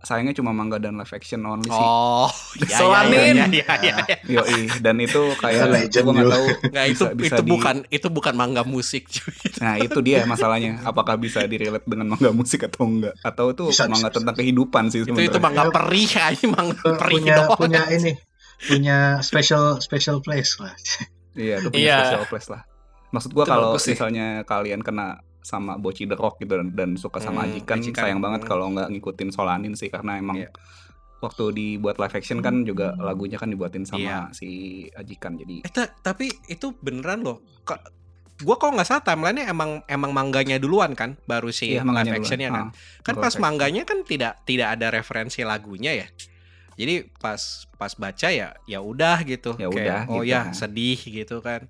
sayangnya 0.00 0.34
cuma 0.34 0.50
manga 0.50 0.76
dan 0.76 0.98
live 0.98 1.08
action 1.08 1.38
only 1.42 1.64
sih 1.64 1.78
Oh, 1.78 2.26
iya, 2.58 2.74
Solanin. 2.74 3.34
iya, 3.38 3.46
iya, 3.46 3.64
iya, 3.78 3.94
iya. 4.02 4.16
Yoi, 4.34 4.66
dan 4.76 4.98
itu 4.98 5.30
kayak 5.36 5.62
Legend 5.64 6.02
gue 6.02 6.12
nggak 6.12 6.26
tahu 6.28 6.46
Nggak, 6.74 6.86
itu 6.88 6.98
bisa- 6.98 7.14
bisa 7.14 7.32
itu 7.32 7.40
di- 7.40 7.52
bukan 7.52 7.76
itu 7.88 8.06
bukan 8.10 8.34
mangga 8.34 8.62
musik 8.64 9.06
cuy. 9.06 9.30
Nah 9.58 9.78
itu 9.78 9.98
dia 10.00 10.26
masalahnya 10.26 10.82
Apakah 10.82 11.14
bisa 11.16 11.46
direlate 11.46 11.86
dengan 11.86 12.10
manga 12.10 12.28
musik 12.30 12.64
atau 12.64 12.82
enggak 12.84 13.14
Atau 13.20 13.54
itu 13.54 13.70
Bisa, 13.70 13.86
manga 13.86 14.10
bisa, 14.10 14.16
tentang 14.18 14.34
kehidupan 14.34 14.84
sih 14.88 14.98
itu 15.00 15.08
itu 15.08 15.14
sebenarnya 15.14 15.38
mangga 15.40 15.62
perih 15.70 16.10
aja 16.12 16.44
mangga 16.50 16.82
Eh, 16.82 16.96
perih 16.98 17.14
punya 17.16 17.34
doang. 17.38 17.56
punya 17.56 17.82
ini 17.88 18.12
punya 18.60 18.98
special 19.20 19.64
special 19.78 20.18
place 20.18 20.58
lah. 20.58 20.74
Iya 21.34 21.54
itu 21.58 21.68
punya 21.68 21.82
Iya. 21.82 21.96
special 22.02 22.26
place 22.26 22.48
lah 22.48 22.62
Maksud 23.08 23.30
gua 23.30 23.44
kalau 23.44 23.68
misalnya 23.74 24.26
kalian 24.42 24.80
kena 24.80 25.20
sama 25.38 25.74
Boci 25.74 26.04
The 26.04 26.14
Rock 26.14 26.38
gitu 26.38 26.54
dan, 26.54 26.70
dan 26.70 26.90
suka 26.94 27.18
sama 27.18 27.42
Hmm, 27.42 27.52
Ajikan 27.52 27.76
Ajikan. 27.78 28.02
Sayang 28.04 28.20
banget 28.20 28.40
Hmm. 28.40 28.48
kalau 28.48 28.66
nggak 28.70 28.88
ngikutin 28.88 29.28
Solanin 29.28 29.74
sih 29.74 29.88
Karena 29.88 30.16
emang 30.16 30.38
Iya. 30.38 30.48
Waktu 31.18 31.44
dibuat 31.50 31.96
live 31.96 32.14
action 32.14 32.40
kan 32.40 32.62
juga 32.62 32.96
lagunya 32.96 33.36
kan 33.36 33.46
dibuatin 33.46 33.82
sama 33.82 34.02
Iya. 34.02 34.18
si 34.32 34.48
Ajikan 34.88 35.36
Jadi 35.36 35.60
Eh, 35.60 35.70
ta- 35.70 35.92
tapi 35.94 36.30
itu 36.46 36.74
beneran 36.76 37.22
loh. 37.22 37.38
Ka- 37.62 37.78
gua 38.40 38.56
kalau 38.56 38.74
nggak 38.74 38.88
salah 38.88 39.04
timelinenya 39.04 39.46
emang 39.46 39.86
emang 39.86 40.10
mangganya 40.10 40.56
duluan 40.56 40.92
kan, 40.92 41.14
baru 41.24 41.50
si 41.50 41.72
Iya 41.72 41.84
live 41.84 42.10
actionnya 42.12 42.50
kan. 42.50 42.66
Ah, 42.68 43.02
Kan 43.02 43.14
pas 43.16 43.34
mangganya 43.36 43.82
kan 43.82 44.02
tidak 44.02 44.42
tidak 44.42 44.74
ada 44.74 44.90
referensi 44.90 45.42
lagunya 45.42 45.94
ya. 45.94 46.06
Jadi 46.74 46.94
pas 47.16 47.40
pas 47.74 47.92
baca 47.92 48.28
ya 48.28 48.56
ya 48.64 48.78
udah 48.78 49.20
gitu. 49.22 49.52
Ya 49.56 49.66
Kayak, 49.66 49.76
udah, 49.76 50.00
oh 50.08 50.20
gitu 50.20 50.30
ya 50.30 50.40
kan. 50.46 50.54
sedih 50.54 50.98
gitu 50.98 51.36
kan. 51.38 51.60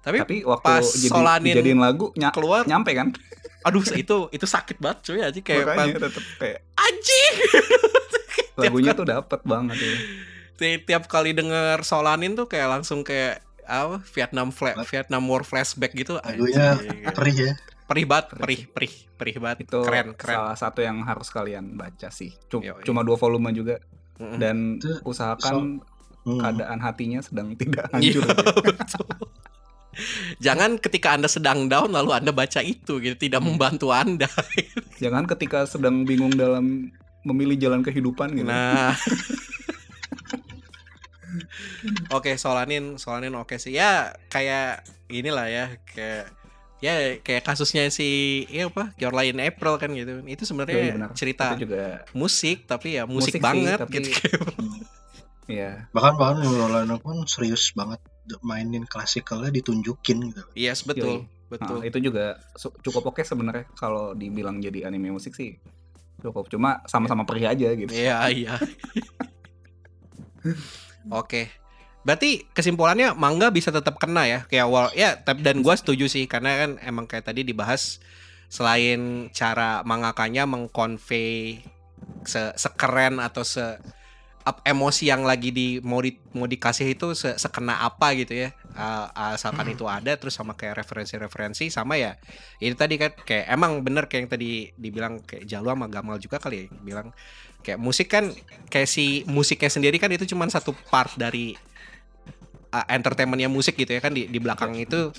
Tapi, 0.00 0.16
Tapi 0.24 0.36
waktu 0.42 0.64
pas 0.64 0.86
jadi, 0.86 1.12
Solanin 1.12 1.52
dijadiin 1.52 1.76
lagu 1.76 2.08
ny- 2.16 2.32
keluar, 2.32 2.64
Nyampe 2.64 2.92
kan 2.94 3.12
aduh 3.60 3.84
itu 3.92 4.16
itu 4.32 4.46
sakit 4.48 4.80
banget 4.80 4.98
cuy 5.04 5.20
aja 5.20 5.36
kayak 5.36 5.64
pas, 5.68 5.76
Makanya 5.84 6.08
tetep 6.08 6.24
kayak 6.40 6.58
anjing. 6.72 7.34
Lagunya 8.60 8.92
tuh 8.92 9.04
dapet 9.04 9.40
banget 9.42 9.76
ya 9.76 9.94
Ti- 10.56 10.80
tiap 10.84 11.04
kali 11.04 11.32
denger 11.32 11.80
Solanin 11.80 12.32
tuh 12.32 12.44
kayak 12.44 12.80
langsung 12.80 13.00
kayak 13.00 13.44
apa 13.64 14.00
Vietnam 14.12 14.48
fla 14.50 14.72
Vietnam 14.82 15.24
War 15.24 15.44
flashback 15.44 15.92
gitu 15.92 16.16
Lagunya 16.16 16.80
perih 17.12 17.36
ya. 17.36 17.52
perih 17.84 18.04
banget 18.08 18.26
perih 18.32 18.60
perih 18.70 18.92
perih 19.14 19.36
banget 19.36 19.58
itu 19.66 19.78
keren 19.82 20.08
keren 20.14 20.36
salah 20.40 20.56
satu 20.56 20.80
yang 20.80 21.02
harus 21.02 21.28
kalian 21.28 21.74
baca 21.74 22.08
sih. 22.08 22.32
Cuma, 22.46 22.64
Yoi. 22.64 22.84
cuma 22.86 23.00
dua 23.02 23.16
volume 23.16 23.52
juga 23.52 23.76
Dan 24.36 24.76
Itu 24.78 25.00
usahakan 25.02 25.80
Hmm. 26.20 26.36
keadaan 26.36 26.84
hatinya 26.84 27.24
sedang 27.24 27.54
tidak 27.60 27.88
Iya, 27.96 28.20
hancur. 28.20 28.28
betul. 28.60 29.08
Jangan 30.38 30.76
ketika 30.76 31.16
Anda 31.16 31.26
sedang 31.26 31.66
down 31.66 31.90
lalu 31.90 32.12
Anda 32.12 32.28
baca 32.30 32.60
itu 32.60 33.00
gitu, 33.00 33.16
tidak 33.16 33.40
membantu 33.40 33.88
Anda. 33.88 34.28
Jangan 35.02 35.24
ketika 35.26 35.64
sedang 35.64 36.04
bingung 36.04 36.32
dalam 36.32 36.92
memilih 37.24 37.56
jalan 37.56 37.80
kehidupan 37.80 38.36
gitu. 38.36 38.48
Nah. 38.48 38.92
Oke, 42.10 42.34
Solanin, 42.34 42.98
Solanin 42.98 43.32
oke 43.32 43.54
sih. 43.56 43.70
Ya, 43.72 44.18
kayak 44.28 44.82
inilah 45.06 45.46
ya, 45.46 45.66
kayak 45.86 46.26
ya 46.80 47.20
kayak 47.20 47.44
kasusnya 47.44 47.92
si 47.92 48.42
ya 48.48 48.68
apa? 48.72 48.92
In 48.96 49.38
April 49.40 49.76
kan 49.76 49.92
gitu. 49.92 50.24
Itu 50.24 50.48
sebenarnya 50.48 50.96
benar. 50.96 51.10
cerita 51.12 51.54
Itu 51.54 51.68
juga 51.68 52.04
musik 52.16 52.64
tapi 52.64 52.96
ya 52.96 53.04
musik, 53.04 53.36
Musik 53.36 53.40
sih, 53.40 53.44
banget 53.44 53.78
tapi- 53.80 53.94
gitu. 54.00 54.10
Iya. 55.50 55.90
Bahkan 55.90 56.14
bahkan 56.14 56.46
Rolando 56.46 57.02
pun 57.02 57.26
serius 57.26 57.74
banget 57.74 57.98
mainin 58.46 58.86
klasikalnya 58.86 59.50
ditunjukin 59.50 60.30
gitu. 60.30 60.46
Yes, 60.54 60.86
betul. 60.86 61.26
Betul. 61.50 61.82
Nah, 61.82 61.86
itu 61.90 61.98
juga 61.98 62.38
cukup 62.62 63.10
oke 63.10 63.26
sebenarnya 63.26 63.66
kalau 63.74 64.14
dibilang 64.14 64.62
jadi 64.62 64.86
anime 64.86 65.10
musik 65.10 65.34
sih 65.34 65.58
cukup 66.22 66.46
cuma 66.46 66.78
sama-sama 66.86 67.26
perih 67.26 67.50
aja 67.50 67.74
gitu. 67.74 67.90
Iya, 67.90 68.30
iya. 68.30 68.54
Oke. 71.10 71.50
Berarti 72.00 72.48
kesimpulannya 72.56 73.12
manga 73.12 73.52
bisa 73.52 73.68
tetap 73.68 74.00
kena 74.00 74.24
ya? 74.24 74.40
Kayak 74.48 74.64
awal 74.66 74.84
ya 74.96 75.20
tapi 75.20 75.44
dan 75.44 75.60
gua 75.60 75.76
setuju 75.76 76.08
sih 76.08 76.24
karena 76.24 76.56
kan 76.56 76.70
emang 76.80 77.04
kayak 77.04 77.28
tadi 77.28 77.44
dibahas 77.44 78.00
selain 78.50 79.30
cara 79.30 79.84
mangakanya 79.86 80.48
mengconvey 80.48 81.62
se 82.26 82.52
sekeren 82.56 83.20
atau 83.22 83.44
se 83.46 83.78
emosi 84.64 85.06
yang 85.06 85.22
lagi 85.22 85.54
di 85.54 85.78
mau 85.84 86.02
di 86.02 86.16
mau 86.34 86.48
dikasih 86.48 86.98
itu 86.98 87.12
se 87.14 87.36
sekena 87.36 87.84
apa 87.84 88.16
gitu 88.16 88.48
ya. 88.48 88.50
Uh, 88.70 89.34
asalkan 89.36 89.66
itu 89.68 89.84
ada 89.84 90.14
terus 90.16 90.34
sama 90.38 90.54
kayak 90.54 90.86
referensi-referensi 90.86 91.74
sama 91.74 91.98
ya 91.98 92.14
itu 92.62 92.78
tadi 92.78 93.02
kan 93.02 93.10
kayak 93.12 93.50
emang 93.50 93.82
bener 93.82 94.06
kayak 94.06 94.20
yang 94.24 94.30
tadi 94.30 94.50
dibilang 94.78 95.14
kayak 95.26 95.42
Jalu 95.42 95.74
sama 95.74 95.86
Gamal 95.90 96.22
juga 96.22 96.38
kali 96.38 96.64
ya 96.64 96.66
bilang 96.78 97.10
kayak 97.66 97.82
musik 97.82 98.08
kan 98.08 98.30
kayak 98.70 98.86
si 98.86 99.26
musiknya 99.26 99.68
sendiri 99.68 99.98
kan 99.98 100.08
itu 100.14 100.22
cuma 100.22 100.46
satu 100.46 100.70
part 100.86 101.18
dari 101.18 101.58
uh, 102.72 102.86
entertainmentnya 102.88 103.50
musik 103.50 103.76
gitu 103.76 103.92
ya 103.92 104.00
kan 104.02 104.14
di 104.14 104.26
di 104.26 104.38
belakang 104.38 104.74
itu 104.78 105.10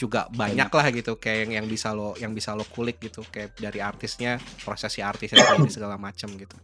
juga 0.00 0.26
banyak 0.32 0.66
lah 0.66 0.86
gitu 0.90 1.14
kayak 1.20 1.46
yang 1.46 1.50
yang 1.62 1.66
bisa 1.70 1.94
lo 1.94 2.16
yang 2.18 2.32
bisa 2.34 2.56
lo 2.58 2.66
kulik 2.66 2.98
gitu 2.98 3.22
kayak 3.28 3.54
dari 3.54 3.78
artisnya 3.78 4.40
prosesi 4.64 4.98
artisnya 4.98 5.44
segala 5.70 5.94
macam 5.94 6.32
gitu 6.34 6.56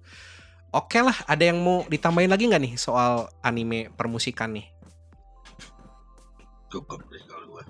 oke 0.74 0.98
lah 0.98 1.15
ada 1.28 1.44
yang 1.47 1.62
mau 1.62 1.86
ditambahin 1.86 2.32
lagi 2.32 2.51
nggak 2.51 2.62
nih 2.66 2.74
soal 2.74 3.31
anime 3.44 3.94
permusikan 3.94 4.59
nih 4.59 4.66
Cukup 6.69 7.01
deh 7.09 7.23
kalau 7.24 7.47
gua. 7.48 7.65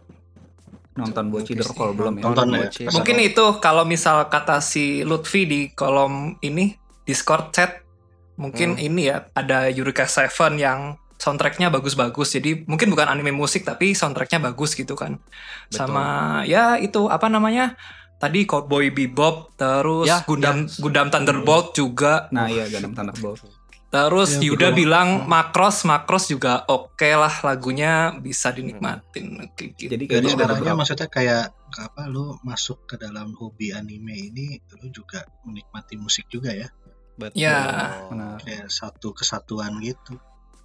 Nonton 0.98 1.24
sih. 1.46 1.54
kalau 1.54 1.94
belum 1.94 2.18
ya. 2.18 2.22
Nonton 2.26 2.46
ya. 2.50 2.66
Bocil. 2.66 2.86
Mungkin 2.90 3.16
itu 3.22 3.44
kalau 3.62 3.86
misal 3.86 4.26
kata 4.26 4.58
si 4.58 5.06
Lutfi 5.06 5.46
di 5.46 5.60
kolom 5.70 6.34
ini 6.42 6.74
Discord 7.06 7.54
chat 7.54 7.86
mungkin 8.34 8.74
Hmm. 8.74 8.86
ini 8.90 9.10
ya 9.10 9.30
ada 9.34 9.70
Eureka 9.70 10.10
Seven 10.10 10.58
yang 10.58 10.98
soundtracknya 11.18 11.68
bagus-bagus 11.68 12.32
jadi 12.32 12.62
mungkin 12.64 12.88
bukan 12.88 13.06
anime 13.06 13.30
musik 13.30 13.62
tapi 13.62 13.92
soundtracknya 13.92 14.38
bagus 14.44 14.72
gitu 14.72 14.94
kan 14.94 15.18
Betul. 15.66 15.74
sama 15.76 16.04
ya 16.42 16.78
itu 16.78 17.06
apa 17.06 17.26
namanya 17.26 17.74
tadi 18.16 18.42
Cowboy 18.44 18.90
Bebop 18.90 19.54
terus 19.54 20.06
Ya, 20.06 20.22
Gundam 20.22 20.64
ya. 20.64 20.78
Gundam 20.78 21.06
Thunderbolt 21.08 21.70
juga 21.72 22.26
Nah, 22.30 22.46
iya 22.46 22.66
Gundam 22.66 22.94
Thunderbolt. 22.94 23.42
terus 23.88 24.36
Ya, 24.36 24.46
Yuda 24.46 24.68
betul. 24.68 24.78
bilang 24.78 25.08
Macross 25.24 25.82
Macross 25.82 26.26
juga 26.26 26.60
oke 26.66 27.08
lah 27.08 27.34
lagunya 27.42 28.12
bisa 28.14 28.50
dinikmatin 28.50 29.48
kayak 29.54 29.70
gitu. 29.74 29.90
Jadi 29.90 30.04
Jadi 30.04 30.04
kayaknya 30.28 30.34
beberapa 30.36 30.76
maksudnya 30.76 31.08
kayak 31.08 31.44
apa 31.68 32.02
lu 32.04 32.36
masuk 32.42 32.84
ke 32.84 32.94
dalam 32.94 33.32
hobi 33.34 33.70
anime 33.70 34.12
ini 34.14 34.46
lu 34.76 34.88
juga 34.88 35.22
menikmati 35.42 35.94
musik 35.94 36.26
juga 36.26 36.50
ya 36.50 36.68
betul 37.14 37.38
Ya. 37.38 37.58
Benar. 38.06 38.38
kayak 38.40 38.66
satu 38.68 39.10
kesatuan 39.10 39.78
gitu. 39.80 40.14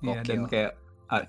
Iya, 0.04 0.22
dan 0.28 0.40
kayak 0.52 0.72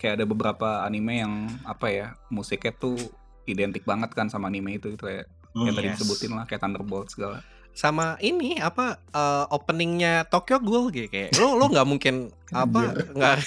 kayak 0.01 0.15
ada 0.19 0.25
beberapa 0.27 0.69
anime 0.83 1.23
yang 1.23 1.35
apa 1.63 1.87
ya, 1.93 2.07
musiknya 2.29 2.75
tuh 2.75 2.99
identik 3.47 3.87
banget 3.87 4.11
kan 4.17 4.27
sama 4.27 4.49
anime 4.51 4.81
itu 4.81 4.91
itu 4.91 5.05
kayak 5.05 5.29
Hmm, 5.55 5.71
yang 5.71 5.75
tadi 5.79 5.87
yes. 5.87 6.03
disebutin 6.03 6.35
lah 6.35 6.45
kayak 6.51 6.61
Thunderbolt 6.67 7.09
segala. 7.15 7.39
sama 7.75 8.15
ini 8.23 8.59
apa 8.63 9.03
eh, 9.11 9.47
openingnya 9.51 10.31
Tokyo 10.31 10.63
Ghoul 10.63 10.95
gitu 10.95 11.11
kayak 11.11 11.35
lo 11.43 11.59
lo 11.59 11.67
nggak 11.71 11.87
mungkin 11.87 12.31
apa 12.55 12.95
nggak 13.15 13.39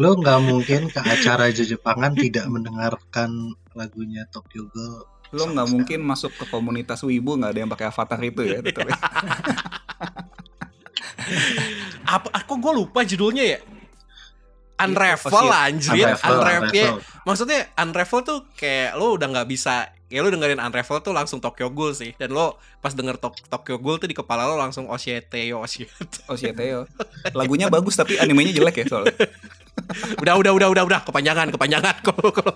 Lu 0.00 0.16
nggak 0.16 0.40
mungkin 0.40 0.88
ke 0.88 1.00
acara 1.00 1.52
Jepangan 1.52 2.16
tidak 2.16 2.48
mendengarkan 2.48 3.52
lagunya 3.76 4.24
Tokyo 4.32 4.64
Ghoul. 4.72 5.04
Lo 5.36 5.44
nggak 5.52 5.68
mungkin 5.68 6.00
masuk 6.00 6.32
ke 6.32 6.48
komunitas 6.48 7.04
wibu 7.04 7.36
nggak 7.36 7.52
ada 7.52 7.60
yang 7.60 7.68
pakai 7.68 7.92
avatar 7.92 8.16
itu 8.24 8.40
ya. 8.48 8.64
ya. 8.64 8.96
apa 12.16 12.28
aku 12.36 12.60
gue 12.60 12.72
lupa 12.84 13.00
judulnya 13.04 13.44
ya 13.44 13.60
Unravel 14.76 15.30
Oh, 15.30 15.40
shit. 15.40 15.54
anjir. 15.54 15.92
Unravel, 15.94 16.34
Unravel, 16.34 16.70
ya. 16.72 16.90
Maksudnya 17.22 17.70
Unravel 17.76 18.20
tuh 18.20 18.38
kayak 18.52 18.94
lo 18.94 19.14
udah 19.14 19.26
nggak 19.28 19.46
bisa 19.46 19.86
kayak 20.04 20.20
lo 20.20 20.28
dengerin 20.28 20.58
Unravel 20.58 20.98
tuh 20.98 21.10
langsung 21.10 21.38
Tokyo 21.38 21.68
Ghoul 21.68 21.92
sih. 21.92 22.10
Dan 22.14 22.30
lo 22.30 22.58
pas 22.78 22.90
denger 22.90 23.16
Tok- 23.16 23.46
Tokyo 23.46 23.78
Ghoul 23.78 23.96
tuh 23.96 24.06
di 24.06 24.12
kepala 24.12 24.44
lo 24.44 24.54
langsung 24.54 24.86
Oshete 24.86 25.38
yo 25.42 25.58
Oshete 25.58 26.26
Oh 26.26 26.34
shit 26.34 26.54
yo. 26.54 26.90
Lagunya 27.38 27.66
bagus 27.66 27.94
tapi 27.94 28.16
animenya 28.16 28.50
jelek 28.52 28.82
ya 28.82 28.86
soalnya. 28.88 29.14
udah 30.22 30.34
udah 30.38 30.52
udah 30.52 30.68
udah 30.70 30.84
udah. 30.86 31.00
Kepanjangan 31.02 31.50
kepanjangan. 31.50 31.94
Kalau 32.06 32.30
kalau 32.30 32.54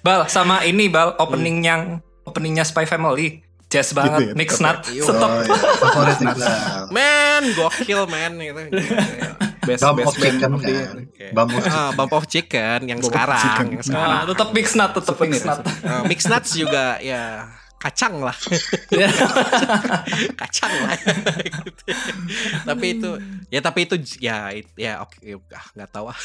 Bal 0.00 0.26
sama 0.26 0.62
ini 0.62 0.86
Bal. 0.86 1.14
Opening 1.16 1.58
yang 1.60 1.82
openingnya 2.22 2.62
Spy 2.62 2.84
Family 2.84 3.42
jazz 3.70 3.88
banget 3.92 4.18
ya, 4.20 4.32
mix 4.34 4.50
tetep 4.52 4.60
nut 4.60 4.78
Iya. 4.84 5.02
stop 5.06 5.30
Oh, 5.30 5.40
iya. 5.40 5.54
Favorit 5.78 6.18
Iqbal. 6.24 6.52
man 6.90 7.42
gokil 7.52 8.02
man 8.04 8.32
gitu 8.36 8.62
Best 9.60 9.80
Bump 9.80 9.96
best 9.96 10.08
of 10.08 10.14
band 10.16 10.24
Chicken 10.32 10.50
kan. 10.56 10.96
Bump 11.30 11.50
of 11.52 11.62
Ah, 11.64 11.90
Bump 11.92 12.12
of 12.12 12.24
Chicken 12.26 12.78
yang 12.84 12.98
Bump 12.98 13.12
sekarang, 13.12 13.38
Chicken. 13.38 13.66
yang 13.70 13.84
sekarang. 13.84 14.10
Ah, 14.10 14.22
tetap 14.24 14.48
mix 14.50 14.66
nut 14.72 14.90
tetap 14.90 15.14
mix 15.14 15.32
Souvenir, 15.36 15.44
nut 15.46 15.60
Ah, 15.84 16.02
mix 16.02 16.20
nuts 16.26 16.50
juga 16.52 16.98
ya 16.98 17.46
kacang 17.80 18.20
lah, 18.20 18.36
Ya. 18.92 19.08
kacang 20.40 20.68
lah. 20.84 20.92
Gitu. 21.00 21.84
tapi 22.68 22.86
itu, 23.00 23.10
ya 23.48 23.60
tapi 23.64 23.88
itu 23.88 23.96
ya 24.20 24.52
ya 24.76 25.00
oke, 25.00 25.16
ah, 25.56 25.66
nggak 25.72 25.88
tahu 25.88 26.12
ah. 26.12 26.18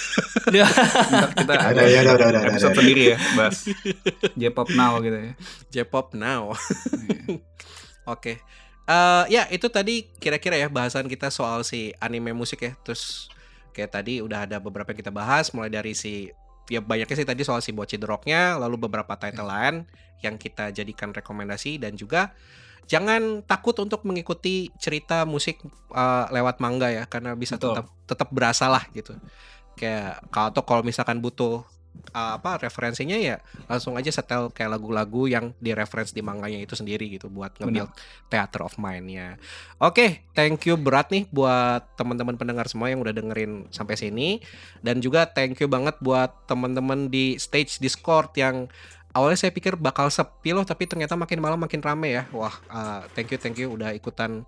Ya. 0.51 0.67
Kita 1.31 1.53
Ada, 1.55 1.81
ya, 1.87 1.99
ada, 2.03 2.11
ada, 2.19 2.25
ada, 2.27 2.39
episode 2.51 2.75
sendiri 2.75 3.15
ya 3.15 3.17
bahas 3.39 3.71
J-pop 4.35 4.69
now 4.75 4.99
gitu 4.99 5.15
ya. 5.15 5.33
J-pop 5.71 6.11
now. 6.11 6.51
Oke. 8.03 8.43
Eh, 8.85 9.23
ya 9.33 9.49
itu 9.49 9.65
tadi 9.71 10.05
kira-kira 10.21 10.59
ya 10.59 10.67
bahasan 10.69 11.09
kita 11.09 11.33
soal 11.33 11.63
si 11.63 11.95
anime 12.03 12.35
musik 12.35 12.61
ya. 12.61 12.75
Terus 12.83 13.31
kayak 13.71 13.95
tadi 13.95 14.19
udah 14.19 14.43
ada 14.43 14.59
beberapa 14.59 14.91
yang 14.91 14.99
kita 14.99 15.13
bahas 15.15 15.49
mulai 15.55 15.71
dari 15.71 15.95
si 15.95 16.29
ya 16.69 16.81
banyaknya 16.81 17.15
sih 17.15 17.27
tadi 17.27 17.41
soal 17.45 17.61
si 17.61 17.71
the 17.73 18.07
Rock-nya, 18.07 18.57
lalu 18.57 18.89
beberapa 18.89 19.13
title 19.17 19.47
lain 19.49 19.85
yang 20.23 20.39
kita 20.39 20.73
jadikan 20.73 21.13
rekomendasi 21.13 21.77
dan 21.77 21.93
juga 21.93 22.33
jangan 22.85 23.41
takut 23.45 23.73
untuk 23.81 24.05
mengikuti 24.05 24.69
cerita 24.77 25.25
musik 25.25 25.61
eh, 25.93 26.25
lewat 26.33 26.61
manga 26.61 26.89
ya 26.89 27.03
karena 27.09 27.33
bisa 27.33 27.57
Betul. 27.57 27.77
tetap 27.77 27.87
tetap 28.05 28.29
berasa 28.33 28.65
lah 28.69 28.83
gitu. 28.93 29.17
Kayak 29.75 30.23
kalau 30.31 30.47
atau 30.55 30.63
kalau 30.63 30.81
misalkan 30.87 31.19
butuh 31.19 31.67
eh, 32.13 32.31
apa 32.37 32.61
referensinya 32.61 33.15
ya 33.15 33.41
langsung 33.65 33.95
aja 33.95 34.11
setel 34.11 34.51
kayak 34.51 34.79
lagu-lagu 34.79 35.27
yang 35.27 35.51
di 35.57 35.71
reference 35.71 36.11
di 36.11 36.21
manganya 36.21 36.61
itu 36.61 36.75
sendiri 36.77 37.07
gitu 37.11 37.27
buat 37.31 37.55
nge-build 37.59 37.91
theater 38.29 38.61
of 38.63 38.75
mind-nya. 38.77 39.39
Oke, 39.79 40.25
thank 40.37 40.63
you 40.67 40.75
berat 40.79 41.09
nih 41.11 41.27
buat 41.29 41.83
teman-teman 41.99 42.35
pendengar 42.39 42.69
semua 42.71 42.91
yang 42.91 43.03
udah 43.03 43.13
dengerin 43.15 43.67
sampai 43.73 43.95
sini 43.99 44.39
dan 44.85 45.01
juga 45.03 45.27
thank 45.27 45.59
you 45.59 45.67
banget 45.67 45.97
buat 45.99 46.47
teman-teman 46.47 47.07
di 47.11 47.35
stage 47.41 47.79
Discord 47.81 48.31
yang 48.37 48.71
awalnya 49.15 49.47
saya 49.47 49.51
pikir 49.55 49.79
bakal 49.79 50.11
sepi 50.11 50.51
loh 50.51 50.67
tapi 50.67 50.85
ternyata 50.85 51.15
makin 51.15 51.39
malam 51.39 51.59
makin 51.59 51.79
rame 51.79 52.19
ya. 52.19 52.23
Wah, 52.35 52.55
uh, 52.67 53.07
thank 53.15 53.31
you 53.31 53.39
thank 53.39 53.55
you 53.55 53.71
udah 53.71 53.95
ikutan 53.95 54.43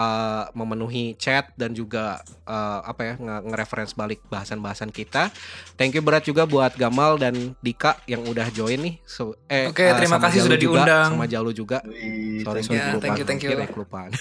uh, 0.00 0.48
memenuhi 0.56 1.12
chat 1.14 1.52
dan 1.54 1.76
juga 1.76 2.16
uh, 2.48 2.80
apa 2.82 3.00
ya 3.04 3.14
nge- 3.16 3.42
nge-reference 3.46 3.92
balik 3.92 4.24
bahasan-bahasan 4.26 4.88
kita. 4.88 5.28
Thank 5.76 5.92
you 5.92 6.02
berat 6.02 6.24
juga 6.24 6.48
buat 6.48 6.72
Gamal 6.72 7.20
dan 7.20 7.52
Dika 7.60 8.00
yang 8.08 8.24
udah 8.24 8.48
join 8.48 8.80
nih. 8.80 8.96
So, 9.04 9.36
eh, 9.46 9.68
Oke, 9.68 9.84
uh, 9.84 9.92
terima 9.92 10.16
sama 10.16 10.24
kasih 10.26 10.38
Jalu 10.40 10.46
sudah 10.48 10.58
juga, 10.58 10.80
diundang. 10.80 11.10
Sama 11.12 11.26
Jalu 11.28 11.50
juga. 11.52 11.78
Wih, 11.84 12.40
Sorry, 12.40 12.64
thank 12.64 12.66
sorry, 12.66 12.78
Ya, 12.80 12.84
kelupaan. 12.88 13.02
thank 13.04 13.18
you, 13.20 13.24
thank 13.28 13.42
you. 13.44 13.52
Kelupaan. 13.68 14.10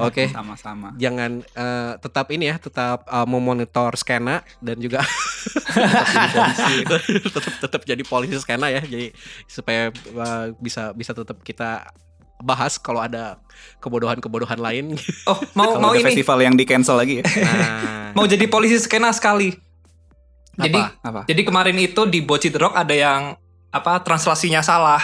Oke, 0.00 0.32
Sama-sama. 0.32 0.96
jangan 0.96 1.44
eh, 1.44 1.92
tetap 2.00 2.32
ini 2.32 2.48
ya, 2.48 2.56
tetap 2.56 3.04
eh, 3.04 3.28
memonitor 3.28 3.92
skena 3.92 4.40
dan 4.58 4.80
juga 4.80 5.04
tetap 5.68 6.08
jadi 6.08 6.32
polisi, 6.32 6.74
tetap 7.28 7.52
tetap 7.60 7.82
jadi 7.84 8.02
polisi 8.08 8.34
skena 8.40 8.72
ya, 8.72 8.80
jadi 8.80 9.12
supaya 9.44 9.92
eh, 9.92 10.46
bisa 10.56 10.96
bisa 10.96 11.12
tetap 11.12 11.44
kita 11.44 11.92
bahas 12.42 12.76
kalau 12.80 13.00
ada 13.02 13.38
kebodohan-kebodohan 13.78 14.58
lain. 14.58 14.96
Oh, 15.30 15.40
mau 15.56 15.80
mau 15.80 15.92
ada 15.92 16.00
ini 16.00 16.06
festival 16.12 16.38
yang 16.44 16.54
di 16.54 16.64
cancel 16.68 17.00
lagi 17.00 17.20
ya. 17.20 17.24
Nah, 17.24 18.12
mau 18.12 18.28
jadi 18.28 18.44
polisi 18.48 18.76
skena 18.76 19.08
sekali. 19.14 19.56
Jadi 20.54 20.78
Apa? 20.78 21.00
Apa? 21.02 21.20
jadi 21.26 21.42
kemarin 21.42 21.76
itu 21.80 22.06
di 22.06 22.22
Bocce 22.22 22.52
the 22.52 22.60
Rock 22.60 22.76
ada 22.78 22.94
yang 22.94 23.34
apa 23.74 24.04
translasinya 24.04 24.62
salah. 24.62 25.00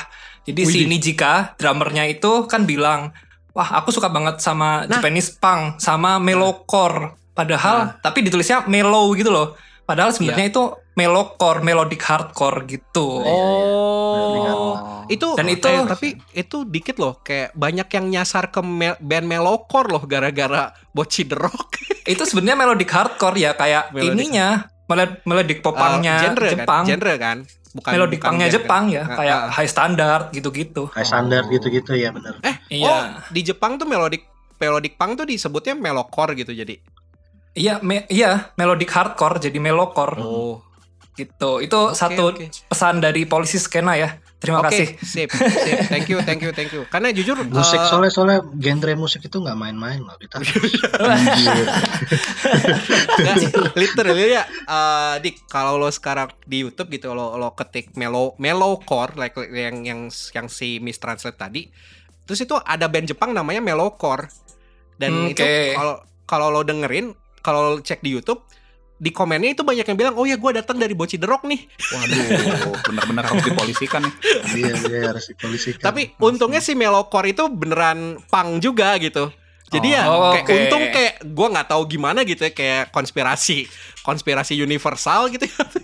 Jadi 0.46 0.62
si 0.62 0.84
Widih. 0.84 0.88
Nijika 0.88 1.58
drummernya 1.58 2.06
itu 2.06 2.46
kan 2.46 2.64
bilang, 2.64 3.10
"Wah, 3.50 3.82
aku 3.82 3.90
suka 3.90 4.08
banget 4.08 4.38
sama 4.38 4.86
Nah. 4.86 4.98
Japanese 5.00 5.34
punk, 5.36 5.82
sama 5.82 6.22
metalcore." 6.22 7.18
Padahal 7.34 7.98
tapi 8.04 8.22
ditulisnya 8.22 8.68
mellow 8.68 9.10
gitu 9.16 9.32
loh. 9.32 9.56
Padahal 9.88 10.14
sebenarnya 10.14 10.52
itu 10.54 10.64
melocore, 10.92 11.60
melodic 11.60 12.00
hardcore 12.00 12.66
gitu. 12.66 13.22
Oh, 13.22 14.74
itu 15.06 15.26
Dan 15.34 15.46
itu- 15.48 15.66
eh, 15.66 15.84
tapi 15.84 16.08
itu 16.32 16.62
dikit 16.64 16.96
loh, 16.96 17.18
kayak 17.18 17.52
banyak 17.52 17.88
yang 17.88 18.06
nyasar 18.10 18.48
ke 18.48 18.60
me- 18.60 18.98
band 18.98 19.24
melocore 19.24 19.88
loh 19.88 20.02
gara-gara 20.02 20.70
Boci 20.88 21.24
The 21.24 21.36
Rock. 21.36 21.68
Itu 22.06 22.24
sebenarnya 22.24 22.56
melodic 22.58 22.88
hardcore 22.88 23.36
ya 23.38 23.52
kayak 23.52 23.92
Melodic. 23.92 24.10
ininya 24.10 24.48
melod- 24.84 25.20
melodic 25.22 25.58
popangnya 25.60 26.16
Eh, 26.16 26.22
genre 26.24 26.48
Jepang. 26.48 26.82
kan? 26.82 26.88
Genre 26.88 27.14
kan? 27.16 27.38
Bukan 27.70 27.90
melodic 27.92 28.18
band 28.18 28.50
Jepang 28.50 28.84
kan? 28.84 28.90
ya, 28.90 29.02
Ah, 29.04 29.14
kayak 29.14 29.38
ah. 29.38 29.50
high 29.52 29.70
standard 29.70 30.24
gitu-gitu. 30.30 30.82
Kayak 30.90 31.06
standar 31.06 31.42
gitu-gitu 31.46 31.92
ya 31.94 32.10
bener. 32.10 32.34
Eh, 32.42 32.56
Iya. 32.72 32.88
oh, 32.88 33.02
di 33.28 33.40
Jepang 33.42 33.78
tuh 33.78 33.86
melodic 33.86 34.26
melodic 34.56 34.94
punk 34.94 35.16
tuh 35.16 35.24
disebutnya 35.24 35.72
melocore 35.72 36.34
gitu 36.34 36.50
jadi. 36.50 36.82
Iya, 37.52 37.78
me- 37.80 38.06
iya, 38.08 38.50
melodic 38.54 38.86
hardcore 38.88 39.38
jadi 39.40 39.56
melocore 39.56 40.18
Oh. 40.18 40.62
Gitu. 41.20 41.60
Itu 41.60 41.92
Oke, 41.92 41.96
satu 41.96 42.32
oke. 42.32 42.48
pesan 42.66 43.04
dari 43.04 43.28
polisi 43.28 43.60
skena 43.60 43.94
ya. 43.94 44.16
Terima 44.40 44.64
Oke, 44.64 44.72
kasih. 44.72 44.86
sip, 45.04 45.28
sip. 45.36 45.76
Thank 45.92 46.08
you, 46.08 46.16
thank 46.24 46.40
you, 46.40 46.48
thank 46.56 46.72
you. 46.72 46.88
Karena 46.88 47.12
jujur 47.12 47.36
Musik 47.44 47.76
eh, 47.76 47.84
soalnya 47.84 48.08
soalnya 48.08 48.40
genre 48.56 48.92
musik 48.96 49.20
itu 49.20 49.36
nggak 49.36 49.52
main-main 49.52 50.00
loh 50.00 50.16
kita. 50.16 50.40
Nggak, 53.20 53.36
literally 53.76 54.32
ya 54.32 54.44
eh, 54.48 55.14
dik 55.20 55.44
kalau 55.46 55.76
lo 55.76 55.92
sekarang 55.92 56.32
di 56.44 56.64
YouTube 56.64 56.88
gitu 56.92 57.12
lo 57.12 57.36
lo 57.36 57.52
ketik 57.52 57.92
melo 57.96 58.34
melocore 58.40 59.16
like 59.16 59.36
yang 59.52 59.84
yang 59.84 60.00
yang 60.08 60.46
si 60.48 60.80
mistranslate 60.80 61.36
tadi 61.36 61.68
terus 62.24 62.40
itu 62.40 62.56
ada 62.56 62.86
band 62.86 63.10
Jepang 63.10 63.34
namanya 63.34 63.60
melocore 63.60 64.30
dan 64.96 65.12
Hmm, 65.12 65.32
itu 65.32 65.44
kalau 65.74 65.94
kalau 66.24 66.46
lo 66.52 66.60
dengerin 66.62 67.12
kalau 67.40 67.76
lo 67.76 67.80
cek 67.80 68.00
di 68.00 68.12
YouTube 68.12 68.44
di 69.00 69.10
komennya 69.10 69.50
itu 69.50 69.62
banyak 69.62 69.82
yang 69.82 69.96
bilang 69.96 70.14
oh 70.14 70.22
ya 70.22 70.36
gue 70.36 70.50
datang 70.52 70.76
dari 70.76 70.92
Boci 70.92 71.16
The 71.16 71.24
Rock 71.24 71.42
nih 71.42 71.56
Waduh, 71.90 72.76
benar-benar 72.84 73.24
harus 73.24 73.42
dipolisikan 73.42 74.04
nih. 74.04 74.14
Iya 74.54 74.74
iya 74.84 75.00
harus 75.08 75.24
dipolisikan. 75.26 75.80
tapi 75.80 76.12
untungnya 76.16 76.60
si 76.60 76.72
melocore 76.74 77.32
itu 77.32 77.48
beneran 77.48 77.98
punk 78.22 78.60
juga 78.60 78.92
gitu 78.96 79.32
jadi 79.66 79.88
ya 79.88 80.02
Oh, 80.04 80.34
kayak 80.34 80.44
oke. 80.44 80.52
untung 80.52 80.84
kayak 80.90 81.14
gue 81.24 81.46
nggak 81.48 81.66
tahu 81.66 81.82
gimana 81.86 82.20
gitu 82.22 82.42
ya 82.42 82.50
kayak 82.50 82.90
konspirasi 82.90 83.64
konspirasi 84.02 84.52
universal 84.54 85.30
gitu 85.30 85.46
ya 85.46 85.62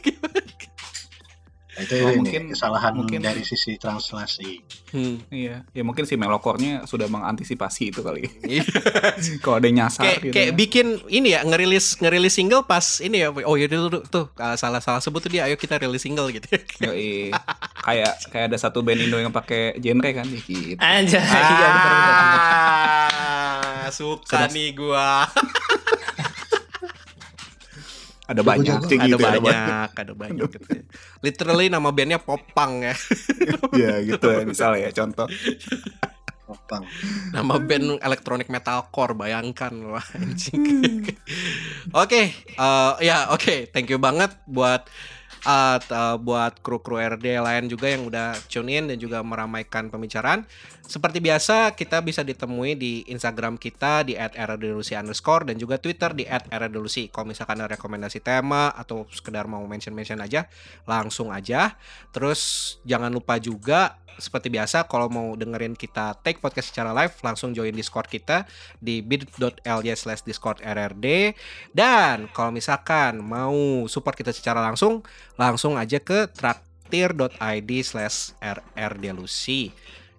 Nah, 1.77 1.85
itu 1.85 1.93
Oh, 1.94 2.09
ini 2.09 2.16
mungkin- 2.19 2.48
kesalahan 2.48 2.93
mungkin- 2.93 3.20
dari 3.20 3.43
sisi 3.43 3.77
translasi. 3.77 4.65
Hmm. 4.89 5.20
Iya, 5.28 5.61
ya 5.70 5.82
mungkin 5.82 6.03
si 6.03 6.16
melokornya 6.16 6.82
sudah 6.82 7.05
mengantisipasi 7.05 7.93
itu 7.93 8.01
kali. 8.01 8.24
Iya. 8.43 8.65
Kalau 9.44 9.59
ada 9.59 9.69
nyasar 9.69 10.03
kayak 10.03 10.19
gitu. 10.23 10.32
kayak 10.32 10.53
bikin 10.55 10.86
ini 11.07 11.28
ya 11.31 11.44
ngerilis 11.44 11.98
ngerilis 11.98 12.32
single 12.32 12.65
pas 12.65 12.81
ini 12.98 13.20
ya 13.20 13.28
oh 13.28 13.55
ya 13.55 13.66
tuh 13.66 13.90
tuh, 13.90 14.03
tuh 14.05 14.24
ah, 14.36 14.55
salah 14.55 14.81
salah 14.81 14.98
sebut 14.98 15.20
tuh 15.20 15.28
dia 15.28 15.44
ayo 15.44 15.55
kita 15.55 15.77
rilis 15.77 16.01
single 16.01 16.31
gitu 16.31 16.48
Yoi. 16.81 17.28
kayak 17.78 18.12
kayak 18.27 18.44
ada 18.47 18.57
satu 18.57 18.81
band 18.81 18.98
Indo 18.98 19.19
yang 19.19 19.28
pakai 19.31 19.77
genre 19.77 20.11
kan 20.12 20.24
ya 20.24 20.40
gitu. 20.40 20.81
Aja. 20.81 21.20
Iya 21.20 21.66
benar 21.69 21.93
benar. 21.93 22.40
ah, 23.77 23.90
suka 23.90 24.24
Sudah. 24.39 24.48
nih 24.48 24.69
gua 24.73 25.28
Ada 28.27 28.43
banyak 28.43 28.82
Jago. 28.82 28.90
ada 28.90 29.07
gitu 29.07 29.23
ya, 29.23 29.39
banyak 29.39 29.89
ada 29.94 30.12
banyak 30.19 30.51
gitu. 30.51 30.69
ya. 30.69 30.82
literally 31.23 31.66
nama 31.70 31.89
bandnya 31.94 32.19
popang 32.19 32.82
ya 32.82 32.94
ya 33.82 33.93
gitu 34.03 34.27
ya 34.27 34.43
misalnya 34.43 34.90
ya 34.90 34.90
contoh. 34.90 35.27
Popang. 36.47 36.86
nama 37.35 37.59
band 37.59 37.98
elektronik 38.03 38.47
metalcore 38.47 39.19
bayangkan 39.19 39.74
wah 39.90 40.07
anjing 40.15 41.03
oke 41.90 42.23
eh, 42.35 42.93
ya 43.03 43.31
oke 43.35 43.70
thank 43.74 43.90
you 43.90 43.98
banget 43.98 44.31
buat 44.47 44.86
uh, 45.47 45.78
uh, 45.78 46.16
buat 46.18 46.59
kru-kru 46.60 46.98
RD 46.98 47.39
lain 47.39 47.70
juga 47.70 47.86
yang 47.86 48.05
udah 48.05 48.35
tune 48.51 48.74
in 48.74 48.90
dan 48.90 48.98
juga 48.98 49.23
meramaikan 49.23 49.86
pembicaraan. 49.89 50.43
Seperti 50.86 51.18
biasa 51.18 51.74
kita 51.74 51.98
bisa 52.02 52.23
ditemui 52.23 52.78
di 52.78 53.02
Instagram 53.10 53.59
kita 53.59 54.06
di 54.06 54.14
@rdlucy 54.14 54.94
underscore 54.94 55.51
dan 55.51 55.59
juga 55.59 55.78
Twitter 55.82 56.14
di 56.14 56.27
@rdlucy. 56.27 57.10
Kalau 57.10 57.27
misalkan 57.31 57.59
ada 57.59 57.74
rekomendasi 57.74 58.23
tema 58.23 58.70
atau 58.70 59.06
sekedar 59.10 59.51
mau 59.51 59.62
mention-mention 59.66 60.23
aja, 60.23 60.47
langsung 60.86 61.35
aja. 61.35 61.74
Terus 62.14 62.74
jangan 62.86 63.10
lupa 63.10 63.39
juga 63.43 63.98
seperti 64.16 64.48
biasa 64.48 64.88
kalau 64.88 65.09
mau 65.09 65.36
dengerin 65.36 65.76
kita 65.76 66.16
take 66.24 66.40
podcast 66.40 66.72
secara 66.72 66.93
live 66.97 67.14
langsung 67.20 67.52
join 67.52 67.72
Discord 67.72 68.09
kita 68.09 68.48
di 68.80 69.01
bit.ly 69.01 69.93
slash 69.97 70.24
discord 70.24 70.60
rrd 70.64 71.36
dan 71.76 72.28
kalau 72.32 72.52
misalkan 72.52 73.20
mau 73.20 73.84
support 73.86 74.16
kita 74.16 74.32
secara 74.32 74.60
langsung 74.64 75.05
langsung 75.36 75.76
aja 75.76 76.01
ke 76.01 76.28
traktir.id 76.32 77.70
slash 77.84 78.36
rrdelusi 78.74 79.72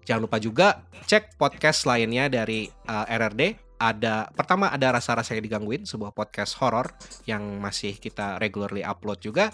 jangan 0.07 0.23
lupa 0.23 0.37
juga 0.39 0.67
cek 1.03 1.35
podcast 1.35 1.83
lainnya 1.83 2.31
dari 2.31 2.71
uh, 2.87 3.05
RRD 3.05 3.67
ada 3.77 4.25
pertama 4.33 4.73
ada 4.73 4.97
rasa-rasa 4.97 5.37
yang 5.37 5.45
digangguin 5.45 5.85
sebuah 5.85 6.15
podcast 6.15 6.57
horor 6.57 6.89
yang 7.29 7.43
masih 7.61 7.93
kita 8.01 8.41
regularly 8.41 8.81
upload 8.81 9.21
juga 9.21 9.53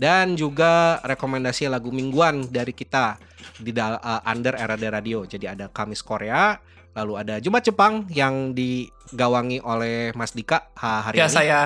dan 0.00 0.32
juga 0.32 0.96
rekomendasi 1.04 1.68
lagu 1.68 1.92
mingguan 1.92 2.48
dari 2.48 2.72
kita 2.72 3.20
di 3.60 3.68
dal- 3.70 4.00
uh, 4.00 4.24
under 4.24 4.56
RRD 4.56 4.84
Radio 4.88 5.28
jadi 5.28 5.52
ada 5.52 5.68
Kamis 5.68 6.00
Korea 6.00 6.56
lalu 6.90 7.20
ada 7.20 7.36
Jumat 7.36 7.60
Jepang 7.62 8.08
yang 8.08 8.56
digawangi 8.56 9.60
oleh 9.60 10.16
Mas 10.16 10.32
Dika 10.32 10.72
ha- 10.74 11.04
hari 11.04 11.20
Ya 11.20 11.28
ini 11.28 11.36
saya. 11.36 11.60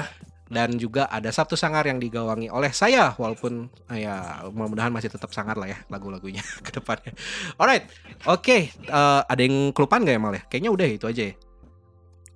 dan 0.50 0.76
juga 0.76 1.08
ada 1.08 1.30
Sabtu 1.30 1.54
Sangar 1.54 1.86
yang 1.86 1.96
digawangi 1.96 2.52
oleh 2.52 2.68
saya 2.70 3.14
walaupun 3.16 3.70
eh, 3.88 4.04
ya 4.04 4.44
mudah-mudahan 4.50 4.90
masih 4.90 5.08
tetap 5.08 5.30
sangar 5.30 5.54
lah 5.56 5.70
ya 5.70 5.78
lagu-lagunya 5.88 6.42
ke 6.66 6.74
depannya. 6.74 7.14
Alright, 7.56 7.88
oke, 8.28 8.56
eh, 8.68 9.20
ada 9.24 9.40
yang 9.40 9.72
kelupaan 9.72 10.04
gak 10.04 10.14
ya 10.14 10.20
Mal 10.20 10.36
ya? 10.36 10.42
Kayaknya 10.44 10.70
udah 10.74 10.86
itu 10.90 11.06
aja 11.08 11.22
ya. 11.32 11.34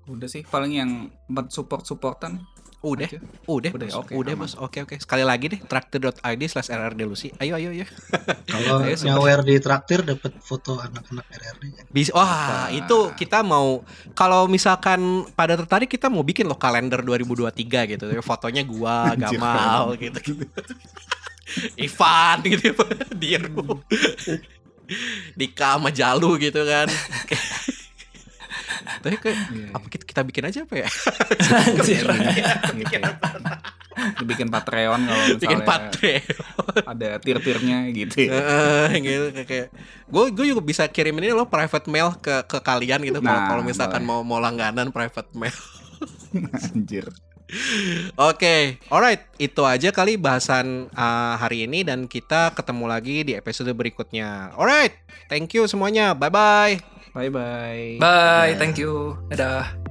Udah 0.09 0.25
sih 0.25 0.41
paling 0.41 0.73
yang 0.73 0.91
buat 1.29 1.53
support-supportan. 1.53 2.41
Udah, 2.79 3.11
aja. 3.11 3.19
udah, 3.51 3.71
Udah, 3.75 3.89
oke, 3.99 4.13
udah 4.15 4.35
aman. 4.39 4.47
bos. 4.47 4.55
Oke 4.55 4.87
oke. 4.87 4.95
Sekali 5.03 5.27
lagi 5.27 5.51
deh, 5.51 5.59
traktir.id 5.59 6.43
slash 6.47 6.71
rrdelusi. 6.71 7.35
Ayo 7.43 7.59
ayo 7.59 7.75
ayo. 7.75 7.83
Kalau 8.55 8.87
Ayo, 8.87 8.95
super. 8.95 9.19
nyawer 9.19 9.41
di 9.43 9.59
traktir 9.59 10.07
dapat 10.07 10.39
foto 10.39 10.79
anak-anak 10.79 11.27
RRD 11.27 11.65
kan. 11.75 11.85
Bisa, 11.91 12.15
wah 12.15 12.71
Apa? 12.71 12.79
itu 12.79 12.99
kita 13.19 13.43
mau 13.43 13.83
kalau 14.15 14.47
misalkan 14.47 15.27
pada 15.35 15.59
tertarik 15.59 15.91
kita 15.91 16.07
mau 16.07 16.23
bikin 16.23 16.47
loh 16.47 16.55
kalender 16.55 17.03
2023 17.03 17.99
gitu. 17.99 18.07
Fotonya 18.23 18.63
gua, 18.63 19.11
Gamal 19.27 19.99
gitu. 19.99 20.39
Ivan 21.81 22.45
gitu 22.45 22.77
Diru 23.17 23.81
Dika 25.33 25.77
sama 25.81 25.89
Jalu 25.89 26.37
gitu 26.41 26.61
kan 26.65 26.85
Tapi 28.99 29.17
kayak 29.17 29.39
Iya, 29.49 29.67
apa 29.73 29.87
kita, 29.87 30.05
kita 30.05 30.21
bikin 30.23 30.45
aja 30.45 30.61
apa 30.65 30.75
ya? 30.77 30.89
Anjir. 31.69 32.05
gitu 32.75 32.95
ya. 32.95 33.11
Dibikin 34.17 34.49
Patreon 34.49 35.01
kalau 35.03 35.23
misalnya 35.27 35.43
Bikin 35.43 35.61
Patreon 35.63 36.23
ada 36.87 37.09
tir-tirnya 37.19 37.79
gitu 37.91 38.17
ya. 38.25 38.33
Heeh, 38.33 38.87
gitu 39.01 39.27
kayak 39.43 39.69
gue 40.07 40.25
gue 40.31 40.47
juga 40.49 40.63
bisa 40.63 40.87
kirimin 40.87 41.27
ini 41.27 41.35
loh 41.35 41.51
private 41.51 41.87
mail 41.87 42.15
ke 42.17 42.47
ke 42.47 42.59
kalian 42.61 43.03
gitu 43.03 43.19
kalau 43.19 43.29
Nah, 43.35 43.49
kalau 43.49 43.63
misalkan 43.63 44.03
boleh. 44.03 44.23
mau 44.23 44.37
mau 44.37 44.39
langganan 44.39 44.89
private 44.89 45.31
mail. 45.35 45.57
Anjir. 46.73 47.11
Oke, 48.15 48.77
alright, 48.87 49.25
itu 49.41 49.65
aja 49.65 49.89
kali 49.89 50.21
bahasan 50.21 50.93
uh, 50.93 51.35
hari 51.35 51.65
ini 51.65 51.81
dan 51.81 52.05
kita 52.05 52.53
ketemu 52.53 52.85
lagi 52.85 53.25
di 53.25 53.33
episode 53.33 53.73
berikutnya. 53.73 54.53
Alright, 54.53 54.93
thank 55.33 55.57
you 55.57 55.65
semuanya, 55.65 56.13
bye 56.13 56.29
bye. 56.29 56.98
Bye 57.15 57.31
bye. 57.33 57.97
Bye, 58.01 58.55
thank 58.59 58.77
you. 58.79 59.17
Dadah. 59.33 59.88